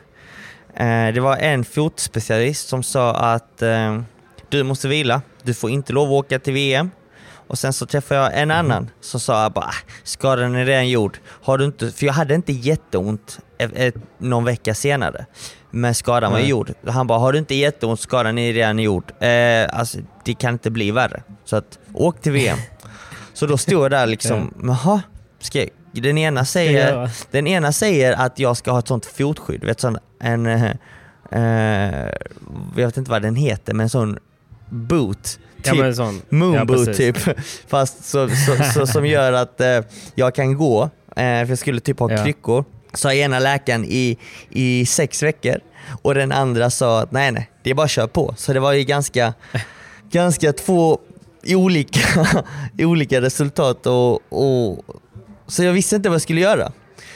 Eh, 0.76 1.08
det 1.14 1.20
var 1.20 1.38
en 1.38 1.66
fotspecialist 1.66 2.68
som 2.70 2.84
sa 2.84 3.16
att 3.16 3.62
eh, 3.62 4.02
du 4.50 4.64
måste 4.64 4.88
vila, 4.88 5.22
du 5.44 5.54
får 5.54 5.70
inte 5.70 5.94
lov 5.94 6.08
att 6.08 6.14
åka 6.26 6.40
till 6.40 6.54
VM. 6.54 6.92
Och 7.48 7.60
sen 7.60 7.74
så 7.74 7.86
träffade 7.86 8.22
jag 8.22 8.40
en 8.42 8.52
annan 8.52 8.90
som 9.02 9.20
sa 9.20 9.50
bara, 9.50 9.66
"Ah, 9.66 9.74
skadan 10.04 10.56
är 10.56 10.66
redan 10.66 10.90
gjord. 10.90 11.18
Har 11.26 11.58
du 11.58 11.66
inte, 11.66 11.92
för 11.92 12.06
jag 12.06 12.14
hade 12.14 12.36
inte 12.36 12.52
jätteont 12.54 13.40
e- 13.58 13.70
e- 13.76 13.92
någon 14.18 14.46
vecka 14.46 14.74
senare. 14.74 15.26
Men 15.72 15.96
skadan 15.96 16.32
var 16.32 16.40
Nej. 16.40 16.50
gjord. 16.50 16.74
Han 16.88 17.08
bara, 17.08 17.20
har 17.20 17.32
du 17.34 17.40
inte 17.40 17.56
jätteont, 17.56 18.00
skadan 18.00 18.38
är 18.38 18.54
redan 18.54 18.80
gjord. 18.80 19.12
Eh, 19.24 19.80
alltså, 19.80 19.98
det 20.30 20.36
kan 20.36 20.54
inte 20.54 20.70
bli 20.72 20.92
värre. 20.92 21.24
Så 21.46 21.56
att, 21.56 21.80
åk 21.94 22.22
till 22.22 22.32
VM. 22.32 22.58
så 23.34 23.46
då 23.46 23.58
stod 23.58 23.84
jag 23.84 23.92
där 23.92 24.08
liksom, 24.08 24.54
jaha, 24.64 25.02
ska 25.40 25.60
jag, 25.60 25.70
den 25.92 26.18
ena 26.18 26.46
säger, 26.46 27.10
den 27.32 27.48
ena 27.48 27.72
säger 27.72 28.14
att 28.14 28.40
jag 28.40 28.58
ska 28.58 28.72
ha 28.72 28.80
ett 28.80 28.88
sånt 28.88 29.06
fotskydd, 29.06 29.64
vet, 29.64 29.80
sån, 29.80 29.98
en, 30.22 30.46
eh, 30.46 30.72
eh, 31.32 32.10
jag 32.76 32.86
vet 32.86 32.98
inte 32.98 33.12
vad 33.12 33.22
den 33.22 33.36
heter, 33.36 33.74
men 33.74 33.84
en 33.84 33.90
sån 33.90 34.18
boot. 34.70 35.40
Ja, 35.64 35.74
men 35.74 35.86
en 35.86 35.96
sån. 35.96 36.22
Moonboot 36.30 36.88
Ja, 36.88 36.94
typ. 36.94 37.18
Fast 37.68 38.06
så, 38.06 38.30
så, 38.30 38.64
så, 38.74 38.88
som 38.88 39.06
gör 39.06 39.34
att 39.34 39.62
eh, 39.62 39.80
jag 40.16 40.36
kan 40.36 40.58
gå, 40.58 40.84
eh, 40.84 40.90
för 41.16 41.50
jag 41.50 41.58
skulle 41.60 41.80
typ 41.80 42.00
ha 42.00 42.12
Ja. 42.12 42.24
kryckor. 42.24 42.66
Sa 42.94 43.14
ena 43.14 43.40
läkaren 43.40 43.86
i, 43.86 44.18
i 44.50 44.86
sex 44.86 45.24
veckor 45.24 45.56
och 46.02 46.14
den 46.16 46.32
andra 46.32 46.70
sa 46.70 47.02
att 47.02 47.12
nej 47.12 47.32
nej, 47.32 47.50
det 47.64 47.70
är 47.70 47.74
bara 47.74 47.84
att 47.86 47.92
köra 47.92 48.08
på. 48.08 48.34
Så 48.38 48.54
det 48.54 48.60
var 48.60 48.74
ju 48.74 48.84
ganska, 48.84 49.34
ganska 50.12 50.54
två 50.54 51.00
olika, 51.48 52.28
olika 52.80 53.22
resultat 53.22 53.86
och, 53.88 54.14
och 54.34 54.84
så 55.48 55.64
jag 55.64 55.74
visste 55.74 55.96
inte 55.96 56.10
vad 56.10 56.14
jag 56.16 56.22
skulle 56.22 56.42
göra. 56.42 56.72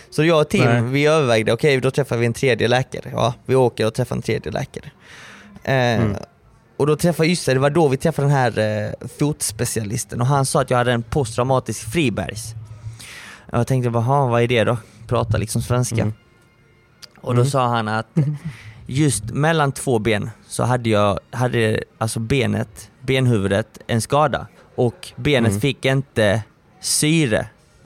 Så 0.09 0.23
jag 0.25 0.41
och 0.41 0.49
Tim, 0.49 0.65
Nej. 0.65 0.81
vi 0.81 1.05
övervägde, 1.05 1.53
okej 1.53 1.81
då 1.81 1.91
träffar 1.91 2.17
vi 2.17 2.25
en 2.25 2.33
tredje 2.33 2.67
läkare. 2.67 3.09
Ja, 3.13 3.33
vi 3.45 3.55
åker 3.55 3.87
och 3.87 3.93
träffar 3.93 4.15
en 4.15 4.21
tredje 4.21 4.51
läkare. 4.51 4.91
Eh, 5.63 6.05
Och 6.77 6.87
då 6.87 6.95
träffade, 6.95 7.29
just 7.29 7.45
det, 7.45 7.53
det 7.53 7.59
var 7.59 7.69
då 7.69 7.87
vi 7.87 7.97
träffade 7.97 8.27
den 8.27 8.35
här 8.37 8.59
eh, 8.59 9.07
fotspecialisten 9.19 10.21
och 10.21 10.27
han 10.27 10.45
sa 10.45 10.61
att 10.61 10.69
jag 10.69 10.77
hade 10.77 10.91
en 10.91 11.03
posttraumatisk 11.03 11.91
fribergs. 11.91 12.53
Jag 13.51 13.67
tänkte 13.67 13.89
bara, 13.89 14.03
"Ha, 14.03 14.27
vad 14.27 14.41
är 14.41 14.47
det 14.47 14.63
då? 14.63 14.77
Prata 15.07 15.37
liksom 15.37 15.61
svenska. 15.61 15.95
Mm. 16.01 16.13
Och 17.21 17.35
då 17.35 17.41
Mm. 17.41 17.51
sa 17.51 17.67
han 17.67 17.87
att 17.87 18.07
just 18.85 19.23
mellan 19.31 19.71
två 19.71 19.99
ben 19.99 20.29
så 20.47 20.63
hade 20.63 20.89
jag, 20.89 21.19
hade 21.31 21.83
alltså 21.97 22.19
benet, 22.19 22.91
benhuvudet, 23.01 23.79
en 23.87 24.01
skada. 24.01 24.47
Och 24.75 25.11
benet 25.15 25.49
Mm. 25.49 25.61
fick 25.61 25.85
inte 25.85 26.43
syre. 26.81 27.39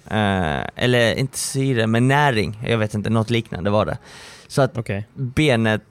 Eh, 0.10 0.62
eller 0.76 1.16
inte 1.16 1.38
syre, 1.38 1.88
men 1.88 2.08
näring. 2.08 2.60
Jag 2.68 2.78
vet 2.78 2.94
inte, 2.94 3.10
något 3.10 3.30
liknande 3.30 3.70
var 3.70 3.86
det. 3.86 3.98
Så 4.48 4.62
att 4.62 4.78
Okej. 4.78 5.08
benet, 5.14 5.82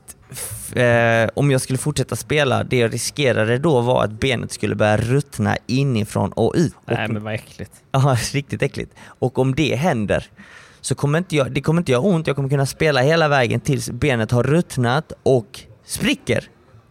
eh, 0.75 1.29
om 1.35 1.51
jag 1.51 1.61
skulle 1.61 1.79
fortsätta 1.79 2.17
spela, 2.17 2.65
det 2.65 2.77
jag 2.79 2.95
riskerade 2.95 3.59
då 3.59 3.81
var 3.81 4.05
att 4.05 4.11
benet 4.13 4.53
skulle 4.53 4.75
börja 4.75 4.97
ruttna 4.97 5.57
inifrån 5.67 6.33
och 6.33 6.53
ut. 6.57 6.75
Och, 6.85 6.93
Nej 6.93 7.09
men 7.09 7.25
vad 7.25 7.35
äckligt. 7.35 7.73
Ja, 7.93 8.17
riktigt 8.33 8.63
äckligt. 8.63 8.93
Och 9.05 9.39
om 9.39 9.55
det 9.55 9.77
händer 9.77 10.27
så 10.87 10.95
kommer 10.95 11.19
inte 11.19 11.37
jag, 11.37 11.53
det 11.53 11.61
kommer 11.61 11.81
inte 11.81 11.93
göra 11.93 12.03
ont, 12.03 12.27
jag 12.27 12.37
kommer 12.37 12.49
kunna 12.49 12.67
spela 12.67 13.01
hela 13.03 13.29
vägen 13.29 13.61
tills 13.61 13.91
benet 13.91 14.31
har 14.31 14.43
ruttnat 14.43 15.13
och 15.23 15.61
spricker. 15.87 16.45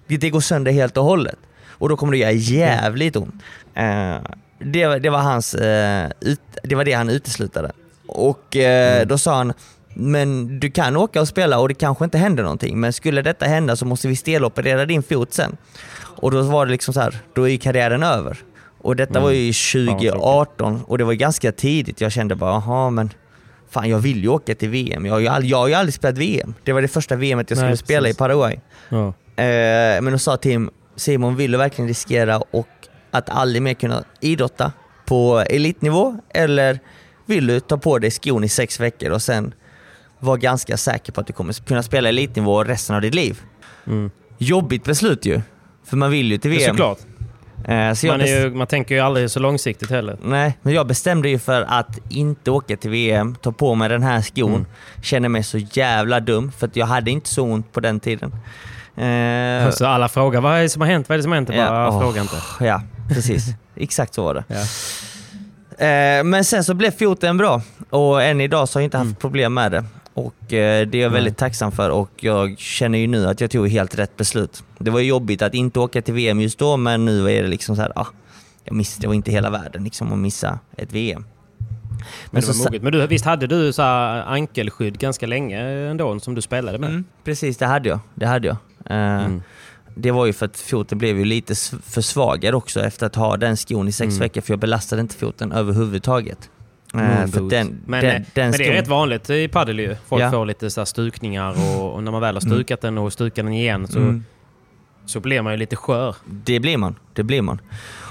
Det 0.08 0.30
går 0.30 0.40
sönder 0.40 0.72
helt 0.72 0.98
och 0.98 1.04
hållet. 1.04 1.36
Och 1.70 1.90
då 1.90 1.98
kommer 1.98 2.12
det 2.12 2.18
göra 2.18 2.32
jävligt 2.32 3.16
ont. 3.16 3.34
Eh, 3.74 4.16
det, 4.60 4.88
var- 4.88 5.00
det, 5.00 5.10
var 5.10 5.20
hans, 5.20 5.54
eh, 5.56 6.10
ut, 6.22 6.42
det 6.64 6.76
var 6.76 6.86
det 6.86 6.94
han 6.94 7.10
uteslutade. 7.10 7.72
Och 8.08 8.56
eh, 8.56 9.08
då 9.08 9.18
sa 9.18 9.36
han, 9.38 9.54
men 9.94 10.60
du 10.60 10.72
kan 10.72 10.98
åka 10.98 11.22
och 11.22 11.28
spela 11.28 11.60
och 11.60 11.68
det 11.68 11.74
kanske 11.74 12.06
inte 12.06 12.18
händer 12.18 12.44
någonting, 12.44 12.80
men 12.80 12.94
skulle 12.94 13.22
detta 13.22 13.46
hända 13.46 13.76
så 13.76 13.86
måste 13.86 14.08
vi 14.08 14.16
steloperera 14.16 14.86
din 14.86 15.04
fot 15.04 15.34
sen. 15.34 15.58
Och 15.98 16.32
då 16.32 16.42
var 16.42 16.66
det 16.66 16.72
liksom 16.72 16.94
så 16.94 17.00
här, 17.02 17.18
då 17.34 17.50
är 17.50 17.58
karriären 17.58 18.04
över. 18.04 18.38
Och 18.82 18.96
detta 18.96 19.12
Mm. 19.12 19.24
var 19.24 19.32
ju 19.32 19.54
Fan, 19.54 19.86
vad 19.86 19.96
2018 20.00 20.82
och 20.88 20.98
det 20.98 21.04
var 21.04 21.14
ganska 21.14 21.52
tidigt. 21.52 22.02
Jag 22.02 22.12
kände 22.12 22.36
bara, 22.36 22.52
jaha 22.52 22.90
men 22.90 23.10
fan 23.76 23.90
jag 23.90 24.00
vill 24.00 24.22
ju 24.24 24.28
åka 24.30 24.56
till 24.56 24.70
VM. 24.70 25.06
Jag 25.06 25.14
har 25.14 25.20
ju 25.20 25.28
aldrig, 25.28 25.52
jag 25.52 25.58
har 25.58 25.68
ju 25.68 25.74
aldrig 25.74 25.94
spelat 25.94 26.18
VM. 26.18 26.54
Det 26.64 26.74
var 26.74 26.82
det 26.82 26.88
första 26.88 27.16
VMet 27.16 27.50
jag 27.50 27.58
skulle 27.58 27.70
Nej, 27.70 27.78
spela 27.78 28.02
precis. 28.02 28.16
i 28.16 28.20
Paraguay. 28.20 28.60
Ja. 28.90 29.08
Eh, 29.44 30.02
men 30.02 30.12
då 30.12 30.18
sa 30.18 30.38
Tim, 30.38 30.70
Simon 30.96 31.36
vill 31.36 31.52
du 31.52 31.58
verkligen 31.58 31.88
riskera 31.88 32.38
och 32.38 32.68
att 33.12 33.30
aldrig 33.30 33.62
mer 33.62 33.74
kunna 33.74 34.04
idrotta 34.22 34.72
på 35.06 35.40
elitnivå 35.50 36.18
eller 36.34 36.80
vill 37.26 37.48
du 37.48 37.60
ta 37.60 37.78
på 37.78 38.00
dig 38.00 38.12
skon 38.12 38.44
i 38.44 38.50
sex 38.50 38.80
veckor 38.80 39.12
och 39.12 39.22
sen 39.22 39.54
var 40.20 40.38
ganska 40.38 40.78
säker 40.78 41.12
på 41.14 41.22
att 41.22 41.28
du 41.28 41.34
kommer 41.34 41.54
kunna 41.54 41.84
spela 41.84 42.10
elitnivå 42.10 42.64
resten 42.64 42.96
av 42.96 43.02
ditt 43.02 43.16
liv. 43.16 43.42
Jobbigt 44.38 44.84
beslut 44.84 45.26
ju, 45.26 45.42
för 45.86 45.98
man 45.98 46.12
vill 46.12 46.32
ju 46.32 46.38
till 46.38 46.52
Ja, 46.54 46.58
VM. 46.58 46.70
såklart. 46.70 47.00
Eh, 47.68 47.74
Man, 48.08 48.22
är 48.22 48.26
ju, 48.44 48.52
man 48.56 48.68
tänker 48.68 48.96
ju 48.96 49.02
aldrig 49.02 49.32
så 49.32 49.40
långsiktigt 49.40 49.90
heller. 49.90 50.18
Nej, 50.24 50.58
men 50.62 50.74
jag 50.74 50.88
bestämde 50.88 51.30
ju 51.30 51.40
för 51.40 51.62
att 51.62 52.00
inte 52.10 52.52
åka 52.52 52.78
till 52.78 52.90
VM, 52.90 53.36
ta 53.42 53.52
på 53.52 53.76
mig 53.76 53.90
den 53.90 54.04
här 54.04 54.22
skon. 54.22 54.50
Mm. 54.54 54.66
Känner 55.04 55.30
mig 55.30 55.44
så 55.44 55.58
jävla 55.58 56.20
dum, 56.20 56.52
för 56.52 56.68
att 56.68 56.76
jag 56.76 56.86
hade 56.86 57.12
inte 57.12 57.30
så 57.30 57.44
ont 57.44 57.72
på 57.74 57.80
den 57.80 58.00
tiden. 58.00 58.32
Eh, 58.98 59.70
Så 59.72 59.86
alla 59.86 60.10
frågar 60.10 60.42
vad 60.42 60.58
är 60.58 60.62
det 60.62 60.70
som 60.70 60.82
har 60.82 60.90
hänt? 60.90 61.10
Vad 61.10 61.14
är 61.14 61.18
det 61.18 61.24
som 61.24 61.32
har 61.32 61.36
hänt? 61.38 61.50
Jag 61.54 61.70
bara, 61.70 61.90
åh, 61.90 62.02
fråga 62.02 62.22
inte. 62.22 62.36
Ja, 62.60 62.82
precis. 63.10 63.46
Exakt 63.76 64.14
så 64.14 64.24
var 64.24 64.34
det. 64.34 64.44
Ja. 64.48 64.56
Eh, 65.86 66.24
men 66.24 66.46
sen 66.46 66.64
så 66.64 66.74
blev 66.74 66.92
foten 66.92 67.38
bra 67.38 67.62
och 67.90 68.24
än 68.24 68.42
idag 68.42 68.70
så 68.70 68.78
har 68.78 68.82
jag 68.82 68.88
inte 68.88 68.98
haft 68.98 69.06
Mm. 69.06 69.16
problem 69.16 69.54
med 69.54 69.72
det. 69.72 69.86
Och 70.16 70.54
eh, 70.54 70.88
det 70.88 70.98
är 70.98 71.02
jag 71.02 71.10
väldigt 71.10 71.38
tacksam 71.38 71.72
för 71.72 71.90
och 71.90 72.10
jag 72.20 72.60
känner 72.60 72.98
ju 72.98 73.08
nu 73.08 73.28
att 73.28 73.42
jag 73.42 73.52
tog 73.52 73.70
helt 73.70 74.00
rätt 74.00 74.18
beslut. 74.18 74.64
Det 74.80 74.92
var 74.92 75.00
jobbigt 75.00 75.42
att 75.42 75.54
inte 75.54 75.80
åka 75.80 76.02
till 76.02 76.14
VM 76.14 76.42
just 76.42 76.60
då 76.60 76.78
men 76.78 77.06
nu 77.06 77.32
är 77.32 77.42
det 77.44 77.48
liksom 77.50 77.76
så 77.76 77.82
här, 77.82 77.92
ah, 77.96 78.08
jag 78.64 78.76
missade, 78.76 79.02
det 79.04 79.08
var 79.08 79.14
inte 79.14 79.32
hela 79.32 79.50
världen 79.50 79.84
liksom 79.84 80.14
att 80.14 80.20
missa 80.20 80.60
ett 80.78 80.94
VM. 80.94 81.26
Men, 82.32 82.42
det 82.42 82.54
så. 82.54 82.70
Men 82.82 82.92
du, 82.92 83.08
visst 83.08 83.26
hade 83.26 83.48
du 83.48 83.74
så 83.74 83.82
ankelskydd 83.82 85.00
ganska 85.00 85.28
länge 85.28 85.60
ändå 85.90 86.20
som 86.20 86.36
du 86.36 86.42
spelade 86.42 86.78
med? 86.78 86.90
Mm, 86.90 87.06
precis, 87.24 87.58
det 87.58 87.66
hade 87.66 87.90
jag. 87.90 88.00
Det 88.16 88.26
hade 88.26 88.48
jag. 88.48 88.58
Eh, 88.86 89.26
Mm. 89.26 89.42
Det 89.98 90.12
var 90.12 90.26
ju 90.26 90.34
för 90.34 90.46
att 90.46 90.58
foten 90.58 90.98
blev 90.98 91.18
ju 91.18 91.26
lite 91.26 91.56
försvagad 91.84 92.56
också 92.56 92.80
efter 92.82 93.06
att 93.06 93.16
ha 93.16 93.38
den 93.38 93.58
skon 93.58 93.88
i 93.88 93.92
sex 93.92 94.08
Mm. 94.12 94.20
veckor 94.20 94.42
för 94.42 94.54
jag 94.54 94.60
belastade 94.60 95.02
inte 95.02 95.16
foten 95.16 95.52
överhuvudtaget. 95.52 96.50
Mm, 97.00 97.50
den, 97.50 97.82
men, 97.86 98.02
den, 98.06 98.16
eh, 98.16 98.22
den 98.34 98.50
men 98.50 98.60
det 98.60 98.68
är 98.68 98.72
rätt 98.74 98.88
vanligt 98.88 99.30
i 99.30 99.48
padel 99.48 99.80
ju. 99.80 99.96
Folk 100.08 100.24
Ja. 100.24 100.32
får 100.32 100.46
lite 100.46 100.70
så 100.70 100.82
här 100.82 100.86
stukningar 100.86 101.56
och, 101.78 101.94
och 101.94 102.04
när 102.04 102.12
man 102.12 102.22
väl 102.22 102.36
har 102.36 102.42
stukat 102.42 102.82
den 102.82 102.98
och 102.98 103.14
stukar 103.14 103.44
den 103.44 103.54
igen 103.54 103.88
så, 103.88 104.00
Mm. 104.00 104.26
så 105.06 105.20
blir 105.20 105.42
man 105.42 105.54
ju 105.54 105.58
lite 105.58 105.76
skör. 105.76 106.16
Det 106.26 106.60
blir 106.60 106.78
man. 106.78 106.96
Det 107.14 107.24
blir 107.24 107.42
man. 107.42 107.62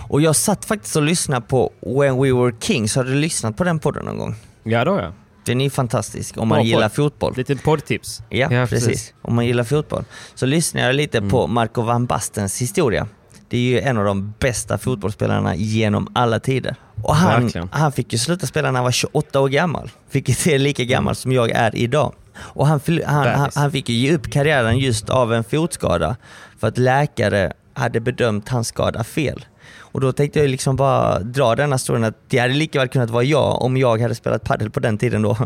Och 0.08 0.20
jag 0.20 0.36
satt 0.36 0.64
faktiskt 0.64 0.96
och 0.96 1.02
lyssnade 1.02 1.46
på 1.46 1.72
When 1.80 2.22
We 2.22 2.32
Were 2.32 2.54
Kings. 2.60 2.96
Har 2.96 3.04
du 3.04 3.14
lyssnat 3.14 3.56
på 3.56 3.64
den 3.64 3.78
podden 3.78 4.04
någon 4.04 4.18
gång? 4.18 4.34
Ja, 4.62 4.84
då 4.84 4.98
ja. 4.98 5.12
Den 5.44 5.60
är 5.60 5.70
fantastisk 5.70 6.36
om 6.38 6.48
man 6.48 6.56
Bra 6.58 6.64
gillar 6.64 6.88
podd. 6.88 6.92
fotboll. 6.92 7.34
Lite 7.36 7.56
poddtips. 7.56 8.22
Ja, 8.28 8.48
precis. 8.48 9.14
Om 9.22 9.34
man 9.34 9.46
gillar 9.46 9.64
fotboll. 9.64 10.04
Så 10.34 10.46
lyssnade 10.46 10.86
jag 10.86 10.94
lite 10.94 11.20
på 11.22 11.44
Mm. 11.44 11.54
Marco 11.54 11.82
van 11.82 12.06
Bastens 12.06 12.62
historia. 12.62 13.06
Det 13.54 13.58
är 13.58 13.62
ju 13.62 13.80
en 13.80 13.98
av 13.98 14.04
de 14.04 14.34
bästa 14.38 14.78
fotbollsspelarna 14.78 15.54
genom 15.54 16.08
alla 16.12 16.40
tider. 16.40 16.76
Och 17.02 17.14
han, 17.14 17.42
Verkligen. 17.42 17.68
han 17.72 17.92
fick 17.92 18.12
ju 18.12 18.18
sluta 18.18 18.46
spela 18.46 18.70
när 18.70 18.78
han 18.78 18.84
var 18.84 18.92
28 18.92 19.40
år 19.40 19.48
gammal. 19.48 19.90
Vilket 20.10 20.46
är 20.46 20.58
lika 20.58 20.84
gammal 20.84 21.14
som 21.14 21.32
jag 21.32 21.50
är 21.50 21.76
idag. 21.76 22.14
Och 22.36 22.66
han, 22.66 22.80
han, 23.06 23.26
han, 23.26 23.50
han 23.54 23.70
fick 23.70 23.88
ju 23.88 23.94
ge 23.94 24.14
upp 24.14 24.30
karriären 24.30 24.78
just 24.78 25.10
av 25.10 25.32
en 25.34 25.44
fotskada. 25.44 26.16
För 26.58 26.68
att 26.68 26.78
läkare 26.78 27.52
hade 27.74 28.00
bedömt 28.00 28.48
hans 28.48 28.68
skada 28.68 29.04
fel. 29.04 29.44
Och 29.78 30.00
då 30.00 30.12
tänkte 30.12 30.38
jag 30.38 30.50
liksom 30.50 30.76
bara 30.76 31.18
dra 31.18 31.54
denna 31.54 31.78
storyn 31.78 32.04
att 32.04 32.18
det 32.28 32.38
hade 32.38 32.54
lika 32.54 32.78
väl 32.78 32.88
kunnat 32.88 33.10
vara 33.10 33.24
jag 33.24 33.62
om 33.62 33.76
jag 33.76 34.00
hade 34.00 34.14
spelat 34.14 34.44
padel 34.44 34.70
på 34.70 34.80
den 34.80 34.98
tiden 34.98 35.22
då. 35.22 35.36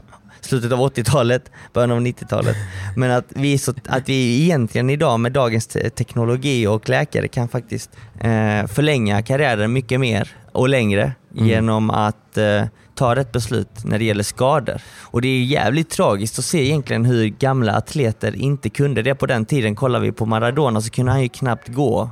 Slutet 0.41 0.72
av 0.72 0.78
80-talet, 0.78 1.51
början 1.72 1.91
av 1.91 2.01
90-talet. 2.01 2.57
Men 2.97 3.11
att 3.11 3.24
vi, 3.28 3.59
så, 3.59 3.74
att 3.86 4.09
vi 4.09 4.43
egentligen 4.43 4.91
idag 4.91 5.20
med 5.20 5.32
dagens 5.32 5.66
te- 5.66 5.91
teknologi 5.91 6.66
och 6.66 6.89
läkare 6.89 7.28
kan 7.28 7.49
faktiskt 7.49 7.91
eh, 8.20 8.66
förlänga 8.66 9.22
karriären 9.22 9.72
mycket 9.72 10.01
mer 10.01 10.28
och 10.53 10.68
längre 10.68 11.12
genom 11.34 11.91
att 11.91 12.39
eh, 12.39 12.64
ta 12.99 13.15
rätt 13.15 13.33
beslut 13.33 13.85
när 13.85 13.99
det 13.99 14.05
gäller 14.05 14.23
skador. 14.23 14.81
Och 15.03 15.21
det 15.21 15.29
är 15.29 15.43
jävligt 15.43 15.91
tragiskt 15.91 16.39
att 16.39 16.45
se 16.45 16.65
egentligen 16.65 17.05
hur 17.05 17.29
gamla 17.29 17.73
atleter 17.73 18.37
inte 18.37 18.71
kunde 18.71 19.03
det 19.03 19.15
på 19.15 19.27
den 19.27 19.45
tiden. 19.45 19.77
Kollar 19.77 20.01
vi 20.01 20.13
på 20.13 20.27
Maradona 20.27 20.81
så 20.81 20.91
kunde 20.91 21.13
han 21.13 21.23
ju 21.23 21.29
knappt 21.29 21.69
gå 21.69 22.11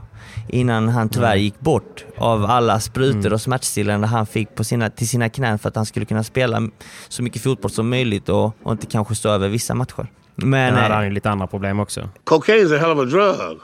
innan 0.49 0.89
han 0.89 1.09
tyvärr 1.09 1.37
gick 1.37 1.61
bort 1.61 2.05
av 2.17 2.45
alla 2.45 2.81
sprutor 2.81 3.33
och 3.33 3.41
smärtstillande 3.41 4.07
han 4.07 4.27
fick 4.27 4.55
på 4.55 4.65
sina, 4.65 4.91
till 4.91 5.09
sina 5.09 5.29
knän 5.29 5.59
för 5.59 5.69
att 5.69 5.77
han 5.77 5.87
skulle 5.87 6.07
kunna 6.07 6.25
spela 6.25 6.63
så 7.09 7.23
mycket 7.23 7.43
fotboll 7.43 7.71
som 7.71 7.89
möjligt 7.89 8.29
och, 8.29 8.57
och 8.63 8.73
inte 8.73 8.87
kanske 8.87 9.15
stå 9.15 9.29
över 9.29 9.49
vissa 9.49 9.75
matcher. 9.75 10.07
Men, 10.35 10.51
Men 10.51 10.75
hade 10.75 10.95
han 10.95 11.05
ju 11.05 11.11
lite 11.11 11.31
andra 11.31 11.47
problem 11.47 11.81
också. 11.81 12.09
Cocaine's 12.25 12.77
a 12.77 12.79
hell 12.79 12.91
of 12.91 12.99
a 12.99 13.05
drug. 13.05 13.61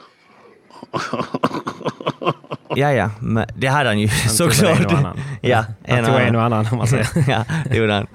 ja, 2.77 2.93
ja, 2.93 3.11
men 3.21 3.47
det 3.57 3.67
hade 3.67 3.89
han 3.89 3.99
ju 3.99 4.09
såklart. 4.29 4.79
en 4.81 4.87
och 4.87 4.93
annan. 4.93 5.17
Ja, 5.41 5.65
Han 5.89 6.05
tog 6.05 6.15
en 6.15 6.37
och 6.37 6.43
annan 6.43 6.67
om 6.73 6.79
man 6.79 6.87
säger. 6.87 7.09
ja, 7.29 7.45
det 7.71 7.77
gjorde 7.77 7.93
han. 7.93 8.07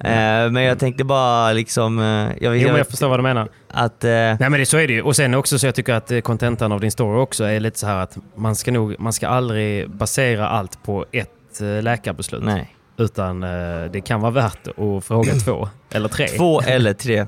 Eh, 0.00 0.50
men 0.50 0.62
jag 0.62 0.78
tänkte 0.78 1.04
bara 1.04 1.52
liksom... 1.52 1.98
eh, 1.98 2.04
jag 2.40 2.56
Jo, 2.56 2.68
men 2.68 2.76
jag 2.76 2.86
förstår 2.88 3.08
vad 3.08 3.18
du 3.18 3.22
menar. 3.22 3.48
att... 3.72 4.04
eh, 4.04 4.10
Nej 4.10 4.36
men 4.38 4.52
det, 4.52 4.66
så 4.66 4.76
är 4.78 4.86
det 4.86 4.92
ju. 4.92 5.02
Och 5.02 5.16
sen 5.16 5.34
också 5.34 5.58
så 5.58 5.66
jag 5.66 5.74
tycker 5.74 5.94
att 5.94 6.10
eh, 6.10 6.20
kontentan 6.20 6.72
av 6.72 6.80
din 6.80 6.90
story 6.90 7.18
också 7.20 7.44
är 7.44 7.60
lite 7.60 7.78
så 7.78 7.86
här 7.86 7.96
att 7.96 8.18
man 8.36 8.56
ska 8.56 8.72
nog, 8.72 8.94
man 8.98 9.12
ska 9.12 9.28
aldrig 9.28 9.90
basera 9.90 10.48
allt 10.48 10.82
på 10.82 11.04
ett 11.12 11.60
eh, 11.60 11.82
läkarbeslut. 11.82 12.42
nej. 12.44 12.72
Utan 12.98 13.40
det 13.92 14.02
kan 14.06 14.20
vara 14.20 14.30
värt 14.30 14.68
att 14.68 15.04
fråga 15.04 15.32
två 15.34 15.68
eller 15.94 16.08
tre. 16.08 16.26
Två 16.28 16.60
eller 16.60 16.92
tre. 16.92 17.26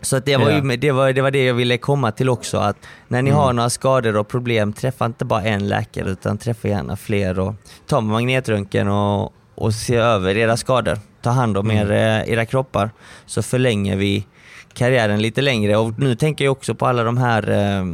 Så 0.00 0.16
att 0.16 0.24
det, 0.26 0.36
var 0.36 0.50
ju, 0.50 0.76
det, 0.76 0.92
var, 0.92 1.12
det 1.12 1.22
var 1.22 1.30
det 1.30 1.44
jag 1.44 1.54
ville 1.54 1.78
komma 1.78 2.10
till 2.12 2.28
också. 2.28 2.58
Att 2.58 2.76
när 3.08 3.22
ni 3.22 3.30
Mm. 3.30 3.40
har 3.42 3.52
några 3.52 3.70
skador 3.70 4.16
och 4.16 4.28
problem, 4.28 4.72
träffa 4.72 5.06
inte 5.06 5.24
bara 5.24 5.42
en 5.42 5.68
läkare 5.68 6.10
utan 6.10 6.38
träffa 6.38 6.68
gärna 6.68 6.96
fler. 6.96 7.38
Och 7.38 7.54
ta 7.86 8.00
magnetröntgen 8.00 8.88
och, 8.88 9.32
och 9.54 9.74
se 9.74 9.96
över 9.96 10.36
era 10.36 10.56
skador. 10.56 10.98
Ta 11.22 11.30
hand 11.30 11.56
om 11.58 11.70
Mm. 11.70 11.90
er, 11.90 11.92
eh, 11.92 12.32
era 12.32 12.46
kroppar 12.46 12.90
så 13.26 13.42
förlänger 13.42 13.96
vi 13.96 14.26
karriären 14.72 15.22
lite 15.22 15.40
längre. 15.42 15.76
Och 15.76 15.98
nu 15.98 16.14
tänker 16.14 16.44
jag 16.44 16.52
också 16.52 16.74
på 16.74 16.86
alla 16.86 17.02
de 17.04 17.16
här, 17.18 17.50
eh, 17.50 17.84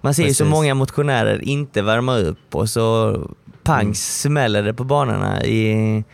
man 0.00 0.14
ser 0.14 0.24
ju 0.26 0.34
så 0.34 0.44
många 0.44 0.74
motionärer 0.74 1.44
inte 1.44 1.82
värma 1.82 2.16
upp 2.16 2.54
och 2.54 2.70
så 2.70 3.16
pang 3.62 3.80
Mm. 3.82 3.94
smäller 3.94 4.62
det 4.62 4.74
på 4.74 4.84
banorna. 4.84 5.44
I, 5.44 6.04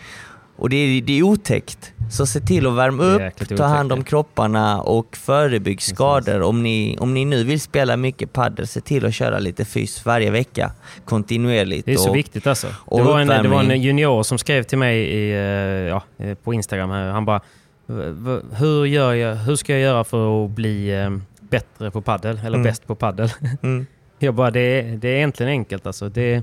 och 0.57 0.69
det 0.71 0.77
är, 0.77 1.03
det 1.03 1.19
är 1.19 1.23
otäckt. 1.23 1.93
Så 2.11 2.27
se 2.27 2.41
till 2.41 2.67
att 2.67 2.73
värma 2.73 3.03
upp, 3.03 3.57
ta 3.57 3.65
hand 3.65 3.93
om 3.93 4.05
kropparna 4.05 4.81
och 4.81 5.17
förebygg 5.17 5.83
skador. 5.83 6.43
Om 6.43 6.63
ni, 6.63 6.97
om 7.01 7.15
ni 7.15 7.25
nu 7.25 7.45
vill 7.45 7.61
spela 7.61 7.97
mycket 7.97 8.33
padel, 8.33 8.67
se 8.67 8.81
till 8.81 9.07
att 9.07 9.15
köra 9.15 9.39
lite 9.39 9.65
fys 9.65 10.05
varje 10.07 10.31
vecka 10.31 10.71
kontinuerligt. 11.05 11.87
Det 11.87 11.93
är 11.93 11.97
så 11.97 12.11
och, 12.11 12.17
viktigt 12.17 12.47
alltså. 12.47 12.67
Det 12.67 13.03
var, 13.03 13.21
en, 13.21 13.29
det 13.43 13.49
var 13.49 13.63
en 13.63 13.83
junior 13.83 14.23
som 14.23 14.39
skrev 14.39 14.63
till 14.63 14.79
mig 14.79 14.99
i, 15.01 15.31
eh, 15.33 15.39
ja, 15.39 16.03
eh, 16.19 16.35
på 16.35 16.55
Instagram. 16.55 16.91
Här. 16.91 17.11
Han 17.11 17.25
bara, 17.25 17.41
"V- 17.87 18.11
v- 18.11 18.41
hur, 18.57 18.85
gör 18.87 19.15
jag, 19.15 19.35
hur 19.37 19.57
ska 19.57 19.73
jag 19.73 19.81
göra 19.83 20.05
för 20.05 20.45
att 20.45 20.51
bli 20.51 21.01
eh, 21.03 21.11
bättre 21.41 21.91
på 21.91 22.01
paddel 22.01 22.39
Eller 22.39 22.59
Mm. 22.59 22.63
bäst 22.63 22.87
på 22.87 22.95
paddel 22.95 23.29
Mm. 23.63 23.87
Jag 24.19 24.35
bara, 24.35 24.51
det 24.51 24.61
är, 24.61 24.83
det 24.97 25.09
är 25.09 25.17
egentligen 25.17 25.51
enkelt. 25.51 25.87
Alltså. 25.87 26.09
Det 26.09 26.43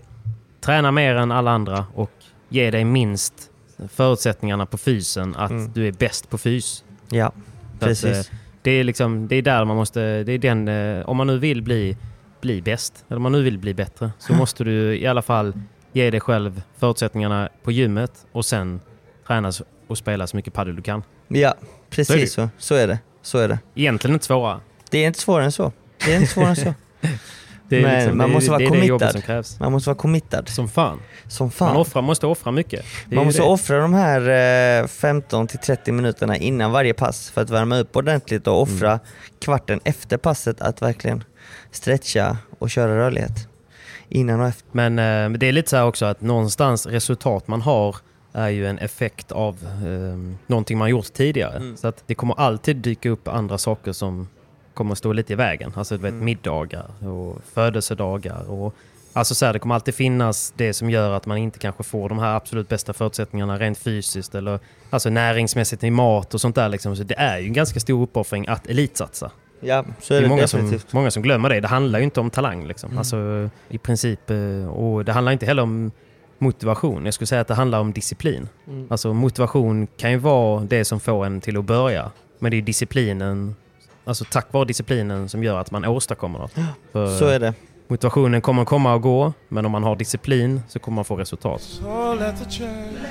träna 0.66 0.92
mer 0.92 1.16
än 1.16 1.32
alla 1.32 1.52
andra 1.52 1.86
och 1.96 2.12
ge 2.50 2.72
dig 2.72 2.86
minst 2.86 3.34
förutsättningarna 3.88 4.66
på 4.66 4.78
fysen 4.78 5.36
att 5.36 5.52
Mm. 5.52 5.72
du 5.74 5.88
är 5.88 5.92
bäst 5.92 6.30
på 6.30 6.38
fys. 6.38 6.84
Ja, 7.10 7.32
Så 7.32 7.40
att, 7.76 7.80
precis. 7.90 8.30
eh, 8.30 8.36
det 8.62 8.72
är 8.72 8.84
liksom, 8.84 9.28
det 9.28 9.36
är 9.36 9.42
där 9.42 9.66
man 9.66 9.76
måste, 9.78 10.24
det 10.24 10.32
är 10.32 10.38
den, 10.38 10.68
eh, 10.68 11.10
om 11.10 11.18
man 11.18 11.28
nu 11.28 11.38
vill 11.40 11.62
bli, 11.62 11.98
bli 12.42 12.62
bäst, 12.62 13.06
eller 13.08 13.16
om 13.18 13.24
man 13.24 13.32
nu 13.32 13.42
vill 13.44 13.58
bli 13.58 13.74
bättre, 13.74 14.12
så 14.20 14.34
måste 14.34 14.64
du 14.64 14.98
i 14.98 15.08
alla 15.08 15.22
fall 15.22 15.54
ge 15.94 16.12
dig 16.12 16.20
själv 16.20 16.62
förutsättningarna 16.78 17.50
på 17.64 17.72
gymmet 17.72 18.26
och 18.32 18.46
sen 18.46 18.80
träna 19.28 19.52
och 19.88 19.98
spela 19.98 20.28
så 20.28 20.36
mycket 20.38 20.54
padel 20.54 20.76
du 20.76 20.82
kan. 20.82 21.04
Ja, 21.28 21.54
Så 21.60 21.66
är 21.66 21.90
precis 21.90 22.34
så. 22.34 22.50
Så 22.58 22.76
är 22.76 22.88
det. 22.88 23.00
Så 23.22 23.38
är 23.38 23.48
det. 23.48 23.60
Egentligen 23.76 24.14
inte 24.14 24.26
svårare. 24.26 24.60
Det 24.90 24.98
är 25.04 25.08
inte 25.08 25.20
svårare 25.20 25.46
än 25.46 25.52
så. 25.52 25.72
Det 26.06 26.12
är 26.14 26.16
inte 26.16 26.28
svårare 26.34 26.50
än 26.50 26.56
så. 26.56 26.74
Det 27.72 27.78
är 27.78 27.82
Men 27.84 27.96
liksom, 28.00 28.18
man 28.18 28.28
det, 28.30 28.34
måste 28.34 28.50
vara 28.52 28.60
det 28.60 28.66
är 28.66 28.72
det 28.72 28.86
jobbet 28.86 29.12
som 29.12 29.22
krävs. 29.22 29.60
Man 29.60 29.72
måste 29.72 29.90
vara 29.90 29.98
committad. 29.98 30.50
Som 30.50 30.70
fan. 30.70 31.00
Som 31.28 31.52
fan. 31.52 31.68
Man 31.68 31.78
offrar, 31.78 32.02
måste 32.02 32.28
offra 32.28 32.52
mycket. 32.52 32.86
Det 33.10 33.16
Man 33.16 33.26
måste 33.26 33.42
offra 33.42 33.78
de 33.80 33.94
här 33.94 34.82
eh, 34.82 34.88
15 34.88 35.48
till 35.48 35.60
30 35.60 35.92
minuterna 35.92 36.38
innan 36.38 36.72
varje 36.72 36.94
pass 36.94 37.30
för 37.30 37.42
att 37.42 37.50
värma 37.50 37.78
upp 37.78 37.96
ordentligt 37.96 38.48
och 38.48 38.62
offra 38.62 38.90
Mm. 38.92 39.00
kvarten 39.40 39.80
efter 39.84 40.18
passet 40.18 40.62
att 40.62 40.82
verkligen 40.82 41.24
stretcha 41.72 42.38
och 42.60 42.70
köra 42.70 42.98
rörlighet. 42.98 43.48
Innan 44.10 44.42
och 44.42 44.48
efter. 44.48 44.68
Men 44.72 45.00
eh, 45.00 45.38
det 45.40 45.48
är 45.48 45.52
lite 45.52 45.70
så 45.70 45.78
här 45.78 45.86
också 45.86 46.06
att 46.06 46.22
någonstans 46.22 46.86
resultat 46.86 47.48
man 47.48 47.62
har 47.62 47.96
är 48.34 48.50
ju 48.50 48.68
en 48.68 48.80
effekt 48.80 49.32
av 49.32 49.58
eh, 49.64 50.38
någonting 50.48 50.78
man 50.78 50.90
gjort 50.90 51.14
tidigare. 51.14 51.58
Mm. 51.58 51.78
Så 51.78 51.88
att 51.88 52.04
det 52.08 52.16
kommer 52.16 52.40
alltid 52.40 52.76
dyka 52.76 53.10
upp 53.10 53.28
andra 53.28 53.58
saker 53.58 53.92
som 53.92 54.28
kommer 54.74 54.96
stå 54.96 55.14
lite 55.14 55.34
i 55.34 55.36
vägen. 55.36 55.74
Alltså 55.76 55.98
du 55.98 56.02
vet, 56.04 56.12
Mm. 56.12 56.26
middagar 56.26 56.86
och 57.08 57.42
födelsedagar. 57.54 58.50
Och, 58.52 58.76
alltså 59.14 59.36
så 59.36 59.46
här, 59.46 59.54
det 59.54 59.60
kommer 59.60 59.76
alltid 59.76 59.96
finnas 59.96 60.54
det 60.58 60.74
som 60.74 60.90
gör 60.90 61.12
att 61.12 61.26
man 61.26 61.38
inte 61.38 61.60
kanske 61.60 61.84
får 61.84 62.10
de 62.10 62.20
här 62.20 62.36
absolut 62.36 62.70
bästa 62.70 62.94
förutsättningarna 62.94 63.60
rent 63.60 63.78
fysiskt 63.78 64.36
eller 64.36 64.60
alltså 64.90 65.10
näringsmässigt 65.10 65.84
i 65.84 65.92
mat 65.92 66.34
och 66.34 66.42
sånt 66.42 66.56
där. 66.56 66.70
Liksom. 66.70 66.96
Så 66.96 67.04
det 67.04 67.16
är 67.18 67.38
ju 67.40 67.48
en 67.48 67.54
ganska 67.54 67.80
stor 67.80 68.04
uppoffring 68.04 68.48
att 68.48 68.68
elitsatsa. 68.68 69.32
Ja, 69.64 69.86
så 70.02 70.14
Det 70.14 70.18
är 70.18 70.18
är 70.18 70.24
det, 70.24 70.30
många 70.30 70.48
som, 70.48 70.80
många 70.92 71.12
som 71.12 71.24
glömmer 71.24 71.50
det. 71.50 71.60
Det 71.60 71.68
handlar 71.68 72.00
ju 72.00 72.06
inte 72.06 72.20
om 72.20 72.30
talang. 72.30 72.68
Liksom. 72.68 72.88
Mm. 72.90 72.98
Alltså, 72.98 73.50
I 73.70 73.78
princip. 73.78 74.30
eh, 74.30 74.68
Och 74.68 75.06
det 75.06 75.12
handlar 75.12 75.32
inte 75.32 75.46
heller 75.46 75.64
om 75.64 75.92
motivation. 76.38 77.06
Jag 77.06 77.14
skulle 77.14 77.28
säga 77.28 77.42
att 77.42 77.48
det 77.48 77.54
handlar 77.56 77.80
om 77.80 77.94
disciplin. 77.94 78.48
Mm. 78.68 78.88
Alltså 78.90 79.14
motivation 79.14 79.88
kan 79.98 80.12
ju 80.12 80.18
vara 80.18 80.64
det 80.64 80.86
som 80.86 81.00
får 81.00 81.26
en 81.26 81.42
till 81.42 81.58
att 81.58 81.66
börja. 81.66 82.12
Men 82.40 82.52
det 82.52 82.58
är 82.58 82.62
disciplinen, 82.62 83.56
alltså 84.04 84.26
tack 84.32 84.54
vare 84.54 84.66
disciplinen 84.66 85.30
som 85.30 85.44
gör 85.44 85.60
att 85.60 85.72
man 85.72 85.86
åstadkommer 85.86 86.40
något. 86.40 86.54
För 86.92 87.18
Så 87.18 87.26
är 87.26 87.40
det. 87.40 87.54
Motivationen 87.88 88.42
kommer 88.42 88.66
komma 88.66 88.94
och 88.94 89.02
gå, 89.02 89.34
men 89.50 89.66
om 89.66 89.72
man 89.72 89.84
har 89.84 89.96
disciplin 89.96 90.62
så 90.68 90.80
kommer 90.80 90.96
man 90.96 91.06
få 91.06 91.16
resultat. 91.16 91.62
So 91.62 92.14
let 92.14 92.44
the 92.44 92.50
church 92.50 93.02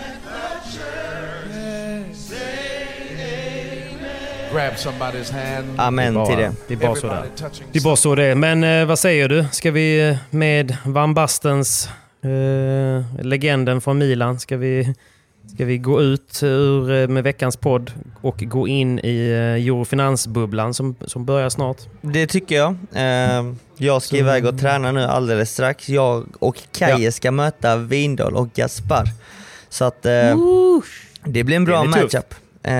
grab 4.52 4.72
somebody's 4.76 5.32
hand. 5.32 5.80
Amen 5.80 6.26
till 6.26 6.36
det. 6.36 6.52
Det 6.68 6.74
är 6.74 6.78
bara 6.78 6.94
så 6.96 7.06
det. 7.06 7.24
Det 7.72 7.78
är 7.78 7.82
bara 7.82 7.96
så 7.96 8.14
det 8.14 8.24
är. 8.24 8.34
Men 8.34 8.64
eh, 8.64 8.86
vad 8.86 8.98
säger 8.98 9.28
du? 9.28 9.44
Ska 9.52 9.70
vi 9.70 10.08
eh, 10.08 10.16
med 10.30 10.76
Van 10.84 11.14
Bastens, 11.14 11.88
eh, 12.22 13.24
legenden 13.26 13.80
från 13.80 13.98
Milan, 13.98 14.40
ska 14.40 14.56
vi, 14.56 14.94
ska 15.54 15.64
vi 15.64 15.78
gå 15.78 16.02
ut 16.02 16.42
ur, 16.42 16.90
eh, 16.90 17.08
med 17.08 17.24
veckans 17.24 17.56
podd 17.56 17.92
och 18.20 18.38
gå 18.38 18.68
in 18.68 18.98
i 18.98 19.30
eh, 19.30 19.66
eurofinansbubblan 19.66 20.74
som, 20.74 20.94
som 21.06 21.24
börjar 21.24 21.48
snart? 21.48 21.76
Det 22.00 22.26
tycker 22.26 22.56
jag. 22.56 22.76
Eh, 22.92 23.52
jag 23.76 24.02
ska 24.02 24.16
iväg 24.16 24.46
och 24.46 24.58
träna 24.58 24.92
nu 24.92 25.02
alldeles 25.02 25.52
strax. 25.52 25.88
Jag 25.88 26.26
och 26.38 26.62
Kaje 26.72 27.12
ska 27.12 27.30
möta 27.30 27.76
Vindal 27.76 28.36
och 28.36 28.52
Gaspar. 28.52 29.04
Så 29.68 29.84
att 29.84 30.06
eh, 30.06 30.36
det 31.24 31.44
blir 31.44 31.56
en 31.56 31.64
bra 31.64 31.82
blir 31.82 31.90
matchup. 31.90 32.34
Eh, 32.62 32.72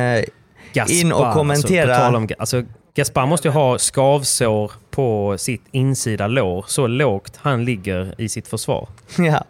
Gaspar, 0.72 0.94
in 0.94 1.12
och 1.12 1.32
kommentera. 1.32 1.82
Alltså, 1.82 1.98
på 1.98 2.04
tal 2.04 2.16
om, 2.16 2.28
alltså, 2.38 2.62
Gaspar 2.94 3.26
måste 3.26 3.48
ju 3.48 3.52
ha 3.52 3.78
skavsår 3.78 4.72
på 4.90 5.38
sitt 5.38 5.64
insida 5.70 6.26
lår. 6.26 6.64
Så 6.68 6.86
lågt 6.86 7.36
han 7.36 7.64
ligger 7.64 8.14
i 8.18 8.28
sitt 8.28 8.48
försvar. 8.48 8.88
ja, 9.18 9.44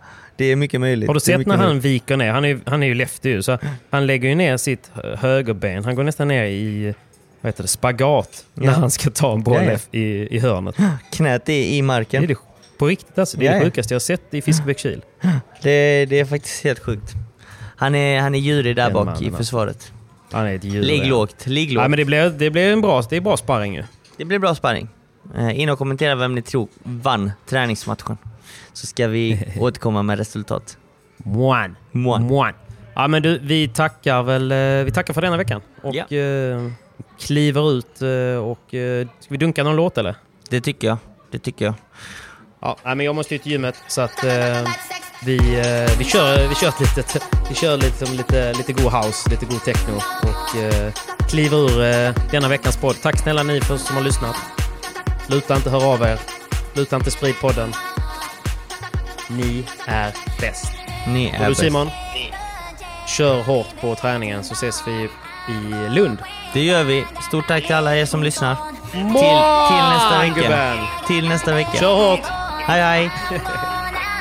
det 0.45 0.53
är 0.53 0.57
mycket 0.57 0.81
möjligt. 0.81 1.07
Har 1.09 1.15
du 1.15 1.21
sett 1.21 1.47
när 1.47 1.57
han 1.57 1.67
möjligt. 1.67 1.85
viker 1.85 2.17
ner? 2.17 2.31
Han 2.33 2.45
är, 2.45 2.61
han 2.67 2.83
är 2.83 2.87
ju 2.87 2.95
lefty 2.95 3.29
ju, 3.31 3.43
så 3.43 3.59
han 3.91 4.07
lägger 4.07 4.29
ju 4.29 4.35
ner 4.35 4.57
sitt 4.57 4.91
hö- 4.95 5.17
högerben. 5.17 5.85
Han 5.85 5.95
går 5.95 6.05
nästan 6.05 6.29
ner 6.29 6.45
i 6.45 6.95
vad 7.41 7.49
heter 7.49 7.62
det, 7.62 7.69
spagat 7.69 8.45
när 8.55 8.67
Ja. 8.67 8.73
han 8.73 8.91
ska 8.91 9.11
ta 9.11 9.33
en 9.35 9.43
boll 9.43 9.65
Ja, 9.65 9.73
ja. 9.73 9.99
i, 9.99 10.37
i 10.37 10.39
hörnet. 10.39 10.75
Knät 11.12 11.49
är 11.49 11.53
i 11.53 11.83
marken. 11.83 12.23
Det 12.23 12.27
är 12.27 12.29
det, 12.29 12.41
på 12.79 12.87
riktigt 12.87 13.19
alltså. 13.19 13.37
Det 13.39 13.47
är 13.47 13.55
det 13.55 13.65
sjukaste 13.65 13.95
jag 13.95 13.97
har 13.97 14.01
sett 14.01 14.35
i 14.35 14.43
Fiskebäckskil. 14.43 15.03
Det, 15.62 16.07
det 16.07 16.21
är 16.21 16.25
faktiskt 16.25 16.65
helt 16.65 16.79
sjukt. 16.79 17.12
Han 17.77 17.95
är, 17.95 18.21
han 18.21 18.35
är 18.35 18.39
djurig 18.39 18.77
där 18.77 18.91
bak 18.91 19.07
mannen, 19.07 19.25
i 19.25 19.31
försvaret. 19.31 19.93
Han 20.33 20.47
är 20.47 20.55
ett 20.55 20.65
djur. 20.65 20.83
Ligg 20.83 21.07
lågt, 21.07 21.47
ligg 21.47 21.73
lågt. 21.73 21.83
Ja, 21.83 21.89
men 21.89 21.97
det 21.97 22.05
blir, 22.05 22.31
det 22.31 22.51
blir 22.51 22.73
en 22.73 22.81
bra, 22.81 23.03
det 23.11 23.17
är 23.17 23.21
bra 23.21 23.37
sparring 23.37 23.75
ju. 23.75 23.85
Det 24.17 24.25
blir 24.25 24.39
bra 24.39 24.55
sparring. 24.55 24.89
Eh, 25.39 25.61
in 25.61 25.69
och 25.69 25.79
kommentera 25.79 26.15
vem 26.15 26.35
ni 26.35 26.43
tror 26.43 26.69
vann 26.83 27.33
träningsmatchen. 27.49 28.19
Så 28.73 28.87
ska 28.87 29.09
vi 29.09 29.47
återkomma 29.61 30.03
med 30.03 30.19
resultat. 30.19 30.79
Moan. 31.17 31.77
Moan. 31.93 32.23
Moan. 32.23 32.53
Ja, 32.95 33.09
men 33.09 33.23
du, 33.23 33.39
vi 33.39 33.69
tackar 33.69 34.23
väl 34.23 34.53
eh, 34.53 34.85
vi 34.85 34.91
tackar 34.95 35.15
för 35.15 35.21
denna 35.23 35.37
veckan. 35.37 35.61
Och 35.83 35.95
Ja. 35.95 36.17
eh, 36.17 36.71
kliver 37.21 37.73
ut 37.73 38.03
eh, 38.03 38.45
och... 38.45 38.75
Eh, 38.75 39.07
ska 39.21 39.29
vi 39.29 39.37
dunka 39.37 39.65
någon 39.65 39.77
låt 39.77 39.99
eller? 39.99 40.15
Det 40.49 40.61
tycker 40.61 40.89
jag. 40.89 40.97
Det 41.31 41.39
tycker 41.39 41.65
jag. 41.65 41.75
Ja, 42.61 42.77
men 42.85 43.01
jag 43.01 43.15
måste 43.15 43.35
ju 43.35 43.39
till 43.39 43.53
gymmet 43.53 43.75
så 43.89 44.01
att 44.01 44.25
eh, 44.25 44.31
vi, 45.25 45.37
eh, 45.37 45.99
vi 45.99 46.05
kör, 46.05 46.49
vi 46.49 46.55
kör 46.55 46.73
lite, 46.81 47.21
vi 47.49 47.55
kör 47.55 47.77
lite, 47.77 48.05
lite, 48.05 48.53
lite 48.53 48.73
god 48.73 48.93
house, 48.93 49.31
lite 49.31 49.47
god 49.47 49.65
techno 49.65 49.95
och 50.23 50.57
eh, 50.63 50.93
kliver 51.29 51.57
ur 51.59 51.83
eh, 51.83 52.15
denna 52.31 52.49
veckans 52.49 52.77
podd. 52.77 52.97
Tack 53.03 53.19
snälla 53.19 53.43
ni 53.43 53.61
för 53.61 53.77
som 53.77 53.97
har 53.97 54.03
lyssnat. 54.03 54.37
Sluta 55.27 55.57
inte 55.57 55.71
höra 55.71 55.85
av 55.87 56.03
er. 56.03 56.19
Sluta 56.75 56.97
inte 56.97 57.11
sprid 57.11 57.35
podden. 57.41 57.73
Ni 59.31 59.66
är 59.86 60.12
bäst. 60.40 60.73
Ni 61.07 61.28
Och 61.28 61.35
är 61.35 61.39
du 61.40 61.48
bäst. 61.48 61.61
Simon, 61.61 61.90
kör 63.09 63.43
hårt 63.43 63.81
på 63.81 63.94
träningen 63.94 64.44
så 64.44 64.52
ses 64.55 64.82
vi 64.86 65.09
i 65.52 65.89
Lund. 65.89 66.19
Det 66.55 66.61
gör 66.61 66.85
vi. 66.85 67.05
Stort 67.28 67.48
tack 67.48 67.66
till 67.66 67.74
alla 67.77 67.97
er 67.97 68.07
som 68.07 68.23
lyssnar. 68.23 68.57
Till, 68.93 69.01
till 69.01 69.85
nästa 69.93 70.19
vecka. 70.20 70.78
Till 71.07 71.28
nästa 71.28 71.55
vecka. 71.55 71.78
Kör 71.78 71.94
hårt! 71.94 72.27
Hej 72.66 72.82
hej! 72.82 73.11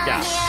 Ja. 0.08 0.49